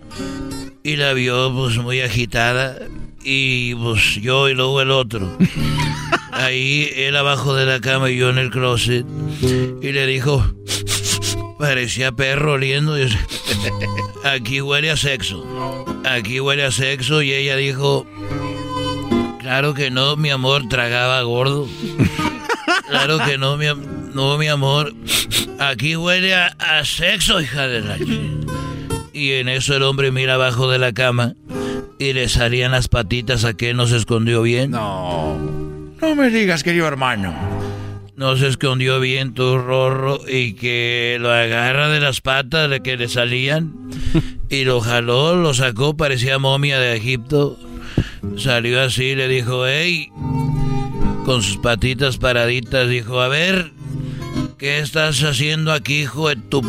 y 0.83 0.97
la 0.97 1.13
vio 1.13 1.51
pues 1.53 1.77
muy 1.77 2.01
agitada 2.01 2.77
y 3.23 3.73
pues 3.75 4.15
yo 4.21 4.47
y 4.49 4.53
luego 4.53 4.81
el 4.81 4.91
otro. 4.91 5.37
Ahí 6.31 6.89
él 6.95 7.15
abajo 7.15 7.55
de 7.55 7.65
la 7.65 7.79
cama 7.79 8.11
y 8.11 8.17
yo 8.17 8.29
en 8.29 8.37
el 8.37 8.51
closet 8.51 9.05
y 9.81 9.91
le 9.91 10.05
dijo, 10.05 10.45
parecía 11.57 12.11
perro 12.11 12.53
oliendo. 12.53 12.95
Aquí 14.23 14.61
huele 14.61 14.91
a 14.91 14.97
sexo. 14.97 15.45
Aquí 16.03 16.39
huele 16.39 16.65
a 16.65 16.71
sexo 16.71 17.21
y 17.21 17.33
ella 17.33 17.55
dijo, 17.55 18.05
claro 19.39 19.73
que 19.73 19.89
no, 19.89 20.15
mi 20.17 20.29
amor, 20.29 20.67
tragaba 20.69 21.21
gordo. 21.23 21.67
Claro 22.87 23.17
que 23.25 23.37
no, 23.37 23.57
mi, 23.57 23.67
no, 24.15 24.37
mi 24.37 24.47
amor. 24.47 24.93
Aquí 25.59 25.97
huele 25.97 26.33
a, 26.33 26.85
sexo, 26.85 27.41
hija 27.41 27.67
de 27.67 27.81
la... 27.81 27.97
Y 29.11 29.33
en 29.33 29.49
eso 29.49 29.75
el 29.75 29.83
hombre 29.83 30.09
mira 30.09 30.35
abajo 30.35 30.71
de 30.71 30.79
la 30.79 30.93
cama 30.93 31.35
y 31.99 32.13
le 32.13 32.29
salían 32.29 32.71
las 32.71 32.87
patitas 32.87 33.43
a 33.43 33.53
que 33.55 33.73
no 33.73 33.87
se 33.87 33.97
escondió 33.97 34.41
bien. 34.41 34.71
No. 34.71 35.37
No 36.01 36.15
me 36.15 36.29
digas, 36.29 36.63
querido 36.63 36.87
hermano. 36.87 37.33
No 38.15 38.37
se 38.37 38.47
escondió 38.47 39.01
bien 39.01 39.33
tu 39.33 39.57
rorro 39.57 40.21
y 40.25 40.53
que 40.53 41.17
lo 41.19 41.29
agarra 41.29 41.89
de 41.89 41.99
las 41.99 42.21
patas 42.21 42.69
de 42.69 42.79
que 42.79 42.95
le 42.95 43.09
salían 43.09 43.73
y 44.49 44.63
lo 44.63 44.79
jaló, 44.79 45.35
lo 45.35 45.53
sacó, 45.53 45.97
parecía 45.97 46.39
momia 46.39 46.79
de 46.79 46.95
Egipto. 46.95 47.59
Salió 48.37 48.81
así, 48.81 49.13
le 49.15 49.27
dijo, 49.27 49.67
hey, 49.67 50.09
con 51.25 51.41
sus 51.41 51.57
patitas 51.57 52.17
paraditas, 52.17 52.87
dijo, 52.87 53.19
a 53.19 53.27
ver, 53.27 53.71
¿qué 54.57 54.79
estás 54.79 55.23
haciendo 55.23 55.71
aquí, 55.71 56.01
hijo 56.01 56.29
de 56.29 56.35
tu... 56.35 56.61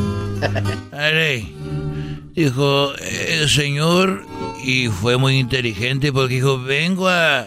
Dijo, 2.35 2.93
el 2.97 3.49
señor, 3.49 4.27
y 4.63 4.89
fue 4.89 5.17
muy 5.17 5.39
inteligente 5.39 6.13
porque 6.13 6.35
dijo, 6.35 6.63
vengo 6.63 7.09
a... 7.09 7.47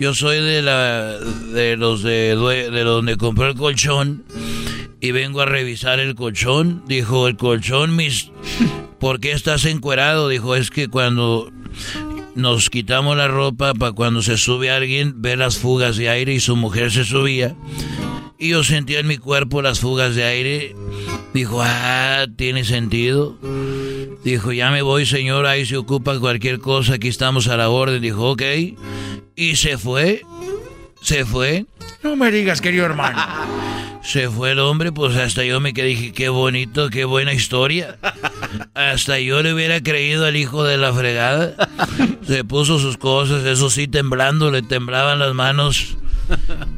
Yo 0.00 0.14
soy 0.14 0.40
de 0.40 0.62
la... 0.62 1.18
de 1.18 1.76
los 1.76 2.02
de, 2.02 2.36
de 2.36 2.84
donde 2.84 3.16
compré 3.16 3.48
el 3.48 3.54
colchón 3.54 4.24
y 5.00 5.12
vengo 5.12 5.40
a 5.40 5.46
revisar 5.46 6.00
el 6.00 6.14
colchón. 6.14 6.82
Dijo, 6.86 7.28
el 7.28 7.36
colchón, 7.36 7.94
mis... 7.94 8.30
¿Por 8.98 9.20
qué 9.20 9.32
estás 9.32 9.64
encuerado? 9.66 10.28
Dijo, 10.28 10.56
es 10.56 10.70
que 10.70 10.88
cuando 10.88 11.52
nos 12.34 12.70
quitamos 12.70 13.16
la 13.16 13.28
ropa 13.28 13.74
para 13.74 13.92
cuando 13.92 14.22
se 14.22 14.36
sube 14.36 14.70
alguien, 14.70 15.22
ver 15.22 15.38
las 15.38 15.58
fugas 15.58 15.96
de 15.96 16.08
aire 16.08 16.34
y 16.34 16.40
su 16.40 16.56
mujer 16.56 16.90
se 16.90 17.04
subía. 17.04 17.54
Y 18.38 18.50
yo 18.50 18.64
sentía 18.64 19.00
en 19.00 19.06
mi 19.06 19.16
cuerpo 19.16 19.62
las 19.62 19.80
fugas 19.80 20.14
de 20.14 20.24
aire. 20.24 20.76
Dijo, 21.32 21.60
ah, 21.62 22.26
tiene 22.36 22.64
sentido. 22.64 23.36
Dijo, 24.24 24.52
ya 24.52 24.70
me 24.70 24.82
voy, 24.82 25.06
señor, 25.06 25.46
ahí 25.46 25.64
se 25.64 25.76
ocupa 25.76 26.18
cualquier 26.18 26.58
cosa, 26.58 26.94
aquí 26.94 27.08
estamos 27.08 27.48
a 27.48 27.56
la 27.56 27.70
orden. 27.70 28.02
Dijo, 28.02 28.30
ok. 28.30 28.42
Y 29.34 29.56
se 29.56 29.78
fue. 29.78 30.22
Se 31.00 31.24
fue. 31.24 31.66
No 32.02 32.16
me 32.16 32.30
digas, 32.30 32.60
querido 32.60 32.84
hermano. 32.84 33.22
Se 34.06 34.30
fue 34.30 34.52
el 34.52 34.60
hombre, 34.60 34.92
pues 34.92 35.16
hasta 35.16 35.42
yo 35.42 35.58
me 35.58 35.74
quedé, 35.74 35.88
dije, 35.88 36.12
qué 36.12 36.28
bonito, 36.28 36.90
qué 36.90 37.04
buena 37.04 37.32
historia. 37.32 37.98
Hasta 38.74 39.18
yo 39.18 39.42
le 39.42 39.52
hubiera 39.52 39.82
creído 39.82 40.26
al 40.26 40.36
hijo 40.36 40.62
de 40.62 40.76
la 40.76 40.92
fregada. 40.92 41.54
Se 42.26 42.44
puso 42.44 42.78
sus 42.78 42.98
cosas, 42.98 43.44
eso 43.44 43.68
sí, 43.68 43.88
temblando, 43.88 44.52
le 44.52 44.62
temblaban 44.62 45.18
las 45.18 45.34
manos. 45.34 45.96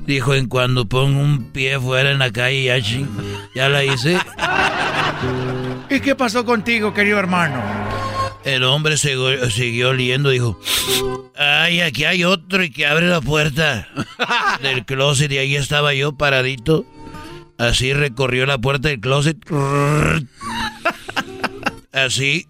Dijo, 0.07 0.35
en 0.35 0.47
cuando 0.47 0.89
pongo 0.89 1.21
un 1.21 1.53
pie 1.53 1.79
fuera 1.79 2.11
en 2.11 2.19
la 2.19 2.31
calle, 2.31 2.65
ya, 2.65 2.79
ya 3.55 3.69
la 3.69 3.85
hice. 3.85 4.19
¿Y 5.91 6.01
qué 6.01 6.15
pasó 6.15 6.45
contigo, 6.45 6.93
querido 6.93 7.19
hermano? 7.19 7.63
El 8.45 8.65
hombre 8.65 8.97
siguió, 8.97 9.51
siguió 9.51 9.91
oliendo, 9.91 10.31
dijo, 10.31 10.59
ay, 11.37 11.81
aquí 11.81 12.05
hay 12.05 12.25
otro 12.25 12.63
y 12.63 12.71
que 12.71 12.87
abre 12.87 13.07
la 13.09 13.21
puerta 13.21 13.89
del 14.63 14.85
closet 14.85 15.31
y 15.33 15.39
ahí 15.39 15.57
estaba 15.57 15.93
yo 15.95 16.17
paradito. 16.17 16.87
Así 17.59 17.93
recorrió 17.93 18.47
la 18.47 18.59
puerta 18.59 18.89
del 18.89 19.01
closet. 19.01 19.37
Así. 21.93 22.47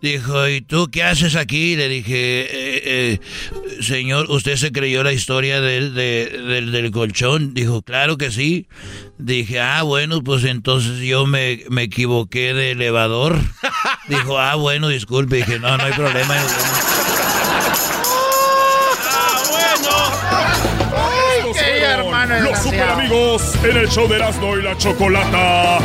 Dijo, 0.00 0.48
¿y 0.48 0.62
tú 0.62 0.88
qué 0.90 1.02
haces 1.02 1.36
aquí? 1.36 1.76
Le 1.76 1.88
dije, 1.88 2.12
eh, 2.14 2.82
eh, 2.84 3.20
señor, 3.82 4.30
¿usted 4.30 4.56
se 4.56 4.72
creyó 4.72 5.02
la 5.02 5.12
historia 5.12 5.60
del, 5.60 5.94
del, 5.94 6.90
colchón? 6.90 7.52
Dijo, 7.52 7.82
claro 7.82 8.16
que 8.16 8.30
sí. 8.30 8.66
Dije, 9.18 9.60
ah, 9.60 9.82
bueno, 9.82 10.22
pues 10.22 10.44
entonces 10.44 11.00
yo 11.00 11.26
me, 11.26 11.64
me 11.68 11.82
equivoqué 11.82 12.54
de 12.54 12.70
elevador. 12.70 13.38
Dijo, 14.08 14.38
ah, 14.38 14.54
bueno, 14.54 14.88
disculpe. 14.88 15.36
Dije, 15.36 15.58
no, 15.58 15.76
no 15.76 15.84
hay 15.84 15.92
problema. 15.92 16.34
Los 22.42 22.58
super 22.58 22.88
amigos 22.88 23.54
en 23.64 23.76
el 23.76 23.88
show 23.88 24.08
de 24.08 24.16
Erasmo 24.16 24.56
y 24.56 24.62
la 24.62 24.76
Chocolata. 24.78 25.78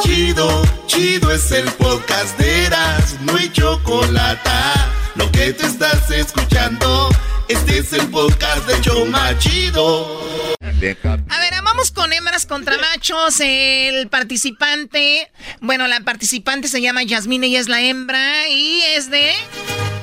Chido, 0.00 0.62
chido 0.86 1.30
es 1.32 1.50
el 1.52 1.64
podcast 1.72 2.38
de 2.38 2.64
Erasmo 2.66 3.38
y 3.38 3.50
Chocolata. 3.52 4.90
Lo 5.14 5.30
que 5.30 5.52
te 5.52 5.66
estás 5.66 6.10
escuchando, 6.10 7.08
este 7.48 7.78
es 7.78 7.92
el 7.92 8.06
podcast 8.08 8.66
de 8.66 8.80
Choma 8.80 9.38
Chido. 9.38 10.20
A 10.60 11.38
ver, 11.38 11.54
vamos 11.62 11.90
con 11.90 12.12
hembras 12.12 12.46
contra 12.46 12.76
machos. 12.78 13.40
El 13.40 14.08
participante, 14.08 15.30
bueno, 15.60 15.86
la 15.86 16.00
participante 16.00 16.68
se 16.68 16.80
llama 16.80 17.02
Yasmine 17.02 17.46
y 17.46 17.56
es 17.56 17.68
la 17.68 17.80
hembra 17.80 18.48
y 18.48 18.82
es 18.96 19.10
de 19.10 19.32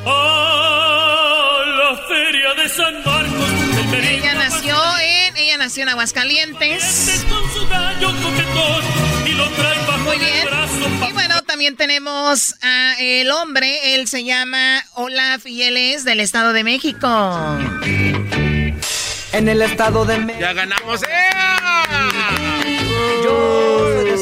a 0.06 1.64
la 1.66 1.98
feria 2.08 2.54
de 2.56 2.70
San 2.70 3.04
Marcos. 3.06 3.33
Nació 5.64 5.84
en 5.84 5.90
Aguascalientes. 5.90 7.26
Bajo 9.88 9.98
Muy 10.00 10.18
bien. 10.18 10.46
y 11.08 11.14
bueno, 11.14 11.42
también 11.44 11.78
tenemos 11.78 12.56
a 12.62 12.96
el 13.00 13.32
hombre, 13.32 13.96
él 13.96 14.10
se 14.10 14.26
llama 14.26 14.84
Olaf 14.96 15.46
y 15.46 15.64
él 15.64 15.78
es 15.78 16.04
del 16.04 16.20
Estado 16.20 16.52
de 16.52 16.66
México. 16.66 17.08
En 19.32 19.48
el 19.48 19.62
Estado 19.62 20.04
de 20.04 20.18
México. 20.18 20.42
Ya 20.42 20.52
ganamos. 20.52 21.00
Yo 23.24 23.90
soy 23.96 24.12
de 24.12 24.18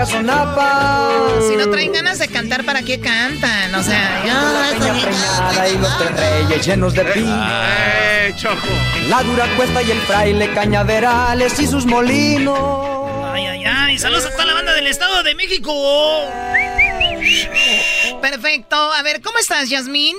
Zacazonapa. 0.00 1.18
Si 1.46 1.56
no 1.56 1.68
traen 1.68 1.92
ganas 1.92 2.18
de 2.18 2.28
cantar, 2.28 2.64
¿para 2.64 2.82
qué 2.82 3.00
cantan? 3.00 3.74
O 3.74 3.82
sea, 3.82 4.22
ya 4.24 4.70
Peñada 4.78 5.68
y 5.68 5.76
los 5.76 5.98
tres 5.98 6.12
reyes 6.16 6.66
llenos 6.66 6.94
de 6.94 7.04
pino. 7.04 7.28
¡Eh, 7.28 8.32
choco! 8.36 8.68
La 9.08 9.22
dura 9.22 9.46
cuesta 9.56 9.82
y 9.82 9.90
el 9.90 10.00
fraile 10.00 10.54
cañaverales 10.54 11.58
y 11.60 11.66
sus 11.66 11.84
molinos. 11.84 12.58
Ay, 13.26 13.46
ay, 13.46 13.64
ay. 13.66 13.98
Saludos 13.98 14.24
a 14.24 14.30
toda 14.30 14.46
la 14.46 14.54
banda 14.54 14.72
del 14.72 14.86
Estado 14.86 15.22
de 15.22 15.34
México. 15.34 15.70
Perfecto. 18.20 18.76
A 18.76 19.02
ver, 19.02 19.20
¿cómo 19.20 19.38
estás, 19.38 19.68
Yasmín? 19.68 20.16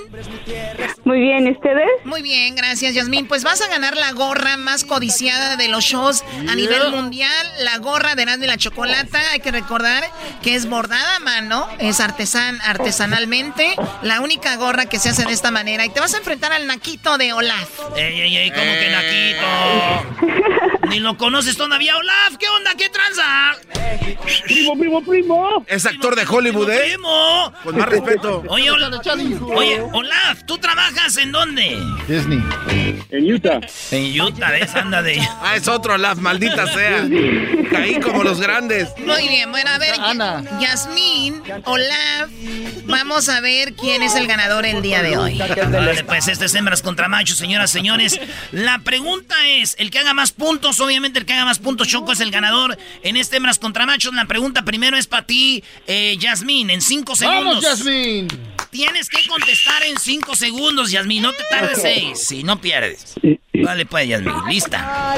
Muy 1.04 1.20
bien, 1.20 1.46
¿y 1.46 1.50
ustedes? 1.52 1.88
Muy 2.04 2.22
bien, 2.22 2.54
gracias, 2.54 2.94
Yasmín. 2.94 3.26
Pues 3.26 3.44
vas 3.44 3.60
a 3.60 3.68
ganar 3.68 3.96
la 3.96 4.12
gorra 4.12 4.56
más 4.56 4.84
codiciada 4.84 5.56
de 5.56 5.68
los 5.68 5.84
shows 5.84 6.24
a 6.48 6.54
nivel 6.54 6.90
mundial, 6.90 7.46
la 7.60 7.78
gorra 7.78 8.14
de 8.14 8.22
Erasmo 8.22 8.44
y 8.44 8.46
la 8.48 8.56
Chocolata. 8.56 9.20
Hay 9.32 9.40
que 9.40 9.50
recordar 9.50 10.04
que 10.42 10.54
es 10.54 10.68
bordada 10.68 11.16
a 11.16 11.20
mano, 11.20 11.68
es 11.78 12.00
artesan, 12.00 12.60
artesanalmente, 12.62 13.74
la 14.02 14.20
única 14.20 14.56
gorra 14.56 14.86
que 14.86 14.98
se 14.98 15.10
hace 15.10 15.24
de 15.24 15.32
esta 15.32 15.50
manera. 15.50 15.84
Y 15.84 15.90
te 15.90 16.00
vas 16.00 16.14
a 16.14 16.18
enfrentar 16.18 16.52
al 16.52 16.66
Naquito 16.66 17.18
de 17.18 17.32
Olaf. 17.32 17.68
Ey, 17.96 18.20
ey, 18.20 18.36
ey, 18.36 18.50
¿cómo 18.50 18.72
que 18.72 18.90
Naquito? 18.90 20.71
Ni 20.88 21.00
lo 21.00 21.16
conoces 21.16 21.56
todavía, 21.56 21.96
Olaf. 21.96 22.36
¿Qué 22.38 22.48
onda? 22.48 22.74
¿Qué 22.76 22.88
tranza? 22.88 23.52
Primo, 24.44 24.78
primo, 24.78 25.02
primo. 25.02 25.64
Es 25.66 25.86
actor 25.86 26.16
de 26.16 26.24
Hollywood, 26.26 26.70
¿eh? 26.70 26.80
Primo. 26.92 27.52
Con 27.62 27.76
más 27.78 27.88
respeto. 27.88 28.42
Oye, 28.48 28.70
Olaf, 28.70 28.94
oye, 29.54 29.80
Olaf, 29.92 30.42
¿tú 30.46 30.58
trabajas 30.58 31.16
en 31.16 31.32
dónde? 31.32 31.78
Disney. 32.08 32.42
En 33.10 33.32
Utah. 33.32 33.60
En 33.90 34.20
Utah, 34.20 34.50
¿ves? 34.50 34.74
Anda 34.74 35.02
de... 35.02 35.20
Ah, 35.44 35.56
es 35.56 35.66
otro 35.66 35.94
Olaf, 35.94 36.18
maldita 36.18 36.66
sea. 36.72 37.04
Caí 37.70 37.98
como 38.00 38.22
los 38.22 38.40
grandes. 38.40 38.88
Muy 38.98 39.28
bien, 39.28 39.50
bueno, 39.50 39.70
a 39.70 39.78
ver, 39.78 39.94
Yasmín, 40.60 41.42
Olaf, 41.64 42.30
vamos 42.84 43.28
a 43.28 43.40
ver 43.40 43.74
quién 43.74 44.02
es 44.02 44.14
el 44.14 44.26
ganador 44.26 44.64
el 44.66 44.82
día 44.82 45.02
de 45.02 45.16
hoy. 45.16 45.38
Vale, 45.38 46.04
pues 46.04 46.28
este 46.28 46.44
es 46.44 46.54
hembras 46.54 46.82
contra 46.82 47.08
machos, 47.08 47.38
señoras, 47.38 47.70
señores. 47.70 48.20
La 48.52 48.78
pregunta 48.80 49.34
es, 49.46 49.74
el 49.78 49.90
que 49.90 49.98
haga 49.98 50.14
más 50.14 50.32
puntos, 50.32 50.71
obviamente 50.80 51.18
el 51.18 51.26
que 51.26 51.32
haga 51.32 51.44
más 51.44 51.58
puntos, 51.58 51.88
Choco 51.88 52.12
es 52.12 52.20
el 52.20 52.30
ganador 52.30 52.76
en 53.02 53.16
este 53.16 53.36
hembras 53.36 53.58
contra 53.58 53.86
machos. 53.86 54.14
La 54.14 54.26
pregunta 54.26 54.64
primero 54.64 54.96
es 54.96 55.06
para 55.06 55.26
ti, 55.26 55.62
eh, 55.86 56.16
Yasmín, 56.18 56.70
en 56.70 56.80
cinco 56.80 57.16
segundos. 57.16 57.62
¡Vamos, 57.62 57.64
Yasmín! 57.64 58.28
Tienes 58.72 59.10
que 59.10 59.18
contestar 59.28 59.82
en 59.82 59.98
cinco 59.98 60.34
segundos, 60.34 60.90
Yasmín, 60.90 61.22
no 61.22 61.32
te 61.32 61.44
tardes 61.50 61.82
seis, 61.82 62.26
si 62.26 62.42
no 62.42 62.58
pierdes. 62.58 63.12
Vale, 63.52 63.84
pues, 63.84 64.08
Yasmín, 64.08 64.32
lista. 64.48 65.14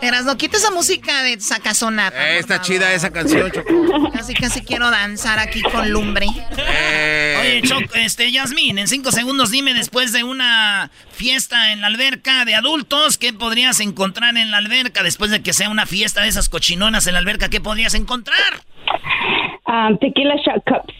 Eras, 0.00 0.24
no 0.24 0.36
quita 0.36 0.56
esa 0.56 0.70
música 0.70 1.24
de 1.24 1.40
sacazonata. 1.40 2.30
Eh, 2.30 2.38
está 2.38 2.60
chida 2.60 2.92
esa 2.94 3.10
canción, 3.10 3.50
Choco. 3.50 4.12
Casi, 4.12 4.34
casi 4.34 4.60
quiero 4.60 4.88
danzar 4.88 5.40
aquí 5.40 5.62
con 5.62 5.90
lumbre. 5.90 6.28
Oye, 6.28 7.62
Choco, 7.64 7.96
este, 7.96 8.30
Yasmín, 8.30 8.78
en 8.78 8.86
cinco 8.86 9.10
segundos 9.10 9.50
dime 9.50 9.74
después 9.74 10.12
de 10.12 10.22
una 10.22 10.92
fiesta 11.10 11.72
en 11.72 11.80
la 11.80 11.88
alberca 11.88 12.44
de 12.44 12.54
adultos, 12.54 13.18
¿qué 13.18 13.32
podrías 13.32 13.80
encontrar 13.80 14.36
en 14.36 14.52
la 14.52 14.58
alberca? 14.58 15.02
Después 15.02 15.32
de 15.32 15.42
que 15.42 15.52
sea 15.52 15.70
una 15.70 15.86
fiesta 15.86 16.22
de 16.22 16.28
esas 16.28 16.48
cochinonas 16.48 17.08
en 17.08 17.14
la 17.14 17.18
alberca, 17.18 17.48
¿qué 17.48 17.60
podrías 17.60 17.94
encontrar? 17.94 18.62
Um, 19.70 19.98
tequila 19.98 20.34
shot 20.36 20.64
cups. 20.64 20.94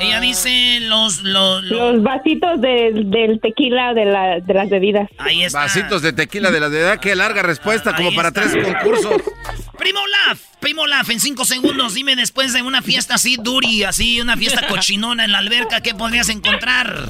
Ella 0.00 0.18
dice 0.18 0.80
los... 0.80 1.22
Los, 1.22 1.62
Los 1.62 2.02
vasitos 2.02 2.60
de- 2.60 2.90
del 3.06 3.38
tequila 3.40 3.94
de, 3.94 4.04
la, 4.04 4.40
de 4.40 4.52
las 4.52 4.68
bebidas. 4.68 5.08
Ahí 5.18 5.44
está. 5.44 5.60
Vasitos 5.60 6.02
de 6.02 6.12
tequila 6.12 6.50
de 6.50 6.58
la 6.58 6.68
de 6.70 6.80
edad. 6.80 6.98
Qué 6.98 7.14
larga 7.14 7.42
respuesta, 7.42 7.94
como 7.94 8.12
para 8.12 8.32
tres 8.32 8.56
concursos. 8.56 9.22
Primo 9.78 10.00
Olaf, 10.00 10.40
Primo 10.60 10.82
Olaf, 10.82 11.08
en 11.10 11.20
cinco 11.20 11.44
segundos 11.44 11.94
dime 11.94 12.16
después 12.16 12.52
de 12.52 12.62
una 12.62 12.82
fiesta 12.82 13.14
así 13.14 13.36
duri, 13.36 13.84
así, 13.84 14.20
una 14.20 14.36
fiesta 14.36 14.66
cochinona 14.66 15.24
en 15.24 15.32
la 15.32 15.38
alberca, 15.38 15.80
¿qué 15.80 15.94
podrías 15.94 16.28
encontrar? 16.28 17.06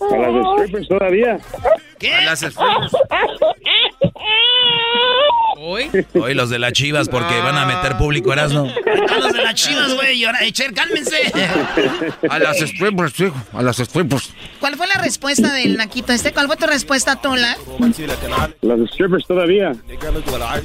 A 0.00 0.16
las 0.16 0.46
strippers 0.54 0.88
todavía. 0.88 1.38
¿Qué? 1.98 2.14
A 2.14 2.22
las 2.22 2.40
strippers. 2.40 2.92
Hoy. 5.62 5.90
Hoy 6.14 6.34
los 6.34 6.48
de 6.48 6.58
las 6.58 6.72
chivas 6.72 7.08
porque 7.10 7.38
van 7.40 7.58
a 7.58 7.66
meter 7.66 7.98
público 7.98 8.32
Erasmo. 8.32 8.72
A 9.10 9.18
los 9.18 9.32
de 9.32 9.42
las 9.42 9.54
chivas, 9.54 9.94
güey, 9.94 10.18
y 10.18 10.24
ahora, 10.24 10.42
Echer, 10.42 10.72
cálmense. 10.72 11.32
A 12.30 12.38
las 12.38 12.58
strippers, 12.58 13.20
hijo. 13.20 13.36
A 13.52 13.62
las 13.62 13.76
strippers. 13.76 14.30
¿Cuál 14.58 14.76
fue 14.76 14.86
la 14.86 14.94
respuesta 14.94 15.52
del 15.52 15.76
Naquito 15.76 16.14
este? 16.14 16.32
¿Cuál 16.32 16.46
fue 16.46 16.56
tu 16.56 16.66
respuesta, 16.66 17.16
Tola? 17.16 17.58
Las 18.62 18.80
strippers 18.90 19.26
todavía. 19.26 19.72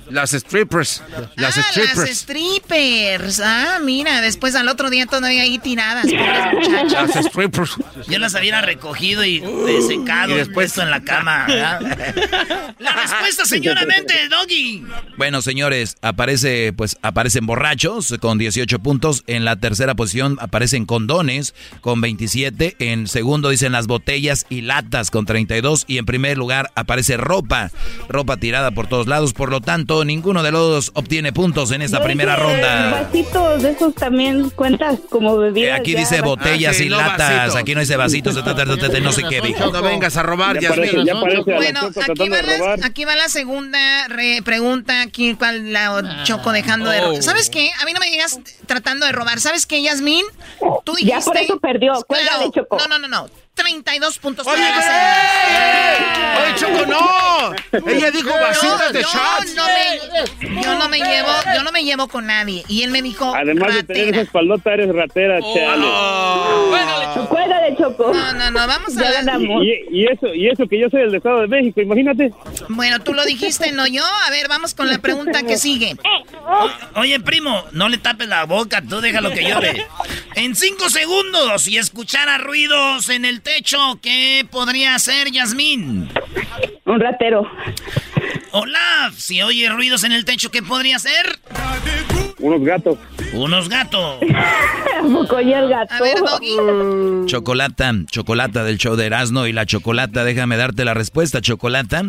Las 0.09 0.31
strippers. 0.31 1.03
Las 1.35 1.57
ah, 1.57 1.63
strippers. 1.71 1.97
las 1.97 2.09
strippers. 2.17 3.39
Ah, 3.43 3.79
mira, 3.83 4.21
después 4.21 4.55
al 4.55 4.67
otro 4.67 4.89
día 4.89 5.05
todavía 5.05 5.43
ahí 5.43 5.59
tiradas. 5.59 6.05
Las 6.11 7.25
strippers. 7.25 7.77
Yo 8.07 8.19
las 8.19 8.33
hubiera 8.35 8.61
recogido 8.61 9.23
y 9.25 9.39
secado 9.87 10.33
Y 10.33 10.37
después- 10.37 10.53
puesto 10.55 10.81
en 10.81 10.89
la 10.91 11.01
cama. 11.03 11.45
¿verdad? 11.47 12.75
La 12.79 12.91
respuesta, 12.93 13.45
señoramente, 13.45 14.13
Doggy. 14.29 14.83
Bueno, 15.17 15.41
señores, 15.41 15.97
aparece, 16.01 16.73
pues, 16.73 16.97
aparecen 17.01 17.45
borrachos 17.45 18.13
con 18.19 18.37
18 18.37 18.79
puntos. 18.79 19.23
En 19.27 19.45
la 19.45 19.55
tercera 19.57 19.95
posición 19.95 20.37
aparecen 20.39 20.85
condones 20.85 21.53
con 21.81 22.01
27. 22.01 22.75
En 22.79 23.07
segundo 23.07 23.49
dicen 23.49 23.71
las 23.71 23.87
botellas 23.87 24.45
y 24.49 24.61
latas 24.61 25.11
con 25.11 25.25
32. 25.25 25.85
Y 25.87 25.97
en 25.97 26.05
primer 26.05 26.37
lugar 26.37 26.71
aparece 26.75 27.17
ropa, 27.17 27.71
ropa 28.09 28.37
tirada 28.37 28.71
por 28.71 28.87
todos 28.87 29.07
lados. 29.07 29.33
Por 29.33 29.49
lo 29.51 29.61
tanto, 29.61 30.03
ninguno 30.05 30.43
de 30.43 30.51
los 30.51 30.61
dos 30.69 30.91
obtiene 30.95 31.33
puntos 31.33 31.54
en 31.71 31.81
esta 31.81 31.99
Yo 31.99 32.03
primera 32.03 32.35
dije, 32.35 32.47
ronda. 32.47 32.91
Vasitos 33.03 33.63
de 33.63 33.71
esos 33.71 33.95
también 33.95 34.49
cuentas 34.51 34.99
como 35.09 35.35
Eh, 35.35 35.45
bebidas. 35.51 35.79
Aquí 35.79 35.93
ya, 35.93 35.99
dice 35.99 36.21
botellas 36.21 36.75
Ah, 36.75 36.77
sí, 36.77 36.85
y 36.85 36.89
no 36.89 36.97
latas. 36.97 37.29
vasitos. 37.29 37.55
Aquí 37.55 37.73
no 37.75 37.79
dice 37.81 37.95
vasitos, 37.97 38.35
no 39.01 39.11
sé 39.11 39.23
qué 39.29 39.41
dijo. 39.41 39.71
No 39.71 39.81
vengas 39.81 40.17
a 40.17 40.23
robar, 40.23 40.59
Ya 40.59 40.69
parece, 40.69 40.97
parece 41.13 41.41
Bueno, 41.43 41.79
aquí 42.09 42.29
va, 42.29 42.41
la, 42.41 42.85
aquí 42.85 43.05
va 43.05 43.15
la 43.15 43.29
segunda 43.29 44.07
re- 44.09 44.41
pregunta. 44.43 45.01
Aquí, 45.01 45.35
¿cuál 45.35 45.71
la 45.73 46.23
Choco 46.23 46.51
dejando 46.51 46.89
de 46.89 47.01
robar? 47.01 47.23
¿Sabes 47.23 47.49
qué? 47.49 47.71
A 47.81 47.85
mí 47.85 47.93
no 47.93 47.99
me 47.99 48.09
digas 48.09 48.39
tratando 48.65 49.05
de 49.05 49.11
robar. 49.11 49.39
¿Sabes 49.39 49.65
qué, 49.65 49.81
Yasmín? 49.81 50.23
Tú 50.83 50.93
dijiste... 50.95 51.19
Ya 51.19 51.21
por 51.23 51.37
eso 51.37 51.59
perdió. 51.59 51.93
Cuélgale, 52.07 52.51
Choco. 52.51 52.77
No, 52.77 52.87
no, 52.87 52.99
no, 52.99 53.07
no. 53.07 53.29
32 53.55 54.19
puntos. 54.19 54.45
Oye, 54.45 54.57
segunda. 54.57 56.37
¡Oye, 56.43 56.55
Choco, 56.55 56.85
no! 56.85 57.89
Ella 57.91 58.11
dijo 58.11 58.29
vasitos 58.29 58.93
de 58.93 59.01
yo 59.01 59.07
shots. 59.07 59.55
no 59.55 59.65
me, 59.65 60.61
yo 60.61 60.77
no 60.77 60.89
me 60.89 60.99
llevo, 60.99 61.29
yo 61.55 61.63
no 61.63 61.71
me 61.71 61.83
llevo 61.83 62.07
con 62.07 62.27
nadie. 62.27 62.63
Y 62.67 62.83
él 62.83 62.91
me 62.91 63.01
dijo, 63.01 63.33
Además 63.35 63.73
de 63.73 63.83
tener 63.83 64.09
esa 64.09 64.21
espaldota, 64.21 64.73
eres 64.73 64.93
ratera, 64.93 65.39
chale. 65.41 65.87
Cuélgale, 67.29 67.75
Choco. 67.77 68.13
No, 68.13 68.33
no, 68.33 68.51
no, 68.51 68.67
vamos 68.67 68.97
a 68.97 69.11
ganamos. 69.11 69.63
Y, 69.63 70.01
y 70.01 70.05
eso, 70.05 70.33
y 70.33 70.47
eso 70.47 70.67
que 70.67 70.79
yo 70.79 70.89
soy 70.89 71.01
del 71.01 71.15
Estado 71.15 71.41
de 71.41 71.47
México, 71.47 71.81
imagínate. 71.81 72.31
Bueno, 72.69 72.99
tú 72.99 73.13
lo 73.13 73.23
dijiste, 73.25 73.71
no 73.71 73.87
yo. 73.87 74.03
A 74.27 74.29
ver, 74.31 74.47
vamos 74.47 74.73
con 74.73 74.87
la 74.87 74.99
pregunta 74.99 75.43
que 75.43 75.57
sigue. 75.57 75.95
Oye, 76.95 77.19
primo, 77.21 77.63
no 77.71 77.89
le 77.89 77.97
tapes 77.97 78.27
la 78.27 78.43
boca, 78.45 78.81
tú 78.81 79.01
déjalo 79.01 79.31
que 79.31 79.47
llore. 79.47 79.85
En 80.35 80.55
cinco 80.55 80.89
segundos, 80.89 81.63
si 81.63 81.77
escuchara 81.77 82.37
ruidos 82.37 83.09
en 83.09 83.25
el 83.25 83.41
techo, 83.45 83.99
¿qué 84.01 84.45
podría 84.49 84.95
hacer 84.95 85.31
Yasmín? 85.31 86.09
Un 86.85 86.99
ratero. 86.99 87.47
Olaf, 88.51 89.13
si 89.17 89.41
oye 89.43 89.69
ruidos 89.69 90.03
en 90.03 90.11
el 90.11 90.25
techo, 90.25 90.49
¿qué 90.49 90.63
podría 90.63 90.95
hacer? 90.95 91.39
Unos 92.39 92.61
gatos. 92.63 92.97
Unos 93.33 93.69
gatos. 93.69 94.19
¿A 94.33 95.01
poco 95.03 95.39
y 95.41 95.53
el 95.53 95.69
gato? 95.69 95.93
A 95.93 96.01
ver, 96.01 96.17
Doggy. 96.17 97.25
Chocolata, 97.27 97.93
chocolata 98.09 98.63
del 98.63 98.77
show 98.77 98.95
de 98.95 99.05
Erasmo 99.05 99.45
y 99.45 99.53
la 99.53 99.65
chocolata, 99.65 100.23
déjame 100.23 100.57
darte 100.57 100.83
la 100.83 100.93
respuesta, 100.93 101.39
chocolata. 101.41 102.03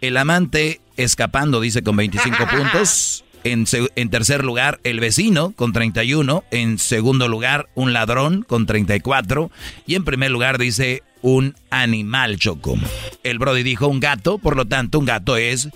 El 0.00 0.16
amante 0.16 0.80
escapando, 0.96 1.60
dice 1.60 1.82
con 1.82 1.96
25 1.96 2.36
puntos. 2.50 3.24
En, 3.44 3.64
tercer 4.10 4.44
lugar, 4.44 4.80
el 4.84 5.00
vecino 5.00 5.52
con 5.52 5.72
31. 5.72 6.44
En 6.50 6.78
segundo 6.78 7.28
lugar, 7.28 7.68
un 7.74 7.92
ladrón 7.92 8.42
con 8.42 8.66
34. 8.66 9.50
Y 9.86 9.94
en 9.94 10.04
primer 10.04 10.30
lugar, 10.30 10.58
dice 10.58 11.02
un 11.22 11.54
animal, 11.70 12.38
Choco. 12.38 12.76
El 13.22 13.38
Brody 13.38 13.62
dijo 13.62 13.88
un 13.88 14.00
gato, 14.00 14.38
por 14.38 14.56
lo 14.56 14.66
tanto, 14.66 14.98
un 14.98 15.06
gato 15.06 15.36
es 15.36 15.68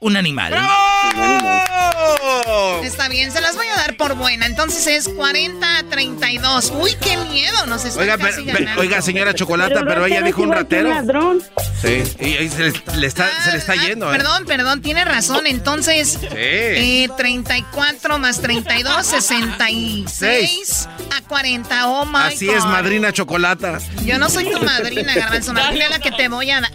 un 0.00 0.16
animal. 0.16 0.54
Está 2.84 3.08
bien, 3.08 3.30
se 3.32 3.40
las 3.40 3.54
voy 3.56 3.66
a 3.68 3.76
dar 3.76 3.96
por 3.96 4.14
buena. 4.14 4.46
Entonces 4.46 4.86
es 4.86 5.08
40 5.08 5.78
a 5.78 5.82
32. 5.84 6.72
Uy, 6.80 6.94
qué 7.00 7.16
miedo, 7.16 7.66
nos 7.66 7.84
está 7.84 8.00
Oiga, 8.00 8.18
casi 8.18 8.42
pero- 8.44 8.80
oiga, 8.80 9.02
señora 9.02 9.34
Chocolata, 9.34 9.82
pero, 9.86 10.06
ella 10.06 10.22
dijo 10.22 10.42
un 10.42 10.52
ratero. 10.52 10.88
ladrón. 10.88 11.42
Sí, 11.82 12.02
y, 12.20 12.28
y 12.44 12.48
se, 12.48 12.62
le, 12.70 12.72
le 12.96 13.06
está, 13.06 13.28
se 13.44 13.52
le 13.52 13.58
está 13.58 13.74
yendo, 13.76 14.06
¿eh? 14.06 14.14
Ah, 14.14 14.16
Perdón, 14.16 14.44
perdón, 14.46 14.82
tiene 14.82 15.04
razón. 15.04 15.46
Entonces, 15.46 16.18
Sí. 16.20 16.26
eh, 16.32 17.08
34 17.16 18.18
más 18.18 18.40
32, 18.40 19.06
66 19.06 20.88
a 21.16 21.20
40. 21.28 21.88
Oh 21.88 22.06
my 22.06 22.18
Así 22.34 22.48
es, 22.48 22.62
God. 22.64 22.70
madrina 22.70 23.12
Chocolata. 23.12 23.78
Yo 24.04 24.18
no 24.18 24.28
soy 24.30 24.44
tu 24.50 24.60
madrina, 24.62 25.14
Garbanzo. 25.14 25.52
Madrina 25.52 25.84
es 25.86 25.90
la 25.90 25.98
que 25.98 26.10
te 26.12 26.28
voy 26.28 26.50
a 26.50 26.60
dar. 26.62 26.72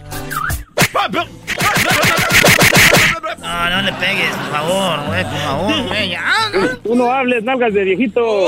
No, 3.38 3.70
no 3.70 3.82
le 3.82 3.92
pegues, 3.94 4.34
por 4.34 4.50
favor, 4.50 5.06
güey, 5.06 5.24
por 5.24 5.38
favor, 5.38 5.82
güey. 5.88 6.10
ya. 6.10 6.24
Tú 6.82 6.94
no 6.94 7.10
hables, 7.12 7.42
nalgas 7.44 7.72
de 7.72 7.84
viejito. 7.84 8.46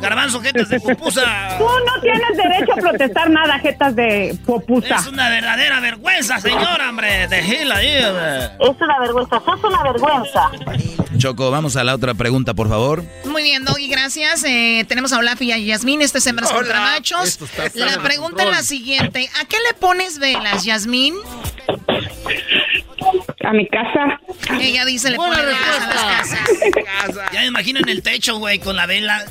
Garbanzo, 0.00 0.40
jetas 0.40 0.68
de 0.68 0.80
pupusa. 0.80 1.22
Tú 1.58 1.64
no 1.64 2.00
tienes 2.00 2.36
derecho 2.36 2.72
a 2.72 2.76
protestar 2.76 3.30
nada, 3.30 3.58
jetas 3.58 3.94
de 3.96 4.38
popusa. 4.46 4.96
Es 4.96 5.06
una 5.06 5.28
verdadera 5.28 5.80
vergüenza, 5.80 6.40
señora, 6.40 6.88
hombre. 6.88 7.26
De 7.28 7.42
Gil 7.42 7.70
ahí. 7.72 7.88
Es 7.88 8.80
una 8.80 8.98
vergüenza, 9.00 9.40
sos 9.44 9.64
una 9.64 9.82
vergüenza. 9.82 10.50
Choco, 11.18 11.50
vamos 11.50 11.76
a 11.76 11.84
la 11.84 11.94
otra 11.94 12.14
pregunta, 12.14 12.54
por 12.54 12.68
favor. 12.68 13.02
Muy 13.24 13.42
bien, 13.42 13.64
Doggy, 13.64 13.88
gracias. 13.88 14.44
Eh, 14.44 14.84
tenemos 14.88 15.12
a 15.12 15.18
Olaf 15.18 15.40
y 15.42 15.52
a 15.52 15.58
Yasmín. 15.58 16.02
Este 16.02 16.18
es 16.18 16.26
Hembras 16.26 16.52
contra 16.52 16.80
Machos. 16.80 17.38
La 17.74 17.98
pregunta 18.02 18.44
es 18.44 18.50
la 18.50 18.62
siguiente. 18.62 19.28
¿A 19.40 19.44
qué 19.46 19.56
le 19.66 19.74
pones 19.78 20.18
velas, 20.18 20.64
Yasmín? 20.64 21.14
A 23.46 23.52
mi 23.52 23.68
casa. 23.68 24.20
Ella 24.60 24.84
dice 24.84 25.10
le 25.10 25.16
pone 25.16 25.36
velas 25.36 25.60
a 25.62 25.94
las 25.94 26.04
casas. 26.04 26.50
Ya 27.32 27.40
me 27.40 27.46
imagino 27.46 27.78
en 27.80 27.88
el 27.88 28.02
techo, 28.02 28.38
güey, 28.38 28.58
con 28.58 28.74
la 28.74 28.86
vela. 28.86 29.24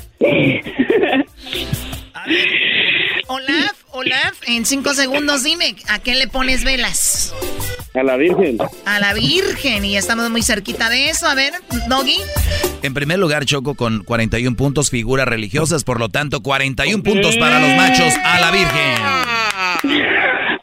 Olaf, 3.28 3.72
Olaf, 3.90 4.34
en 4.46 4.64
cinco 4.64 4.94
segundos 4.94 5.42
dime, 5.42 5.76
¿a 5.88 5.98
qué 5.98 6.14
le 6.14 6.28
pones 6.28 6.64
velas? 6.64 7.34
A 7.94 8.02
la 8.02 8.16
Virgen. 8.16 8.58
A 8.86 9.00
la 9.00 9.12
Virgen. 9.14 9.84
Y 9.84 9.96
estamos 9.96 10.30
muy 10.30 10.42
cerquita 10.42 10.88
de 10.88 11.10
eso. 11.10 11.26
A 11.26 11.34
ver, 11.34 11.52
Doggy. 11.88 12.18
En 12.82 12.94
primer 12.94 13.18
lugar, 13.18 13.44
Choco 13.44 13.74
con 13.74 14.04
41 14.04 14.56
puntos, 14.56 14.90
figuras 14.90 15.26
religiosas, 15.26 15.84
por 15.84 15.98
lo 15.98 16.08
tanto, 16.08 16.42
41 16.42 17.02
puntos 17.02 17.36
para 17.36 17.58
los 17.58 17.76
machos 17.76 18.14
a 18.24 18.40
la 18.40 18.50
Virgen. 18.50 20.06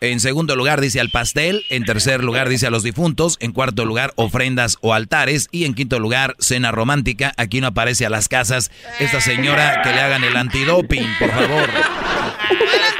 En 0.03 0.19
segundo 0.19 0.57
lugar 0.57 0.81
dice 0.81 0.99
al 0.99 1.09
pastel, 1.09 1.63
en 1.69 1.85
tercer 1.85 2.25
lugar 2.25 2.49
dice 2.49 2.67
a 2.67 2.69
los 2.69 2.83
difuntos, 2.83 3.37
en 3.39 3.53
cuarto 3.53 3.85
lugar 3.85 4.11
ofrendas 4.17 4.77
o 4.81 4.93
altares 4.93 5.47
y 5.49 5.63
en 5.63 5.73
quinto 5.73 5.97
lugar 5.97 6.35
cena 6.39 6.73
romántica. 6.73 7.33
Aquí 7.37 7.61
no 7.61 7.67
aparece 7.67 8.05
a 8.05 8.09
las 8.09 8.27
casas 8.27 8.69
esta 8.99 9.21
señora 9.21 9.81
que 9.81 9.93
le 9.93 10.01
hagan 10.01 10.25
el 10.25 10.35
antidoping, 10.35 11.07
por 11.17 11.29
favor. 11.29 11.69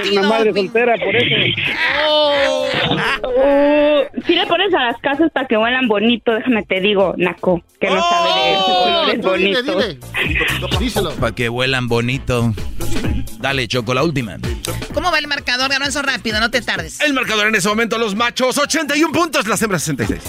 Es 0.04 0.12
una 0.12 0.28
madre 0.28 0.54
soltera, 0.54 0.96
por 0.98 1.16
eso. 1.16 1.36
Oh, 3.26 4.04
si 4.26 4.36
le 4.36 4.46
pones 4.48 4.74
a 4.74 4.84
las 4.86 4.98
casas 5.02 5.32
para 5.32 5.48
que 5.48 5.58
huelan 5.58 5.88
bonito, 5.88 6.34
déjame 6.34 6.64
te 6.64 6.80
digo, 6.82 7.14
Naco, 7.18 7.62
que 7.80 7.90
no 7.90 8.02
sabe 8.02 8.30
de 8.52 9.22
colores 9.22 9.22
bonitos. 9.22 11.16
Para 11.20 11.36
que 11.36 11.50
vuelan 11.50 11.88
bonito. 11.88 12.54
Dale, 13.40 13.68
Choco, 13.68 13.94
la 13.94 14.04
última. 14.04 14.38
¿Cómo 14.94 15.12
va 15.12 15.20
el 15.20 15.28
marcador? 15.28 15.70
Ganó 15.70 15.86
eso 15.86 16.02
rápido, 16.02 16.40
no 16.40 16.50
te 16.50 16.62
tardes. 16.62 17.02
El 17.02 17.14
marcador 17.14 17.48
en 17.48 17.56
ese 17.56 17.68
momento, 17.68 17.98
los 17.98 18.16
machos, 18.16 18.58
81 18.58 19.12
puntos, 19.12 19.48
las 19.48 19.62
hembras 19.62 19.84
66. 19.84 20.22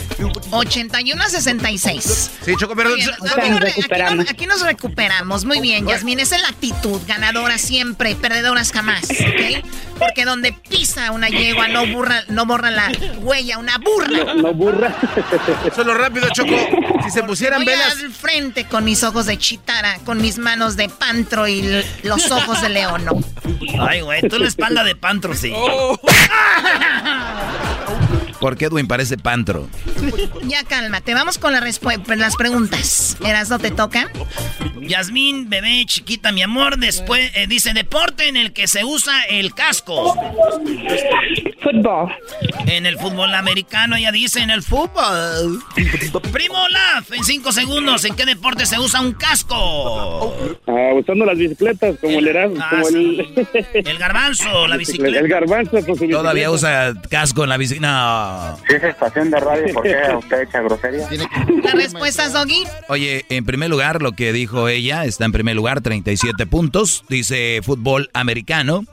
81 0.50 1.22
a 1.22 1.28
66. 1.28 2.30
Sí, 2.42 2.56
Choco, 2.56 2.74
pero... 2.74 2.94
Bien. 2.94 3.08
Aquí, 3.10 3.20
nos 3.22 3.36
aquí 3.36 3.50
recuperamos. 3.60 4.16
nos- 4.16 4.30
aquí 4.30 4.46
nos 4.46 4.62
recuperamos. 4.62 5.44
Muy 5.44 5.60
bien, 5.60 5.86
Yasmín. 5.86 6.18
Esa 6.18 6.36
es 6.36 6.42
la 6.42 6.48
actitud. 6.48 7.00
Ganadora 7.06 7.58
siempre, 7.58 8.14
perdedoras 8.16 8.72
jamás. 8.72 9.04
¿Ok? 9.10 9.63
Porque 9.98 10.24
donde 10.24 10.52
pisa 10.52 11.12
una 11.12 11.28
yegua 11.28 11.68
no, 11.68 11.86
burra, 11.86 12.24
no 12.28 12.46
borra 12.46 12.70
la 12.70 12.90
huella, 13.18 13.58
una 13.58 13.78
burra. 13.78 14.34
No 14.34 14.52
burra. 14.52 14.94
Solo 15.74 15.94
rápido, 15.94 16.28
Choco. 16.32 16.56
Si 17.04 17.10
se 17.10 17.22
pusieran 17.22 17.60
Voy 17.60 17.66
velas... 17.66 17.98
al 18.00 18.10
frente 18.12 18.64
con 18.64 18.84
mis 18.84 19.04
ojos 19.04 19.26
de 19.26 19.38
chitara, 19.38 19.98
con 20.04 20.20
mis 20.20 20.38
manos 20.38 20.76
de 20.76 20.88
pantro 20.88 21.46
y 21.46 21.84
los 22.02 22.30
ojos 22.30 22.60
de 22.62 22.70
leono. 22.70 23.12
Ay, 23.80 24.00
güey, 24.00 24.22
tú 24.22 24.38
la 24.38 24.48
espalda 24.48 24.84
de 24.84 24.96
pantro, 24.96 25.34
sí. 25.34 25.50
¿Por 25.50 26.00
qué 28.56 28.66
Edwin 28.66 28.86
parece 28.86 29.16
pantro? 29.18 29.68
Ya 30.44 30.62
cálmate, 30.64 31.14
vamos 31.14 31.38
con 31.38 31.52
la 31.52 31.60
respu- 31.60 32.04
las 32.16 32.36
preguntas. 32.36 33.16
¿Eras 33.24 33.48
no 33.48 33.58
te 33.58 33.70
toca? 33.70 34.10
Yasmín, 34.82 35.48
bebé 35.48 35.84
chiquita, 35.86 36.32
mi 36.32 36.42
amor, 36.42 36.76
después 36.78 37.30
eh, 37.34 37.46
dice 37.48 37.72
deporte 37.72 38.28
en 38.28 38.36
el 38.36 38.52
que 38.52 38.68
se 38.68 38.84
usa 38.84 39.22
el 39.30 39.54
casco. 39.54 40.14
Fútbol. 41.62 42.12
En 42.66 42.84
el 42.86 42.98
fútbol 42.98 43.34
americano, 43.34 43.96
ella 43.96 44.12
dice 44.12 44.40
en 44.40 44.50
el 44.50 44.62
fútbol. 44.62 45.62
Primo 46.32 46.62
Olaf, 46.62 47.10
en 47.12 47.24
cinco 47.24 47.52
segundos, 47.52 48.04
¿en 48.04 48.14
qué 48.14 48.26
deporte 48.26 48.66
se 48.66 48.78
usa 48.78 49.00
un 49.00 49.12
casco? 49.14 50.36
Ah, 50.66 50.90
usando 50.94 51.24
las 51.24 51.38
bicicletas, 51.38 51.96
como 52.00 52.18
el 52.18 52.28
Erasmo, 52.28 52.56
Ah, 52.60 52.68
como 52.70 52.88
el... 52.88 53.48
El 53.72 53.98
garbanzo, 53.98 54.66
la 54.66 54.76
bicicleta. 54.78 55.18
El 55.18 55.28
garbanzo 55.28 55.70
con 55.72 55.82
su 55.84 55.92
bicicleta. 55.92 56.18
Todavía 56.18 56.50
usa 56.50 56.92
casco 57.10 57.44
en 57.44 57.48
la 57.48 57.56
bici. 57.56 57.80
No. 57.80 58.33
Si 58.66 58.74
es 58.74 58.82
estación 58.82 59.30
de 59.30 59.40
radio, 59.40 59.74
¿por 59.74 59.82
qué 59.82 59.96
usted 60.18 60.42
echa 60.42 60.60
grosería? 60.62 61.08
¿Las 61.62 61.74
respuestas, 61.74 62.32
Doggy? 62.32 62.64
Oye, 62.88 63.24
en 63.28 63.44
primer 63.44 63.70
lugar, 63.70 64.02
lo 64.02 64.12
que 64.12 64.32
dijo 64.32 64.68
ella 64.68 65.04
está 65.04 65.24
en 65.24 65.32
primer 65.32 65.56
lugar, 65.56 65.80
37 65.80 66.46
puntos. 66.46 67.04
Dice 67.08 67.60
fútbol 67.62 68.10
americano. 68.14 68.84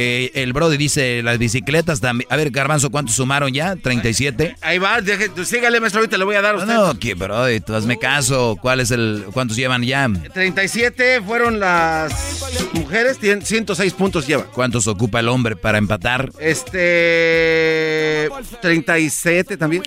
Eh, 0.00 0.30
el 0.34 0.52
Brody 0.52 0.76
dice 0.76 1.24
las 1.24 1.38
bicicletas 1.38 2.00
también. 2.00 2.28
A 2.30 2.36
ver, 2.36 2.50
Garbanzo, 2.50 2.88
¿cuántos 2.88 3.16
sumaron 3.16 3.52
ya? 3.52 3.74
37. 3.74 4.54
Ahí 4.60 4.78
va, 4.78 5.00
deje, 5.00 5.28
sígale, 5.44 5.80
maestro, 5.80 5.98
ahorita 5.98 6.16
le 6.16 6.24
voy 6.24 6.36
a 6.36 6.40
dar 6.40 6.54
a 6.54 6.58
usted. 6.58 6.72
No, 6.72 6.96
que 7.00 7.14
Brody, 7.14 7.58
tú 7.58 7.74
hazme 7.74 7.98
caso. 7.98 8.56
¿Cuál 8.62 8.78
es 8.78 8.92
el, 8.92 9.24
¿Cuántos 9.32 9.56
llevan 9.56 9.82
ya? 9.82 10.08
37 10.32 11.20
fueron 11.22 11.58
las 11.58 12.44
mujeres, 12.74 13.18
tienen 13.18 13.44
106 13.44 13.92
puntos 13.94 14.24
lleva. 14.24 14.44
¿Cuántos 14.44 14.86
ocupa 14.86 15.18
el 15.18 15.28
hombre 15.28 15.56
para 15.56 15.78
empatar? 15.78 16.30
Este. 16.38 18.28
37 18.62 19.56
también. 19.56 19.82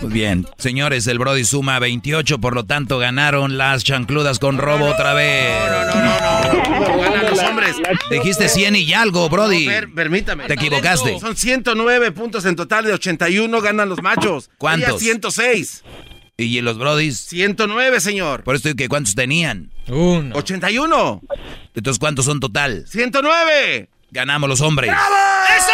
Muy 0.00 0.12
bien. 0.12 0.46
Señores, 0.58 1.08
el 1.08 1.18
Brody 1.18 1.44
suma 1.44 1.80
28, 1.80 2.38
por 2.38 2.54
lo 2.54 2.64
tanto 2.66 2.98
ganaron 2.98 3.58
las 3.58 3.82
chancludas 3.82 4.38
con 4.38 4.58
robo 4.58 4.84
otra 4.86 5.12
vez. 5.12 5.50
Ganan 7.00 7.15
los 7.36 7.44
hombres. 7.50 7.76
Dijiste 8.10 8.48
100 8.48 8.76
y 8.76 8.92
algo, 8.94 9.28
Brody. 9.28 9.66
No, 9.66 9.70
per- 9.72 9.92
permítame. 9.94 10.44
Te 10.44 10.54
equivocaste. 10.54 11.18
Son 11.20 11.36
109 11.36 12.12
puntos 12.12 12.44
en 12.44 12.56
total 12.56 12.84
de 12.84 12.92
81 12.94 13.60
ganan 13.60 13.88
los 13.88 14.02
machos. 14.02 14.50
¿Cuántos? 14.58 14.88
Ella 14.88 14.98
106. 14.98 15.84
¿Y 16.38 16.60
los 16.60 16.76
Brodis? 16.76 17.18
109, 17.18 17.98
señor. 18.00 18.42
Por 18.44 18.56
eso 18.56 18.68
digo 18.68 18.76
que 18.76 18.88
¿cuántos 18.88 19.14
tenían? 19.14 19.70
Uno. 19.88 20.36
81. 20.36 21.22
Entonces, 21.74 21.98
¿cuántos 21.98 22.26
son 22.26 22.40
total? 22.40 22.84
109. 22.88 23.88
Ganamos 24.10 24.48
los 24.48 24.60
hombres. 24.60 24.90
¡Eso! 24.90 25.72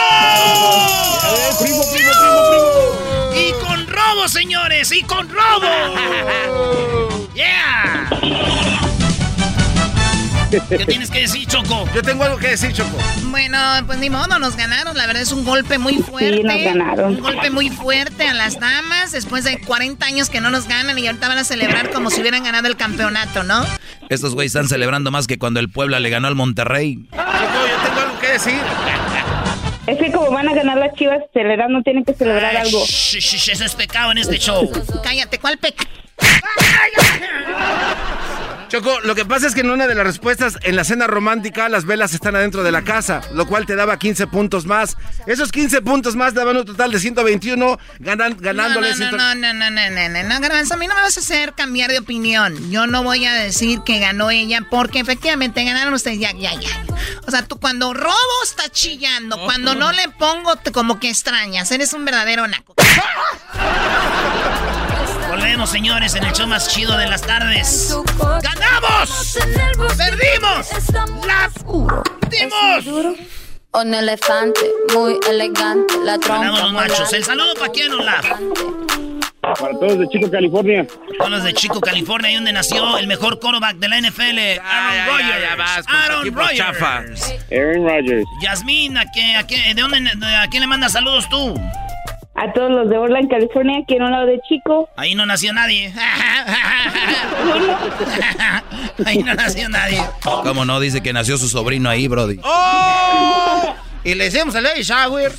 Primo, 1.63 1.83
primo, 1.93 2.13
primo, 2.13 2.13
primo. 2.51 3.49
Y 3.49 3.53
con 3.65 3.87
robo, 3.89 4.29
señores, 4.29 4.93
y 4.93 5.03
con 5.03 5.29
robo. 5.29 7.09
¿Qué 10.69 10.85
tienes 10.87 11.11
que 11.11 11.21
decir, 11.21 11.47
Choco? 11.47 11.89
Yo 11.95 12.03
tengo 12.03 12.25
algo 12.25 12.37
que 12.37 12.49
decir, 12.49 12.73
Choco. 12.73 12.97
Bueno, 13.25 13.59
pues 13.87 13.99
ni 13.99 14.11
modo, 14.11 14.39
nos 14.39 14.57
ganaron. 14.57 14.97
La 14.97 15.07
verdad 15.07 15.23
es 15.23 15.33
un 15.33 15.45
golpe 15.45 15.79
muy 15.79 15.99
fuerte. 15.99 16.43
nos 16.43 16.63
ganaron. 16.63 17.15
Un 17.15 17.21
golpe 17.21 17.51
muy 17.51 17.71
fuerte 17.71 18.29
a 18.29 18.35
las 18.35 18.61
damas 18.61 19.13
después 19.13 19.45
de 19.45 19.59
40 19.61 20.05
años 20.05 20.29
que 20.29 20.41
no 20.41 20.51
nos 20.51 20.69
ganan 20.69 20.99
y 20.99 21.07
ahorita 21.07 21.29
van 21.29 21.39
a 21.39 21.45
celebrar 21.45 21.91
como 21.91 22.11
si 22.11 22.21
hubieran 22.21 22.45
ganado 22.45 22.69
el 22.69 22.77
campeonato, 22.77 23.43
¿no? 23.45 23.65
Estos 24.11 24.35
güeyes 24.35 24.55
están 24.55 24.69
celebrando 24.69 25.11
más 25.11 25.27
que 25.27 25.39
cuando 25.39 25.59
el 25.61 25.71
Puebla 25.71 26.01
le 26.01 26.11
ganó 26.11 26.29
al 26.29 26.35
Monterrey. 26.35 26.99
Choco, 27.11 27.23
yo 27.23 27.89
tengo 27.89 28.01
algo 28.01 28.19
que 28.21 28.29
decir. 28.29 28.59
Es 29.87 29.99
que 29.99 30.13
como 30.13 30.31
van 30.31 30.49
a 30.49 30.55
ganar 30.55 30.77
las 30.79 30.95
chivas, 30.95 31.19
celebrar 31.33 31.71
no 31.71 31.83
tienen 31.83 32.05
que 32.05 32.13
celebrar 32.15 32.55
Ay, 32.57 32.67
algo. 32.67 32.85
shh, 32.85 33.19
shh, 33.19 33.37
shh, 33.37 33.49
eso 33.53 33.65
es 33.65 33.75
pecado 33.75 34.13
en 34.13 34.19
este 34.19 34.39
show. 34.39 34.71
Cállate, 35.03 35.39
¿cuál 35.39 35.59
peca? 35.59 35.85
Choco, 38.73 39.01
lo 39.01 39.15
que 39.15 39.27
pasa 39.27 39.47
es 39.47 39.55
que 39.55 39.61
en 39.61 39.69
una 39.69 39.87
de 39.87 39.95
las 39.95 40.07
respuestas 40.07 40.57
en 40.63 40.77
la 40.77 40.85
cena 40.85 41.07
romántica 41.07 41.69
las 41.69 41.85
velas 41.85 42.15
están 42.15 42.37
adentro 42.37 42.63
de 42.63 42.73
la 42.73 42.81
casa, 42.81 43.21
lo 43.35 43.47
cual 43.47 43.67
te 43.67 43.77
daba 43.77 43.99
15 43.99 44.27
puntos 44.29 44.65
más. 44.65 44.97
Esos 45.27 45.53
15 45.53 45.83
puntos 45.83 46.17
más 46.17 46.33
daban 46.33 46.57
un 46.57 46.65
total 46.65 46.91
de 46.91 46.99
121, 46.99 47.79
ganan, 47.99 48.35
ganándole 48.41 48.89
No, 48.89 48.97
no, 48.97 48.97
100. 48.97 49.11
no, 49.11 49.35
no, 49.35 49.53
no, 49.53 49.71
no, 49.71 49.91
no, 49.91 50.09
no, 50.09 50.23
no, 50.27 50.41
Garbanzo, 50.41 50.73
a 50.73 50.77
mí 50.79 50.87
no 50.87 50.95
me 50.95 51.03
vas 51.03 51.19
a 51.19 51.21
hacer 51.21 51.53
cambiar 51.53 51.91
de 51.91 51.99
opinión. 51.99 52.71
Yo 52.71 52.87
no 52.87 53.03
voy 53.03 53.27
a 53.27 53.35
decir 53.35 53.81
que 53.85 53.99
ganó 53.99 54.31
ella, 54.31 54.67
porque 54.71 55.01
efectivamente 55.01 55.63
ganaron 55.65 55.93
ustedes, 55.93 56.19
ya, 56.19 56.33
ya, 56.33 56.55
ya. 56.59 56.71
O 57.27 57.31
sea, 57.31 57.45
tú 57.47 57.61
cuando 57.61 57.93
robo 57.93 58.15
está 58.43 58.71
chillando, 58.71 59.39
cuando 59.45 59.75
no 59.75 59.93
le 59.93 60.09
pongo 60.09 60.57
te- 60.57 60.73
como 60.73 60.99
que 60.99 61.11
extrañas, 61.11 61.71
eres 61.73 61.93
un 61.93 62.07
verdadero 62.07 62.47
naco. 62.47 62.75
Perdimos, 65.43 65.71
señores, 65.71 66.15
en 66.15 66.23
el 66.23 66.33
show 66.33 66.47
más 66.47 66.69
chido 66.69 66.97
de 66.97 67.09
las 67.09 67.21
tardes. 67.23 67.93
¡Ganamos! 68.17 69.37
¡Perdimos! 69.97 70.69
¡La 71.27 71.51
dimos! 72.31 73.17
Un 73.73 73.93
elefante 73.93 74.61
muy 74.95 75.19
elegante, 75.29 75.95
la 76.05 76.17
trompa. 76.19 76.45
Ganamos 76.45 76.63
los 76.63 76.73
machos. 76.73 77.13
El 77.13 77.25
saludo 77.25 77.55
para 77.55 77.73
quién, 77.73 77.93
Olaf. 77.93 78.25
Para 79.41 79.79
todos 79.81 79.99
de 79.99 80.09
Chico, 80.11 80.31
California. 80.31 80.87
Todos 81.19 81.31
los 81.33 81.43
de 81.43 81.55
Chico, 81.55 81.81
California, 81.81 82.29
ahí 82.29 82.35
donde 82.37 82.53
nació 82.53 82.97
el 82.99 83.09
mejor 83.09 83.41
quarterback 83.41 83.79
de 83.79 83.89
la 83.89 84.01
NFL, 84.01 84.39
Aaron 84.65 85.09
Rodgers. 85.09 85.87
Aaron 85.89 86.35
Rodgers. 86.35 87.35
Aaron 87.51 87.85
Rodgers. 87.85 88.25
Yasmín, 88.41 88.97
¿a 88.97 89.11
qué, 89.11 89.35
a 89.35 89.45
qué, 89.45 89.75
¿de 89.75 89.83
dónde, 89.83 90.09
a 90.37 90.47
quién 90.49 90.61
le 90.61 90.69
mandas 90.69 90.93
saludos 90.93 91.29
tú? 91.29 91.61
A 92.43 92.53
todos 92.53 92.73
los 92.73 92.91
de 92.91 92.99
Orland, 92.99 93.31
California, 93.31 93.79
aquí 93.85 93.95
en 93.95 94.03
un 94.03 94.11
lado 94.11 94.27
de 94.27 94.41
Chico. 94.49 94.89
Ahí 94.97 95.15
no 95.15 95.25
nació 95.25 95.53
nadie. 95.53 95.93
ahí 99.07 99.19
no 99.19 99.33
nació 99.35 99.69
nadie. 99.69 100.03
¿Cómo 100.25 100.65
no? 100.65 100.81
Dice 100.81 101.01
que 101.03 101.13
nació 101.13 101.39
su 101.39 101.49
sobrino 101.49 101.89
ahí, 101.89 102.09
Brody. 102.09 102.41
¡Oh! 102.43 103.77
Y 104.03 104.17
le 104.17 104.27
hicimos 104.27 104.57
el 104.57 104.65
baby 104.65 104.83
shower. 104.83 105.31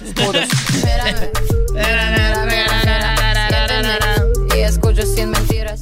Y 4.56 4.60
escucho 4.60 5.02
sin 5.02 5.32
mentiras. 5.32 5.82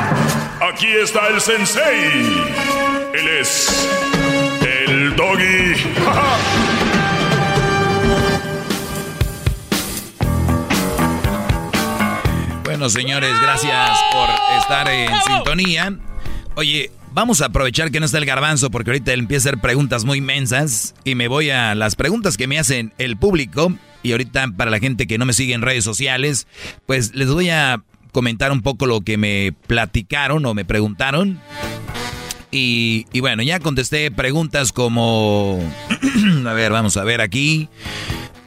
Aquí 0.61 0.85
está 0.85 1.27
el 1.29 1.41
sensei. 1.41 2.21
Él 3.15 3.27
es 3.39 3.89
el 4.61 5.15
doggy. 5.15 5.73
Bueno, 12.63 12.89
señores, 12.89 13.33
gracias 13.41 13.99
por 14.11 14.29
estar 14.59 14.87
en 14.87 15.09
sintonía. 15.27 15.93
Oye, 16.55 16.89
vamos 17.11 17.41
a 17.41 17.47
aprovechar 17.47 17.91
que 17.91 17.99
no 17.99 18.05
está 18.05 18.17
el 18.17 18.25
garbanzo 18.25 18.71
porque 18.71 18.91
ahorita 18.91 19.13
él 19.13 19.19
empieza 19.19 19.49
a 19.49 19.51
hacer 19.51 19.61
preguntas 19.61 20.05
muy 20.05 20.21
mensas 20.21 20.95
y 21.03 21.15
me 21.15 21.27
voy 21.27 21.49
a 21.49 21.75
las 21.75 21.95
preguntas 21.95 22.37
que 22.37 22.47
me 22.47 22.57
hacen 22.57 22.93
el 22.97 23.17
público. 23.17 23.73
Y 24.03 24.13
ahorita 24.13 24.47
para 24.57 24.71
la 24.71 24.79
gente 24.79 25.05
que 25.05 25.17
no 25.17 25.25
me 25.25 25.33
sigue 25.33 25.53
en 25.53 25.61
redes 25.61 25.83
sociales, 25.83 26.47
pues 26.87 27.13
les 27.13 27.29
voy 27.29 27.49
a 27.49 27.83
comentar 28.11 28.51
un 28.51 28.61
poco 28.61 28.85
lo 28.85 29.01
que 29.01 29.17
me 29.17 29.53
platicaron 29.67 30.45
o 30.45 30.53
me 30.53 30.65
preguntaron. 30.65 31.39
Y, 32.53 33.05
bueno, 33.21 33.43
ya 33.43 33.59
contesté 33.59 34.11
preguntas 34.11 34.73
como... 34.73 35.59
a 36.45 36.53
ver, 36.53 36.71
vamos 36.71 36.97
a 36.97 37.03
ver 37.05 37.21
aquí. 37.21 37.69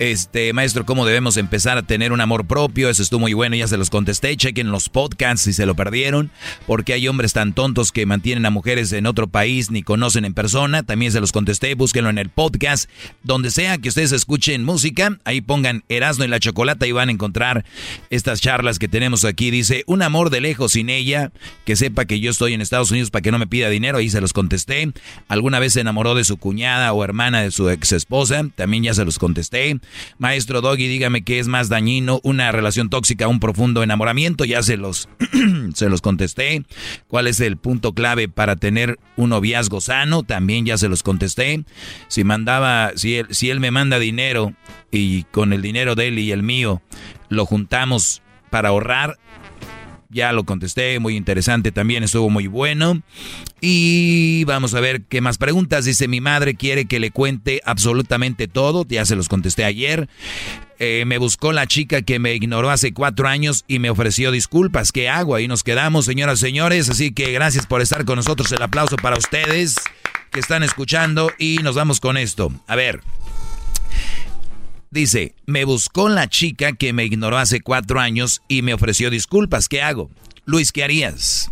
Este, 0.00 0.52
maestro, 0.52 0.84
¿cómo 0.84 1.06
debemos 1.06 1.36
empezar 1.36 1.78
a 1.78 1.82
tener 1.82 2.10
un 2.10 2.20
amor 2.20 2.46
propio? 2.46 2.88
Eso 2.88 3.00
estuvo 3.00 3.20
muy 3.20 3.32
bueno, 3.32 3.54
ya 3.54 3.68
se 3.68 3.76
los 3.76 3.90
contesté. 3.90 4.36
Chequen 4.36 4.72
los 4.72 4.88
podcasts 4.88 5.42
si 5.42 5.52
se 5.52 5.66
lo 5.66 5.76
perdieron. 5.76 6.32
Porque 6.66 6.94
hay 6.94 7.06
hombres 7.06 7.32
tan 7.32 7.52
tontos 7.52 7.92
que 7.92 8.04
mantienen 8.04 8.44
a 8.44 8.50
mujeres 8.50 8.92
en 8.92 9.06
otro 9.06 9.28
país 9.28 9.70
ni 9.70 9.84
conocen 9.84 10.24
en 10.24 10.34
persona. 10.34 10.82
También 10.82 11.12
se 11.12 11.20
los 11.20 11.30
contesté. 11.30 11.76
Búsquenlo 11.76 12.10
en 12.10 12.18
el 12.18 12.28
podcast. 12.28 12.90
Donde 13.22 13.52
sea 13.52 13.78
que 13.78 13.88
ustedes 13.88 14.10
escuchen 14.10 14.64
música, 14.64 15.16
ahí 15.24 15.40
pongan 15.40 15.84
Erasmo 15.88 16.24
y 16.24 16.28
la 16.28 16.40
Chocolata 16.40 16.88
y 16.88 16.92
van 16.92 17.08
a 17.08 17.12
encontrar 17.12 17.64
estas 18.10 18.40
charlas 18.40 18.80
que 18.80 18.88
tenemos 18.88 19.24
aquí. 19.24 19.52
Dice, 19.52 19.84
un 19.86 20.02
amor 20.02 20.30
de 20.30 20.40
lejos 20.40 20.72
sin 20.72 20.90
ella, 20.90 21.30
que 21.64 21.76
sepa 21.76 22.04
que 22.04 22.18
yo 22.18 22.32
estoy 22.32 22.54
en 22.54 22.60
Estados 22.60 22.90
Unidos 22.90 23.12
para 23.12 23.22
que 23.22 23.30
no 23.30 23.38
me 23.38 23.46
pida 23.46 23.68
dinero. 23.68 23.98
Ahí 23.98 24.10
se 24.10 24.20
los 24.20 24.32
contesté. 24.32 24.92
¿Alguna 25.28 25.60
vez 25.60 25.74
se 25.74 25.80
enamoró 25.80 26.16
de 26.16 26.24
su 26.24 26.36
cuñada 26.36 26.92
o 26.92 27.04
hermana 27.04 27.42
de 27.42 27.52
su 27.52 27.70
ex 27.70 27.92
esposa? 27.92 28.44
También 28.56 28.82
ya 28.82 28.94
se 28.94 29.04
los 29.04 29.20
contesté. 29.20 29.78
Maestro 30.18 30.60
Doggy, 30.60 30.88
dígame 30.88 31.22
qué 31.22 31.38
es 31.38 31.48
más 31.48 31.68
dañino, 31.68 32.20
una 32.22 32.52
relación 32.52 32.90
tóxica, 32.90 33.28
un 33.28 33.40
profundo 33.40 33.82
enamoramiento. 33.82 34.44
Ya 34.44 34.62
se 34.62 34.76
los, 34.76 35.08
se 35.74 35.88
los 35.88 36.00
contesté. 36.00 36.64
¿Cuál 37.08 37.26
es 37.26 37.40
el 37.40 37.56
punto 37.56 37.92
clave 37.92 38.28
para 38.28 38.56
tener 38.56 38.98
un 39.16 39.30
noviazgo 39.30 39.80
sano? 39.80 40.22
También 40.22 40.66
ya 40.66 40.78
se 40.78 40.88
los 40.88 41.02
contesté. 41.02 41.64
Si 42.08 42.24
mandaba, 42.24 42.92
si 42.96 43.16
él, 43.16 43.26
si 43.30 43.50
él 43.50 43.60
me 43.60 43.70
manda 43.70 43.98
dinero 43.98 44.54
y 44.90 45.24
con 45.24 45.52
el 45.52 45.62
dinero 45.62 45.94
de 45.94 46.08
él 46.08 46.18
y 46.18 46.32
el 46.32 46.42
mío 46.42 46.82
lo 47.28 47.46
juntamos 47.46 48.22
para 48.50 48.68
ahorrar, 48.68 49.18
ya 50.14 50.32
lo 50.32 50.44
contesté, 50.44 50.98
muy 51.00 51.16
interesante 51.16 51.72
también, 51.72 52.04
estuvo 52.04 52.30
muy 52.30 52.46
bueno. 52.46 53.02
Y 53.60 54.44
vamos 54.44 54.74
a 54.74 54.80
ver 54.80 55.02
qué 55.02 55.20
más 55.20 55.36
preguntas. 55.36 55.84
Dice, 55.84 56.08
mi 56.08 56.20
madre 56.20 56.54
quiere 56.54 56.86
que 56.86 57.00
le 57.00 57.10
cuente 57.10 57.60
absolutamente 57.64 58.46
todo, 58.46 58.86
ya 58.88 59.04
se 59.04 59.16
los 59.16 59.28
contesté 59.28 59.64
ayer. 59.64 60.08
Eh, 60.78 61.04
me 61.06 61.18
buscó 61.18 61.52
la 61.52 61.66
chica 61.66 62.02
que 62.02 62.18
me 62.18 62.34
ignoró 62.34 62.70
hace 62.70 62.92
cuatro 62.92 63.28
años 63.28 63.64
y 63.66 63.80
me 63.80 63.90
ofreció 63.90 64.30
disculpas. 64.30 64.92
¿Qué 64.92 65.08
hago? 65.08 65.34
Ahí 65.34 65.48
nos 65.48 65.62
quedamos, 65.62 66.04
señoras 66.04 66.38
y 66.38 66.42
señores. 66.42 66.88
Así 66.88 67.12
que 67.12 67.32
gracias 67.32 67.66
por 67.66 67.80
estar 67.80 68.04
con 68.04 68.16
nosotros. 68.16 68.50
El 68.52 68.62
aplauso 68.62 68.96
para 68.96 69.18
ustedes 69.18 69.76
que 70.30 70.40
están 70.40 70.62
escuchando 70.62 71.30
y 71.38 71.58
nos 71.62 71.74
vamos 71.74 72.00
con 72.00 72.16
esto. 72.16 72.52
A 72.66 72.76
ver. 72.76 73.00
Dice, 74.94 75.34
me 75.44 75.64
buscó 75.64 76.08
la 76.08 76.28
chica 76.28 76.72
que 76.72 76.92
me 76.92 77.04
ignoró 77.04 77.36
hace 77.36 77.60
cuatro 77.60 77.98
años 77.98 78.42
y 78.46 78.62
me 78.62 78.74
ofreció 78.74 79.10
disculpas. 79.10 79.68
¿Qué 79.68 79.82
hago? 79.82 80.08
Luis, 80.44 80.70
¿qué 80.70 80.84
harías? 80.84 81.50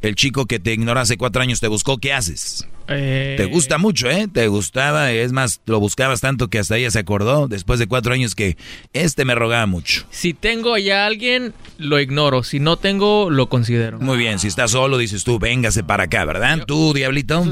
El 0.00 0.16
chico 0.16 0.46
que 0.46 0.58
te 0.58 0.72
ignoró 0.72 0.98
hace 0.98 1.16
cuatro 1.16 1.42
años 1.42 1.60
te 1.60 1.68
buscó, 1.68 1.98
¿qué 1.98 2.12
haces? 2.12 2.66
Eh, 2.88 3.34
Te 3.36 3.46
gusta 3.46 3.78
mucho, 3.78 4.10
¿eh? 4.10 4.28
Te 4.32 4.48
gustaba, 4.48 5.10
es 5.12 5.32
más, 5.32 5.60
lo 5.66 5.80
buscabas 5.80 6.20
tanto 6.20 6.48
que 6.48 6.58
hasta 6.58 6.76
ella 6.76 6.90
se 6.90 6.98
acordó 6.98 7.48
después 7.48 7.78
de 7.78 7.86
cuatro 7.86 8.12
años 8.12 8.34
que 8.34 8.56
este 8.92 9.24
me 9.24 9.34
rogaba 9.34 9.66
mucho. 9.66 10.04
Si 10.10 10.34
tengo 10.34 10.76
ya 10.78 11.04
a 11.04 11.06
alguien, 11.06 11.54
lo 11.78 12.00
ignoro. 12.00 12.42
Si 12.42 12.60
no 12.60 12.76
tengo, 12.76 13.30
lo 13.30 13.48
considero. 13.48 13.98
Muy 14.00 14.18
bien, 14.18 14.38
si 14.38 14.48
estás 14.48 14.72
solo, 14.72 14.98
dices 14.98 15.24
tú, 15.24 15.38
véngase 15.38 15.84
para 15.84 16.04
acá, 16.04 16.24
¿verdad? 16.24 16.64
Tú, 16.66 16.92
Diablito. 16.92 17.44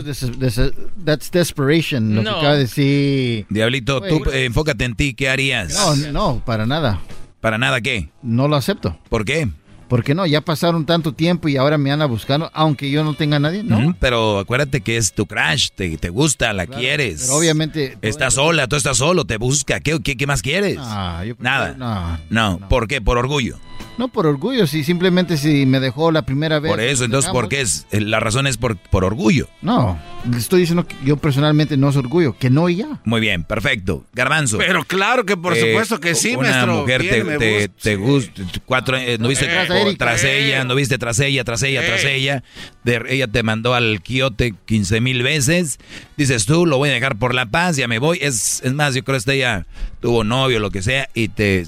That's 1.05 1.31
desperation, 1.31 2.15
lo 2.15 2.23
No. 2.23 2.31
que 2.33 2.39
acaba 2.39 2.55
de 2.55 2.61
decir. 2.61 3.47
Diablito, 3.49 4.01
tú 4.03 4.23
eh, 4.33 4.45
enfócate 4.45 4.85
en 4.85 4.95
ti, 4.95 5.15
¿qué 5.15 5.29
harías? 5.29 5.73
No, 5.75 5.97
no, 6.13 6.43
para 6.45 6.67
nada. 6.67 7.01
¿Para 7.41 7.57
nada 7.59 7.81
qué? 7.81 8.09
No 8.23 8.49
lo 8.49 8.57
acepto. 8.57 8.99
¿Por 9.09 9.25
qué? 9.25 9.49
Porque 9.91 10.15
no, 10.15 10.25
ya 10.25 10.41
pasaron 10.41 10.87
tanto 10.87 11.13
tiempo 11.13 11.49
y 11.49 11.57
ahora 11.57 11.77
me 11.77 11.91
anda 11.91 12.07
buscando, 12.07 12.49
aunque 12.55 12.89
yo 12.93 13.03
no 13.03 13.15
tenga 13.15 13.37
a 13.37 13.41
nadie, 13.41 13.65
¿no? 13.65 13.97
Pero 13.99 14.39
acuérdate 14.39 14.83
que 14.83 14.97
es 14.97 15.13
tu 15.13 15.27
crush, 15.27 15.71
te, 15.75 15.99
te 15.99 16.11
gusta, 16.11 16.53
la 16.53 16.67
quieres. 16.69 17.23
pero 17.23 17.35
obviamente- 17.37 17.99
Estás 18.01 18.35
sola, 18.35 18.69
tú 18.69 18.77
estás 18.77 18.99
solo, 18.99 19.25
te 19.25 19.37
busca. 19.37 19.81
¿Qué, 19.81 19.99
qué, 20.01 20.17
qué 20.17 20.27
más 20.29 20.43
quieres? 20.43 20.77
Ah, 20.81 21.25
yo- 21.27 21.35
Nada. 21.41 21.75
no, 21.77 22.19
No, 22.61 22.69
¿por 22.69 22.87
qué? 22.87 23.01
Por 23.01 23.19
orgullo. 23.19 23.59
No 24.01 24.09
por 24.09 24.27
orgullo, 24.27 24.67
si 24.67 24.83
simplemente 24.83 25.37
si 25.37 25.67
me 25.67 25.79
dejó 25.79 26.11
la 26.11 26.23
primera 26.23 26.59
vez. 26.59 26.71
Por 26.73 26.81
eso, 26.81 27.05
entonces, 27.05 27.31
¿por 27.31 27.51
qué 27.51 27.61
es? 27.61 27.87
La 27.93 28.19
razón 28.19 28.47
es 28.47 28.57
por, 28.57 28.79
por 28.79 29.05
orgullo. 29.05 29.47
No, 29.61 29.99
le 30.31 30.39
estoy 30.39 30.61
diciendo 30.61 30.87
que 30.87 30.97
yo 31.05 31.19
personalmente 31.19 31.77
no 31.77 31.91
es 31.91 31.97
orgullo, 31.97 32.35
que 32.39 32.49
no 32.49 32.71
y 32.71 32.77
ya. 32.77 33.01
Muy 33.05 33.21
bien, 33.21 33.45
perfecto. 33.45 34.07
Garbanzo. 34.15 34.57
Pero 34.57 34.85
claro 34.85 35.27
que 35.27 35.37
por 35.37 35.55
Eh, 35.55 35.61
supuesto 35.61 36.01
que 36.01 36.15
sí, 36.15 36.35
una 36.35 36.49
maestro. 36.49 36.75
mujer 36.81 37.03
Bien, 37.03 37.27
te, 37.27 37.39
te, 37.39 37.67
gusta. 37.67 37.83
te 37.83 37.97
gusta, 37.97 38.43
cuatro, 38.65 38.97
eh, 38.97 39.19
no 39.21 39.29
viste 39.29 39.45
Eh, 39.45 39.97
tras, 39.99 40.25
eh. 40.25 40.47
ella, 40.47 40.65
no 40.65 40.75
viste 40.75 40.97
tras 40.97 41.21
ella, 41.21 41.45
tras 41.45 41.63
ella, 41.63 41.85
tras 41.85 42.03
Eh. 42.05 42.15
ella, 42.17 42.43
de- 42.83 43.03
ella 43.11 43.29
te 43.29 43.43
mandó 43.43 43.75
al 43.75 44.01
quiote 44.01 44.55
15 44.65 45.03
mil 45.03 45.23
veces, 45.23 45.79
dices 46.17 46.47
tú, 46.47 46.65
lo 46.65 46.79
voy 46.79 46.89
a 46.89 46.93
dejar 46.95 47.17
por 47.19 47.35
la 47.35 47.45
paz, 47.45 47.77
ya 47.77 47.87
me 47.87 47.99
voy, 47.99 48.17
es, 48.23 48.63
es 48.65 48.73
más, 48.73 48.95
yo 48.95 49.05
creo 49.05 49.13
que 49.13 49.19
esta 49.19 49.35
ella 49.35 49.67
tuvo 50.01 50.25
novio, 50.25 50.59
lo 50.59 50.71
que 50.71 50.81
sea, 50.83 51.11
y 51.13 51.29
te, 51.29 51.67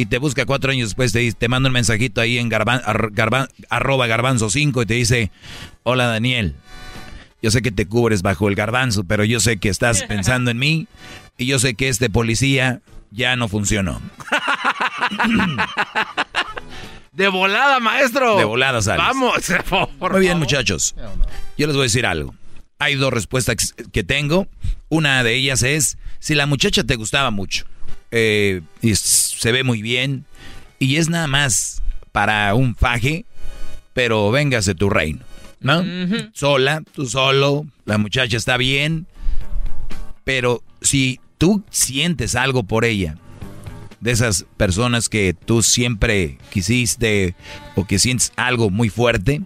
y 0.00 0.06
te 0.06 0.18
busca 0.18 0.46
cuatro 0.46 0.70
años 0.72 0.88
después, 0.90 1.12
te, 1.12 1.30
te 1.32 1.48
manda 1.48 1.68
un 1.68 1.72
mensajito 1.74 2.20
ahí 2.20 2.38
en 2.38 2.48
garban, 2.48 2.80
ar- 2.84 3.10
garban- 3.12 3.48
arroba 3.68 4.06
garbanzo 4.06 4.50
5 4.50 4.82
y 4.82 4.86
te 4.86 4.94
dice, 4.94 5.30
hola 5.82 6.06
Daniel, 6.06 6.54
yo 7.42 7.50
sé 7.50 7.62
que 7.62 7.70
te 7.72 7.86
cubres 7.86 8.22
bajo 8.22 8.48
el 8.48 8.54
garbanzo, 8.54 9.04
pero 9.04 9.24
yo 9.24 9.40
sé 9.40 9.58
que 9.58 9.68
estás 9.68 10.02
pensando 10.08 10.50
en 10.50 10.58
mí 10.58 10.86
y 11.38 11.46
yo 11.46 11.58
sé 11.58 11.74
que 11.74 11.88
este 11.88 12.10
policía 12.10 12.80
ya 13.10 13.34
no 13.36 13.48
funcionó. 13.48 14.00
De 17.12 17.28
volada, 17.28 17.80
maestro. 17.80 18.36
De 18.36 18.44
volada 18.44 18.80
sales. 18.82 19.04
Vamos, 19.04 19.34
por 19.98 20.12
Muy 20.12 20.20
bien, 20.20 20.38
muchachos. 20.38 20.94
Yo 21.58 21.66
les 21.66 21.74
voy 21.76 21.82
a 21.82 21.84
decir 21.84 22.06
algo. 22.06 22.34
Hay 22.78 22.94
dos 22.94 23.12
respuestas 23.12 23.74
que 23.92 24.04
tengo. 24.04 24.46
Una 24.88 25.22
de 25.22 25.34
ellas 25.34 25.62
es, 25.62 25.98
si 26.18 26.34
la 26.34 26.46
muchacha 26.46 26.84
te 26.84 26.96
gustaba 26.96 27.30
mucho, 27.30 27.66
eh, 28.10 28.62
y 28.82 28.94
se 28.94 29.52
ve 29.52 29.64
muy 29.64 29.82
bien, 29.82 30.24
y 30.78 30.96
es 30.96 31.08
nada 31.08 31.26
más 31.26 31.82
para 32.12 32.54
un 32.54 32.74
faje, 32.74 33.24
pero 33.92 34.30
véngase 34.30 34.74
tu 34.74 34.90
reino, 34.90 35.20
¿no? 35.60 35.84
Sola, 36.32 36.82
tú 36.92 37.06
solo, 37.06 37.66
la 37.84 37.98
muchacha 37.98 38.36
está 38.36 38.56
bien, 38.56 39.06
pero 40.24 40.62
si 40.80 41.20
tú 41.38 41.62
sientes 41.70 42.34
algo 42.34 42.62
por 42.62 42.84
ella, 42.84 43.16
de 44.00 44.10
esas 44.12 44.46
personas 44.56 45.08
que 45.08 45.34
tú 45.34 45.62
siempre 45.62 46.38
quisiste 46.50 47.34
o 47.76 47.86
que 47.86 47.98
sientes 47.98 48.32
algo 48.36 48.70
muy 48.70 48.88
fuerte, 48.88 49.42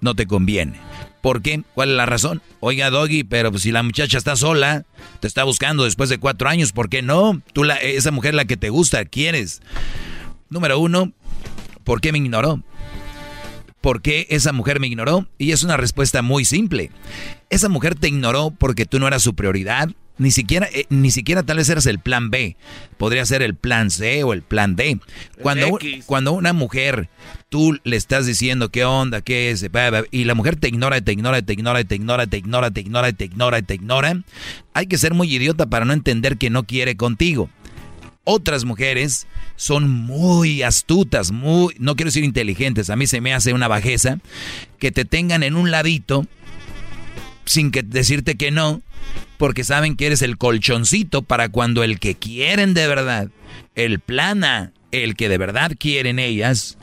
no 0.00 0.14
te 0.14 0.26
conviene. 0.26 0.78
¿Por 1.24 1.40
qué? 1.40 1.62
¿Cuál 1.72 1.88
es 1.88 1.96
la 1.96 2.04
razón? 2.04 2.42
Oiga, 2.60 2.90
Doggy, 2.90 3.24
pero 3.24 3.50
pues 3.50 3.62
si 3.62 3.72
la 3.72 3.82
muchacha 3.82 4.18
está 4.18 4.36
sola, 4.36 4.84
te 5.20 5.26
está 5.26 5.42
buscando 5.44 5.84
después 5.84 6.10
de 6.10 6.18
cuatro 6.18 6.50
años, 6.50 6.72
¿por 6.72 6.90
qué 6.90 7.00
no? 7.00 7.40
Tú, 7.54 7.64
la, 7.64 7.76
esa 7.76 8.10
mujer 8.10 8.34
la 8.34 8.44
que 8.44 8.58
te 8.58 8.68
gusta, 8.68 9.06
quieres. 9.06 9.62
Número 10.50 10.78
uno, 10.78 11.12
¿por 11.82 12.02
qué 12.02 12.12
me 12.12 12.18
ignoró? 12.18 12.62
¿Por 13.80 14.02
qué 14.02 14.26
esa 14.28 14.52
mujer 14.52 14.80
me 14.80 14.86
ignoró? 14.86 15.26
Y 15.38 15.52
es 15.52 15.62
una 15.62 15.78
respuesta 15.78 16.20
muy 16.20 16.44
simple. 16.44 16.90
Esa 17.48 17.70
mujer 17.70 17.94
te 17.94 18.08
ignoró 18.08 18.50
porque 18.50 18.84
tú 18.84 18.98
no 18.98 19.08
eras 19.08 19.22
su 19.22 19.34
prioridad, 19.34 19.88
ni 20.16 20.30
siquiera, 20.30 20.68
eh, 20.72 20.86
ni 20.90 21.10
siquiera 21.10 21.42
tal 21.42 21.56
vez 21.56 21.68
eras 21.68 21.86
el 21.86 21.98
plan 21.98 22.30
B. 22.30 22.56
Podría 22.96 23.26
ser 23.26 23.42
el 23.42 23.54
plan 23.54 23.90
C 23.90 24.22
o 24.24 24.32
el 24.32 24.42
plan 24.42 24.76
D. 24.76 25.00
Cuando, 25.40 25.78
cuando 26.06 26.32
una 26.32 26.52
mujer, 26.52 27.08
tú 27.48 27.78
le 27.84 27.96
estás 27.96 28.26
diciendo 28.26 28.70
qué 28.70 28.84
onda, 28.84 29.20
qué 29.22 29.50
es, 29.50 29.66
y 30.10 30.24
la 30.24 30.34
mujer 30.34 30.56
te 30.56 30.68
ignora, 30.68 31.00
te 31.00 31.12
ignora, 31.12 31.42
te 31.42 31.52
ignora, 31.52 31.84
te 31.84 31.94
ignora, 31.96 32.26
te 32.26 32.38
ignora, 32.38 32.70
te 32.70 32.80
ignora, 32.80 33.12
te 33.12 33.24
ignora, 33.24 33.62
te 33.62 33.74
ignora, 33.74 34.22
hay 34.72 34.86
que 34.86 34.98
ser 34.98 35.14
muy 35.14 35.32
idiota 35.34 35.66
para 35.66 35.84
no 35.84 35.92
entender 35.92 36.38
que 36.38 36.50
no 36.50 36.64
quiere 36.64 36.96
contigo. 36.96 37.50
Otras 38.26 38.64
mujeres 38.64 39.26
son 39.56 39.90
muy 39.90 40.62
astutas, 40.62 41.30
muy, 41.30 41.74
no 41.78 41.94
quiero 41.94 42.08
decir 42.08 42.24
inteligentes, 42.24 42.88
a 42.88 42.96
mí 42.96 43.06
se 43.06 43.20
me 43.20 43.34
hace 43.34 43.52
una 43.52 43.68
bajeza, 43.68 44.18
que 44.78 44.90
te 44.92 45.04
tengan 45.04 45.42
en 45.42 45.56
un 45.56 45.70
ladito 45.70 46.26
sin 47.44 47.70
que 47.70 47.82
decirte 47.82 48.36
que 48.36 48.50
no, 48.50 48.80
porque 49.38 49.64
saben 49.64 49.96
que 49.96 50.06
eres 50.06 50.22
el 50.22 50.38
colchoncito 50.38 51.22
para 51.22 51.48
cuando 51.48 51.82
el 51.82 51.98
que 51.98 52.14
quieren 52.14 52.74
de 52.74 52.86
verdad, 52.86 53.30
el 53.74 54.00
plana, 54.00 54.72
el 54.90 55.16
que 55.16 55.28
de 55.28 55.38
verdad 55.38 55.72
quieren 55.78 56.18
ellas, 56.18 56.78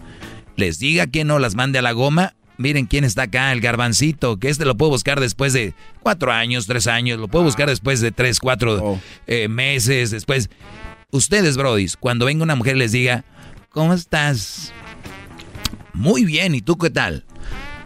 les 0.58 0.80
diga 0.80 1.08
que 1.08 1.24
no, 1.24 1.40
las 1.40 1.56
mande 1.56 1.80
a 1.80 1.82
la 1.82 1.92
goma. 1.92 2.36
Miren 2.58 2.86
quién 2.86 3.04
está 3.04 3.24
acá, 3.24 3.52
el 3.52 3.62
garbancito, 3.62 4.38
que 4.38 4.50
este 4.50 4.66
lo 4.66 4.78
puedo 4.78 4.92
buscar 4.92 5.20
después 5.20 5.54
de 5.54 5.74
cuatro 6.02 6.32
años, 6.32 6.68
tres 6.68 6.86
años, 6.86 7.20
lo 7.20 7.28
puedo 7.28 7.46
buscar 7.46 7.68
después 7.68 8.02
de 8.02 8.12
tres, 8.12 8.40
cuatro 8.40 8.84
oh. 8.84 9.02
eh, 9.26 9.48
meses, 9.48 10.12
después. 10.12 10.50
Ustedes, 11.10 11.58
brodis, 11.58 11.98
cuando 11.98 12.26
venga 12.26 12.44
una 12.44 12.56
mujer 12.56 12.78
les 12.78 12.92
diga, 12.92 13.26
¿cómo 13.70 13.94
estás? 13.94 14.72
Muy 15.94 16.24
bien, 16.24 16.54
¿y 16.54 16.62
tú 16.62 16.78
qué 16.78 16.92
tal? 16.92 17.26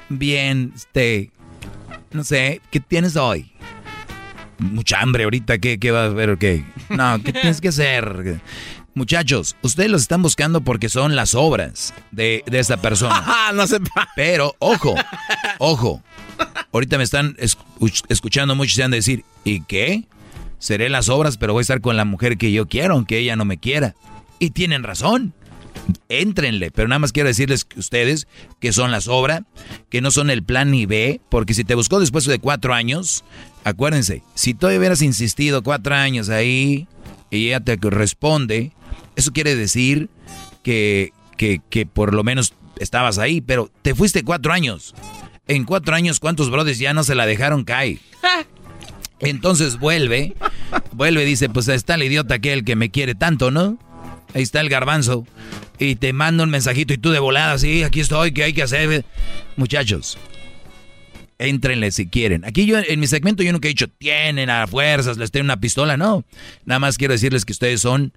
Bien, 0.10 0.74
este, 0.76 1.32
no 2.12 2.24
sé, 2.24 2.62
¿qué 2.70 2.82
tienes 2.82 3.16
hoy? 3.16 3.52
Mucha 4.60 5.02
hambre 5.02 5.24
ahorita, 5.26 5.58
¿qué, 5.58 5.80
qué 5.80 5.92
va 5.92 6.06
a 6.06 6.10
ver? 6.10 6.38
¿Qué? 6.38 6.64
No, 6.90 7.22
¿qué 7.24 7.34
tienes 7.34 7.62
que 7.62 7.70
hacer? 7.70 8.40
Muchachos, 8.94 9.56
ustedes 9.62 9.90
los 9.90 10.02
están 10.04 10.22
buscando 10.22 10.62
porque 10.62 10.88
son 10.88 11.16
las 11.16 11.36
obras 11.36 11.94
de, 12.12 12.44
de 12.46 12.60
esta 12.60 12.78
persona. 12.78 13.52
no 13.54 13.68
se 13.68 13.80
Pero, 14.16 14.56
ojo, 14.60 14.96
ojo. 15.60 16.02
Ahorita 16.72 16.98
me 16.98 17.04
están 17.04 17.38
escuchando 18.10 18.56
muchos 18.56 18.74
y 18.74 18.76
se 18.76 18.84
han 18.84 18.92
de 18.92 18.98
decir, 18.98 19.24
¿y 19.44 19.62
qué? 19.62 20.06
Seré 20.60 20.90
las 20.90 21.10
obras, 21.10 21.38
pero 21.38 21.54
voy 21.54 21.62
a 21.62 21.64
estar 21.64 21.82
con 21.82 21.98
la 21.98 22.06
mujer 22.06 22.38
que 22.38 22.52
yo 22.52 22.68
quiero, 22.68 22.96
aunque 22.96 23.18
ella 23.20 23.36
no 23.36 23.46
me 23.46 23.58
quiera. 23.58 23.96
Y 24.40 24.52
tienen 24.52 24.84
razón. 24.84 25.34
Éntrenle, 26.10 26.72
pero 26.72 26.88
nada 26.88 27.00
más 27.00 27.12
quiero 27.12 27.30
decirles 27.30 27.66
que 27.66 27.80
ustedes 27.80 28.28
que 28.60 28.74
son 28.74 28.92
las 28.92 29.08
obras, 29.08 29.42
que 29.90 30.02
no 30.02 30.12
son 30.12 30.30
el 30.30 30.44
plan 30.44 30.72
ni 30.72 30.86
B, 30.86 31.22
porque 31.30 31.54
si 31.54 31.64
te 31.64 31.76
buscó 31.76 32.00
después 32.00 32.26
de 32.26 32.40
cuatro 32.40 32.74
años, 32.74 33.24
acuérdense, 33.64 34.24
si 34.36 34.54
tú 34.54 34.68
hubieras 34.68 35.02
insistido 35.02 35.64
cuatro 35.64 35.96
años 35.96 36.30
ahí 36.30 36.88
y 37.32 37.48
ella 37.48 37.60
te 37.60 37.78
responde, 37.78 38.72
eso 39.16 39.32
quiere 39.32 39.56
decir 39.56 40.10
que, 40.64 41.12
que, 41.38 41.62
que 41.70 41.86
por 41.86 42.14
lo 42.14 42.24
menos 42.24 42.54
estabas 42.80 43.18
ahí, 43.18 43.42
pero 43.42 43.72
te 43.82 43.96
fuiste 43.96 44.24
cuatro 44.24 44.54
años. 44.54 44.94
En 45.48 45.64
cuatro 45.64 45.96
años, 45.96 46.20
¿cuántos 46.20 46.50
brothers 46.50 46.80
ya 46.80 46.94
no 46.94 47.04
se 47.04 47.16
la 47.16 47.26
dejaron 47.26 47.64
caer? 47.64 48.00
Entonces 49.20 49.80
vuelve, 49.80 50.36
vuelve 50.92 51.24
y 51.24 51.26
dice, 51.26 51.50
pues 51.50 51.68
está 51.68 51.96
el 51.96 52.04
idiota 52.04 52.36
aquel 52.36 52.66
que 52.66 52.76
me 52.76 52.92
quiere 52.92 53.16
tanto, 53.16 53.52
¿no? 53.52 53.78
Ahí 54.36 54.44
está 54.44 54.60
el 54.60 54.68
garbanzo. 54.68 55.26
Y 55.80 55.96
te 55.96 56.12
manda 56.12 56.44
un 56.44 56.50
mensajito 56.50 56.94
y 56.94 56.98
tú 56.98 57.12
de 57.12 57.20
volada, 57.20 57.58
sí, 57.58 57.84
aquí 57.84 58.02
estoy, 58.02 58.34
¿qué 58.34 58.44
hay 58.44 58.54
que 58.54 58.64
hacer? 58.64 59.06
Muchachos, 59.56 60.18
Éntrenle 61.38 61.92
si 61.92 62.08
quieren. 62.08 62.46
Aquí 62.46 62.66
yo, 62.66 62.78
en 62.80 63.00
mi 63.00 63.08
segmento, 63.08 63.44
yo 63.44 63.52
nunca 63.52 63.68
he 63.68 63.70
dicho, 63.70 63.88
tienen 63.88 64.50
a 64.50 64.68
fuerzas, 64.68 65.18
les 65.18 65.32
tengo 65.32 65.46
una 65.46 65.60
pistola, 65.60 65.98
no. 65.98 66.24
Nada 66.66 66.80
más 66.80 66.98
quiero 66.98 67.14
decirles 67.14 67.46
que 67.46 67.54
ustedes 67.54 67.82
son 67.82 68.14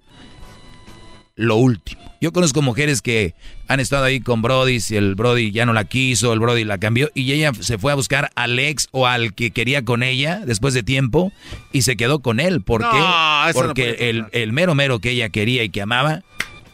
lo 1.39 1.55
último. 1.55 2.01
Yo 2.19 2.33
conozco 2.33 2.61
mujeres 2.61 3.01
que 3.01 3.33
han 3.69 3.79
estado 3.79 4.03
ahí 4.03 4.19
con 4.19 4.41
Brody, 4.41 4.81
si 4.81 4.97
el 4.97 5.15
Brody 5.15 5.51
ya 5.51 5.65
no 5.65 5.71
la 5.71 5.85
quiso, 5.85 6.33
el 6.33 6.39
Brody 6.39 6.65
la 6.65 6.77
cambió, 6.77 7.09
y 7.13 7.31
ella 7.31 7.53
se 7.57 7.77
fue 7.77 7.93
a 7.93 7.95
buscar 7.95 8.29
al 8.35 8.59
ex 8.59 8.89
o 8.91 9.07
al 9.07 9.33
que 9.33 9.51
quería 9.51 9.85
con 9.85 10.03
ella 10.03 10.41
después 10.45 10.73
de 10.73 10.83
tiempo 10.83 11.31
y 11.71 11.83
se 11.83 11.95
quedó 11.95 12.19
con 12.19 12.41
él. 12.41 12.61
¿Por 12.61 12.81
qué? 12.81 13.53
Porque 13.53 14.09
el, 14.09 14.25
el, 14.33 14.51
mero 14.51 14.75
mero 14.75 14.99
que 14.99 15.11
ella 15.11 15.29
quería 15.29 15.63
y 15.63 15.69
que 15.69 15.81
amaba 15.81 16.23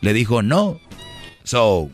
le 0.02 0.14
dijo 0.14 0.42
no. 0.42 0.80
So. 1.44 1.92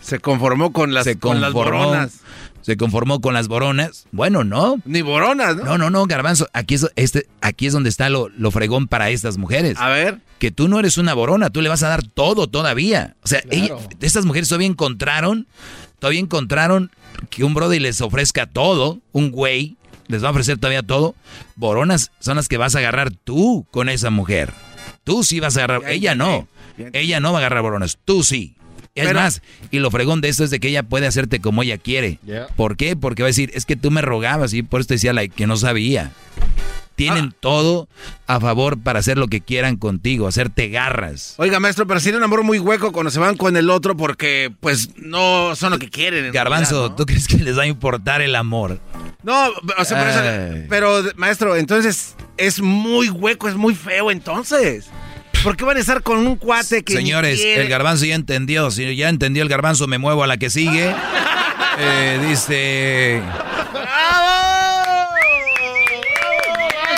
Se 0.00 0.18
conformó 0.18 0.72
con 0.72 0.94
las, 0.94 1.04
se 1.04 1.18
con 1.18 1.42
las 1.42 1.52
boronas 1.52 2.23
se 2.64 2.78
conformó 2.78 3.20
con 3.20 3.34
las 3.34 3.46
boronas. 3.46 4.06
Bueno, 4.10 4.42
no. 4.42 4.80
Ni 4.86 5.02
boronas, 5.02 5.54
¿no? 5.54 5.64
No, 5.64 5.78
no, 5.78 5.90
no, 5.90 6.06
garbanzo. 6.06 6.48
Aquí 6.54 6.76
es, 6.76 6.90
este, 6.96 7.28
aquí 7.42 7.66
es 7.66 7.74
donde 7.74 7.90
está 7.90 8.08
lo, 8.08 8.30
lo 8.30 8.50
fregón 8.50 8.88
para 8.88 9.10
estas 9.10 9.36
mujeres. 9.36 9.76
A 9.78 9.90
ver. 9.90 10.20
Que 10.38 10.50
tú 10.50 10.66
no 10.66 10.80
eres 10.80 10.96
una 10.96 11.12
borona, 11.12 11.50
tú 11.50 11.60
le 11.60 11.68
vas 11.68 11.82
a 11.82 11.88
dar 11.88 12.02
todo 12.02 12.46
todavía. 12.46 13.16
O 13.22 13.26
sea, 13.26 13.42
estas 14.00 14.24
mujeres 14.24 14.48
todavía 14.48 14.66
encontraron, 14.66 15.46
todavía 15.98 16.20
encontraron 16.20 16.90
que 17.28 17.44
un 17.44 17.52
brother 17.52 17.82
les 17.82 18.00
ofrezca 18.00 18.46
todo, 18.46 19.00
un 19.12 19.30
güey 19.30 19.76
les 20.06 20.24
va 20.24 20.28
a 20.28 20.30
ofrecer 20.30 20.56
todavía 20.56 20.82
todo. 20.82 21.14
Boronas 21.56 22.12
son 22.18 22.36
las 22.36 22.48
que 22.48 22.56
vas 22.56 22.74
a 22.74 22.78
agarrar 22.78 23.10
tú 23.10 23.66
con 23.70 23.90
esa 23.90 24.08
mujer. 24.08 24.54
Tú 25.04 25.22
sí 25.22 25.38
vas 25.38 25.58
a 25.58 25.64
agarrar, 25.64 25.90
ella 25.90 26.14
no. 26.14 26.48
Ella 26.94 27.20
no 27.20 27.32
va 27.32 27.38
a 27.38 27.40
agarrar 27.40 27.62
boronas, 27.62 27.98
tú 28.06 28.22
sí. 28.22 28.56
Es 28.94 29.12
más, 29.12 29.42
y 29.72 29.80
lo 29.80 29.90
fregón 29.90 30.20
de 30.20 30.28
esto 30.28 30.44
es 30.44 30.50
de 30.50 30.60
que 30.60 30.68
ella 30.68 30.84
puede 30.84 31.06
hacerte 31.06 31.40
como 31.40 31.62
ella 31.62 31.78
quiere. 31.78 32.18
¿Por 32.56 32.76
qué? 32.76 32.94
Porque 32.94 33.22
va 33.22 33.26
a 33.26 33.30
decir, 33.30 33.50
es 33.54 33.66
que 33.66 33.74
tú 33.76 33.90
me 33.90 34.02
rogabas 34.02 34.52
y 34.52 34.62
por 34.62 34.80
eso 34.80 34.88
te 34.88 34.94
decía 34.94 35.12
la 35.12 35.26
que 35.26 35.46
no 35.46 35.56
sabía. 35.56 36.12
Tienen 36.94 37.30
ah. 37.32 37.36
todo 37.40 37.88
a 38.28 38.38
favor 38.38 38.78
para 38.78 39.00
hacer 39.00 39.18
lo 39.18 39.26
que 39.26 39.40
quieran 39.40 39.78
contigo, 39.78 40.28
hacerte 40.28 40.68
garras. 40.68 41.34
Oiga, 41.38 41.58
maestro, 41.58 41.88
pero 41.88 41.98
si 41.98 42.10
un 42.10 42.22
amor 42.22 42.44
muy 42.44 42.60
hueco 42.60 42.92
cuando 42.92 43.10
se 43.10 43.18
van 43.18 43.36
con 43.36 43.56
el 43.56 43.68
otro 43.68 43.96
porque, 43.96 44.52
pues, 44.60 44.90
no 44.96 45.56
son 45.56 45.72
lo 45.72 45.80
que 45.80 45.90
quieren. 45.90 46.30
Garbanzo, 46.30 46.94
¿tú 46.94 47.04
crees 47.04 47.26
que 47.26 47.38
les 47.38 47.58
va 47.58 47.62
a 47.62 47.66
importar 47.66 48.22
el 48.22 48.36
amor? 48.36 48.78
No, 49.24 49.48
o 49.76 49.84
sea, 49.84 50.66
pero, 50.68 51.02
maestro, 51.16 51.56
entonces 51.56 52.14
es 52.36 52.60
muy 52.60 53.08
hueco, 53.08 53.48
es 53.48 53.56
muy 53.56 53.74
feo 53.74 54.12
entonces. 54.12 54.88
¿Por 55.44 55.58
qué 55.58 55.64
van 55.64 55.76
a 55.76 55.80
estar 55.80 56.02
con 56.02 56.26
un 56.26 56.36
cuate 56.36 56.82
que... 56.82 56.94
Señores, 56.94 57.38
el 57.44 57.68
garbanzo 57.68 58.06
ya 58.06 58.14
entendió. 58.14 58.70
Si 58.70 58.96
ya 58.96 59.10
entendió 59.10 59.42
el 59.42 59.50
garbanzo, 59.50 59.86
me 59.86 59.98
muevo 59.98 60.24
a 60.24 60.26
la 60.26 60.38
que 60.38 60.48
sigue. 60.50 60.92
Eh, 61.76 62.20
dice... 62.28 63.20
¡Bravo! 63.72 65.10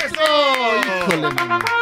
¡Eso! 0.04 1.75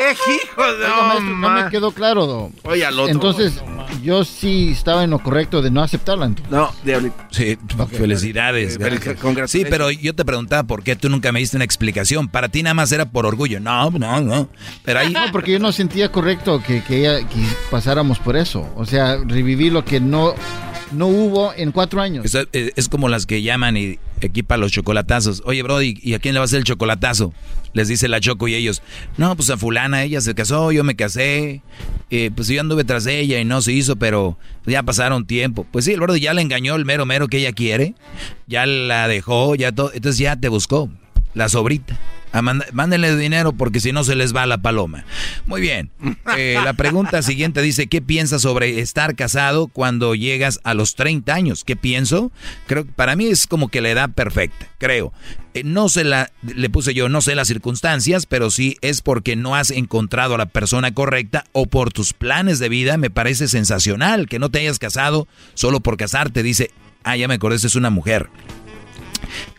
¡Qué 0.00 0.34
hijo 0.34 0.62
de... 0.62 0.88
no 1.36 1.50
me 1.50 1.68
quedó 1.70 1.92
claro, 1.92 2.50
Oye, 2.62 2.84
al 2.86 2.98
otro. 2.98 3.12
Entonces, 3.12 3.62
yo 4.02 4.24
sí 4.24 4.70
estaba 4.70 5.04
en 5.04 5.10
lo 5.10 5.18
correcto 5.18 5.60
de 5.60 5.70
no 5.70 5.82
aceptarla. 5.82 6.32
No, 6.50 6.72
diablito. 6.84 7.16
Sí, 7.30 7.58
felicidades. 7.92 8.78
sí, 9.46 9.64
pero 9.68 9.90
yo 9.90 10.14
te 10.14 10.24
preguntaba 10.24 10.62
por 10.62 10.82
qué 10.82 10.96
tú 10.96 11.08
nunca 11.08 11.32
me 11.32 11.40
diste 11.40 11.56
una 11.56 11.64
explicación. 11.64 12.28
Para 12.28 12.48
ti 12.48 12.62
nada 12.62 12.74
más 12.74 12.92
era 12.92 13.10
por 13.10 13.26
orgullo. 13.26 13.60
No, 13.60 13.90
no, 13.90 14.20
no. 14.20 14.48
Pero 14.84 15.00
ahí... 15.00 15.12
No, 15.12 15.20
porque 15.32 15.52
yo 15.52 15.58
no 15.58 15.72
sentía 15.72 16.10
correcto 16.10 16.62
que, 16.66 16.82
que, 16.82 17.00
ella, 17.00 17.18
que 17.28 17.40
pasáramos 17.70 18.18
por 18.18 18.36
eso. 18.36 18.66
O 18.76 18.86
sea, 18.86 19.18
revivir 19.26 19.72
lo 19.72 19.84
que 19.84 20.00
no 20.00 20.34
no 20.92 21.06
hubo 21.06 21.52
en 21.54 21.72
cuatro 21.72 22.00
años. 22.00 22.24
Es, 22.24 22.48
es, 22.52 22.88
como 22.88 23.08
las 23.08 23.26
que 23.26 23.42
llaman 23.42 23.76
y 23.76 23.98
equipan 24.26 24.60
los 24.60 24.72
chocolatazos. 24.72 25.42
Oye, 25.44 25.62
Brody, 25.62 25.98
¿y 26.02 26.14
a 26.14 26.18
quién 26.18 26.34
le 26.34 26.40
va 26.40 26.44
a 26.44 26.46
hacer 26.46 26.58
el 26.58 26.64
chocolatazo? 26.64 27.32
Les 27.72 27.88
dice 27.88 28.08
la 28.08 28.20
Choco 28.20 28.48
y 28.48 28.54
ellos, 28.54 28.82
no, 29.16 29.36
pues 29.36 29.50
a 29.50 29.56
fulana, 29.56 30.02
ella 30.02 30.20
se 30.20 30.34
casó, 30.34 30.72
yo 30.72 30.82
me 30.82 30.96
casé, 30.96 31.62
eh, 32.10 32.30
pues 32.34 32.48
yo 32.48 32.60
anduve 32.60 32.84
tras 32.84 33.06
ella 33.06 33.38
y 33.38 33.44
no 33.44 33.62
se 33.62 33.72
hizo, 33.72 33.96
pero 33.96 34.36
ya 34.66 34.82
pasaron 34.82 35.26
tiempo. 35.26 35.66
Pues 35.70 35.84
sí, 35.84 35.92
el 35.92 36.00
Brody 36.00 36.20
ya 36.20 36.34
le 36.34 36.42
engañó 36.42 36.74
el 36.74 36.84
mero 36.84 37.06
mero 37.06 37.28
que 37.28 37.38
ella 37.38 37.52
quiere, 37.52 37.94
ya 38.46 38.66
la 38.66 39.06
dejó, 39.06 39.54
ya 39.54 39.72
todo, 39.72 39.92
entonces 39.94 40.18
ya 40.18 40.36
te 40.36 40.48
buscó, 40.48 40.90
la 41.34 41.48
sobrita. 41.48 41.98
Mándenle 42.32 43.16
dinero 43.16 43.52
porque 43.52 43.80
si 43.80 43.92
no 43.92 44.04
se 44.04 44.14
les 44.14 44.34
va 44.34 44.46
la 44.46 44.58
paloma. 44.58 45.04
Muy 45.46 45.60
bien. 45.60 45.90
Eh, 46.36 46.58
la 46.62 46.74
pregunta 46.74 47.22
siguiente 47.22 47.60
dice, 47.60 47.88
¿qué 47.88 48.00
piensas 48.00 48.42
sobre 48.42 48.80
estar 48.80 49.16
casado 49.16 49.66
cuando 49.66 50.14
llegas 50.14 50.60
a 50.62 50.74
los 50.74 50.94
30 50.94 51.34
años? 51.34 51.64
¿Qué 51.64 51.76
pienso? 51.76 52.30
Creo 52.66 52.84
que 52.84 52.92
para 52.92 53.16
mí 53.16 53.26
es 53.26 53.46
como 53.46 53.68
que 53.68 53.80
la 53.80 53.90
edad 53.90 54.10
perfecta, 54.10 54.68
creo. 54.78 55.12
Eh, 55.54 55.64
no 55.64 55.88
sé 55.88 56.04
la, 56.04 56.30
le 56.42 56.70
puse 56.70 56.94
yo, 56.94 57.08
no 57.08 57.20
sé 57.20 57.34
las 57.34 57.48
circunstancias, 57.48 58.26
pero 58.26 58.50
sí 58.50 58.76
es 58.80 59.02
porque 59.02 59.34
no 59.34 59.56
has 59.56 59.70
encontrado 59.70 60.34
a 60.34 60.38
la 60.38 60.46
persona 60.46 60.94
correcta 60.94 61.44
o 61.52 61.66
por 61.66 61.92
tus 61.92 62.12
planes 62.12 62.58
de 62.58 62.68
vida. 62.68 62.96
Me 62.96 63.10
parece 63.10 63.48
sensacional 63.48 64.28
que 64.28 64.38
no 64.38 64.50
te 64.50 64.60
hayas 64.60 64.78
casado 64.78 65.26
solo 65.54 65.80
por 65.80 65.96
casarte. 65.96 66.42
Dice, 66.42 66.70
ah, 67.02 67.16
ya 67.16 67.28
me 67.28 67.34
acordé, 67.34 67.56
es 67.56 67.74
una 67.74 67.90
mujer. 67.90 68.28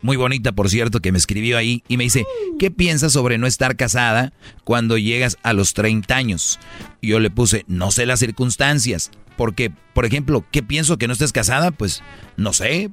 Muy 0.02 0.18
bonita, 0.18 0.52
por 0.52 0.70
cierto, 0.70 1.00
que 1.00 1.12
me 1.12 1.18
escribió 1.18 1.58
ahí 1.58 1.84
y 1.88 1.98
me 1.98 2.06
dice, 2.06 2.26
¿qué 2.60 2.72
piensas 2.72 3.14
sobre 3.14 3.38
no 3.38 3.48
estar 3.48 3.76
casada 3.76 4.34
cuando 4.64 4.98
llegas 4.98 5.38
a 5.44 5.54
los 5.54 5.74
30 5.74 6.16
años? 6.16 6.60
Y 7.02 7.10
yo 7.10 7.20
le 7.20 7.30
puse, 7.30 7.66
no 7.68 7.92
sé 7.92 8.06
las 8.06 8.20
circunstancias. 8.20 9.12
Porque, 9.38 9.72
por 9.94 10.06
ejemplo, 10.06 10.46
¿qué 10.52 10.62
pienso 10.62 10.98
que 10.98 11.08
no 11.08 11.14
estés 11.14 11.32
casada? 11.32 11.72
Pues, 11.72 12.04
no 12.38 12.54
sé. 12.54 12.92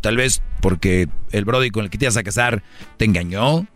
Tal 0.00 0.16
vez 0.16 0.42
porque 0.60 1.08
el 1.30 1.44
Brody 1.44 1.70
con 1.70 1.84
el 1.84 1.90
que 1.90 1.98
te 1.98 2.06
ibas 2.06 2.16
a 2.16 2.22
casar 2.22 2.62
te 2.96 3.04
engañó, 3.04 3.66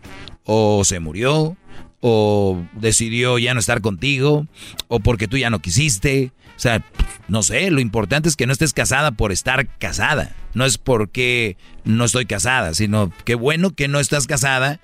o 0.44 0.82
se 0.84 1.00
murió, 1.00 1.56
o 2.00 2.62
decidió 2.74 3.38
ya 3.38 3.54
no 3.54 3.60
estar 3.60 3.80
contigo, 3.80 4.46
o 4.88 5.00
porque 5.00 5.28
tú 5.28 5.36
ya 5.36 5.50
no 5.50 5.60
quisiste. 5.60 6.32
O 6.56 6.60
sea, 6.60 6.84
no 7.28 7.42
sé, 7.42 7.70
lo 7.70 7.80
importante 7.80 8.28
es 8.28 8.36
que 8.36 8.46
no 8.46 8.52
estés 8.52 8.72
casada 8.72 9.12
por 9.12 9.32
estar 9.32 9.66
casada. 9.78 10.34
No 10.54 10.64
es 10.64 10.78
porque 10.78 11.56
no 11.84 12.04
estoy 12.04 12.26
casada, 12.26 12.74
sino 12.74 13.12
que 13.24 13.34
bueno 13.34 13.70
que 13.70 13.88
no 13.88 14.00
estás 14.00 14.26
casada 14.26 14.80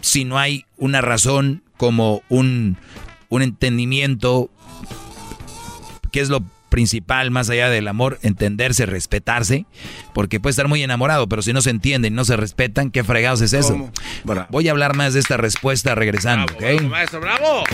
si 0.00 0.24
no 0.24 0.38
hay 0.38 0.64
una 0.76 1.00
razón 1.00 1.62
como 1.76 2.22
un, 2.28 2.76
un 3.28 3.42
entendimiento, 3.42 4.50
que 6.12 6.20
es 6.20 6.28
lo 6.28 6.44
principal 6.68 7.30
más 7.30 7.48
allá 7.50 7.68
del 7.70 7.88
amor, 7.88 8.18
entenderse, 8.22 8.86
respetarse, 8.86 9.66
porque 10.14 10.40
puede 10.40 10.50
estar 10.50 10.68
muy 10.68 10.82
enamorado, 10.82 11.28
pero 11.28 11.42
si 11.42 11.52
no 11.52 11.60
se 11.60 11.70
entienden, 11.70 12.14
no 12.14 12.24
se 12.24 12.36
respetan, 12.36 12.90
¿qué 12.90 13.04
fregados 13.04 13.40
es 13.40 13.52
eso? 13.52 13.90
Voy 14.50 14.68
a 14.68 14.70
hablar 14.70 14.96
más 14.96 15.14
de 15.14 15.20
esta 15.20 15.36
respuesta 15.36 15.94
regresando, 15.94 16.52
bravo, 16.58 16.88
maestro, 16.88 17.20
bravo. 17.20 17.64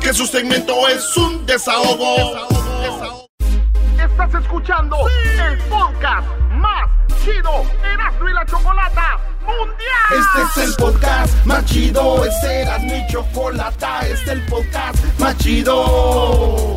Que 0.00 0.12
su 0.12 0.26
segmento 0.26 0.86
es 0.88 1.16
un 1.16 1.46
desahogo. 1.46 2.46
Estás 3.98 4.34
escuchando 4.42 4.96
el 5.48 5.58
podcast 5.64 6.26
más 6.52 6.88
chido 7.24 7.64
Erasmo 7.82 8.28
y 8.28 8.32
la 8.34 8.44
Chocolata 8.46 9.18
Mundial. 9.40 10.12
Este 10.12 10.42
es 10.62 10.68
el 10.68 10.74
podcast 10.76 11.44
más 11.46 11.64
chido. 11.64 12.24
Este 12.24 12.60
era 12.62 12.78
mi 12.78 13.04
chocolata. 13.08 14.06
Este 14.06 14.14
es 14.14 14.28
el 14.28 14.42
podcast 14.46 14.96
más 15.18 15.36
chido. 15.38 16.76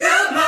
Goodbye. 0.00 0.47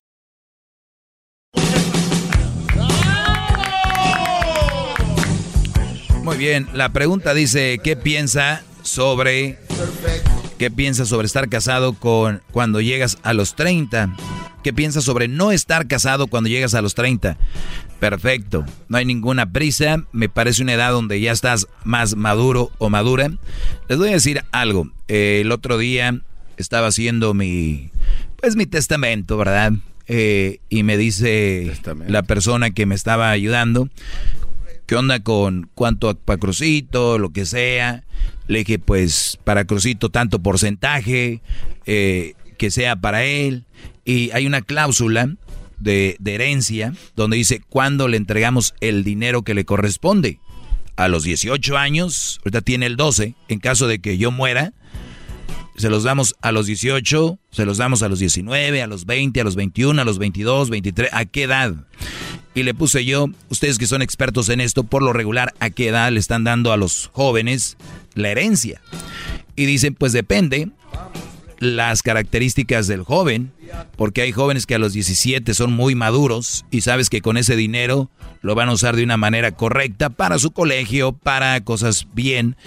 Muy 6.23 6.37
bien, 6.37 6.67
la 6.73 6.93
pregunta 6.93 7.33
dice, 7.33 7.79
¿qué 7.83 7.95
piensa 7.95 8.63
sobre 8.83 9.57
qué 10.59 10.69
piensa 10.69 11.05
sobre 11.07 11.25
estar 11.25 11.49
casado 11.49 11.93
con 11.93 12.43
cuando 12.51 12.79
llegas 12.79 13.17
a 13.23 13.33
los 13.33 13.55
30? 13.55 14.15
¿Qué 14.63 14.71
piensa 14.71 15.01
sobre 15.01 15.27
no 15.27 15.51
estar 15.51 15.87
casado 15.87 16.27
cuando 16.27 16.47
llegas 16.47 16.75
a 16.75 16.83
los 16.83 16.93
30? 16.93 17.37
Perfecto, 17.99 18.65
no 18.87 18.97
hay 18.97 19.05
ninguna 19.05 19.51
prisa, 19.51 20.05
me 20.11 20.29
parece 20.29 20.61
una 20.61 20.73
edad 20.73 20.91
donde 20.91 21.19
ya 21.19 21.31
estás 21.31 21.67
más 21.83 22.15
maduro 22.15 22.69
o 22.77 22.91
madura. 22.91 23.31
Les 23.89 23.97
voy 23.97 24.09
a 24.09 24.13
decir 24.13 24.43
algo, 24.51 24.91
eh, 25.07 25.39
el 25.41 25.51
otro 25.51 25.79
día 25.79 26.21
estaba 26.57 26.87
haciendo 26.87 27.33
mi, 27.33 27.89
pues 28.39 28.55
mi 28.55 28.67
testamento, 28.67 29.37
¿verdad? 29.37 29.73
Eh, 30.07 30.59
y 30.69 30.83
me 30.83 30.97
dice 30.97 31.73
la 32.07 32.21
persona 32.21 32.69
que 32.69 32.85
me 32.85 32.93
estaba 32.93 33.31
ayudando, 33.31 33.89
¿qué 34.91 34.97
onda 34.97 35.21
con 35.21 35.69
cuánto 35.73 36.13
para 36.15 36.37
Crucito, 36.37 37.17
lo 37.17 37.29
que 37.29 37.45
sea? 37.45 38.03
Le 38.49 38.59
dije, 38.59 38.77
pues 38.77 39.39
para 39.45 39.63
Crucito 39.63 40.09
tanto 40.09 40.43
porcentaje, 40.43 41.41
eh, 41.85 42.33
que 42.57 42.71
sea 42.71 42.97
para 42.97 43.23
él. 43.23 43.63
Y 44.03 44.31
hay 44.31 44.45
una 44.45 44.61
cláusula 44.61 45.33
de, 45.79 46.17
de 46.19 46.35
herencia 46.35 46.93
donde 47.15 47.37
dice 47.37 47.61
cuándo 47.69 48.09
le 48.09 48.17
entregamos 48.17 48.73
el 48.81 49.05
dinero 49.05 49.43
que 49.43 49.53
le 49.53 49.63
corresponde. 49.63 50.39
A 50.97 51.07
los 51.07 51.23
18 51.23 51.77
años, 51.77 52.41
ahorita 52.43 52.59
tiene 52.59 52.85
el 52.85 52.97
12, 52.97 53.35
en 53.47 53.59
caso 53.59 53.87
de 53.87 53.99
que 53.99 54.17
yo 54.17 54.29
muera, 54.29 54.73
se 55.77 55.89
los 55.89 56.03
damos 56.03 56.35
a 56.41 56.51
los 56.51 56.65
18, 56.65 57.39
se 57.49 57.65
los 57.65 57.77
damos 57.77 58.03
a 58.03 58.09
los 58.09 58.19
19, 58.19 58.81
a 58.81 58.87
los 58.87 59.05
20, 59.05 59.39
a 59.39 59.43
los 59.45 59.55
21, 59.55 60.01
a 60.01 60.03
los 60.03 60.17
22, 60.17 60.69
23, 60.69 61.13
¿a 61.13 61.23
qué 61.23 61.43
edad? 61.43 61.75
Y 62.53 62.63
le 62.63 62.73
puse 62.73 63.05
yo, 63.05 63.27
ustedes 63.49 63.77
que 63.77 63.87
son 63.87 64.01
expertos 64.01 64.49
en 64.49 64.59
esto, 64.59 64.83
por 64.83 65.01
lo 65.01 65.13
regular, 65.13 65.53
¿a 65.59 65.69
qué 65.69 65.87
edad 65.87 66.11
le 66.11 66.19
están 66.19 66.43
dando 66.43 66.73
a 66.73 66.77
los 66.77 67.09
jóvenes 67.13 67.77
la 68.13 68.29
herencia? 68.29 68.81
Y 69.55 69.65
dicen, 69.65 69.95
pues 69.95 70.11
depende 70.11 70.69
las 71.59 72.01
características 72.01 72.87
del 72.87 73.03
joven, 73.03 73.51
porque 73.95 74.23
hay 74.23 74.31
jóvenes 74.31 74.65
que 74.65 74.75
a 74.75 74.79
los 74.79 74.93
17 74.93 75.53
son 75.53 75.71
muy 75.71 75.93
maduros 75.93 76.65
y 76.71 76.81
sabes 76.81 77.09
que 77.09 77.21
con 77.21 77.37
ese 77.37 77.55
dinero 77.55 78.09
lo 78.41 78.55
van 78.55 78.69
a 78.69 78.73
usar 78.73 78.95
de 78.95 79.03
una 79.03 79.15
manera 79.15 79.51
correcta 79.51 80.09
para 80.09 80.39
su 80.39 80.51
colegio, 80.51 81.13
para 81.13 81.63
cosas 81.63 82.07
bien. 82.13 82.57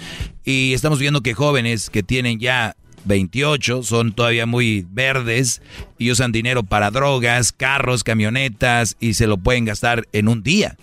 Y 0.45 0.73
estamos 0.73 0.99
viendo 0.99 1.21
que 1.21 1.33
jóvenes 1.33 1.89
que 1.89 2.03
tienen 2.03 2.39
ya 2.39 2.77
28, 3.05 3.83
son 3.83 4.13
todavía 4.13 4.45
muy 4.45 4.85
verdes 4.89 5.61
y 5.97 6.11
usan 6.11 6.31
dinero 6.31 6.63
para 6.63 6.91
drogas, 6.91 7.51
carros, 7.51 8.03
camionetas 8.03 8.97
y 8.99 9.13
se 9.13 9.27
lo 9.27 9.37
pueden 9.37 9.65
gastar 9.65 10.07
en 10.11 10.27
un 10.27 10.43
día. 10.43 10.77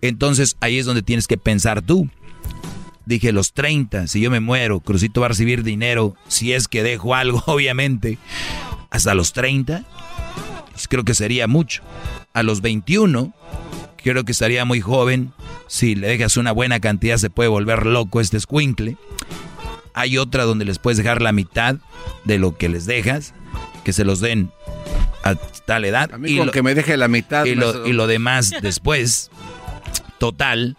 Entonces 0.00 0.56
ahí 0.60 0.78
es 0.78 0.86
donde 0.86 1.02
tienes 1.02 1.26
que 1.26 1.36
pensar 1.36 1.82
tú. 1.82 2.08
Dije, 3.06 3.32
los 3.32 3.52
30, 3.52 4.08
si 4.08 4.20
yo 4.20 4.30
me 4.30 4.40
muero, 4.40 4.80
Crucito 4.80 5.20
va 5.20 5.26
a 5.26 5.28
recibir 5.28 5.62
dinero, 5.62 6.16
si 6.26 6.52
es 6.52 6.66
que 6.66 6.82
dejo 6.82 7.14
algo, 7.14 7.42
obviamente, 7.46 8.18
hasta 8.90 9.14
los 9.14 9.32
30, 9.32 9.84
creo 10.88 11.04
que 11.04 11.14
sería 11.14 11.46
mucho. 11.46 11.82
A 12.32 12.42
los 12.42 12.60
21, 12.60 13.32
creo 13.96 14.24
que 14.24 14.32
estaría 14.32 14.64
muy 14.64 14.80
joven, 14.80 15.32
si 15.68 15.94
le 15.94 16.08
dejas 16.08 16.36
una 16.36 16.52
buena 16.52 16.80
cantidad 16.80 17.16
se 17.16 17.30
puede 17.30 17.48
volver 17.48 17.86
loco 17.86 18.20
este 18.20 18.36
escuincle. 18.36 18.96
Hay 19.96 20.18
otra 20.18 20.44
donde 20.44 20.64
les 20.64 20.78
puedes 20.78 20.98
dejar 20.98 21.22
la 21.22 21.32
mitad 21.32 21.76
de 22.24 22.38
lo 22.38 22.56
que 22.56 22.68
les 22.68 22.86
dejas, 22.86 23.34
que 23.82 23.92
se 23.92 24.04
los 24.04 24.20
den 24.20 24.52
a 25.24 25.34
tal 25.34 25.86
edad. 25.86 26.10
y 26.24 26.36
lo, 26.36 26.52
que 26.52 26.62
me 26.62 26.74
deje 26.74 26.96
la 26.96 27.08
mitad. 27.08 27.46
Y 27.46 27.54
lo, 27.54 27.86
y 27.86 27.92
lo 27.92 28.06
demás 28.06 28.52
después. 28.62 29.30
Total, 30.18 30.76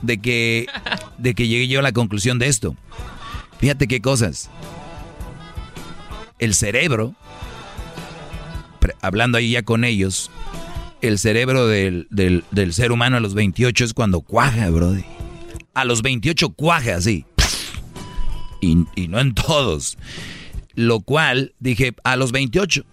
de 0.00 0.18
que, 0.18 0.66
de 1.18 1.34
que 1.34 1.48
llegué 1.48 1.68
yo 1.68 1.80
a 1.80 1.82
la 1.82 1.92
conclusión 1.92 2.38
de 2.38 2.46
esto. 2.46 2.76
Fíjate 3.58 3.88
qué 3.88 4.00
cosas. 4.00 4.48
El 6.38 6.54
cerebro, 6.54 7.14
hablando 9.00 9.38
ahí 9.38 9.52
ya 9.52 9.62
con 9.62 9.84
ellos, 9.84 10.30
el 11.00 11.18
cerebro 11.18 11.66
del, 11.66 12.06
ser 12.70 12.92
humano 12.92 13.16
a 13.16 13.20
los 13.20 13.34
28 13.34 13.84
es 13.84 13.92
cuando 13.92 14.20
cuaja, 14.20 14.70
brody. 14.70 15.04
A 15.74 15.84
los 15.84 16.02
28 16.02 16.50
cuaja, 16.50 17.00
sí. 17.00 17.24
Y, 18.62 18.86
y 18.94 19.08
no 19.08 19.20
en 19.20 19.34
todos. 19.34 19.98
Lo 20.74 21.00
cual 21.00 21.52
dije, 21.60 21.94
a 22.02 22.16
los 22.16 22.32
28 22.32 22.86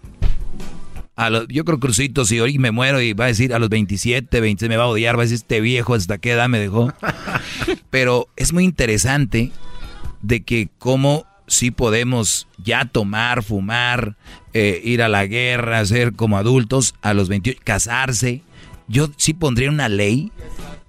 yo 1.50 1.66
creo 1.66 1.80
Crucito, 1.80 2.24
si 2.26 2.40
hoy 2.40 2.58
me 2.60 2.72
muero 2.72 3.02
y 3.02 3.14
va 3.14 3.26
a 3.26 3.28
decir 3.28 3.54
a 3.54 3.60
los 3.60 3.70
27, 3.70 4.40
26 4.40 4.70
me 4.70 4.78
va 4.78 4.86
a 4.86 4.88
odiar, 4.88 5.18
va 5.18 5.22
a 5.22 5.26
decir 5.26 5.36
este 5.36 5.60
viejo 5.60 5.94
hasta 5.94 6.18
qué 6.18 6.32
edad 6.32 6.48
me 6.48 6.60
dejó. 6.60 6.94
Pero 7.90 8.28
es 8.38 8.54
muy 8.54 8.64
interesante 8.64 9.52
de 10.22 10.44
que 10.44 10.70
cómo 10.78 11.26
sí 11.48 11.72
podemos 11.72 12.48
ya 12.58 12.86
tomar, 12.86 13.44
fumar, 13.44 14.16
eh, 14.54 14.82
ir 14.84 15.02
a 15.02 15.10
la 15.10 15.26
guerra, 15.26 15.86
ser 15.86 16.14
como 16.14 16.38
adultos 16.38 16.96
a 17.02 17.14
los 17.14 17.28
28, 17.28 17.60
casarse. 17.64 18.41
Yo 18.88 19.10
sí 19.18 19.34
pondría 19.34 19.70
una 19.70 19.90
ley, 19.90 20.32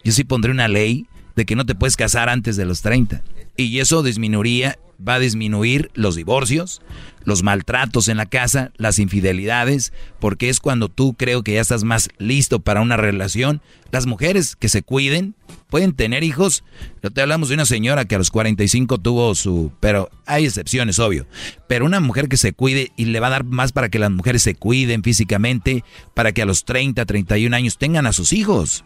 yo 0.05 0.13
sí 0.13 0.23
pondría 0.23 0.55
una 0.55 0.69
ley 0.69 1.07
de 1.37 1.45
que 1.45 1.57
no 1.57 1.67
te 1.67 1.75
puedes 1.75 1.97
casar 1.97 2.29
antes 2.29 2.57
de 2.57 2.65
los 2.65 2.83
30. 2.83 3.23
Y 3.57 3.79
eso 3.81 4.03
disminuiría, 4.03 4.79
va 5.07 5.15
a 5.15 5.19
disminuir 5.19 5.91
los 5.95 6.17
divorcios, 6.17 6.83
los 7.25 7.43
maltratos 7.43 8.09
en 8.09 8.17
la 8.17 8.27
casa, 8.27 8.73
las 8.77 8.99
infidelidades, 8.99 9.93
porque 10.19 10.49
es 10.49 10.61
cuando 10.61 10.89
tú 10.89 11.15
creo 11.15 11.43
que 11.43 11.55
ya 11.55 11.61
estás 11.61 11.85
más 11.85 12.09
listo 12.19 12.61
para 12.61 12.81
una 12.81 12.97
relación. 12.97 13.61
Las 13.91 14.07
mujeres 14.07 14.57
que 14.57 14.69
se 14.69 14.83
cuiden 14.83 15.35
pueden 15.69 15.93
tener 15.93 16.25
hijos. 16.25 16.65
Yo 17.03 17.11
te 17.11 17.21
hablamos 17.21 17.49
de 17.49 17.55
una 17.55 17.67
señora 17.67 18.05
que 18.05 18.15
a 18.15 18.19
los 18.19 18.31
45 18.31 18.99
tuvo 18.99 19.35
su... 19.35 19.73
Pero 19.81 20.11
hay 20.27 20.47
excepciones, 20.47 20.99
obvio. 20.99 21.27
Pero 21.69 21.85
una 21.85 22.01
mujer 22.01 22.29
que 22.29 22.37
se 22.37 22.53
cuide 22.53 22.93
y 22.97 23.07
le 23.07 23.21
va 23.21 23.29
a 23.29 23.31
dar 23.31 23.45
más 23.45 23.73
para 23.73 23.89
que 23.89 23.99
las 23.99 24.11
mujeres 24.11 24.43
se 24.43 24.55
cuiden 24.55 25.03
físicamente, 25.03 25.85
para 26.15 26.33
que 26.33 26.43
a 26.43 26.47
los 26.47 26.65
30, 26.65 27.05
31 27.05 27.55
años 27.55 27.79
tengan 27.79 28.07
a 28.07 28.13
sus 28.13 28.33
hijos 28.33 28.85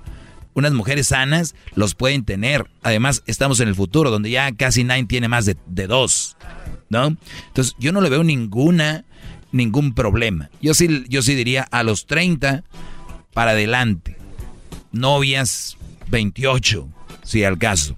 unas 0.55 0.73
mujeres 0.73 1.09
sanas 1.09 1.55
los 1.75 1.95
pueden 1.95 2.25
tener. 2.25 2.67
Además, 2.83 3.23
estamos 3.27 3.61
en 3.61 3.69
el 3.69 3.75
futuro, 3.75 4.11
donde 4.11 4.31
ya 4.31 4.53
casi 4.53 4.85
nadie 4.85 5.05
tiene 5.05 5.29
más 5.29 5.47
de, 5.47 5.87
dos, 5.87 6.37
¿no? 6.89 7.17
Entonces, 7.49 7.75
yo 7.79 7.93
no 7.93 8.01
le 8.01 8.11
veo 8.11 8.25
ninguna, 8.25 9.05
ningún 9.53 9.95
problema. 9.95 10.51
Yo 10.63 10.75
sí, 10.75 11.05
yo 11.09 11.23
sí 11.23 11.35
diría 11.35 11.63
a 11.71 11.83
los 11.83 12.07
30 12.07 12.65
para 13.33 13.53
adelante. 13.53 14.17
Novias 14.93 15.77
28, 16.09 16.89
si 17.23 17.45
al 17.45 17.59
caso. 17.59 17.97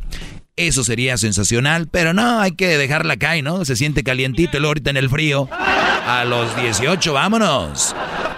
Eso 0.56 0.82
sería 0.84 1.18
sensacional, 1.18 1.86
pero 1.86 2.14
no, 2.14 2.40
hay 2.40 2.52
que 2.52 2.78
dejarla 2.78 3.18
caer, 3.18 3.44
¿no? 3.44 3.66
Se 3.66 3.76
siente 3.76 4.02
calientito 4.02 4.56
el 4.56 4.64
ahorita 4.64 4.88
en 4.88 4.96
el 4.96 5.10
frío. 5.10 5.50
A 5.52 6.24
los 6.24 6.56
18, 6.56 7.12
vámonos. 7.12 7.94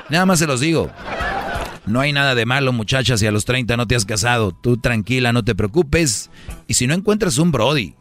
Nada 0.09 0.27
más 0.27 0.40
se 0.40 0.47
los 0.49 0.59
digo. 0.59 0.90
No 1.89 2.01
hay 2.01 2.12
nada 2.12 2.35
de 2.35 2.47
malo, 2.47 2.73
muchachas, 2.73 3.20
si 3.20 3.27
a 3.27 3.32
los 3.32 3.44
30 3.44 3.77
no 3.77 3.86
te 3.86 3.97
has 3.97 4.05
casado. 4.05 4.52
Tú 4.52 4.77
tranquila, 4.77 5.32
no 5.32 5.44
te 5.44 5.55
preocupes. 5.55 6.31
Y 6.66 6.74
si 6.74 6.86
no 6.86 6.94
encuentras 6.94 7.39
un 7.39 7.51
Brody 7.51 7.94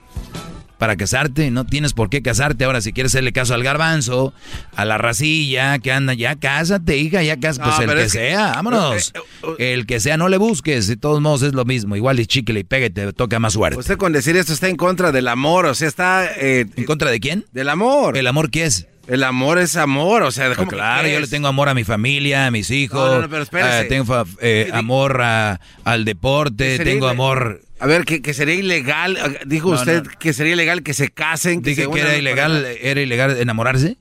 para 0.77 0.95
casarte, 0.95 1.49
no 1.51 1.65
tienes 1.65 1.93
por 1.93 2.09
qué 2.09 2.22
casarte. 2.22 2.65
Ahora, 2.65 2.81
si 2.81 2.93
quieres 2.93 3.11
hacerle 3.11 3.34
caso 3.34 3.53
al 3.53 3.64
garbanzo, 3.64 4.34
a 4.76 4.85
la 4.85 4.97
racilla 4.97 5.80
que 5.80 5.91
anda, 5.91 6.14
ya 6.14 6.35
cásate, 6.35 6.97
hija, 6.97 7.23
ya 7.23 7.39
cásate. 7.39 7.85
Pues 7.85 7.89
el 7.89 7.95
que, 7.95 8.09
sea, 8.09 8.51
vámonos. 8.53 9.14
Eh, 9.15 9.19
eh, 9.43 9.55
eh, 9.59 9.73
el 9.73 9.85
que 9.85 9.99
sea, 9.99 10.18
no 10.18 10.30
le 10.30 10.38
busques. 10.38 10.88
De 10.88 10.97
todos 10.97 11.22
modos 11.22 11.41
es 11.41 11.53
lo 11.53 11.65
mismo. 11.65 11.95
Igual 11.95 12.19
y 12.19 12.26
chicle 12.26 12.59
y 12.59 12.64
pegue, 12.64 12.89
te 12.89 13.11
toca 13.14 13.39
más 13.39 13.53
suerte. 13.53 13.80
Usted 13.80 13.97
con 13.97 14.14
decir 14.14 14.35
esto 14.38 14.53
está 14.53 14.68
en 14.68 14.76
contra 14.76 15.11
del 15.11 15.27
amor, 15.27 15.65
o 15.65 15.73
sea, 15.73 15.88
está... 15.88 16.30
¿En 16.35 16.85
contra 16.85 17.09
de 17.09 17.19
quién? 17.19 17.45
Del 17.51 17.69
amor. 17.69 18.18
¿El 18.18 18.27
amor 18.27 18.51
qué 18.51 18.65
es? 18.65 18.88
El 19.08 19.24
amor 19.24 19.58
es 19.58 19.78
amor, 19.78 20.24
o 20.24 20.32
sea, 20.32 20.54
¿cómo 20.56 20.70
claro, 20.70 21.08
yo 21.08 21.20
le 21.20 21.28
tengo 21.28 21.48
amor 21.48 21.70
a 21.70 21.74
mi 21.74 21.86
familia, 21.86 22.48
a 22.48 22.52
mis 22.52 22.70
hijos. 22.72 23.10
No, 23.10 23.22
no, 23.22 23.30
pero. 23.30 23.44
Eh, 23.44 23.86
tengo 23.88 24.26
eh, 24.42 24.70
amor 24.74 25.22
al 25.22 26.06
deporte, 26.06 26.78
tengo 26.80 27.08
amor. 27.08 27.62
A 27.80 27.86
ver, 27.86 28.06
que, 28.06 28.34
sería 28.34 28.56
ilegal, 28.56 29.40
dijo 29.46 29.70
usted 29.70 30.04
que 30.20 30.34
sería 30.34 30.54
ilegal 30.54 30.84
que 30.84 30.94
se 30.94 31.10
casen. 31.10 31.62
Que 31.62 31.70
Dije 31.70 31.90
que 31.90 32.00
era 32.00 32.18
ilegal, 32.18 32.66
era 32.82 33.00
ilegal 33.00 33.38
enamorarse. 33.40 33.98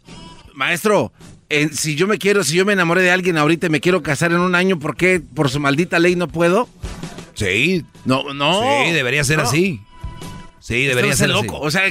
Maestro, 0.54 1.12
si 1.72 1.94
yo 1.94 2.08
me 2.08 2.18
quiero, 2.18 2.42
si 2.42 2.56
yo 2.56 2.64
me 2.64 2.72
enamoré 2.72 3.02
de 3.02 3.10
alguien 3.12 3.36
ahorita 3.36 3.68
y 3.68 3.70
me 3.70 3.80
quiero 3.80 4.02
casar 4.02 4.32
en 4.32 4.38
un 4.38 4.54
año, 4.56 4.78
¿por 4.80 4.96
qué 4.96 5.20
por 5.20 5.50
su 5.50 5.60
maldita 5.60 5.98
ley 6.00 6.16
no 6.16 6.26
puedo? 6.26 6.68
Sí. 7.34 7.84
No, 8.04 8.34
no. 8.34 8.60
Sí, 8.62 8.92
debería 8.92 9.22
ser 9.22 9.40
así. 9.40 9.80
Sí, 10.58 10.84
debería 10.84 11.14
ser 11.14 11.28
loco. 11.28 11.60
O 11.60 11.70
sea, 11.70 11.82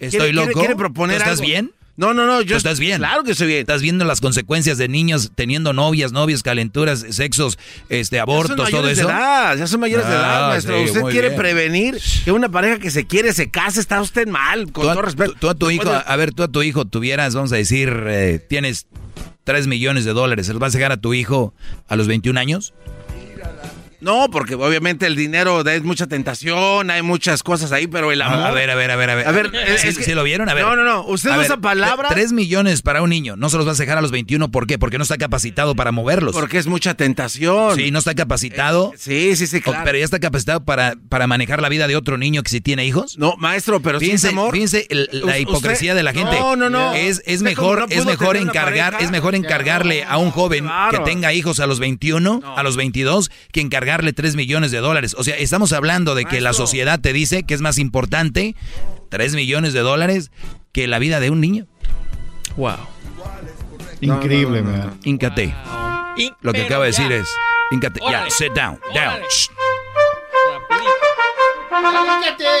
estoy 0.00 0.32
loco. 0.32 0.58
¿Quiere 0.58 0.74
proponer 0.74 1.18
¿Estás 1.18 1.42
bien? 1.42 1.72
No, 1.96 2.14
no, 2.14 2.26
no, 2.26 2.40
yo 2.40 2.56
estás 2.56 2.80
bien. 2.80 2.98
Claro 2.98 3.22
que 3.22 3.32
estoy 3.32 3.48
bien. 3.48 3.60
Estás 3.60 3.82
viendo 3.82 4.04
las 4.04 4.20
consecuencias 4.20 4.78
de 4.78 4.88
niños 4.88 5.32
teniendo 5.34 5.72
novias, 5.72 6.12
novios, 6.12 6.42
calenturas, 6.42 7.04
sexos, 7.10 7.58
este, 7.90 8.18
abortos, 8.18 8.70
todo 8.70 8.88
eso. 8.88 9.06
De 9.06 9.12
edad, 9.12 9.56
ya 9.56 9.66
son 9.66 9.80
mayores 9.80 10.06
de 10.06 10.12
edad, 10.12 10.46
ah, 10.46 10.48
maestro. 10.48 10.82
usted 10.82 11.02
quiere 11.02 11.30
prevenir 11.32 12.00
que 12.24 12.32
una 12.32 12.48
pareja 12.48 12.78
que 12.78 12.90
se 12.90 13.06
quiere 13.06 13.32
se 13.34 13.50
case, 13.50 13.80
está 13.80 14.00
usted 14.00 14.26
mal, 14.26 14.72
con 14.72 14.84
todo 14.84 15.02
respeto. 15.02 15.34
Tú, 15.38 15.50
a 15.50 15.54
tu 15.54 15.70
hijo, 15.70 15.90
a 15.90 16.16
ver, 16.16 16.32
tú 16.32 16.42
a 16.42 16.48
tu 16.48 16.62
hijo 16.62 16.86
tuvieras, 16.86 17.34
vamos 17.34 17.52
a 17.52 17.56
decir, 17.56 17.92
eh, 18.06 18.44
tienes 18.48 18.86
3 19.44 19.66
millones 19.66 20.04
de 20.04 20.12
dólares, 20.12 20.46
¿se 20.46 20.52
los 20.52 20.60
vas 20.60 20.74
a 20.74 20.78
dejar 20.78 20.92
a 20.92 20.96
tu 20.96 21.12
hijo 21.14 21.52
a 21.88 21.96
los 21.96 22.06
21 22.06 22.38
años? 22.40 22.72
No, 24.02 24.26
porque 24.32 24.56
obviamente 24.56 25.06
el 25.06 25.14
dinero 25.14 25.60
es 25.60 25.84
mucha 25.84 26.08
tentación, 26.08 26.90
hay 26.90 27.02
muchas 27.02 27.44
cosas 27.44 27.70
ahí, 27.70 27.86
pero 27.86 28.10
el 28.10 28.20
amor. 28.20 28.40
A 28.40 28.50
ver, 28.50 28.68
a 28.68 28.74
ver, 28.74 28.90
a 28.90 28.96
ver, 28.96 29.10
a 29.10 29.14
ver. 29.14 29.28
A 29.28 29.30
ver, 29.30 29.52
¿Sí, 29.78 29.92
¿sí 29.92 30.12
lo 30.12 30.24
vieron? 30.24 30.48
A 30.48 30.54
ver. 30.54 30.64
No, 30.64 30.74
no, 30.74 30.82
no. 30.82 31.04
Usted 31.06 31.30
usa 31.38 31.58
palabras. 31.58 32.12
Tres 32.12 32.32
millones 32.32 32.82
para 32.82 33.00
un 33.00 33.10
niño. 33.10 33.36
No 33.36 33.48
se 33.48 33.58
los 33.58 33.64
vas 33.64 33.78
a 33.78 33.82
dejar 33.84 33.98
a 33.98 34.02
los 34.02 34.10
21. 34.10 34.50
¿Por 34.50 34.66
qué? 34.66 34.76
Porque 34.76 34.98
no 34.98 35.02
está 35.02 35.18
capacitado 35.18 35.76
para 35.76 35.92
moverlos. 35.92 36.34
Porque 36.34 36.58
es 36.58 36.66
mucha 36.66 36.94
tentación. 36.94 37.76
Sí, 37.76 37.92
no 37.92 38.00
está 38.00 38.16
capacitado. 38.16 38.92
Eh, 38.94 38.98
sí, 38.98 39.36
sí, 39.36 39.46
sí, 39.46 39.60
claro. 39.60 39.82
Pero 39.84 39.98
ya 39.98 40.04
está 40.04 40.18
capacitado 40.18 40.64
para, 40.64 40.94
para 41.08 41.28
manejar 41.28 41.62
la 41.62 41.68
vida 41.68 41.86
de 41.86 41.94
otro 41.94 42.18
niño 42.18 42.42
que 42.42 42.50
si 42.50 42.60
tiene 42.60 42.84
hijos. 42.84 43.16
No, 43.18 43.36
maestro, 43.38 43.80
pero 43.82 44.00
fíjense, 44.00 44.30
amor. 44.30 44.52
Fíjense 44.52 44.88
la 44.90 45.38
hipocresía 45.38 45.94
de 45.94 46.02
la 46.02 46.12
gente. 46.12 46.40
No, 46.40 46.56
no, 46.56 46.68
no. 46.68 46.94
Es, 46.94 47.22
es 47.24 47.42
mejor, 47.42 47.86
es 47.88 48.04
mejor 48.04 48.36
encargar, 48.36 48.96
es 48.98 49.12
mejor 49.12 49.36
encargarle 49.36 50.02
a 50.02 50.18
un 50.18 50.32
joven 50.32 50.68
que 50.90 50.98
tenga 51.00 51.32
hijos 51.32 51.60
a 51.60 51.68
los 51.68 51.78
21, 51.78 52.42
a 52.56 52.62
los 52.64 52.76
22, 52.76 53.30
que 53.52 53.60
encargarle 53.92 54.12
3 54.14 54.36
millones 54.36 54.70
de 54.70 54.78
dólares. 54.78 55.14
O 55.18 55.24
sea, 55.24 55.36
estamos 55.36 55.72
hablando 55.72 56.14
de 56.14 56.24
que 56.24 56.40
la 56.40 56.54
sociedad 56.54 56.98
te 57.00 57.12
dice 57.12 57.42
que 57.42 57.52
es 57.52 57.60
más 57.60 57.78
importante 57.78 58.56
3 59.10 59.34
millones 59.34 59.74
de 59.74 59.80
dólares 59.80 60.30
que 60.72 60.86
la 60.86 60.98
vida 60.98 61.20
de 61.20 61.30
un 61.30 61.40
niño. 61.40 61.66
Wow. 62.56 62.76
Increíble, 64.00 64.62
man. 64.62 64.98
Incate. 65.04 65.54
Lo 66.40 66.52
que 66.52 66.62
acaba 66.62 66.84
de 66.84 66.90
decir 66.90 67.12
es, 67.12 67.28
incate. 67.70 68.00
Ya, 68.10 68.24
sit 68.30 68.52
down, 68.54 68.80
down. 68.94 69.20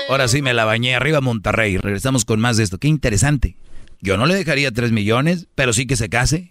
Ahora 0.08 0.28
sí 0.28 0.42
me 0.42 0.52
la 0.52 0.66
bañé 0.66 0.94
arriba 0.94 1.22
Monterrey. 1.22 1.78
Regresamos 1.78 2.26
con 2.26 2.40
más 2.40 2.58
de 2.58 2.64
esto. 2.64 2.78
Qué 2.78 2.88
interesante. 2.88 3.56
Yo 4.00 4.18
no 4.18 4.26
le 4.26 4.34
dejaría 4.34 4.70
3 4.70 4.92
millones, 4.92 5.46
pero 5.54 5.72
sí 5.72 5.86
que 5.86 5.96
se 5.96 6.10
case. 6.10 6.50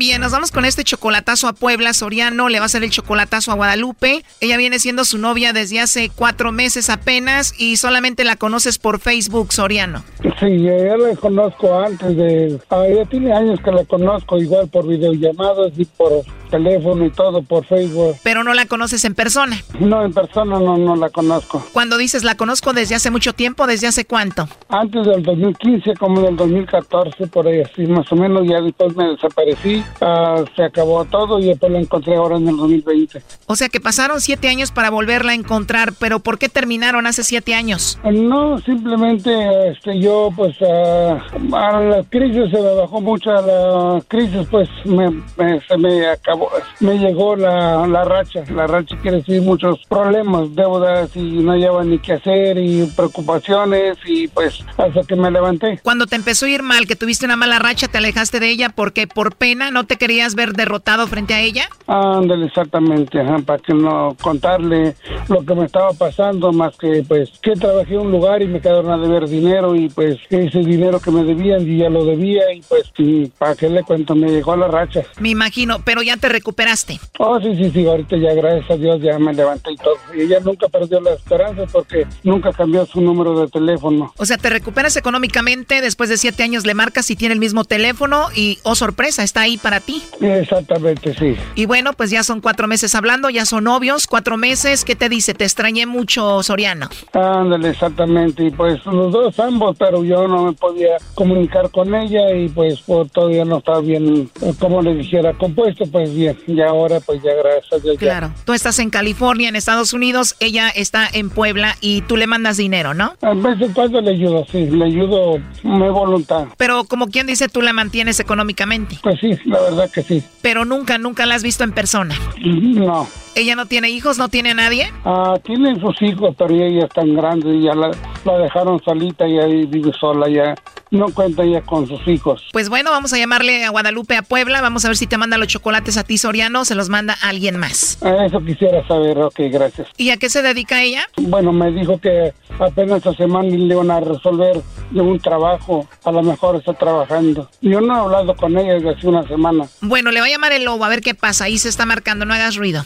Bien, 0.00 0.18
nos 0.18 0.32
vamos 0.32 0.50
con 0.50 0.64
este 0.64 0.82
chocolatazo 0.82 1.46
a 1.46 1.52
Puebla. 1.52 1.92
Soriano 1.92 2.48
le 2.48 2.58
va 2.58 2.64
a 2.64 2.66
hacer 2.66 2.82
el 2.82 2.88
chocolatazo 2.88 3.52
a 3.52 3.54
Guadalupe. 3.54 4.24
Ella 4.40 4.56
viene 4.56 4.78
siendo 4.78 5.04
su 5.04 5.18
novia 5.18 5.52
desde 5.52 5.78
hace 5.78 6.08
cuatro 6.08 6.52
meses 6.52 6.88
apenas 6.88 7.52
y 7.58 7.76
solamente 7.76 8.24
la 8.24 8.36
conoces 8.36 8.78
por 8.78 8.98
Facebook, 8.98 9.52
Soriano. 9.52 10.02
Sí, 10.22 10.62
ya 10.62 10.96
la 10.96 11.14
conozco 11.16 11.78
antes 11.78 12.16
de... 12.16 12.58
Ah, 12.70 12.86
ya 12.88 13.04
tiene 13.04 13.34
años 13.34 13.60
que 13.62 13.72
la 13.72 13.84
conozco, 13.84 14.38
igual 14.38 14.68
por 14.68 14.88
videollamadas 14.88 15.72
y 15.76 15.84
por 15.84 16.24
teléfono 16.50 17.06
y 17.06 17.10
todo, 17.10 17.42
por 17.42 17.64
Facebook. 17.64 18.16
Pero 18.22 18.44
no 18.44 18.52
la 18.52 18.66
conoces 18.66 19.04
en 19.04 19.14
persona. 19.14 19.62
No, 19.78 20.04
en 20.04 20.12
persona 20.12 20.58
no, 20.58 20.76
no 20.76 20.96
la 20.96 21.08
conozco. 21.08 21.64
Cuando 21.72 21.96
dices 21.96 22.24
la 22.24 22.36
conozco 22.36 22.72
desde 22.72 22.94
hace 22.94 23.10
mucho 23.10 23.32
tiempo, 23.32 23.66
¿desde 23.66 23.86
hace 23.86 24.04
cuánto? 24.04 24.48
Antes 24.68 25.06
del 25.06 25.22
2015, 25.22 25.94
como 25.94 26.20
del 26.20 26.36
2014, 26.36 27.26
por 27.28 27.46
ahí 27.46 27.60
así, 27.60 27.86
más 27.86 28.10
o 28.12 28.16
menos, 28.16 28.46
ya 28.46 28.60
después 28.60 28.94
me 28.96 29.04
desaparecí, 29.08 29.82
ah, 30.00 30.44
se 30.56 30.62
acabó 30.64 31.04
todo 31.04 31.38
y 31.38 31.46
después 31.46 31.72
la 31.72 31.78
encontré 31.80 32.16
ahora 32.16 32.36
en 32.36 32.48
el 32.48 32.56
2020. 32.56 33.22
O 33.46 33.56
sea 33.56 33.68
que 33.68 33.80
pasaron 33.80 34.20
siete 34.20 34.48
años 34.48 34.70
para 34.70 34.90
volverla 34.90 35.32
a 35.32 35.34
encontrar, 35.34 35.92
pero 35.98 36.20
¿por 36.20 36.38
qué 36.38 36.48
terminaron 36.48 37.06
hace 37.06 37.24
siete 37.24 37.54
años? 37.54 37.98
No, 38.04 38.58
simplemente 38.60 39.70
este, 39.70 40.00
yo, 40.00 40.30
pues, 40.36 40.56
ah, 40.62 41.18
a 41.52 41.80
la 41.80 42.02
crisis 42.08 42.50
se 42.50 42.60
me 42.60 42.74
bajó 42.74 43.00
mucho, 43.00 43.30
a 43.30 43.42
la 43.42 44.02
crisis, 44.08 44.46
pues, 44.50 44.68
me, 44.84 45.10
me- 45.36 45.60
se 45.66 45.76
me 45.76 46.06
acabó, 46.08 46.48
me 46.80 46.98
llegó 46.98 47.36
la, 47.36 47.86
la 47.86 48.04
racha. 48.04 48.44
La 48.54 48.66
racha 48.66 48.96
quiere 49.02 49.18
decir 49.18 49.42
muchos 49.42 49.78
problemas, 49.88 50.54
deudas 50.54 51.10
y 51.14 51.20
no 51.20 51.56
lleva 51.56 51.84
ni 51.84 51.98
qué 51.98 52.14
hacer 52.14 52.58
y 52.58 52.86
preocupaciones 52.96 53.96
y, 54.06 54.28
pues, 54.28 54.60
hasta 54.76 55.02
que 55.06 55.16
me 55.16 55.30
levanté. 55.30 55.78
Cuando 55.82 56.06
te 56.06 56.16
empezó 56.16 56.46
a 56.46 56.50
ir 56.50 56.62
mal, 56.62 56.86
que 56.86 56.96
tuviste 56.96 57.26
una 57.26 57.36
mala 57.36 57.58
racha, 57.58 57.88
te 57.88 57.98
alejaste 57.98 58.40
de 58.40 58.48
ella 58.50 58.70
porque 58.70 59.06
por 59.06 59.34
pena 59.36 59.70
no 59.70 59.79
te 59.84 59.96
querías 59.96 60.34
ver 60.34 60.52
derrotado 60.52 61.06
frente 61.06 61.34
a 61.34 61.40
ella. 61.40 61.68
Ándale, 61.86 62.46
exactamente, 62.46 63.20
ajá, 63.20 63.38
para 63.38 63.62
que 63.62 63.74
no 63.74 64.16
contarle 64.20 64.94
lo 65.28 65.44
que 65.44 65.54
me 65.54 65.66
estaba 65.66 65.92
pasando, 65.92 66.52
más 66.52 66.76
que 66.76 67.04
pues 67.06 67.30
que 67.42 67.52
trabajé 67.52 67.94
en 67.94 68.00
un 68.00 68.12
lugar 68.12 68.42
y 68.42 68.46
me 68.46 68.60
quedaron 68.60 68.90
a 68.90 68.98
deber 68.98 69.28
dinero 69.28 69.74
y 69.74 69.88
pues 69.88 70.18
ese 70.30 70.60
dinero 70.60 71.00
que 71.00 71.10
me 71.10 71.24
debían 71.24 71.62
y 71.68 71.78
ya 71.78 71.88
lo 71.88 72.04
debía 72.04 72.52
y 72.52 72.62
pues 72.62 72.90
y 72.98 73.26
para 73.26 73.54
qué 73.54 73.68
le 73.68 73.82
cuento, 73.82 74.14
me 74.14 74.30
llegó 74.30 74.56
la 74.56 74.68
racha. 74.68 75.02
Me 75.18 75.30
imagino, 75.30 75.82
pero 75.84 76.02
ya 76.02 76.16
te 76.16 76.28
recuperaste. 76.28 77.00
Oh, 77.18 77.40
sí, 77.40 77.54
sí, 77.56 77.70
sí, 77.70 77.86
ahorita 77.86 78.16
ya 78.16 78.34
gracias 78.34 78.70
a 78.70 78.76
Dios 78.76 79.00
ya 79.00 79.18
me 79.18 79.32
levanté 79.32 79.72
y 79.72 79.76
todo. 79.76 79.94
Y 80.14 80.22
ella 80.22 80.38
nunca 80.40 80.68
perdió 80.68 81.00
la 81.00 81.12
esperanza 81.12 81.64
porque 81.72 82.06
nunca 82.22 82.52
cambió 82.52 82.84
su 82.86 83.00
número 83.00 83.38
de 83.40 83.48
teléfono. 83.48 84.12
O 84.16 84.26
sea, 84.26 84.36
te 84.36 84.50
recuperas 84.50 84.96
económicamente, 84.96 85.80
después 85.80 86.10
de 86.10 86.16
siete 86.16 86.42
años 86.42 86.66
le 86.66 86.74
marcas 86.74 87.10
y 87.10 87.16
tiene 87.16 87.34
el 87.34 87.40
mismo 87.40 87.64
teléfono 87.64 88.28
y, 88.34 88.58
oh 88.64 88.74
sorpresa, 88.74 89.22
está 89.22 89.42
ahí 89.42 89.56
para 89.56 89.69
ti. 89.78 90.02
Exactamente, 90.20 91.14
sí. 91.14 91.36
Y 91.54 91.66
bueno, 91.66 91.92
pues 91.92 92.10
ya 92.10 92.24
son 92.24 92.40
cuatro 92.40 92.66
meses 92.66 92.96
hablando, 92.96 93.30
ya 93.30 93.44
son 93.44 93.64
novios, 93.64 94.08
cuatro 94.08 94.36
meses. 94.36 94.84
¿Qué 94.84 94.96
te 94.96 95.08
dice? 95.08 95.34
Te 95.34 95.44
extrañé 95.44 95.86
mucho, 95.86 96.42
Soriano. 96.42 96.88
Ándale, 97.12 97.70
exactamente. 97.70 98.44
Y 98.44 98.50
pues 98.50 98.84
los 98.86 99.12
dos 99.12 99.38
ambos, 99.38 99.76
pero 99.78 100.02
yo 100.02 100.26
no 100.26 100.46
me 100.46 100.52
podía 100.54 100.96
comunicar 101.14 101.70
con 101.70 101.94
ella 101.94 102.34
y 102.34 102.48
pues 102.48 102.80
por 102.80 103.08
todavía 103.08 103.44
no 103.44 103.58
estaba 103.58 103.80
bien, 103.80 104.28
eh, 104.42 104.54
como 104.58 104.82
le 104.82 104.94
dijera, 104.94 105.32
compuesto, 105.34 105.84
pues 105.86 106.12
bien. 106.12 106.36
Y 106.48 106.60
ahora 106.60 106.98
pues 107.00 107.22
ya 107.22 107.34
gracias 107.34 107.72
a 107.72 107.78
Dios. 107.78 107.98
Claro. 107.98 108.32
Tú 108.44 108.52
estás 108.52 108.78
en 108.78 108.90
California, 108.90 109.48
en 109.48 109.56
Estados 109.56 109.92
Unidos, 109.92 110.34
ella 110.40 110.70
está 110.70 111.06
en 111.12 111.30
Puebla 111.30 111.76
y 111.80 112.02
tú 112.02 112.16
le 112.16 112.26
mandas 112.26 112.56
dinero, 112.56 112.94
¿no? 112.94 113.14
A 113.20 113.34
veces 113.34 113.70
cuando 113.74 114.00
le 114.00 114.12
ayudo, 114.12 114.46
sí, 114.50 114.66
le 114.66 114.84
ayudo 114.84 115.38
mi 115.62 115.88
voluntad. 115.88 116.46
Pero 116.56 116.84
como 116.84 117.08
quien 117.08 117.26
dice, 117.26 117.48
tú 117.48 117.62
la 117.62 117.72
mantienes 117.72 118.20
económicamente. 118.20 118.98
Pues 119.02 119.20
sí, 119.20 119.36
la 119.44 119.59
verdad 119.60 119.90
que 119.90 120.02
sí. 120.02 120.22
Pero 120.42 120.64
nunca, 120.64 120.98
nunca 120.98 121.26
la 121.26 121.34
has 121.34 121.42
visto 121.42 121.64
en 121.64 121.72
persona. 121.72 122.14
No. 122.40 123.06
¿Ella 123.34 123.54
no 123.54 123.66
tiene 123.66 123.90
hijos? 123.90 124.18
¿No 124.18 124.28
tiene 124.28 124.54
nadie? 124.54 124.90
Ah, 125.04 125.34
tienen 125.44 125.80
sus 125.80 126.00
hijos, 126.02 126.34
pero 126.36 126.54
ella 126.54 126.84
es 126.84 126.92
tan 126.92 127.14
grande 127.14 127.54
y 127.54 127.62
ya 127.62 127.74
la, 127.74 127.90
la 128.24 128.38
dejaron 128.38 128.80
solita 128.82 129.26
y 129.26 129.38
ahí 129.38 129.66
vive 129.66 129.92
sola, 129.98 130.28
ya 130.28 130.54
no 130.90 131.06
cuenta 131.12 131.44
ya 131.44 131.62
con 131.62 131.86
sus 131.86 132.06
hijos. 132.08 132.48
Pues 132.52 132.68
bueno, 132.68 132.90
vamos 132.90 133.12
a 133.12 133.18
llamarle 133.18 133.64
a 133.64 133.70
Guadalupe 133.70 134.16
a 134.16 134.22
Puebla. 134.22 134.60
Vamos 134.60 134.84
a 134.84 134.88
ver 134.88 134.96
si 134.96 135.06
te 135.06 135.16
manda 135.16 135.38
los 135.38 135.48
chocolates 135.48 135.96
a 135.96 136.04
ti, 136.04 136.18
Soriano, 136.18 136.60
o 136.60 136.64
se 136.64 136.74
los 136.74 136.88
manda 136.88 137.16
a 137.22 137.28
alguien 137.28 137.56
más. 137.56 137.98
Eso 138.02 138.40
quisiera 138.40 138.86
saber, 138.86 139.18
ok, 139.18 139.40
gracias. 139.50 139.88
¿Y 139.96 140.10
a 140.10 140.16
qué 140.16 140.28
se 140.28 140.42
dedica 140.42 140.82
ella? 140.82 141.08
Bueno, 141.16 141.52
me 141.52 141.70
dijo 141.70 141.98
que 141.98 142.32
apenas 142.58 142.98
esta 142.98 143.14
semana 143.14 143.48
le 143.48 143.74
iban 143.74 143.90
a 143.90 144.00
resolver 144.00 144.60
de 144.90 145.00
un 145.00 145.18
trabajo, 145.20 145.88
a 146.04 146.10
lo 146.10 146.22
mejor 146.22 146.56
está 146.56 146.74
trabajando. 146.74 147.48
Yo 147.60 147.80
no 147.80 147.96
he 147.96 148.00
hablado 148.00 148.34
con 148.34 148.56
ella 148.58 148.74
desde 148.74 148.90
hace 148.90 149.08
una 149.08 149.26
semana. 149.26 149.66
Bueno, 149.80 150.10
le 150.10 150.20
va 150.20 150.26
a 150.26 150.30
llamar 150.30 150.52
el 150.52 150.64
lobo 150.64 150.84
a 150.84 150.88
ver 150.88 151.00
qué 151.00 151.14
pasa. 151.14 151.44
Ahí 151.44 151.58
se 151.58 151.68
está 151.68 151.86
marcando, 151.86 152.24
no 152.24 152.34
hagas 152.34 152.56
ruido. 152.56 152.84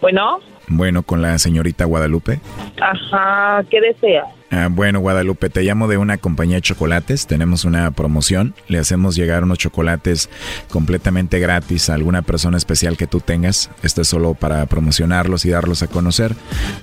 Bueno, 0.00 0.40
Bueno, 0.68 1.02
con 1.02 1.22
la 1.22 1.38
señorita 1.38 1.84
Guadalupe. 1.84 2.40
ajá, 2.80 3.62
¿qué 3.70 3.80
desea? 3.80 4.24
Ah, 4.54 4.68
bueno, 4.70 5.00
Guadalupe, 5.00 5.48
te 5.48 5.62
llamo 5.62 5.88
de 5.88 5.96
una 5.96 6.18
compañía 6.18 6.56
de 6.56 6.60
chocolates. 6.60 7.26
Tenemos 7.26 7.64
una 7.64 7.90
promoción. 7.90 8.54
Le 8.68 8.78
hacemos 8.78 9.16
llegar 9.16 9.44
unos 9.44 9.56
chocolates 9.56 10.28
completamente 10.68 11.38
gratis 11.38 11.88
a 11.88 11.94
alguna 11.94 12.20
persona 12.20 12.58
especial 12.58 12.98
que 12.98 13.06
tú 13.06 13.20
tengas. 13.20 13.70
Esto 13.82 14.02
es 14.02 14.08
solo 14.08 14.34
para 14.34 14.66
promocionarlos 14.66 15.46
y 15.46 15.50
darlos 15.50 15.82
a 15.82 15.86
conocer. 15.86 16.36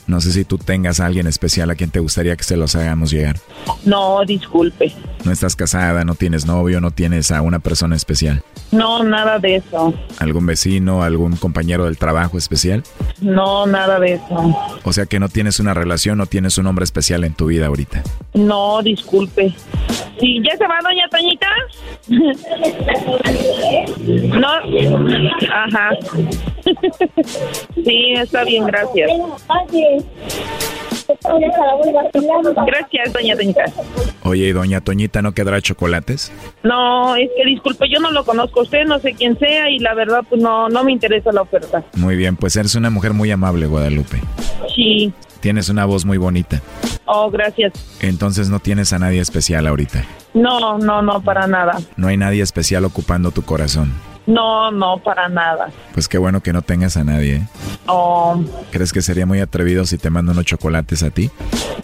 No 0.08 0.20
sé 0.20 0.32
si 0.32 0.46
tú 0.46 0.58
tengas 0.58 1.00
a 1.00 1.06
alguien 1.06 1.28
especial 1.28 1.70
a 1.70 1.76
quien 1.76 1.92
te 1.92 2.00
gustaría 2.00 2.36
que 2.36 2.44
se 2.44 2.58
los 2.58 2.76
hagamos 2.76 3.12
llegar. 3.12 3.36
No, 3.86 4.26
disculpe. 4.26 4.92
No 5.24 5.32
estás 5.32 5.56
casada, 5.56 6.04
no 6.06 6.16
tienes 6.16 6.48
novio, 6.48 6.82
no 6.82 6.90
tienes 6.90 7.30
a 7.30 7.44
una 7.44 7.60
persona 7.60 7.96
especial. 7.96 8.42
No, 8.72 9.04
nada 9.04 9.38
de 9.38 9.58
eso. 9.58 9.94
¿Algún 10.18 10.48
vecino, 10.48 11.04
algún 11.04 11.36
compañero 11.36 11.86
del 11.86 12.00
trabajo 12.00 12.40
especial? 12.40 12.84
No, 13.22 13.68
nada 13.68 14.00
de 14.00 14.14
eso. 14.14 14.56
O 14.84 14.92
sea 14.92 15.06
que 15.06 15.20
no 15.20 15.30
tienes 15.30 15.60
una 15.60 15.76
relación, 15.76 16.18
no 16.18 16.26
tienes 16.26 16.58
un 16.58 16.66
hombre 16.66 16.84
especial 16.84 17.24
en 17.26 17.34
tu 17.34 17.48
vida 17.48 17.59
ahorita. 17.68 18.02
No, 18.34 18.82
disculpe. 18.82 19.54
Sí, 20.20 20.42
¿ya 20.44 20.58
se 20.58 20.68
va 20.68 20.80
doña 20.84 21.08
Toñita? 21.10 21.48
No. 24.40 24.48
Ajá. 25.54 25.90
Sí, 27.86 28.14
está 28.16 28.44
bien, 28.44 28.66
gracias. 28.68 29.10
Gracias, 32.68 33.14
doña 33.14 33.36
Toñita. 33.36 33.66
Oye, 34.24 34.48
¿y 34.48 34.52
doña 34.52 34.82
Toñita 34.82 35.22
no 35.22 35.34
quedará 35.34 35.62
chocolates? 35.62 36.32
No, 36.64 37.16
es 37.16 37.30
que 37.36 37.46
disculpe, 37.46 37.90
yo 37.90 38.00
no 38.00 38.12
lo 38.12 38.24
conozco 38.26 38.60
a 38.60 38.64
usted, 38.64 38.86
no 38.86 39.00
sé 39.00 39.14
quién 39.14 39.38
sea 39.40 39.70
y 39.70 39.80
la 39.80 39.94
verdad 39.94 40.22
pues 40.30 40.42
no, 40.42 40.70
no 40.70 40.84
me 40.84 40.92
interesa 40.92 41.32
la 41.32 41.42
oferta. 41.42 41.84
Muy 41.96 42.16
bien, 42.16 42.36
pues 42.36 42.56
eres 42.56 42.76
una 42.76 42.90
mujer 42.90 43.14
muy 43.14 43.32
amable, 43.32 43.66
Guadalupe. 43.66 44.18
Sí. 44.76 45.14
Tienes 45.40 45.70
una 45.70 45.86
voz 45.86 46.06
muy 46.06 46.18
bonita. 46.18 46.62
Oh, 47.12 47.32
gracias. 47.32 47.74
Entonces 48.02 48.50
no 48.50 48.60
tienes 48.60 48.94
a 48.94 49.00
nadie 49.00 49.20
especial 49.20 49.66
ahorita. 49.66 50.06
No, 50.36 50.78
no, 50.78 51.02
no, 51.02 51.22
para 51.22 51.48
nada. 51.48 51.80
No 51.98 52.08
hay 52.08 52.18
nadie 52.18 52.44
especial 52.44 52.86
ocupando 52.86 53.32
tu 53.32 53.42
corazón. 53.42 53.92
No, 54.28 54.70
no, 54.70 55.00
para 55.00 55.28
nada. 55.28 55.72
Pues 55.92 56.08
qué 56.08 56.20
bueno 56.20 56.42
que 56.42 56.54
no 56.54 56.62
tengas 56.62 56.98
a 56.98 57.04
nadie. 57.04 57.38
¿eh? 57.38 57.48
Oh, 57.88 58.40
¿Crees 58.70 58.94
que 58.94 59.02
sería 59.02 59.26
muy 59.26 59.40
atrevido 59.40 59.86
si 59.86 59.98
te 59.98 60.12
mando 60.12 60.34
unos 60.34 60.46
chocolates 60.46 61.02
a 61.02 61.10
ti? 61.10 61.32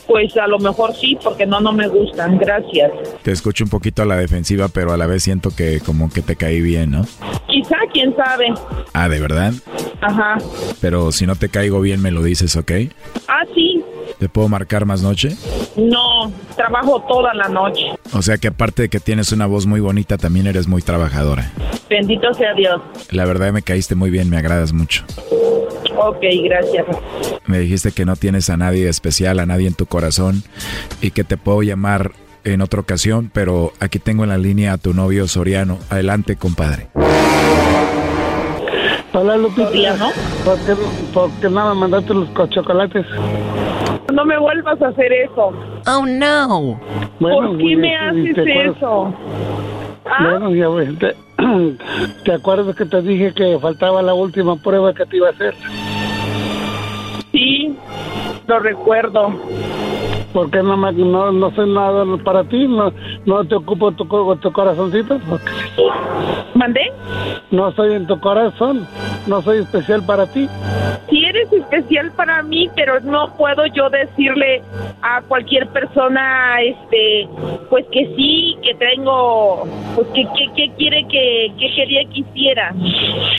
pues 0.07 0.37
a 0.37 0.47
lo 0.47 0.59
mejor 0.59 0.95
sí, 0.95 1.17
porque 1.21 1.45
no, 1.45 1.59
no 1.59 1.73
me 1.73 1.87
gustan. 1.87 2.37
Gracias. 2.37 2.91
Te 3.23 3.31
escucho 3.31 3.65
un 3.65 3.69
poquito 3.69 4.01
a 4.01 4.05
la 4.05 4.15
defensiva, 4.15 4.69
pero 4.69 4.93
a 4.93 4.97
la 4.97 5.07
vez 5.07 5.23
siento 5.23 5.49
que 5.49 5.81
como 5.81 6.09
que 6.09 6.21
te 6.21 6.35
caí 6.35 6.61
bien, 6.61 6.91
¿no? 6.91 7.01
Quizá, 7.47 7.75
quién 7.91 8.15
sabe. 8.15 8.53
Ah, 8.93 9.09
¿de 9.09 9.19
verdad? 9.19 9.53
Ajá. 9.99 10.37
Pero 10.79 11.11
si 11.11 11.25
no 11.25 11.35
te 11.35 11.49
caigo 11.49 11.81
bien 11.81 12.01
me 12.01 12.11
lo 12.11 12.23
dices, 12.23 12.55
¿ok? 12.55 12.71
Ah, 13.27 13.43
sí. 13.53 13.74
¿Te 14.19 14.29
puedo 14.29 14.47
marcar 14.47 14.85
más 14.85 15.01
noche? 15.01 15.35
No, 15.75 16.31
trabajo 16.55 17.03
toda 17.07 17.33
la 17.33 17.49
noche. 17.49 17.87
O 18.13 18.21
sea 18.21 18.37
que 18.37 18.47
aparte 18.47 18.83
de 18.83 18.89
que 18.89 18.99
tienes 19.01 19.31
una 19.33 19.45
voz 19.45 19.65
muy 19.65 19.81
bonita, 19.81 20.17
también 20.17 20.47
eres 20.47 20.67
muy 20.67 20.81
trabajadora. 20.81 21.51
Bendito 21.89 22.33
sea 22.33 22.53
Dios. 22.53 22.81
La 23.11 23.25
verdad 23.25 23.51
me 23.51 23.61
caíste 23.61 23.93
muy 23.95 24.09
bien, 24.09 24.29
me 24.29 24.37
agradas 24.37 24.71
mucho. 24.71 25.03
Ok, 25.97 26.23
gracias. 26.43 26.85
Me 27.45 27.59
dijiste 27.59 27.91
que 27.91 28.05
no 28.05 28.15
tienes 28.15 28.49
a 28.49 28.57
nadie 28.57 28.87
especial, 28.89 29.39
a 29.39 29.45
nadie 29.45 29.67
en 29.67 29.73
tu 29.73 29.85
corazón 29.85 30.43
y 31.01 31.11
que 31.11 31.23
te 31.23 31.35
puedo 31.37 31.61
llamar 31.61 32.11
en 32.45 32.61
otra 32.61 32.79
ocasión, 32.79 33.29
pero 33.33 33.73
aquí 33.79 33.99
tengo 33.99 34.23
en 34.23 34.29
la 34.29 34.37
línea 34.37 34.73
a 34.73 34.77
tu 34.77 34.93
novio 34.93 35.27
Soriano. 35.27 35.77
Adelante, 35.89 36.35
compadre. 36.37 36.87
Hola, 39.13 39.37
Lupita. 39.37 39.69
¿Por 40.43 40.59
qué, 40.59 40.73
por 41.13 41.31
qué 41.39 41.49
no 41.49 41.73
me 41.73 41.79
mandaste 41.81 42.13
los 42.13 42.29
co- 42.29 42.47
chocolates? 42.47 43.05
No 44.13 44.25
me 44.25 44.37
vuelvas 44.37 44.81
a 44.81 44.87
hacer 44.89 45.11
eso. 45.11 45.53
Oh 45.87 46.05
no. 46.05 46.79
¿Por 47.19 47.57
qué 47.57 47.75
me 47.75 47.95
haces 47.95 48.37
eso? 48.37 49.13
¿Ah? 50.05 50.29
Bueno, 50.29 50.53
ya 50.53 50.69
ves, 50.69 50.99
te, 50.99 51.15
¿te 52.23 52.33
acuerdas 52.33 52.75
que 52.75 52.85
te 52.85 53.01
dije 53.01 53.33
que 53.33 53.57
faltaba 53.59 54.01
la 54.01 54.13
última 54.13 54.55
prueba 54.55 54.93
que 54.93 55.05
te 55.05 55.17
iba 55.17 55.27
a 55.27 55.31
hacer? 55.31 55.55
Sí, 57.31 57.75
lo 58.47 58.59
recuerdo. 58.59 59.33
¿Por 60.35 60.51
qué 60.51 60.61
no, 60.61 60.75
me, 60.75 60.91
no, 60.91 61.31
no 61.31 61.49
soy 61.51 61.73
nada 61.73 62.03
para 62.25 62.43
ti? 62.43 62.67
¿No, 62.67 62.91
no 63.25 63.45
te 63.45 63.55
ocupo 63.55 63.93
tu, 63.93 64.03
tu 64.35 64.51
corazoncito? 64.51 65.17
¿Mandé? 66.53 66.91
No 67.51 67.71
soy 67.71 67.93
en 67.93 68.05
tu 68.05 68.19
corazón. 68.19 68.85
No 69.27 69.41
soy 69.41 69.59
especial 69.59 70.05
para 70.05 70.27
ti. 70.27 70.49
Sí 71.09 71.23
eres 71.23 71.53
especial 71.53 72.11
para 72.17 72.43
mí, 72.43 72.69
pero 72.75 72.99
no 72.99 73.33
puedo 73.37 73.65
yo 73.67 73.89
decirle 73.89 74.61
a 75.01 75.21
cualquier 75.21 75.67
persona, 75.69 76.61
este, 76.61 77.29
pues 77.69 77.85
que 77.93 78.13
sí, 78.17 78.57
que 78.61 78.73
tengo, 78.75 79.63
pues 79.95 80.07
que, 80.07 80.23
que, 80.23 80.51
que 80.53 80.75
quiere 80.75 81.07
que, 81.07 81.53
que 81.57 81.75
quería 81.75 82.01
que 82.09 82.19
hiciera. 82.19 82.75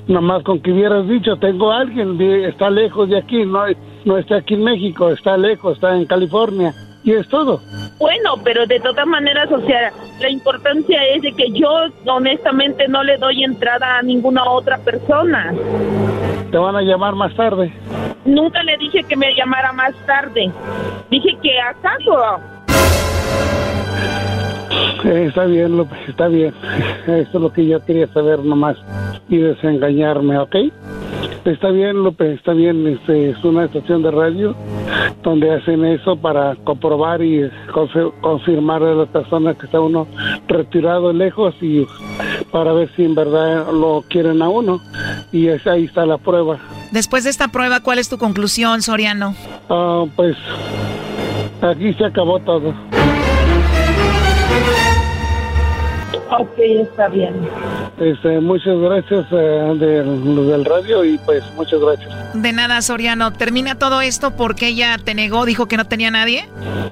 Nomás 0.06 0.42
con 0.44 0.60
que 0.60 0.72
hubieras 0.72 1.06
dicho, 1.06 1.36
tengo 1.36 1.70
a 1.70 1.80
alguien, 1.80 2.18
está 2.46 2.70
lejos 2.70 3.10
de 3.10 3.18
aquí, 3.18 3.44
no, 3.44 3.66
no 4.06 4.16
está 4.16 4.36
aquí 4.36 4.54
en 4.54 4.62
México, 4.62 5.10
está 5.10 5.36
lejos, 5.36 5.74
está 5.74 5.94
en 5.96 6.06
California. 6.06 6.72
Y 7.02 7.12
es 7.12 7.28
todo. 7.28 7.60
Bueno, 7.98 8.34
pero 8.42 8.66
de 8.66 8.80
todas 8.80 9.06
maneras, 9.06 9.50
o 9.52 9.60
sea, 9.64 9.92
la 10.20 10.28
importancia 10.28 11.04
es 11.14 11.22
de 11.22 11.32
que 11.32 11.52
yo 11.52 11.68
honestamente 12.06 12.88
no 12.88 13.04
le 13.04 13.16
doy 13.16 13.44
entrada 13.44 13.98
a 13.98 14.02
ninguna 14.02 14.44
otra 14.48 14.78
persona. 14.78 15.54
Te 16.50 16.58
van 16.58 16.74
a 16.74 16.82
llamar 16.82 17.14
más 17.14 17.34
tarde. 17.36 17.72
Nunca 18.24 18.62
le 18.64 18.76
dije 18.78 19.04
que 19.04 19.16
me 19.16 19.34
llamara 19.34 19.72
más 19.72 19.94
tarde. 20.06 20.50
Dije 21.10 21.36
que 21.42 21.60
acaso. 21.60 22.40
Eh, 25.04 25.26
está 25.28 25.44
bien, 25.44 25.76
López, 25.76 25.98
está 26.08 26.28
bien. 26.28 26.52
Eso 27.06 27.20
es 27.20 27.34
lo 27.34 27.52
que 27.52 27.66
yo 27.66 27.84
quería 27.84 28.08
saber 28.12 28.40
nomás 28.40 28.76
y 29.28 29.36
desengañarme, 29.38 30.38
¿ok? 30.38 30.56
Está 31.44 31.70
bien, 31.70 32.02
López, 32.02 32.38
está 32.38 32.52
bien. 32.52 32.86
Este, 32.88 33.30
es 33.30 33.44
una 33.44 33.64
estación 33.66 34.02
de 34.02 34.10
radio 34.10 34.56
donde 35.22 35.52
hacen 35.54 35.84
eso 35.84 36.16
para 36.16 36.56
comprobar 36.64 37.22
y 37.22 37.42
confi- 37.72 38.12
confirmar 38.20 38.82
a 38.82 38.94
la 38.94 39.06
persona 39.06 39.54
que 39.54 39.66
está 39.66 39.80
uno 39.80 40.08
retirado 40.48 41.12
lejos 41.12 41.54
y 41.60 41.86
para 42.50 42.72
ver 42.72 42.88
si 42.96 43.04
en 43.04 43.14
verdad 43.14 43.66
lo 43.72 44.02
quieren 44.08 44.42
a 44.42 44.48
uno. 44.48 44.80
Y 45.32 45.46
es- 45.48 45.66
ahí 45.68 45.84
está 45.84 46.04
la 46.04 46.18
prueba. 46.18 46.58
Después 46.90 47.22
de 47.24 47.30
esta 47.30 47.48
prueba, 47.48 47.80
¿cuál 47.80 47.98
es 47.98 48.08
tu 48.08 48.18
conclusión, 48.18 48.82
Soriano? 48.82 49.34
Ah, 49.68 50.04
pues 50.16 50.36
aquí 51.62 51.92
se 51.94 52.04
acabó 52.06 52.40
todo. 52.40 52.74
Ok, 56.30 56.58
está 56.58 57.08
bien. 57.08 57.34
Este, 57.98 58.40
muchas 58.40 58.76
gracias 58.78 59.26
eh, 59.30 59.74
de 59.78 60.04
los 60.04 60.48
del 60.48 60.64
radio 60.64 61.04
y 61.04 61.18
pues 61.18 61.42
muchas 61.54 61.80
gracias. 61.80 62.42
De 62.42 62.52
nada, 62.52 62.82
Soriano. 62.82 63.32
¿Termina 63.32 63.78
todo 63.78 64.00
esto 64.00 64.32
porque 64.36 64.68
ella 64.68 64.96
te 65.02 65.14
negó, 65.14 65.46
dijo 65.46 65.66
que 65.66 65.76
no 65.76 65.86
tenía 65.86 66.10
nadie? 66.10 66.44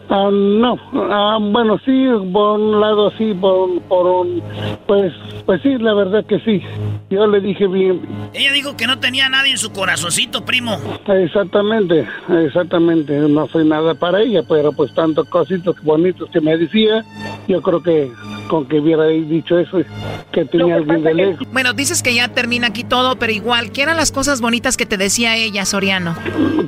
Ah, 0.09 0.31
no, 0.33 0.77
ah, 1.11 1.39
bueno, 1.41 1.79
sí, 1.85 2.07
por 2.33 2.61
un 2.61 2.81
lado 2.81 3.11
sí, 3.19 3.35
por, 3.35 3.81
por 3.83 4.07
un, 4.07 4.43
pues, 4.87 5.13
pues 5.45 5.61
sí, 5.63 5.77
la 5.79 5.95
verdad 5.95 6.25
que 6.25 6.39
sí. 6.41 6.63
Yo 7.11 7.27
le 7.27 7.41
dije 7.41 7.67
bien, 7.67 8.01
Ella 8.33 8.53
dijo 8.53 8.77
que 8.77 8.87
no 8.87 8.99
tenía 8.99 9.29
nadie 9.29 9.53
en 9.53 9.59
su 9.59 9.73
corazoncito, 9.73 10.45
primo. 10.45 10.79
exactamente, 11.07 12.07
exactamente, 12.29 13.13
no 13.29 13.47
soy 13.49 13.67
nada 13.67 13.95
para 13.95 14.21
ella, 14.21 14.43
pero 14.49 14.73
pues 14.73 14.95
tantos 14.95 15.29
cositos 15.29 15.77
bonitos 15.83 16.31
que 16.31 16.41
me 16.41 16.57
decía, 16.57 17.05
yo 17.49 17.61
creo 17.63 17.83
que 17.83 18.11
con 18.49 18.67
que 18.67 18.81
dicho 19.25 19.59
eso, 19.59 19.79
que 20.33 20.45
tenía 20.45 20.77
alguien 20.77 21.03
de 21.03 21.15
lejos. 21.15 21.47
Bueno, 21.53 21.73
dices 21.73 22.03
que 22.03 22.15
ya 22.15 22.29
termina 22.29 22.69
aquí 22.69 22.85
todo, 22.85 23.17
pero 23.17 23.33
igual, 23.33 23.73
¿qué 23.73 23.83
eran 23.83 23.97
las 23.97 24.13
cosas 24.13 24.41
bonitas 24.41 24.77
que 24.77 24.87
te 24.87 24.97
decía 24.97 25.37
ella, 25.37 25.65
Soriano? 25.65 26.17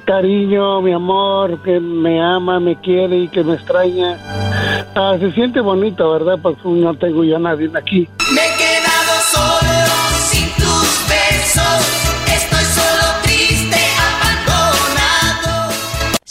Cariño, 0.05 0.83
mi 0.83 0.93
amor, 0.93 1.63
que 1.63 1.81
me 1.81 2.21
ama, 2.23 2.61
me 2.61 2.81
quiere 2.81 3.19
y 3.19 3.29
que 3.29 3.43
me 3.43 3.55
extraña. 3.55 4.19
Ah, 4.95 5.17
se 5.19 5.33
siente 5.33 5.61
bonito, 5.61 6.11
¿verdad? 6.13 6.39
Pues 6.41 6.57
no 6.65 6.95
tengo 6.95 7.25
yo 7.25 7.37
a 7.37 7.39
nadie 7.39 7.71
aquí. 7.75 8.09
Me 8.33 8.41
he 8.41 8.57
quedado 8.57 9.21
solo 9.31 9.87
sin 10.31 10.49
tus 10.55 11.09
besos. 11.09 12.16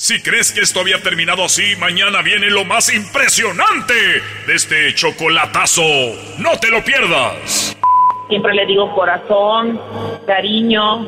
Si 0.05 0.21
crees 0.21 0.51
que 0.51 0.61
esto 0.61 0.81
había 0.81 1.01
terminado 1.01 1.43
así, 1.43 1.75
mañana 1.79 2.21
viene 2.21 2.51
lo 2.51 2.63
más 2.63 2.93
impresionante 2.93 3.95
de 4.45 4.53
este 4.53 4.93
chocolatazo. 4.93 5.81
No 6.37 6.59
te 6.61 6.69
lo 6.69 6.83
pierdas. 6.83 7.75
Siempre 8.29 8.53
le 8.53 8.67
digo 8.67 8.93
corazón, 8.93 9.81
cariño, 10.27 11.07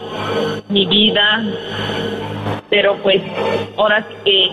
mi 0.69 0.87
vida. 0.87 1.43
Pero 2.71 2.97
pues 3.03 3.21
ahora 3.77 4.03
sí 4.09 4.15
que, 4.25 4.49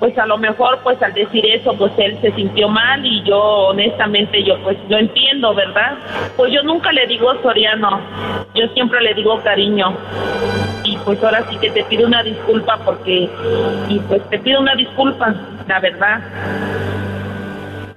pues 0.00 0.18
a 0.18 0.26
lo 0.26 0.38
mejor 0.38 0.80
pues 0.82 1.00
al 1.02 1.12
decir 1.12 1.44
eso 1.46 1.74
pues 1.74 1.92
él 1.98 2.18
se 2.22 2.32
sintió 2.32 2.68
mal 2.68 3.04
y 3.04 3.22
yo 3.22 3.38
honestamente 3.38 4.42
yo 4.42 4.58
pues 4.62 4.76
lo 4.88 4.96
entiendo, 4.98 5.54
¿verdad? 5.54 5.98
Pues 6.36 6.52
yo 6.52 6.62
nunca 6.62 6.90
le 6.90 7.06
digo 7.06 7.30
Soriano, 7.42 8.00
yo 8.54 8.66
siempre 8.68 9.00
le 9.02 9.14
digo 9.14 9.38
cariño. 9.42 9.94
Y 10.82 10.96
pues 11.04 11.22
ahora 11.22 11.44
sí 11.50 11.56
que 11.58 11.70
te 11.70 11.84
pido 11.84 12.06
una 12.06 12.22
disculpa 12.22 12.78
porque, 12.84 13.28
y 13.88 13.98
pues 14.08 14.22
te 14.30 14.38
pido 14.38 14.60
una 14.60 14.74
disculpa, 14.74 15.34
la 15.68 15.78
verdad. 15.78 16.20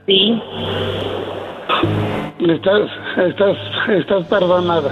Sí. 0.05 0.41
Estás, 2.39 2.89
estás, 3.17 3.57
estás 3.87 4.27
perdonada. 4.27 4.91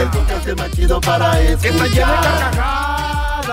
El 0.00 0.08
podcast 0.08 0.58
más 0.58 0.70
chido 0.70 0.98
para 0.98 1.38
escuchar. 1.40 1.60
Que 1.60 1.68
está 1.68 1.86
llena 1.88 2.12
de 2.12 2.28
carcajadas. 2.28 3.48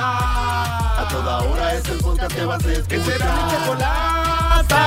A 0.97 1.07
toda 1.11 1.41
hora 1.41 1.73
es 1.73 1.85
el 1.89 1.97
podcast 1.97 2.33
que 2.33 2.45
vas 2.45 2.65
a 2.65 2.71
escuchar. 2.71 2.87
Que 2.87 3.03
será 3.03 3.35
mi 3.35 3.51
chocolata. 3.51 4.83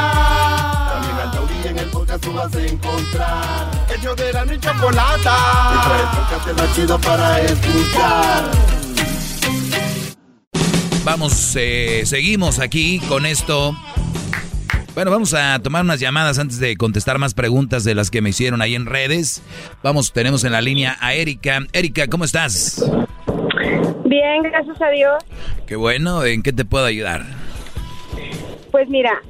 También 0.92 1.16
al 1.18 1.30
taurí 1.32 1.54
en 1.66 1.78
el 1.78 1.86
podcast 1.90 2.24
tú 2.24 2.32
vas 2.32 2.54
a 2.54 2.62
encontrar. 2.62 3.70
Ellos 3.94 4.16
de 4.16 4.32
la 4.32 4.44
ni 4.46 4.58
chocolata. 4.58 5.36
El 6.00 6.06
podcast 6.18 6.58
más 6.58 6.74
chido 6.74 6.98
para 6.98 7.40
escuchar. 7.40 8.50
Vamos, 11.04 11.52
eh, 11.56 12.04
seguimos 12.06 12.58
aquí 12.58 13.00
con 13.00 13.26
esto. 13.26 13.76
Bueno, 15.00 15.12
vamos 15.12 15.32
a 15.32 15.58
tomar 15.62 15.82
unas 15.82 15.98
llamadas 15.98 16.38
antes 16.38 16.60
de 16.60 16.76
contestar 16.76 17.16
más 17.16 17.32
preguntas 17.32 17.84
de 17.84 17.94
las 17.94 18.10
que 18.10 18.20
me 18.20 18.28
hicieron 18.28 18.60
ahí 18.60 18.74
en 18.74 18.84
redes. 18.84 19.42
Vamos, 19.82 20.12
tenemos 20.12 20.44
en 20.44 20.52
la 20.52 20.60
línea 20.60 20.98
a 21.00 21.14
Erika. 21.14 21.60
Erika, 21.72 22.06
¿cómo 22.06 22.24
estás? 22.24 22.84
Bien, 24.04 24.42
gracias 24.42 24.82
a 24.82 24.90
Dios. 24.90 25.24
Qué 25.66 25.76
bueno, 25.76 26.22
¿en 26.26 26.42
qué 26.42 26.52
te 26.52 26.66
puedo 26.66 26.84
ayudar? 26.84 27.22
Pues 28.70 28.90
mira, 28.90 29.22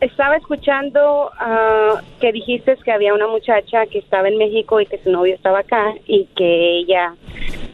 estaba 0.00 0.38
escuchando 0.38 1.30
ah, 1.38 2.00
que 2.18 2.32
dijiste 2.32 2.74
que 2.82 2.90
había 2.90 3.12
una 3.12 3.28
muchacha 3.28 3.84
que 3.92 3.98
estaba 3.98 4.26
en 4.26 4.38
México 4.38 4.80
y 4.80 4.86
que 4.86 5.02
su 5.02 5.10
novio 5.10 5.34
estaba 5.34 5.58
acá 5.58 5.92
y 6.06 6.30
que 6.34 6.78
ella 6.78 7.14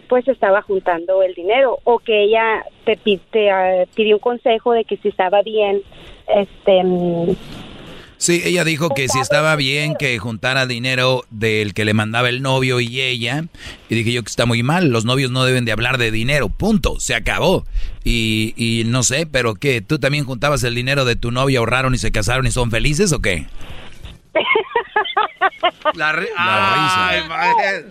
pues 0.09 0.27
estaba 0.27 0.63
juntando 0.63 1.23
el 1.23 1.35
dinero 1.35 1.79
o 1.85 2.01
que 2.01 2.25
ella 2.25 2.65
te, 2.85 2.97
te, 3.31 3.51
ah, 3.53 3.85
pidió 3.95 4.17
un 4.17 4.21
consejo 4.21 4.73
de 4.73 4.85
que 4.85 4.97
si 4.97 5.11
estaba 5.11 5.43
bien 5.43 5.83
este 6.29 6.83
mm, 6.85 7.37
Sí, 8.19 8.41
ella 8.47 8.65
dijo 8.65 8.89
que 8.89 9.09
si 9.11 9.19
estaba 9.19 9.55
bien 9.57 9.95
que 9.95 10.19
juntara 10.19 10.65
dinero 10.67 11.25
del 11.29 11.75
que 11.75 11.85
le 11.85 11.93
mandaba 11.93 12.31
el 12.31 12.41
novio 12.41 12.81
y 12.81 13.03
ella. 13.03 13.45
Y 13.91 13.95
dije 13.95 14.11
yo 14.11 14.23
que 14.23 14.31
está 14.31 14.47
muy 14.47 14.63
mal, 14.63 14.89
los 14.89 15.05
novios 15.05 15.31
no 15.31 15.45
deben 15.45 15.67
de 15.67 15.73
hablar 15.73 15.99
de 15.99 16.11
dinero, 16.11 16.49
punto, 16.49 16.99
se 16.99 17.15
acabó. 17.15 17.67
Y, 18.05 18.55
y 18.57 18.85
no 18.87 19.03
sé, 19.03 19.27
pero 19.27 19.55
¿qué? 19.55 19.83
¿Tú 19.83 19.99
también 19.99 20.25
juntabas 20.25 20.65
el 20.65 20.75
dinero 20.75 21.05
de 21.05 21.17
tu 21.17 21.31
novia, 21.31 21.59
ahorraron 21.59 21.95
y 21.95 21.99
se 21.99 22.11
casaron 22.11 22.47
y 22.47 22.51
son 22.51 22.71
felices 22.71 23.13
o 23.13 23.21
qué? 23.21 23.47
La, 25.95 26.13
ri- 26.15 26.29
La 26.39 27.21
Ay. 27.43 27.85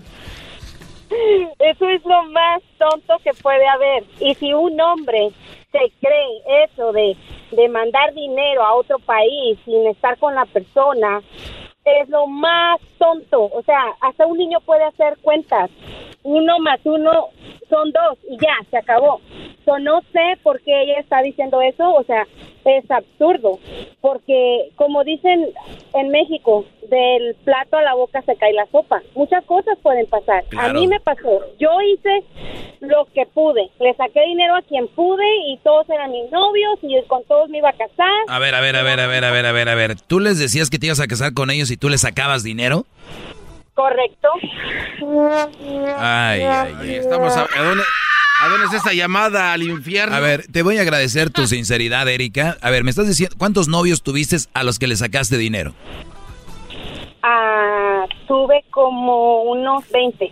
Eso 1.60 1.90
es 1.90 2.04
lo 2.06 2.24
más 2.26 2.62
tonto 2.78 3.18
que 3.24 3.34
puede 3.34 3.68
haber. 3.68 4.04
Y 4.20 4.34
si 4.36 4.54
un 4.54 4.80
hombre 4.80 5.30
se 5.72 5.92
cree 6.00 6.66
eso 6.66 6.92
de, 6.92 7.16
de 7.52 7.70
mandar 7.70 8.14
dinero 8.14 8.64
a 8.64 8.76
otro 8.76 9.00
país 9.00 9.58
sin 9.66 9.88
estar 9.88 10.18
con 10.18 10.36
la 10.36 10.46
persona, 10.46 11.22
es 11.86 12.10
lo 12.10 12.28
más 12.28 12.80
tonto. 12.98 13.44
O 13.44 13.62
sea, 13.64 13.96
hasta 14.02 14.26
un 14.26 14.38
niño 14.38 14.60
puede 14.62 14.84
hacer 14.84 15.18
cuentas. 15.22 15.70
Uno 16.26 16.60
más 16.60 16.80
uno 16.84 17.30
son 17.70 17.92
dos 17.92 18.18
y 18.28 18.38
ya, 18.38 18.56
se 18.72 18.78
acabó. 18.78 19.22
So, 19.64 19.80
no 19.80 20.02
sé 20.12 20.38
por 20.44 20.60
qué 20.62 20.84
ella 20.84 21.00
está 21.00 21.22
diciendo 21.22 21.62
eso, 21.62 21.92
o 21.94 22.04
sea, 22.04 22.28
es 22.66 22.90
absurdo. 22.90 23.60
Porque, 24.02 24.72
como 24.76 25.04
dicen 25.04 25.48
en 25.94 26.10
México, 26.10 26.66
del 26.90 27.36
plato 27.44 27.78
a 27.78 27.82
la 27.82 27.94
boca 27.94 28.22
se 28.24 28.36
cae 28.36 28.54
la 28.54 28.66
sopa. 28.72 29.02
Muchas 29.16 29.44
cosas 29.46 29.78
pueden 29.82 30.08
pasar. 30.08 30.44
A 30.58 30.74
mí 30.74 30.88
me 30.88 31.00
pasó. 31.00 31.42
Yo 31.60 31.70
hice 31.82 32.24
lo 32.82 33.06
que 33.14 33.26
pude. 33.26 33.70
Le 33.80 33.94
saqué 33.96 34.22
dinero 34.26 34.56
a 34.56 34.62
quien 34.62 34.88
pude 34.90 35.26
y 35.48 35.58
todos 35.64 35.90
eran 35.90 36.12
mis 36.12 36.32
novios 36.32 36.80
y 36.82 37.02
con 37.08 37.24
todos 37.26 37.50
me 37.50 37.60
iba 37.60 37.70
a 37.70 37.74
casar. 37.74 38.10
A 38.28 38.40
ver, 38.40 38.56
a 38.56 38.62
ver, 38.62 38.76
a 38.76 38.84
ver, 38.84 39.00
a 39.00 39.08
ver, 39.08 39.26
a 39.26 39.32
ver, 39.32 39.46
a 39.46 39.52
ver, 39.52 39.70
a 39.70 39.76
ver. 39.76 40.02
¿Tú 40.02 40.20
les 40.20 40.40
decías 40.40 40.70
que 40.70 40.80
te 40.80 40.88
ibas 40.88 41.00
a 41.00 41.08
casar 41.08 41.34
con 41.34 41.50
ellos 41.50 41.72
y 41.72 41.78
tú 41.78 41.90
les 41.90 42.02
sacabas 42.02 42.44
dinero? 42.44 42.86
Correcto. 43.76 44.30
Ay, 45.98 46.42
ay, 46.42 46.74
ay. 46.80 46.96
Estamos 46.96 47.36
a, 47.36 47.42
¿a 47.42 47.64
dónde, 47.64 47.84
¿A 48.42 48.48
dónde 48.48 48.68
es 48.68 48.74
esta 48.74 48.94
llamada 48.94 49.54
al 49.54 49.64
infierno? 49.64 50.16
A 50.16 50.20
ver, 50.20 50.46
te 50.52 50.62
voy 50.62 50.78
a 50.78 50.82
agradecer 50.82 51.30
tu 51.30 51.48
sinceridad, 51.48 52.08
Erika. 52.08 52.58
A 52.62 52.70
ver, 52.70 52.84
me 52.84 52.90
estás 52.90 53.08
diciendo, 53.08 53.36
¿cuántos 53.38 53.68
novios 53.68 54.02
tuviste 54.02 54.38
a 54.54 54.64
los 54.64 54.80
que 54.80 54.88
le 54.88 54.96
sacaste 54.96 55.38
dinero? 55.38 55.74
Ah, 57.24 58.06
tuve 58.28 58.64
como 58.72 59.44
unos 59.44 59.84
20. 59.90 60.32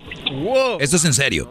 Esto 0.79 0.95
es 0.97 1.05
en 1.05 1.13
serio. 1.13 1.49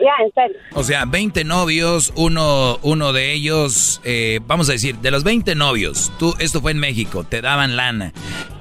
Ya, 0.00 0.24
en 0.24 0.32
serio. 0.32 0.56
O 0.74 0.84
sea, 0.84 1.04
20 1.06 1.44
novios, 1.44 2.12
uno, 2.16 2.78
uno 2.82 3.12
de 3.12 3.32
ellos, 3.32 4.00
eh, 4.04 4.40
vamos 4.46 4.68
a 4.68 4.72
decir, 4.72 4.96
de 4.96 5.10
los 5.10 5.24
20 5.24 5.54
novios, 5.54 6.12
tú, 6.18 6.34
esto 6.38 6.60
fue 6.60 6.70
en 6.72 6.78
México, 6.78 7.24
te 7.28 7.40
daban 7.40 7.76
lana 7.76 8.12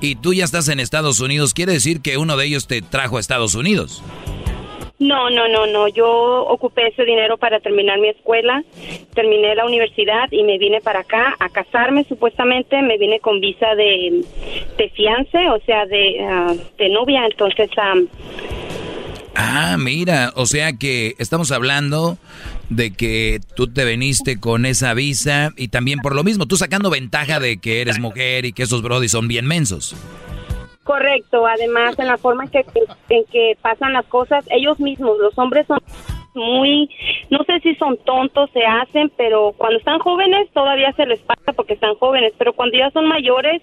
y 0.02 0.16
tú 0.16 0.34
ya 0.34 0.46
estás 0.46 0.68
en 0.70 0.80
Estados 0.80 1.20
Unidos, 1.20 1.54
quiere 1.54 1.74
decir 1.74 2.02
que 2.02 2.18
uno 2.18 2.38
de 2.38 2.46
ellos 2.46 2.68
te 2.68 2.82
trajo 2.82 3.18
a 3.18 3.20
Estados 3.20 3.56
Unidos. 3.56 4.04
No, 5.00 5.30
no, 5.30 5.48
no, 5.48 5.68
no. 5.68 5.88
Yo 5.88 6.08
ocupé 6.48 6.88
ese 6.88 7.06
dinero 7.06 7.38
para 7.38 7.60
terminar 7.60 8.00
mi 8.00 8.10
escuela, 8.10 8.64
terminé 9.14 9.54
la 9.54 9.66
universidad 9.66 10.28
y 10.32 10.44
me 10.44 10.58
vine 10.58 10.82
para 10.82 11.02
acá 11.02 11.36
a 11.40 11.50
casarme 11.50 12.04
supuestamente. 12.06 12.82
Me 12.82 12.98
vine 12.98 13.20
con 13.20 13.40
visa 13.40 13.76
de, 13.76 14.24
de 14.76 14.90
fiance, 14.90 15.50
o 15.50 15.60
sea, 15.66 15.86
de, 15.86 16.26
ah, 16.28 16.54
de 16.80 16.90
novia. 16.90 17.26
Entonces, 17.26 17.70
am, 17.78 18.08
Ah, 19.40 19.78
mira, 19.78 20.34
o 20.36 20.48
sea 20.48 20.74
que 20.74 21.14
estamos 21.20 21.52
hablando 21.52 22.18
de 22.70 22.92
que 22.92 23.40
tú 23.56 23.68
te 23.68 23.86
veniste 23.86 24.40
con 24.40 24.66
esa 24.66 24.96
visa 24.96 25.52
y 25.56 25.68
también 25.68 26.00
por 26.00 26.16
lo 26.16 26.24
mismo, 26.24 26.48
tú 26.48 26.58
sacando 26.58 26.90
ventaja 26.90 27.40
de 27.40 27.58
que 27.58 27.82
eres 27.82 28.00
mujer 28.00 28.46
y 28.46 28.52
que 28.52 28.64
esos 28.64 28.82
brodis 28.82 29.12
son 29.12 29.28
bien 29.28 29.46
mensos. 29.46 29.96
correcto. 30.84 31.46
Además, 31.46 32.00
en 32.00 32.08
la 32.08 32.18
forma 32.18 32.46
en 32.46 32.50
que, 32.50 32.66
en 33.10 33.26
que 33.26 33.56
pasan 33.62 33.94
las 33.94 34.06
cosas, 34.08 34.44
ellos 34.50 34.80
mismos, 34.80 35.20
los 35.20 35.38
hombres 35.38 35.68
son 35.68 35.80
muy, 36.34 36.90
no 37.30 37.44
sé 37.44 37.60
si 37.60 37.76
son 37.76 37.98
tontos, 38.06 38.50
se 38.54 38.66
hacen, 38.66 39.12
pero 39.18 39.54
cuando 39.58 39.78
están 39.78 40.00
jóvenes 40.00 40.50
todavía 40.52 40.92
se 40.94 41.06
les 41.06 41.20
pasa 41.20 41.54
porque 41.54 41.74
están 41.74 41.96
jóvenes, 41.96 42.34
pero 42.38 42.54
cuando 42.54 42.78
ya 42.78 42.90
son 42.92 43.08
mayores, 43.08 43.62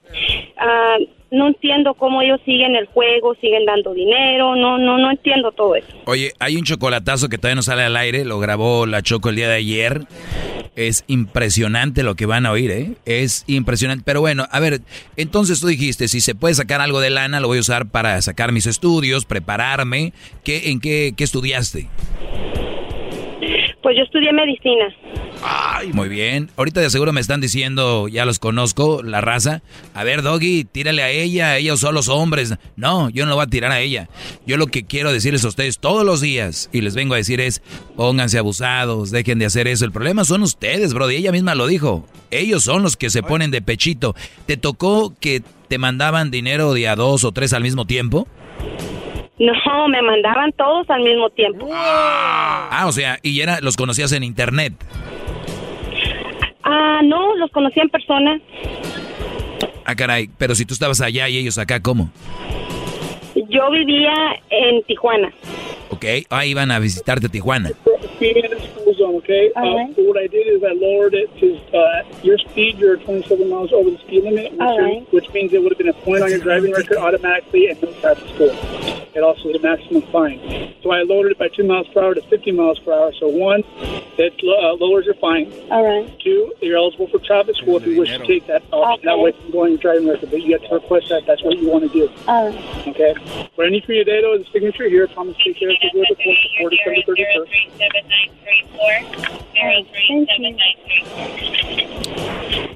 ah, 0.56 0.98
no 1.34 1.48
entiendo 1.48 1.94
cómo 1.94 2.22
ellos 2.22 2.40
siguen 2.44 2.76
el 2.76 2.86
juego, 2.86 3.34
siguen 3.40 3.64
dando 3.66 3.92
dinero, 3.92 4.56
no, 4.56 4.78
no, 4.78 4.98
no 4.98 5.10
entiendo 5.10 5.52
todo 5.52 5.74
eso. 5.76 5.88
Oye, 6.06 6.32
hay 6.38 6.56
un 6.56 6.64
chocolatazo 6.64 7.28
que 7.28 7.38
todavía 7.38 7.56
no 7.56 7.62
sale 7.62 7.82
al 7.82 7.96
aire, 7.96 8.24
lo 8.24 8.38
grabó 8.38 8.86
la 8.86 9.02
Choco 9.02 9.28
el 9.28 9.36
día 9.36 9.48
de 9.48 9.56
ayer. 9.56 10.02
Es 10.76 11.04
impresionante 11.06 12.02
lo 12.02 12.16
que 12.16 12.26
van 12.26 12.46
a 12.46 12.50
oír, 12.50 12.70
¿eh? 12.72 12.92
Es 13.04 13.44
impresionante. 13.46 14.02
Pero 14.04 14.20
bueno, 14.20 14.46
a 14.50 14.58
ver, 14.58 14.80
entonces 15.16 15.60
tú 15.60 15.68
dijiste, 15.68 16.08
si 16.08 16.20
se 16.20 16.34
puede 16.34 16.54
sacar 16.54 16.80
algo 16.80 17.00
de 17.00 17.10
lana, 17.10 17.38
lo 17.38 17.46
voy 17.46 17.58
a 17.58 17.60
usar 17.60 17.88
para 17.90 18.20
sacar 18.22 18.50
mis 18.50 18.66
estudios, 18.66 19.24
prepararme. 19.24 20.12
¿Qué, 20.42 20.70
¿En 20.70 20.80
qué, 20.80 21.14
qué 21.16 21.22
estudiaste? 21.22 21.88
Pues 23.84 23.98
yo 23.98 24.02
estudié 24.02 24.32
medicina. 24.32 24.86
Ay, 25.42 25.92
muy 25.92 26.08
bien. 26.08 26.48
Ahorita 26.56 26.80
de 26.80 26.88
seguro 26.88 27.12
me 27.12 27.20
están 27.20 27.42
diciendo, 27.42 28.08
ya 28.08 28.24
los 28.24 28.38
conozco, 28.38 29.02
la 29.02 29.20
raza. 29.20 29.60
A 29.92 30.04
ver, 30.04 30.22
Doggy, 30.22 30.64
tírale 30.64 31.02
a 31.02 31.10
ella, 31.10 31.58
ellos 31.58 31.80
son 31.80 31.94
los 31.94 32.08
hombres. 32.08 32.54
No, 32.76 33.10
yo 33.10 33.24
no 33.24 33.28
lo 33.28 33.36
voy 33.36 33.44
a 33.44 33.48
tirar 33.48 33.72
a 33.72 33.80
ella. 33.80 34.08
Yo 34.46 34.56
lo 34.56 34.68
que 34.68 34.86
quiero 34.86 35.12
decirles 35.12 35.44
a 35.44 35.48
ustedes 35.48 35.80
todos 35.80 36.02
los 36.02 36.22
días, 36.22 36.70
y 36.72 36.80
les 36.80 36.94
vengo 36.94 37.12
a 37.12 37.18
decir 37.18 37.42
es, 37.42 37.60
pónganse 37.94 38.38
abusados, 38.38 39.10
dejen 39.10 39.38
de 39.38 39.44
hacer 39.44 39.68
eso. 39.68 39.84
El 39.84 39.92
problema 39.92 40.24
son 40.24 40.42
ustedes, 40.42 40.94
bro, 40.94 41.10
y 41.10 41.16
ella 41.16 41.30
misma 41.30 41.54
lo 41.54 41.66
dijo. 41.66 42.06
Ellos 42.30 42.64
son 42.64 42.82
los 42.82 42.96
que 42.96 43.10
se 43.10 43.22
ponen 43.22 43.50
de 43.50 43.60
pechito. 43.60 44.16
¿Te 44.46 44.56
tocó 44.56 45.12
que 45.20 45.42
te 45.68 45.76
mandaban 45.76 46.30
dinero 46.30 46.72
de 46.72 46.88
a 46.88 46.96
dos 46.96 47.22
o 47.22 47.32
tres 47.32 47.52
al 47.52 47.62
mismo 47.62 47.84
tiempo? 47.84 48.26
No, 49.38 49.88
me 49.88 50.00
mandaban 50.02 50.52
todos 50.52 50.88
al 50.90 51.02
mismo 51.02 51.28
tiempo. 51.30 51.68
Ah, 51.72 52.84
o 52.86 52.92
sea, 52.92 53.18
y 53.22 53.40
era, 53.40 53.60
los 53.60 53.76
conocías 53.76 54.12
en 54.12 54.22
internet. 54.22 54.74
Ah, 56.62 57.00
no, 57.04 57.34
los 57.36 57.50
conocí 57.50 57.80
en 57.80 57.88
persona. 57.88 58.40
Ah, 59.84 59.94
caray, 59.94 60.30
pero 60.38 60.54
si 60.54 60.64
tú 60.64 60.74
estabas 60.74 61.00
allá 61.00 61.28
y 61.28 61.36
ellos 61.36 61.58
acá, 61.58 61.80
¿cómo? 61.80 62.10
Yo 63.54 63.70
vivía 63.70 64.12
en 64.50 64.82
Tijuana. 64.82 65.32
Ok, 65.90 66.04
ah, 66.28 66.44
iban 66.44 66.72
a 66.72 66.80
visitarte 66.80 67.26
a 67.26 67.28
Tijuana. 67.28 67.70
speeding 68.16 68.44
in 68.44 68.50
the 68.50 68.60
school 68.60 68.94
zone, 68.94 69.14
okay? 69.16 69.52
Uh, 69.54 69.92
so 69.94 70.02
what 70.02 70.16
I 70.16 70.26
did 70.26 70.46
is 70.46 70.62
I 70.64 70.72
lowered 70.72 71.14
it 71.14 71.30
to 71.38 71.56
uh, 71.76 72.02
your 72.22 72.38
speed, 72.38 72.78
you're 72.78 72.96
27 72.96 73.48
miles 73.48 73.72
over 73.72 73.90
the 73.90 73.98
speed 73.98 74.24
limit, 74.24 74.52
which, 74.52 74.60
All 74.60 74.78
is- 74.78 74.82
right. 74.84 75.12
which 75.12 75.30
means 75.32 75.52
it 75.52 75.62
would 75.62 75.70
have 75.72 75.78
been 75.78 75.88
a 75.88 75.92
point 75.92 76.22
on 76.22 76.30
your 76.30 76.40
driving 76.40 76.72
record 76.72 76.96
automatically 76.96 77.68
and 77.68 77.80
no 77.82 77.92
traffic 78.00 78.24
score. 78.34 78.50
It 79.14 79.22
also 79.22 79.52
the 79.52 79.60
maximum 79.60 80.02
fine. 80.10 80.74
So 80.82 80.90
I 80.90 81.02
lowered 81.02 81.30
it 81.30 81.38
by 81.38 81.46
2 81.48 81.62
miles 81.62 81.86
per 81.88 82.02
hour 82.02 82.14
to 82.14 82.22
50 82.22 82.50
miles 82.50 82.80
per 82.80 82.92
hour. 82.92 83.12
So 83.12 83.28
one, 83.28 83.62
it 84.18 84.34
uh, 84.42 84.74
lowers 84.74 85.06
your 85.06 85.14
fine. 85.14 85.52
All 85.70 85.84
right. 85.84 86.08
Two, 86.20 86.52
you're 86.60 86.76
eligible 86.76 87.06
for 87.08 87.18
traffic 87.20 87.54
school 87.56 87.76
if 87.76 87.86
you 87.86 87.98
wish 88.00 88.10
to 88.10 88.26
take 88.26 88.46
that 88.48 88.62
option. 88.72 89.06
That 89.06 89.18
way 89.18 89.30
from 89.32 89.52
going 89.52 89.72
your 89.74 89.78
driving 89.78 90.08
record, 90.08 90.30
but 90.30 90.42
you 90.42 90.52
have 90.58 90.68
to 90.68 90.74
request 90.74 91.08
that. 91.10 91.26
That's 91.26 91.42
what 91.44 91.58
you 91.58 91.68
want 91.68 91.84
to 91.84 91.90
do. 91.90 92.10
All 92.26 92.48
right. 92.50 92.86
Okay. 92.88 93.14
What 93.54 93.66
I 93.66 93.70
need 93.70 93.84
for 93.84 93.92
you 93.92 94.04
today, 94.04 94.20
though, 94.22 94.34
is 94.34 94.46
a 94.46 94.50
signature 94.50 94.88
here. 94.88 95.06
Promise 95.08 95.36
to 95.38 95.44
take 95.44 95.58
care 95.58 95.70
of 95.70 95.76
it 95.80 95.94
with 95.94 96.08
the 96.08 96.16
court 96.24 96.38
before 96.40 96.70
December 96.70 97.14
31st. 97.14 98.34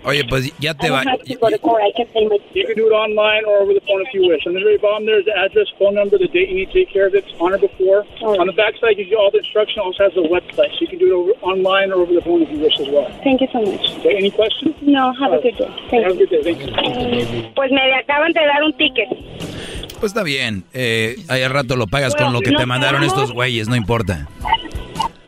Oye, 0.04 0.24
pues 0.24 0.52
ya 0.58 0.72
te 0.74 0.88
va. 0.88 1.02
You 1.28 1.38
can 1.38 2.76
do 2.76 2.86
it 2.86 2.92
online 2.92 3.44
or 3.44 3.58
over 3.58 3.74
the 3.74 3.80
phone 3.80 4.00
if 4.00 4.14
you 4.14 4.26
wish. 4.26 4.46
On 4.46 4.54
the 4.54 4.60
very 4.60 4.78
bottom, 4.78 5.04
there's 5.04 5.26
the 5.26 5.36
address, 5.36 5.66
phone 5.78 5.94
number, 5.94 6.16
the 6.16 6.28
date 6.28 6.48
you 6.48 6.54
need 6.54 6.70
to 6.70 6.72
take 6.72 6.90
care 6.90 7.06
of 7.08 7.14
it, 7.14 7.24
on 7.40 7.52
or 7.52 7.58
before. 7.58 8.06
Oh. 8.22 8.40
On 8.40 8.46
the 8.46 8.54
back 8.54 8.74
side, 8.80 8.96
gives 8.96 9.10
you 9.10 9.18
all 9.18 9.30
the 9.30 9.38
instruction. 9.38 9.80
Also 9.80 10.04
has 10.04 10.16
a 10.16 10.24
website, 10.24 10.72
so 10.72 10.80
you 10.80 10.88
can 10.88 10.98
do 10.98 11.06
it 11.08 11.12
over, 11.12 11.32
online 11.42 11.92
or 11.92 11.96
over 11.96 12.14
the 12.14 12.22
phone 12.22 12.42
if 12.42 12.50
you 12.50 12.58
wish 12.58 12.78
as 12.80 12.88
well. 12.88 13.10
Thank 13.22 13.42
you 13.42 13.48
so 13.52 13.60
much. 13.60 13.84
Okay, 13.98 14.16
any 14.16 14.30
questions? 14.30 14.74
No, 14.80 15.12
have 15.12 15.32
a 15.32 15.42
good 15.42 15.58
day. 15.58 15.68
Thank 15.90 16.04
Have 16.04 16.12
a 16.12 16.16
good 16.16 16.30
day. 16.30 16.42
Thank 16.42 16.60
you. 16.62 17.52
Pues 17.54 17.70
me 17.70 17.80
acaban 17.92 18.32
de 18.32 18.40
dar 18.40 18.62
un 18.62 18.72
ticket. 18.78 19.08
Pues 20.00 20.12
está 20.12 20.22
bien. 20.22 20.57
Eh, 20.72 21.16
al 21.28 21.50
rato 21.50 21.76
lo 21.76 21.86
pagas 21.86 22.14
con 22.14 22.32
lo 22.32 22.40
que 22.40 22.52
te 22.52 22.66
mandaron 22.66 23.02
estos 23.02 23.32
güeyes, 23.32 23.68
no 23.68 23.76
importa. 23.76 24.28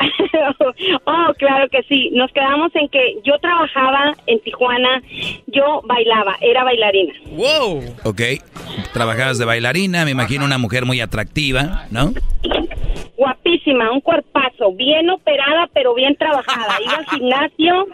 oh, 1.05 1.33
claro 1.39 1.69
que 1.71 1.83
sí. 1.85 2.11
Nos 2.13 2.33
quedamos 2.33 2.75
en 2.75 2.89
que 2.89 3.17
yo 3.25 3.39
trabajaba 3.39 4.15
en 4.27 4.41
Tijuana, 4.41 5.03
yo 5.47 5.83
bailaba, 5.85 6.37
era 6.41 6.65
bailarina. 6.65 7.15
¡Wow! 7.33 7.83
Ok. 8.05 8.21
Trabajabas 8.93 9.39
de 9.39 9.45
bailarina, 9.45 10.05
me 10.05 10.11
imagino 10.11 10.45
una 10.45 10.59
mujer 10.59 10.85
muy 10.85 11.01
atractiva, 11.01 11.87
¿no? 11.91 12.13
Guapísima, 13.17 13.91
un 13.93 14.01
cuerpazo, 14.01 14.73
bien 14.73 15.11
operada, 15.11 15.69
pero 15.75 15.95
bien 15.95 16.17
trabajada. 16.17 16.79
Iba 16.83 16.95
al 16.95 17.07
gimnasio. 17.07 17.87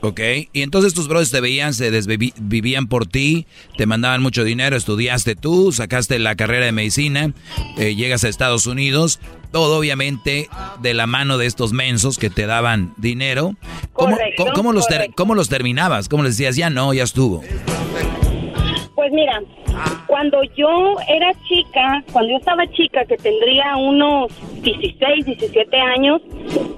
Ok. 0.00 0.20
Y 0.52 0.62
entonces 0.62 0.94
tus 0.94 1.08
brothers 1.08 1.30
te 1.30 1.40
veían, 1.40 1.74
se 1.74 1.90
desvivían 1.90 2.86
por 2.86 3.06
ti, 3.06 3.46
te 3.76 3.86
mandaban 3.86 4.22
mucho 4.22 4.44
dinero, 4.44 4.76
estudiaste 4.76 5.34
tú, 5.34 5.72
sacaste 5.72 6.18
la 6.18 6.36
carrera 6.36 6.66
de 6.66 6.72
medicina, 6.72 7.32
eh, 7.78 7.94
llegas 7.96 8.22
a 8.24 8.28
Estados 8.28 8.66
Unidos, 8.66 9.18
todo 9.50 9.78
obviamente 9.78 10.48
de 10.82 10.94
la 10.94 11.06
mano 11.06 11.36
de 11.38 11.46
estos 11.46 11.72
mensos 11.72 12.18
que 12.18 12.30
te 12.30 12.46
daban 12.46 12.94
dinero. 12.96 13.56
¿Cómo, 13.92 14.12
Correcto, 14.16 14.44
cómo- 14.44 14.52
cómo 14.54 14.72
los, 14.72 14.86
ter- 14.86 15.10
cómo 15.16 15.34
los 15.34 15.48
terminabas? 15.48 16.08
¿Cómo 16.08 16.22
les 16.22 16.36
decías, 16.36 16.54
ya 16.56 16.70
no, 16.70 16.94
ya 16.94 17.02
estuvo? 17.02 17.42
Pues 19.08 19.16
mira, 19.22 19.42
cuando 20.06 20.42
yo 20.54 20.96
era 21.08 21.32
chica, 21.48 22.04
cuando 22.12 22.32
yo 22.32 22.36
estaba 22.36 22.66
chica, 22.66 23.06
que 23.06 23.16
tendría 23.16 23.74
unos 23.78 24.30
16, 24.60 25.24
17 25.24 25.76
años, 25.78 26.20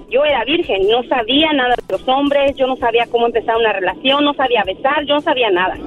yo 0.09 0.23
era 0.23 0.45
virgen, 0.45 0.87
no 0.89 1.03
sabía 1.09 1.51
nada 1.51 1.75
de 1.75 1.83
los 1.91 2.07
hombres, 2.07 2.55
yo 2.55 2.67
no 2.67 2.77
sabía 2.77 3.05
cómo 3.11 3.25
empezar 3.25 3.57
una 3.57 3.73
relación, 3.73 4.23
no 4.23 4.33
sabía 4.33 4.63
besar, 4.63 5.03
yo 5.03 5.15
no 5.15 5.21
sabía 5.21 5.49
nada. 5.49 5.77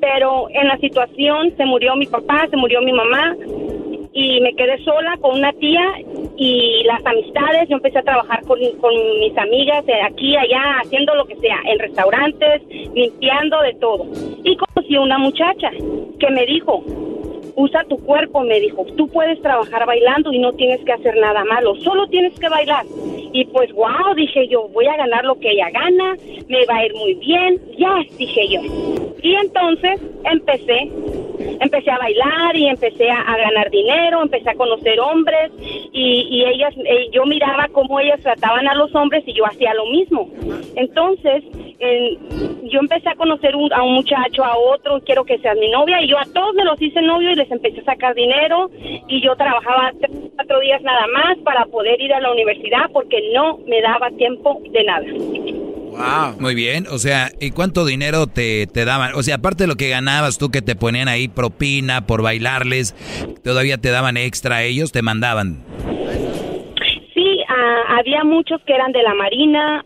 Pero 0.00 0.48
en 0.48 0.68
la 0.68 0.78
situación 0.78 1.54
se 1.54 1.66
murió 1.66 1.96
mi 1.96 2.06
papá, 2.06 2.46
se 2.48 2.56
murió 2.56 2.80
mi 2.80 2.94
mamá 2.94 3.36
y 4.14 4.40
me 4.40 4.54
quedé 4.54 4.82
sola 4.84 5.16
con 5.20 5.38
una 5.38 5.52
tía 5.54 5.82
y 6.36 6.84
las 6.84 7.04
amistades. 7.04 7.68
Yo 7.68 7.76
empecé 7.76 7.98
a 7.98 8.02
trabajar 8.02 8.42
con, 8.46 8.58
con 8.80 8.94
mis 9.18 9.36
amigas 9.36 9.84
de 9.86 10.00
aquí, 10.00 10.36
allá, 10.36 10.78
haciendo 10.82 11.14
lo 11.16 11.26
que 11.26 11.36
sea, 11.36 11.58
en 11.66 11.78
restaurantes, 11.80 12.62
limpiando 12.94 13.60
de 13.62 13.74
todo. 13.74 14.06
Y 14.44 14.56
conocí 14.56 14.94
a 14.94 15.00
una 15.00 15.18
muchacha 15.18 15.70
que 16.20 16.30
me 16.30 16.46
dijo, 16.46 16.84
usa 17.56 17.84
tu 17.84 17.98
cuerpo, 17.98 18.40
me 18.40 18.60
dijo, 18.60 18.84
tú 18.96 19.08
puedes 19.08 19.40
trabajar 19.40 19.86
bailando 19.86 20.32
y 20.32 20.38
no 20.38 20.52
tienes 20.52 20.80
que 20.84 20.92
hacer 20.92 21.16
nada 21.16 21.44
malo, 21.44 21.74
solo 21.76 22.06
tienes 22.08 22.38
que 22.38 22.48
bailar. 22.48 22.84
Y 23.32 23.44
pues, 23.46 23.72
wow, 23.72 24.14
dije 24.16 24.46
yo, 24.48 24.68
voy 24.68 24.86
a 24.86 24.96
ganar 24.96 25.24
lo 25.24 25.38
que 25.38 25.50
ella 25.50 25.70
gana, 25.70 26.16
me 26.48 26.64
va 26.66 26.76
a 26.76 26.86
ir 26.86 26.94
muy 26.94 27.14
bien, 27.14 27.60
ya, 27.78 28.02
dije 28.16 28.48
yo. 28.48 28.60
Y 29.22 29.34
entonces 29.36 30.00
empecé, 30.24 30.90
empecé 31.60 31.90
a 31.90 31.98
bailar 31.98 32.56
y 32.56 32.66
empecé 32.66 33.10
a, 33.10 33.36
ganar 33.36 33.70
dinero, 33.70 34.22
empecé 34.22 34.50
a 34.50 34.54
conocer 34.54 35.00
hombres 35.00 35.50
y, 35.92 36.26
y 36.30 36.44
ellas, 36.44 36.74
eh, 36.76 37.08
yo 37.12 37.24
miraba 37.24 37.68
cómo 37.72 37.98
ellas 38.00 38.20
trataban 38.20 38.68
a 38.68 38.74
los 38.74 38.94
hombres 38.94 39.24
y 39.26 39.32
yo 39.32 39.46
hacía 39.46 39.74
lo 39.74 39.86
mismo. 39.86 40.28
Entonces, 40.76 41.42
yo 42.62 42.80
empecé 42.80 43.08
a 43.08 43.14
conocer 43.14 43.54
a 43.72 43.82
un 43.82 43.94
muchacho, 43.94 44.44
a 44.44 44.56
otro, 44.56 45.00
quiero 45.04 45.24
que 45.24 45.38
seas 45.38 45.56
mi 45.58 45.68
novia, 45.68 46.00
y 46.00 46.08
yo 46.08 46.18
a 46.18 46.24
todos 46.24 46.54
me 46.54 46.64
los 46.64 46.80
hice 46.80 47.02
novio 47.02 47.30
y 47.30 47.36
les 47.36 47.43
empecé 47.50 47.80
a 47.80 47.84
sacar 47.84 48.14
dinero, 48.14 48.70
y 49.08 49.22
yo 49.22 49.34
trabajaba 49.36 49.92
cuatro 50.36 50.60
días 50.60 50.82
nada 50.82 51.06
más 51.12 51.38
para 51.44 51.66
poder 51.66 52.00
ir 52.00 52.12
a 52.12 52.20
la 52.20 52.32
universidad 52.32 52.90
porque 52.92 53.16
no 53.32 53.58
me 53.66 53.80
daba 53.80 54.10
tiempo 54.10 54.60
de 54.70 54.84
nada. 54.84 55.06
Wow. 55.94 56.40
Muy 56.40 56.56
bien, 56.56 56.86
o 56.90 56.98
sea, 56.98 57.30
¿y 57.38 57.52
cuánto 57.52 57.84
dinero 57.84 58.26
te, 58.26 58.66
te 58.66 58.84
daban? 58.84 59.14
O 59.14 59.22
sea, 59.22 59.36
aparte 59.36 59.64
de 59.64 59.68
lo 59.68 59.76
que 59.76 59.88
ganabas 59.88 60.38
tú 60.38 60.50
que 60.50 60.60
te 60.60 60.74
ponían 60.74 61.06
ahí 61.06 61.28
propina 61.28 62.06
por 62.06 62.20
bailarles, 62.20 62.96
¿todavía 63.44 63.78
te 63.78 63.90
daban 63.90 64.16
extra 64.16 64.64
ellos? 64.64 64.90
¿Te 64.90 65.02
mandaban? 65.02 65.62
Había 67.96 68.24
muchos 68.24 68.60
que 68.62 68.74
eran 68.74 68.92
de 68.92 69.02
la 69.02 69.14
Marina, 69.14 69.84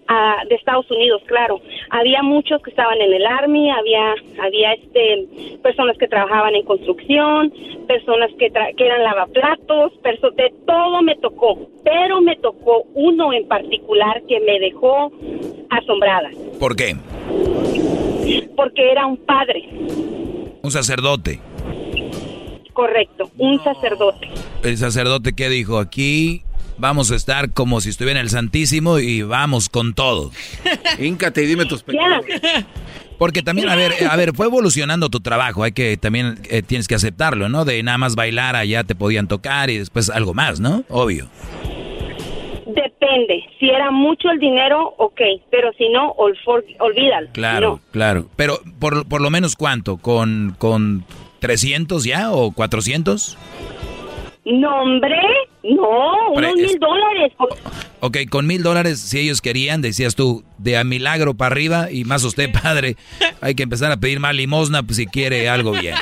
de 0.49 0.55
Estados 0.55 0.91
Unidos, 0.91 1.23
claro. 1.27 1.61
Había 1.91 2.23
muchos 2.23 2.63
que 2.63 2.71
estaban 2.71 3.01
en 3.01 3.13
el 3.13 3.27
Army, 3.27 3.71
había, 3.71 4.15
había 4.43 4.73
este, 4.73 5.27
personas 5.63 5.97
que 5.99 6.09
trabajaban 6.09 6.55
en 6.55 6.65
construcción, 6.65 7.53
personas 7.87 8.31
que, 8.39 8.51
que 8.77 8.87
eran 8.87 9.05
lavaplatos, 9.05 9.93
de 10.03 10.55
todo 10.67 11.03
me 11.03 11.17
tocó. 11.17 11.59
Pero 11.85 12.21
me 12.21 12.37
tocó 12.37 12.85
uno 12.95 13.33
en 13.33 13.47
particular 13.47 14.23
que 14.27 14.41
me 14.41 14.59
dejó 14.59 15.13
asombrada. 15.71 16.31
¿Por 16.59 16.77
qué? 16.77 16.97
Porque 18.57 18.91
era 18.91 19.07
un 19.07 19.19
padre. 19.19 19.69
Un 20.63 20.71
sacerdote. 20.71 21.41
Correcto, 22.73 23.31
un 23.39 23.59
sacerdote. 23.63 24.29
El 24.63 24.77
sacerdote 24.77 25.35
que 25.35 25.49
dijo 25.49 25.79
aquí 25.79 26.43
vamos 26.79 27.11
a 27.11 27.17
estar 27.17 27.53
como 27.53 27.81
si 27.81 27.91
estuviera 27.91 28.21
en 28.21 28.25
el 28.25 28.31
Santísimo 28.31 28.99
y 28.99 29.23
vamos 29.23 29.69
con 29.69 29.95
todo. 29.95 30.31
Híncate 30.99 31.43
y 31.43 31.47
dime 31.47 31.67
tus 31.67 31.83
pecados. 31.83 32.25
Porque 33.19 33.43
también, 33.43 33.69
a 33.69 33.75
ver, 33.75 33.93
a 34.09 34.17
ver, 34.17 34.33
fue 34.33 34.47
evolucionando 34.47 35.09
tu 35.09 35.21
trabajo, 35.21 35.65
hay 35.65 35.73
que 35.73 35.97
también 35.97 36.39
eh, 36.49 36.63
tienes 36.63 36.87
que 36.87 36.95
aceptarlo, 36.95 37.49
¿no? 37.49 37.65
De 37.65 37.83
nada 37.83 37.99
más 37.99 38.15
bailar 38.15 38.55
allá 38.55 38.85
te 38.85 38.95
podían 38.95 39.27
tocar 39.27 39.71
y 39.71 39.79
después 39.79 40.09
algo 40.09 40.35
más, 40.35 40.61
¿no? 40.61 40.85
Obvio. 40.89 41.29
Depende, 42.67 43.45
si 43.59 43.71
era 43.71 43.91
mucho 43.91 44.31
el 44.31 44.39
dinero, 44.39 44.95
ok, 44.99 45.21
pero 45.51 45.73
si 45.77 45.89
no, 45.89 46.13
olvídalo. 46.13 47.31
Claro, 47.33 47.81
claro, 47.91 48.29
pero 48.37 48.61
por, 48.79 49.09
por 49.09 49.21
lo 49.21 49.31
menos 49.31 49.57
cuánto, 49.57 49.97
con, 49.97 50.55
con 50.59 51.05
300 51.41 52.05
ya 52.05 52.31
o 52.31 52.53
400? 52.53 53.37
No, 54.49 54.81
hombre, 54.81 55.21
no, 55.63 56.31
unos 56.33 56.55
mil 56.55 56.79
dólares. 56.79 57.33
Ok, 58.01 58.17
con 58.31 58.47
mil 58.47 58.63
dólares, 58.63 58.99
si 58.99 59.21
ellos 59.21 59.43
querían, 59.43 59.83
decías 59.83 60.17
tú, 60.17 60.43
de 60.57 60.79
a 60.79 60.85
milagro 60.85 61.35
para 61.35 61.53
arriba, 61.53 61.89
y 61.91 62.05
más 62.05 62.25
usted, 62.25 62.51
padre, 62.63 62.97
hay 63.43 63.55
que 63.55 63.65
empezar 63.65 63.93
a 63.93 63.99
pedir 63.99 64.21
más 64.21 64.35
limosna 64.35 64.83
pues, 64.83 64.97
si 64.97 65.07
quiere 65.07 65.51
algo 65.51 65.73
bien. 65.73 65.95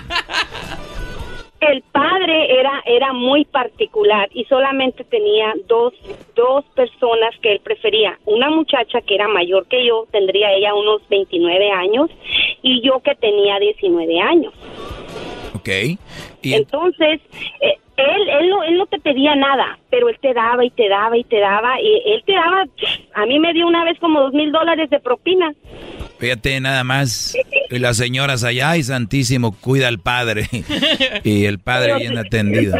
El 1.60 1.82
padre 1.90 2.60
era, 2.60 2.82
era 2.86 3.12
muy 3.12 3.44
particular 3.46 4.28
y 4.32 4.44
solamente 4.44 5.02
tenía 5.04 5.52
dos, 5.66 5.94
dos 6.36 6.64
personas 6.76 7.34
que 7.42 7.50
él 7.50 7.60
prefería. 7.64 8.16
Una 8.26 8.50
muchacha 8.50 9.00
que 9.00 9.16
era 9.16 9.26
mayor 9.26 9.66
que 9.66 9.84
yo, 9.84 10.06
tendría 10.12 10.52
ella 10.52 10.74
unos 10.74 11.02
29 11.08 11.70
años, 11.72 12.10
y 12.62 12.80
yo 12.86 13.00
que 13.00 13.16
tenía 13.16 13.58
19 13.58 14.20
años. 14.20 14.54
Ok. 15.54 15.68
¿Y 16.42 16.54
Entonces, 16.54 17.20
eh, 17.60 17.78
él, 17.96 18.28
él, 18.40 18.50
no, 18.50 18.62
él 18.62 18.76
no 18.76 18.86
te 18.86 18.98
pedía 18.98 19.34
nada, 19.34 19.78
pero 19.90 20.08
él 20.08 20.18
te 20.20 20.34
daba 20.34 20.64
y 20.64 20.70
te 20.70 20.88
daba 20.88 21.16
y 21.16 21.24
te 21.24 21.38
daba. 21.38 21.80
Y 21.80 22.12
él 22.12 22.22
te 22.26 22.32
daba, 22.32 22.64
a 23.14 23.26
mí 23.26 23.38
me 23.38 23.52
dio 23.52 23.66
una 23.66 23.84
vez 23.84 23.98
como 23.98 24.20
dos 24.20 24.32
mil 24.32 24.52
dólares 24.52 24.90
de 24.90 25.00
propina. 25.00 25.52
Fíjate 26.18 26.60
nada 26.60 26.82
más, 26.82 27.36
y 27.70 27.78
las 27.78 27.98
señoras 27.98 28.42
allá, 28.42 28.76
y 28.76 28.82
Santísimo, 28.82 29.52
cuida 29.52 29.88
al 29.88 29.98
padre. 29.98 30.48
y 31.24 31.44
el 31.44 31.58
padre 31.58 31.96
bien 31.96 32.16
atendido. 32.16 32.74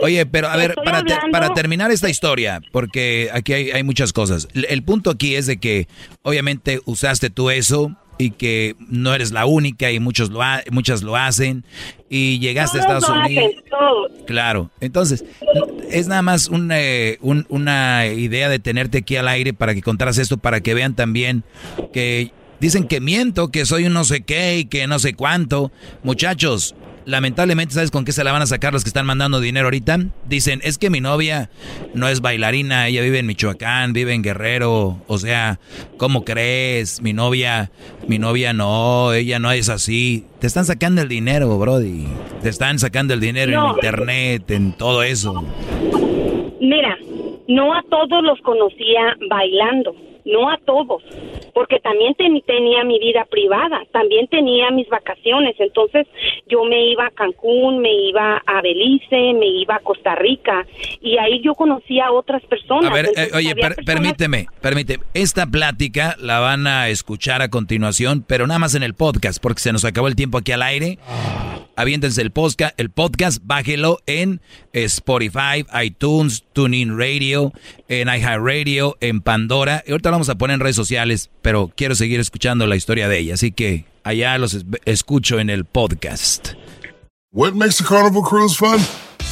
Oye, 0.00 0.24
pero 0.26 0.48
a 0.48 0.56
ver, 0.56 0.74
para, 0.74 1.02
para 1.30 1.52
terminar 1.54 1.90
esta 1.90 2.08
historia, 2.08 2.60
porque 2.72 3.28
aquí 3.32 3.52
hay, 3.52 3.70
hay 3.70 3.82
muchas 3.82 4.12
cosas. 4.12 4.48
el 4.54 4.82
punto 4.82 5.10
aquí 5.10 5.34
es 5.34 5.46
de 5.46 5.60
que 5.60 5.86
obviamente 6.22 6.80
usaste 6.86 7.28
tú 7.30 7.50
eso 7.50 7.94
y 8.22 8.30
que 8.30 8.76
no 8.88 9.14
eres 9.14 9.32
la 9.32 9.46
única 9.46 9.90
y 9.90 10.00
muchos 10.00 10.30
lo 10.30 10.40
muchas 10.70 11.02
lo 11.02 11.16
hacen 11.16 11.64
y 12.08 12.38
llegaste 12.38 12.78
a 12.78 12.80
Estados 12.82 13.08
Unidos. 13.08 13.52
Claro, 14.26 14.70
entonces 14.80 15.24
es 15.90 16.06
nada 16.06 16.22
más 16.22 16.50
eh, 16.70 17.18
una 17.20 18.06
idea 18.06 18.48
de 18.48 18.58
tenerte 18.58 18.98
aquí 18.98 19.16
al 19.16 19.28
aire 19.28 19.52
para 19.52 19.74
que 19.74 19.82
contaras 19.82 20.18
esto, 20.18 20.38
para 20.38 20.60
que 20.60 20.74
vean 20.74 20.94
también 20.94 21.42
que 21.92 22.32
dicen 22.60 22.86
que 22.86 23.00
miento, 23.00 23.48
que 23.48 23.66
soy 23.66 23.86
un 23.86 23.92
no 23.92 24.04
sé 24.04 24.22
qué 24.22 24.58
y 24.58 24.64
que 24.66 24.86
no 24.86 24.98
sé 24.98 25.14
cuánto. 25.14 25.72
Muchachos, 26.04 26.74
lamentablemente, 27.04 27.74
¿sabes 27.74 27.90
con 27.90 28.04
qué 28.04 28.12
se 28.12 28.24
la 28.24 28.32
van 28.32 28.42
a 28.42 28.46
sacar 28.46 28.72
los 28.72 28.84
que 28.84 28.88
están 28.88 29.06
mandando 29.06 29.40
dinero 29.40 29.66
ahorita? 29.66 29.98
Dicen, 30.28 30.60
es 30.62 30.78
que 30.78 30.90
mi 30.90 31.00
novia 31.00 31.50
no 31.94 32.08
es 32.08 32.20
bailarina, 32.20 32.88
ella 32.88 33.02
vive 33.02 33.18
en 33.18 33.26
Michoacán, 33.26 33.92
vive 33.92 34.14
en 34.14 34.22
Guerrero, 34.22 34.98
o 35.06 35.18
sea, 35.18 35.58
¿cómo 35.96 36.24
crees? 36.24 37.02
Mi 37.02 37.12
novia, 37.12 37.70
mi 38.06 38.18
novia 38.18 38.52
no, 38.52 39.12
ella 39.12 39.38
no 39.38 39.50
es 39.52 39.68
así. 39.68 40.26
Te 40.40 40.46
están 40.46 40.64
sacando 40.64 41.02
el 41.02 41.08
dinero, 41.08 41.58
Brody. 41.58 42.06
Te 42.42 42.48
están 42.48 42.78
sacando 42.78 43.14
el 43.14 43.20
dinero 43.20 43.52
en 43.52 43.74
internet, 43.74 44.50
en 44.50 44.72
todo 44.72 45.02
eso. 45.02 45.44
Mira, 46.60 46.96
no 47.48 47.74
a 47.74 47.82
todos 47.88 48.22
los 48.22 48.40
conocía 48.40 49.16
bailando 49.28 49.94
no 50.24 50.48
a 50.48 50.58
todos, 50.58 51.02
porque 51.54 51.80
también 51.80 52.14
tenía 52.14 52.84
mi 52.84 52.98
vida 52.98 53.24
privada, 53.30 53.82
también 53.92 54.26
tenía 54.28 54.70
mis 54.70 54.88
vacaciones, 54.88 55.54
entonces 55.58 56.06
yo 56.48 56.64
me 56.64 56.86
iba 56.86 57.06
a 57.06 57.10
Cancún, 57.10 57.80
me 57.80 57.92
iba 57.92 58.42
a 58.46 58.62
Belice, 58.62 59.34
me 59.34 59.46
iba 59.46 59.76
a 59.76 59.80
Costa 59.80 60.14
Rica 60.14 60.66
y 61.00 61.18
ahí 61.18 61.40
yo 61.42 61.54
conocía 61.54 62.06
a 62.06 62.12
otras 62.12 62.42
personas. 62.44 62.90
A 62.90 62.94
ver, 62.94 63.10
eh, 63.16 63.30
oye, 63.34 63.54
permíteme, 63.84 64.46
permíteme, 64.60 65.04
esta 65.14 65.46
plática 65.46 66.16
la 66.18 66.40
van 66.40 66.66
a 66.66 66.88
escuchar 66.88 67.42
a 67.42 67.48
continuación, 67.48 68.24
pero 68.26 68.46
nada 68.46 68.58
más 68.58 68.74
en 68.74 68.82
el 68.82 68.94
podcast, 68.94 69.42
porque 69.42 69.60
se 69.60 69.72
nos 69.72 69.84
acabó 69.84 70.08
el 70.08 70.16
tiempo 70.16 70.38
aquí 70.38 70.52
al 70.52 70.62
aire. 70.62 70.98
Aviéntense 71.74 72.20
el 72.20 72.32
podcast, 72.32 72.78
el 72.78 72.90
podcast, 72.90 73.42
bájelo 73.44 73.98
en 74.06 74.42
Spotify, 74.74 75.64
iTunes, 75.82 76.44
TuneIn 76.52 76.98
Radio, 76.98 77.52
en 77.88 78.08
iHeartRadio, 78.08 78.98
en 79.00 79.22
Pandora. 79.22 79.82
Y 79.86 79.92
ahorita 79.92 80.10
lo 80.10 80.14
vamos 80.16 80.28
a 80.28 80.36
poner 80.36 80.54
en 80.54 80.60
redes 80.60 80.76
sociales, 80.76 81.30
pero 81.42 81.70
quiero 81.76 81.94
seguir 81.94 82.20
escuchando 82.20 82.66
la 82.66 82.76
historia 82.76 83.08
de 83.08 83.18
ella, 83.18 83.34
así 83.34 83.52
que 83.52 83.84
allá 84.04 84.38
los 84.38 84.64
escucho 84.84 85.38
en 85.38 85.50
el 85.50 85.64
podcast. 85.64 86.54
What 87.32 87.54
makes 87.54 87.80
a 87.80 87.84
carnival 87.84 88.22
cruise 88.22 88.56
fun? 88.56 88.80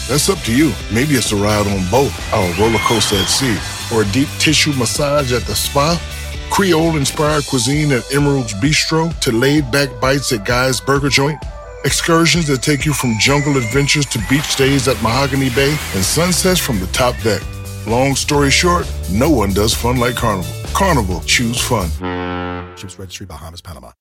That's 0.09 0.28
up 0.28 0.39
to 0.45 0.53
you. 0.53 0.73
Maybe 0.93 1.15
it's 1.15 1.32
a 1.32 1.37
ride 1.37 1.66
on 1.66 1.89
boat, 1.91 2.11
a 2.32 2.55
roller 2.59 2.78
coaster 2.81 3.16
at 3.16 3.28
sea, 3.28 3.57
or 3.95 4.03
a 4.03 4.12
deep 4.12 4.28
tissue 4.39 4.73
massage 4.73 5.32
at 5.32 5.43
the 5.43 5.55
spa. 5.55 6.01
Creole 6.51 6.97
inspired 6.97 7.47
cuisine 7.47 7.93
at 7.93 8.12
Emerald's 8.12 8.55
Bistro 8.55 9.16
to 9.20 9.31
laid 9.31 9.70
back 9.70 9.89
bites 10.01 10.32
at 10.32 10.45
Guy's 10.45 10.81
Burger 10.81 11.11
Joint. 11.11 11.39
Excursions 11.85 12.47
that 12.49 12.61
take 12.61 12.85
you 12.85 12.93
from 12.93 13.15
jungle 13.20 13.57
adventures 13.57 14.05
to 14.07 14.19
beach 14.28 14.45
stays 14.45 14.89
at 14.89 15.01
Mahogany 15.03 15.51
Bay 15.51 15.70
and 15.95 16.05
sunsets 16.05 16.59
from 16.59 16.81
the 16.81 16.87
top 16.89 17.15
deck. 17.23 17.43
Long 17.87 18.16
story 18.16 18.51
short, 18.51 18.91
no 19.12 19.31
one 19.31 19.53
does 19.53 19.74
fun 19.74 19.97
like 19.99 20.16
Carnival. 20.16 20.60
Carnival, 20.74 21.20
choose 21.26 21.60
fun. 21.60 21.88
Ships 22.76 22.98
Registry, 22.98 23.26
Bahamas, 23.26 23.60
Panama. 23.60 23.92